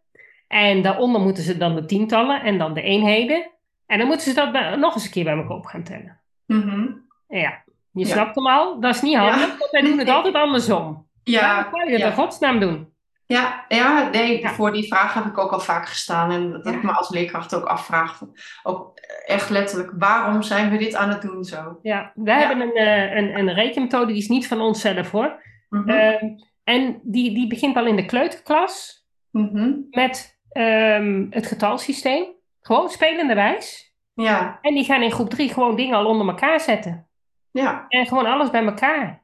En 0.47 0.81
daaronder 0.81 1.21
moeten 1.21 1.43
ze 1.43 1.57
dan 1.57 1.75
de 1.75 1.85
tientallen 1.85 2.41
en 2.41 2.57
dan 2.57 2.73
de 2.73 2.81
eenheden. 2.81 3.49
En 3.85 3.97
dan 3.97 4.07
moeten 4.07 4.25
ze 4.27 4.33
dat 4.33 4.51
bij- 4.51 4.75
nog 4.75 4.93
eens 4.93 5.05
een 5.05 5.11
keer 5.11 5.23
bij 5.23 5.33
elkaar 5.35 5.57
op 5.57 5.65
gaan 5.65 5.83
tellen. 5.83 6.19
Mhm. 6.45 6.87
Ja, 7.27 7.63
je 7.91 8.05
Ja. 8.05 8.05
snapt 8.05 8.35
hem 8.35 8.47
al. 8.47 8.79
Dat 8.79 8.95
is 8.95 9.01
niet 9.01 9.15
handig, 9.15 9.39
Ja. 9.39 9.47
want 9.57 9.71
wij 9.71 9.81
doen 9.81 9.97
het 9.99 10.09
altijd 10.09 10.35
andersom. 10.35 11.07
Ja, 11.23 11.41
Waarom 11.41 11.71
zou 11.71 11.83
je 11.85 11.91
dat 11.91 11.99
ja. 11.99 12.05
in 12.07 12.13
godsnaam 12.13 12.59
doen? 12.59 12.93
Ja, 13.27 13.65
ja, 13.67 14.09
nee, 14.09 14.39
Ja. 14.41 14.49
voor 14.49 14.71
die 14.71 14.87
vraag 14.87 15.13
heb 15.13 15.25
ik 15.25 15.37
ook 15.37 15.51
al 15.51 15.59
vaak 15.59 15.87
gestaan. 15.87 16.31
En 16.31 16.51
dat 16.51 16.65
Ja. 16.65 16.71
ik 16.71 16.83
me 16.83 16.91
als 16.91 17.09
leerkracht 17.09 17.55
ook 17.55 17.63
afvraag. 17.65 18.21
Ook 18.63 18.91
echt 19.25 19.49
letterlijk, 19.49 19.91
waarom 19.97 20.41
zijn 20.41 20.69
we 20.69 20.77
dit 20.77 20.95
aan 20.95 21.09
het 21.09 21.21
doen 21.21 21.43
zo? 21.43 21.79
Ja, 21.81 22.11
wij 22.15 22.39
Ja. 22.39 22.47
hebben 22.47 22.67
een, 22.67 22.75
eh, 22.75 23.15
een, 23.15 23.37
een 23.39 23.53
rekenmethode, 23.53 24.05
die 24.05 24.21
is 24.21 24.27
niet 24.27 24.47
van 24.47 24.61
onszelf 24.61 25.11
hoor. 25.11 25.41
Mhm. 25.69 25.89
Ehm, 25.89 26.25
en 26.63 26.99
die, 27.03 27.33
die 27.33 27.47
begint 27.47 27.75
al 27.77 27.85
in 27.85 27.95
de 27.95 28.05
kleuterklas 28.05 29.03
Mhm. 29.31 29.71
met 29.89 30.33
ehm, 30.51 31.25
het 31.29 31.47
getalsysteem. 31.47 32.25
Gewoon 32.61 32.89
spelende 32.89 33.33
wijs. 33.33 33.93
Ja, 34.13 34.57
En 34.61 34.73
die 34.73 34.83
gaan 34.83 35.01
in 35.01 35.11
groep 35.11 35.29
3 35.29 35.53
gewoon 35.53 35.75
dingen 35.75 35.95
al 35.95 36.05
onder 36.05 36.27
elkaar 36.27 36.59
zetten. 36.59 37.07
ja. 37.51 37.85
En 37.89 38.05
gewoon 38.05 38.25
alles 38.25 38.49
bij 38.49 38.65
elkaar. 38.65 39.23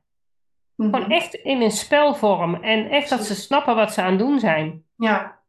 Mhm. 0.82 0.94
Gewoon 0.94 1.10
echt 1.12 1.34
in 1.34 1.62
een 1.62 1.72
spelvorm. 1.72 2.56
En 2.56 2.90
echt 2.90 3.10
dat 3.10 3.24
ze 3.26 3.36
snappen 3.36 3.76
wat 3.76 3.94
ze 3.94 4.02
aan 4.02 4.10
het 4.10 4.20
doen 4.20 4.40
zijn. 4.40 4.84
Ja, 4.96 5.40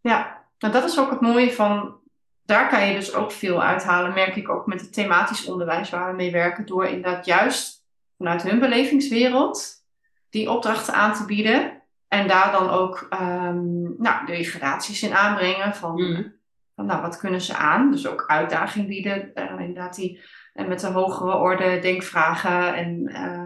ja. 0.00 0.42
Nou, 0.58 0.72
dat 0.72 0.84
is 0.84 0.98
ook 0.98 1.10
het 1.10 1.20
mooie 1.20 1.52
van. 1.52 2.02
Daar 2.44 2.68
kan 2.68 2.86
je 2.86 2.94
dus 2.94 3.14
ook 3.14 3.32
veel 3.32 3.62
uithalen, 3.62 4.14
merk 4.14 4.36
ik 4.36 4.48
ook 4.48 4.66
met 4.66 4.80
het 4.80 4.92
thematisch 4.92 5.46
onderwijs 5.46 5.90
waar 5.90 6.10
we 6.10 6.16
mee 6.16 6.32
werken, 6.32 6.66
door 6.66 6.86
inderdaad 6.86 7.26
juist 7.26 7.84
vanuit 8.18 8.42
hun 8.42 8.58
belevingswereld 8.58 9.72
die 10.30 10.50
opdrachten 10.50 10.94
aan 10.94 11.14
te 11.14 11.24
bieden. 11.24 11.82
En 12.08 12.28
daar 12.28 12.52
dan 12.52 12.70
ook 12.70 13.06
ehm, 13.10 13.82
nou, 14.02 14.26
de 14.26 14.44
gradaties 14.44 15.02
in 15.02 15.14
aanbrengen 15.14 15.74
van, 15.74 15.94
Mhm. 15.94 16.22
van 16.74 16.86
nou, 16.86 17.02
wat 17.02 17.16
kunnen 17.18 17.40
ze 17.40 17.54
aan. 17.56 17.90
Dus 17.90 18.06
ook 18.06 18.24
uitdaging 18.26 18.86
bieden, 18.86 19.34
eh, 19.34 19.60
inderdaad 19.60 19.94
die 19.94 20.20
en 20.52 20.68
met 20.68 20.80
de 20.80 20.86
hogere 20.86 21.36
orde 21.36 21.78
denkvragen 21.78 22.74
en 22.74 23.06
eh, 23.06 23.44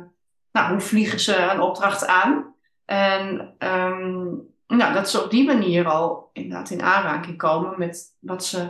nou, 0.60 0.70
hoe 0.72 0.80
vliegen 0.80 1.20
ze 1.20 1.36
een 1.36 1.60
opdracht 1.60 2.06
aan. 2.06 2.54
En 2.84 3.54
ehm, 3.58 4.24
nou, 4.66 4.92
dat 4.94 5.10
ze 5.10 5.22
op 5.24 5.30
die 5.30 5.46
manier 5.46 5.88
al 5.88 6.30
inderdaad 6.32 6.70
in 6.70 6.82
aanraking 6.82 7.36
komen 7.36 7.74
met 7.76 8.16
wat 8.20 8.44
ze 8.44 8.68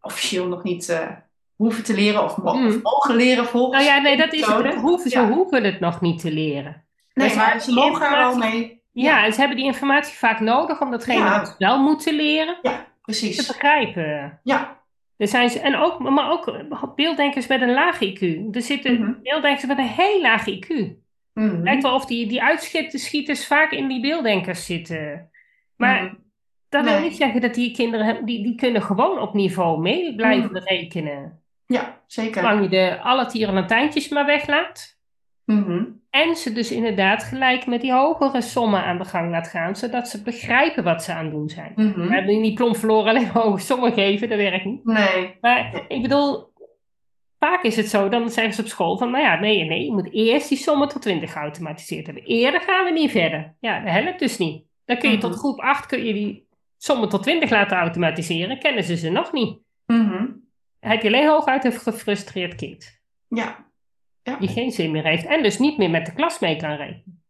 officieel 0.00 0.46
nog 0.46 0.62
niet 0.62 0.88
eh, 0.88 1.08
hoeven 1.56 1.84
te 1.84 1.94
leren 1.94 2.24
of, 2.24 2.36
Mm. 2.36 2.80
mogen 2.82 3.14
leren 3.16 3.44
volgens 3.46 3.84
Nou 3.84 3.94
ja, 3.96 4.02
nee, 4.02 4.16
dat 4.16 4.32
is. 4.32 4.44
Ze 4.44 4.74
hoeven, 4.80 5.10
ze 5.10 5.20
hoeven 5.26 5.64
het 5.64 5.80
nog 5.80 6.00
niet 6.00 6.20
te 6.20 6.32
leren. 6.32 6.84
Nee, 7.14 7.28
ze 7.28 7.36
maar 7.36 7.60
ze 7.60 7.72
mogen 7.72 8.06
er 8.06 8.10
informatie- 8.20 8.38
mee. 8.58 8.76
Ja, 8.92 9.24
en 9.24 9.32
ze 9.32 9.38
hebben 9.38 9.56
die 9.56 9.66
informatie 9.66 10.16
vaak 10.18 10.40
nodig 10.40 10.80
om 10.80 10.90
datgene 10.90 11.18
Ja. 11.24 11.38
wat 11.38 11.48
ze 11.48 11.54
wel 11.58 11.78
moeten 11.82 12.14
leren 12.14 12.58
Ja, 12.62 12.70
te 12.70 12.84
precies. 13.02 13.46
begrijpen. 13.46 14.40
Ja. 14.42 14.76
Er 15.16 15.28
zijn 15.28 15.50
ze, 15.50 15.60
en 15.60 15.76
ook, 15.76 15.98
maar 15.98 16.30
ook 16.30 16.62
beelddenkers 16.96 17.46
met 17.46 17.60
een 17.62 17.72
laag 17.72 17.98
IQ. 18.04 18.20
Er 18.54 18.62
zitten 18.62 19.00
Mhm. 19.00 19.12
beelddenkers 19.22 19.66
met 19.66 19.78
een 19.78 19.84
heel 19.88 20.20
laag 20.20 20.46
IQ. 20.48 20.74
Het 21.40 21.62
lijkt 21.62 21.82
wel 21.82 21.94
of 21.94 22.04
die, 22.06 22.26
die 22.26 22.42
uitschieters 22.42 23.46
vaak 23.46 23.70
in 23.72 23.88
die 23.88 24.00
beelddenkers 24.00 24.66
zitten. 24.66 25.30
Maar 25.76 26.02
Mhm. 26.04 26.14
dat 26.68 26.84
wil 26.84 27.00
niet 27.00 27.16
zeggen 27.16 27.40
dat 27.40 27.54
die 27.54 27.72
kinderen, 27.74 28.24
die, 28.24 28.42
die 28.42 28.54
kunnen 28.54 28.82
gewoon 28.82 29.18
op 29.18 29.34
niveau 29.34 29.80
mee 29.80 30.14
blijven 30.14 30.50
Mhm. 30.52 30.62
rekenen. 30.64 31.40
Ja, 31.66 32.00
zeker. 32.06 32.40
Zolang 32.42 32.62
je 32.62 32.68
de 32.68 32.98
alle 33.00 33.26
tierenlantijntjes 33.26 34.08
maar 34.08 34.26
weglaat. 34.26 34.96
Mhm. 35.44 35.82
En 36.10 36.36
ze 36.36 36.52
dus 36.52 36.72
inderdaad 36.72 37.22
gelijk 37.22 37.66
met 37.66 37.80
die 37.80 37.92
hogere 37.92 38.40
sommen 38.40 38.84
aan 38.84 38.98
de 38.98 39.04
gang 39.04 39.30
laat 39.30 39.48
gaan, 39.48 39.76
zodat 39.76 40.08
ze 40.08 40.22
begrijpen 40.22 40.84
wat 40.84 41.02
ze 41.04 41.12
aan 41.12 41.24
het 41.24 41.32
doen 41.34 41.48
zijn. 41.48 41.72
We 41.74 42.06
hebben 42.14 42.40
niet 42.40 42.54
plomp 42.54 42.76
verloren 42.76 43.08
alleen 43.08 43.30
maar 43.34 43.42
hoge 43.42 43.60
sommen 43.60 43.92
geven, 43.92 44.28
dat 44.28 44.38
werkt 44.38 44.64
niet. 44.64 44.84
Nee. 44.84 45.36
Maar 45.40 45.84
ik 45.88 46.02
bedoel, 46.02 46.52
vaak 47.38 47.62
is 47.62 47.76
het 47.76 47.88
zo, 47.88 48.08
dan 48.08 48.30
zeggen 48.30 48.54
ze 48.54 48.60
op 48.60 48.66
school 48.66 48.98
van, 48.98 49.10
nou 49.10 49.24
ja, 49.24 49.40
nee, 49.40 49.64
nee, 49.64 49.84
je 49.84 49.92
moet 49.92 50.12
eerst 50.12 50.48
die 50.48 50.58
sommen 50.58 50.88
tot 50.88 51.02
20 51.02 51.32
geautomatiseerd 51.32 52.06
hebben. 52.06 52.24
Eerder 52.24 52.60
gaan 52.60 52.84
we 52.84 52.90
niet 52.90 53.10
verder. 53.10 53.56
Ja, 53.60 53.80
dat 53.80 53.92
helpt 53.92 54.18
dus 54.18 54.38
niet. 54.38 54.64
Dan 54.84 54.98
kun 54.98 55.10
je 55.10 55.16
Mhm. 55.16 55.26
tot 55.26 55.36
groep 55.38 55.58
8 55.60 55.86
kun 55.86 56.04
je 56.04 56.12
die 56.12 56.48
sommen 56.76 57.08
tot 57.08 57.22
20 57.22 57.50
laten 57.50 57.76
automatiseren, 57.76 58.58
kennen 58.58 58.84
ze 58.84 58.96
ze 58.96 59.10
nog 59.10 59.32
niet. 59.32 59.58
Mhm. 59.86 60.26
Heb 60.80 61.02
je 61.02 61.08
alleen 61.08 61.28
hooguit 61.28 61.64
een 61.64 61.72
gefrustreerd 61.72 62.54
kind, 62.54 63.00
Ja. 63.28 63.66
Ja. 64.22 64.36
die 64.36 64.48
geen 64.48 64.70
zin 64.70 64.90
meer 64.90 65.04
heeft 65.04 65.26
en 65.26 65.42
dus 65.42 65.58
niet 65.58 65.78
meer 65.78 65.90
met 65.90 66.06
de 66.06 66.12
klas 66.14 66.38
mee 66.38 66.56
kan 66.56 66.70
rekenen. 66.76 67.22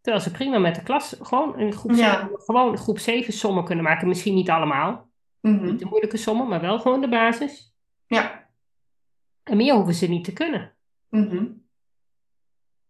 Terwijl 0.00 0.24
ze 0.24 0.30
prima 0.30 0.58
met 0.58 0.74
de 0.74 0.82
klas 0.82 1.16
gewoon 1.20 1.58
in 1.58 1.72
groep, 1.72 1.90
Ja. 1.94 2.12
7, 2.20 2.28
gewoon 2.40 2.76
groep 2.76 2.98
7 2.98 3.32
sommen 3.32 3.64
kunnen 3.64 3.84
maken. 3.84 4.08
Misschien 4.08 4.34
niet 4.34 4.50
allemaal, 4.50 5.08
Mhm. 5.40 5.64
niet 5.64 5.78
de 5.78 5.84
moeilijke 5.86 6.16
sommen, 6.16 6.48
maar 6.48 6.60
wel 6.60 6.78
gewoon 6.78 7.00
de 7.00 7.08
basis. 7.08 7.74
Ja. 8.06 8.43
En 9.44 9.56
meer 9.56 9.74
hoeven 9.74 9.94
ze 9.94 10.08
niet 10.08 10.24
te 10.24 10.32
kunnen. 10.32 10.72
Mhm. 11.08 11.44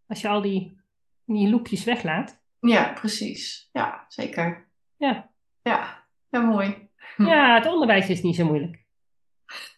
Als 0.07 0.21
je 0.21 0.29
al 0.29 0.41
die, 0.43 0.81
die 1.25 1.49
loepjes 1.49 1.85
weglaat. 1.85 2.43
Ja, 2.61 2.93
precies. 2.93 3.69
Ja, 3.73 4.05
zeker. 4.09 4.69
Ja. 4.97 5.31
Ja, 5.63 6.07
ja 6.29 6.41
mooi. 6.41 6.75
Ja, 7.17 7.55
het 7.55 7.67
onderwijs 7.67 8.09
is 8.09 8.23
niet 8.23 8.37
zo 8.37 8.45
moeilijk. 8.45 8.83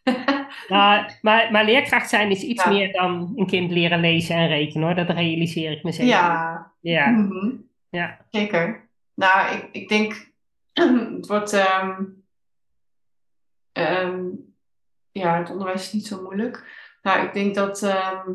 Nou, 0.68 1.10
maar, 1.22 1.50
maar 1.52 1.64
leerkracht 1.64 2.08
zijn 2.08 2.30
is 2.30 2.42
iets 2.42 2.64
Ja. 2.64 2.70
meer 2.70 2.92
dan 2.92 3.32
een 3.36 3.46
kind 3.46 3.70
leren 3.70 4.00
lezen 4.00 4.36
en 4.36 4.48
rekenen 4.48 4.86
hoor. 4.86 4.96
Dat 4.96 5.16
realiseer 5.16 5.70
ik 5.72 5.82
me 5.82 5.92
zeker. 5.92 6.08
Ja. 6.08 6.72
Ja. 6.80 7.10
Mhm. 7.10 7.50
Ja. 7.88 8.26
Zeker. 8.30 8.88
Nou, 9.14 9.56
ik, 9.56 9.68
ik 9.72 9.88
denk, 9.88 10.32
het 11.16 11.26
wordt, 11.26 11.52
ehm, 11.52 12.02
ehm, 13.72 14.24
ja, 15.18 15.38
het 15.38 15.50
onderwijs 15.50 15.82
is 15.82 15.92
niet 15.92 16.06
zo 16.06 16.22
moeilijk. 16.22 16.64
Nou, 17.02 17.26
ik 17.26 17.32
denk 17.34 17.54
dat, 17.54 17.82
ehm, 17.82 18.30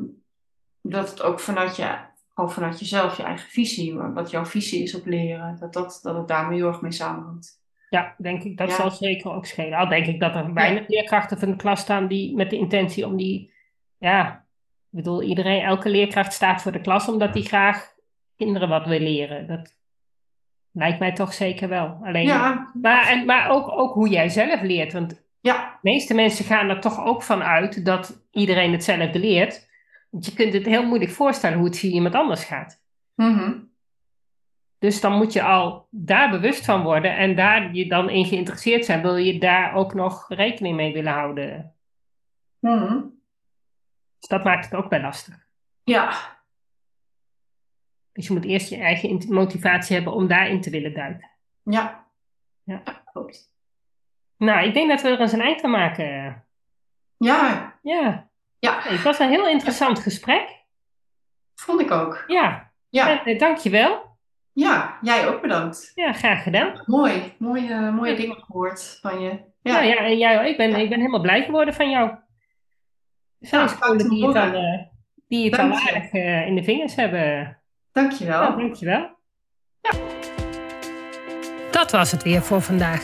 dat 0.82 1.10
het 1.10 1.22
ook 1.22 1.40
vanuit 1.40 1.76
je, 1.76 1.96
gewoon 2.34 2.52
vanuit 2.52 2.80
jezelf, 2.80 3.18
je 3.18 3.24
eigen 3.24 3.50
visie, 3.50 3.94
wat 3.98 4.30
jouw 4.32 4.46
visie 4.46 4.84
is 4.84 4.96
op 4.96 5.06
leren, 5.06 5.58
dat, 5.60 5.74
dat, 5.74 6.00
dat 6.04 6.16
het 6.16 6.28
daar 6.28 6.52
heel 6.52 6.68
erg 6.68 6.82
mee 6.82 6.92
samenhangt. 6.92 7.60
Ja, 7.90 8.16
denk 8.18 8.44
ik. 8.44 8.58
Dat 8.58 8.70
Ja. 8.70 8.76
zal 8.76 8.92
zeker 8.92 9.32
ook 9.34 9.46
schelen. 9.46 9.78
Al 9.78 9.88
denk 9.90 10.06
ik 10.06 10.20
dat 10.20 10.36
er 10.36 10.54
weinig 10.54 10.88
leerkrachten 10.88 11.40
van 11.40 11.50
de 11.50 11.56
klas 11.56 11.80
staan 11.80 12.08
die 12.08 12.36
met 12.36 12.50
de 12.50 12.58
intentie 12.58 13.06
om 13.06 13.16
die... 13.18 13.54
Ja, 13.98 14.46
ik 14.92 14.98
bedoel, 14.98 15.22
iedereen, 15.24 15.62
elke 15.62 15.90
leerkracht 15.90 16.34
staat 16.34 16.62
voor 16.62 16.72
de 16.72 16.82
klas 16.82 17.08
omdat 17.08 17.34
die 17.34 17.44
graag 17.46 17.94
kinderen 18.38 18.70
wat 18.70 18.86
wil 18.88 19.00
leren. 19.00 19.48
Dat 19.48 19.76
lijkt 20.72 21.00
mij 21.00 21.14
toch 21.14 21.34
zeker 21.34 21.70
wel. 21.70 22.00
Alleen, 22.04 22.26
Ja, 22.26 22.72
maar, 22.82 23.08
en, 23.08 23.26
maar 23.26 23.50
ook, 23.50 23.72
ook 23.72 23.94
hoe 23.94 24.10
jij 24.10 24.30
zelf 24.30 24.62
leert. 24.62 24.94
Want 24.94 25.24
de 25.42 25.50
ja, 25.50 25.80
meeste 25.82 26.14
mensen 26.14 26.46
gaan 26.46 26.70
er 26.70 26.80
toch 26.82 27.06
ook 27.06 27.24
van 27.24 27.44
uit 27.44 27.86
dat 27.86 28.26
iedereen 28.32 28.72
hetzelfde 28.72 29.20
leert. 29.20 29.70
Want 30.10 30.26
je 30.26 30.34
kunt 30.34 30.54
het 30.54 30.66
heel 30.66 30.86
moeilijk 30.86 31.12
voorstellen 31.12 31.58
hoe 31.58 31.68
het 31.68 31.78
via 31.78 31.92
iemand 31.92 32.16
anders 32.16 32.44
gaat. 32.44 32.84
mhm, 33.16 33.60
Dus 34.78 35.02
dan 35.02 35.18
moet 35.18 35.34
je 35.34 35.44
al 35.44 35.88
daar 35.90 36.30
bewust 36.30 36.66
van 36.66 36.84
worden 36.84 37.18
en 37.18 37.36
daar 37.36 37.74
je 37.74 37.88
dan 37.88 38.10
in 38.10 38.26
geïnteresseerd 38.26 38.86
zijn. 38.86 39.02
Wil 39.02 39.16
je 39.16 39.40
daar 39.40 39.74
ook 39.74 39.94
nog 39.94 40.26
rekening 40.30 40.76
mee 40.76 40.94
willen 40.94 41.14
houden? 41.14 41.76
mhm. 42.60 43.00
Dus 44.20 44.30
dat 44.30 44.44
maakt 44.44 44.66
het 44.66 44.76
ook 44.76 44.90
wel 44.90 45.02
lastig. 45.02 45.48
ja, 45.84 46.14
Dus 48.12 48.28
je 48.28 48.34
moet 48.34 48.46
eerst 48.46 48.70
je 48.70 48.78
eigen 48.78 49.24
motivatie 49.34 49.96
hebben 49.96 50.14
om 50.14 50.28
daarin 50.28 50.62
te 50.62 50.70
willen 50.70 50.94
duiken. 50.94 51.30
ja. 51.64 52.10
Ja. 52.64 52.78
klopt. 53.12 53.50
Nou, 54.42 54.66
ik 54.68 54.74
denk 54.74 54.90
dat 54.90 55.02
we 55.02 55.10
er 55.10 55.20
eens 55.20 55.32
een 55.32 55.42
eind 55.42 55.64
aan 55.64 55.72
maken. 55.72 56.06
Ja, 57.18 57.76
Ja, 57.82 58.30
ja, 58.60 58.80
Hey, 58.82 58.92
het 58.92 59.02
was 59.02 59.20
een 59.20 59.30
heel 59.30 59.48
interessant 59.48 60.00
gesprek. 60.00 60.50
vond 61.56 61.82
ik 61.82 61.92
ook. 61.92 62.24
Ja, 62.28 62.72
Ja, 62.90 63.10
en, 63.10 63.26
eh, 63.34 63.40
dankjewel. 63.40 64.18
ja, 64.54 64.98
jij 65.02 65.28
ook 65.28 65.42
bedankt. 65.42 65.92
Ja, 65.96 66.14
graag 66.14 66.44
gedaan. 66.44 66.82
Mooi, 66.86 67.34
mooie, 67.40 67.92
mooie 67.92 68.12
Ja. 68.12 68.18
dingen 68.18 68.36
gehoord 68.44 68.98
van 69.02 69.20
je. 69.22 69.30
Ja, 69.30 69.40
Ja, 69.62 69.82
ja, 69.82 69.96
en 69.96 70.18
jij, 70.18 70.50
ik, 70.50 70.58
ben, 70.58 70.70
Ja. 70.70 70.78
ik 70.78 70.90
ben 70.90 70.98
helemaal 71.00 71.22
blij 71.22 71.44
geworden 71.44 71.74
van 71.74 71.90
jou. 71.90 72.12
Zijn 73.40 73.66
Nou, 73.66 73.76
scholen 73.78 74.10
die 74.10 74.26
het 74.28 74.36
al, 74.36 74.42
horen. 74.46 74.64
eh, 74.64 74.86
die 75.28 75.50
het 75.50 75.60
al 75.60 75.72
aardig 75.72 76.12
eh, 76.12 76.48
in 76.48 76.56
de 76.56 76.64
vingers 76.64 76.96
hebben. 76.96 77.58
dankjewel. 77.92 78.42
Nou, 78.42 78.58
dankjewel. 78.62 79.10
Dat 81.72 81.92
was 81.92 82.12
het 82.12 82.24
weer 82.24 82.42
voor 82.42 82.62
vandaag. 82.62 83.04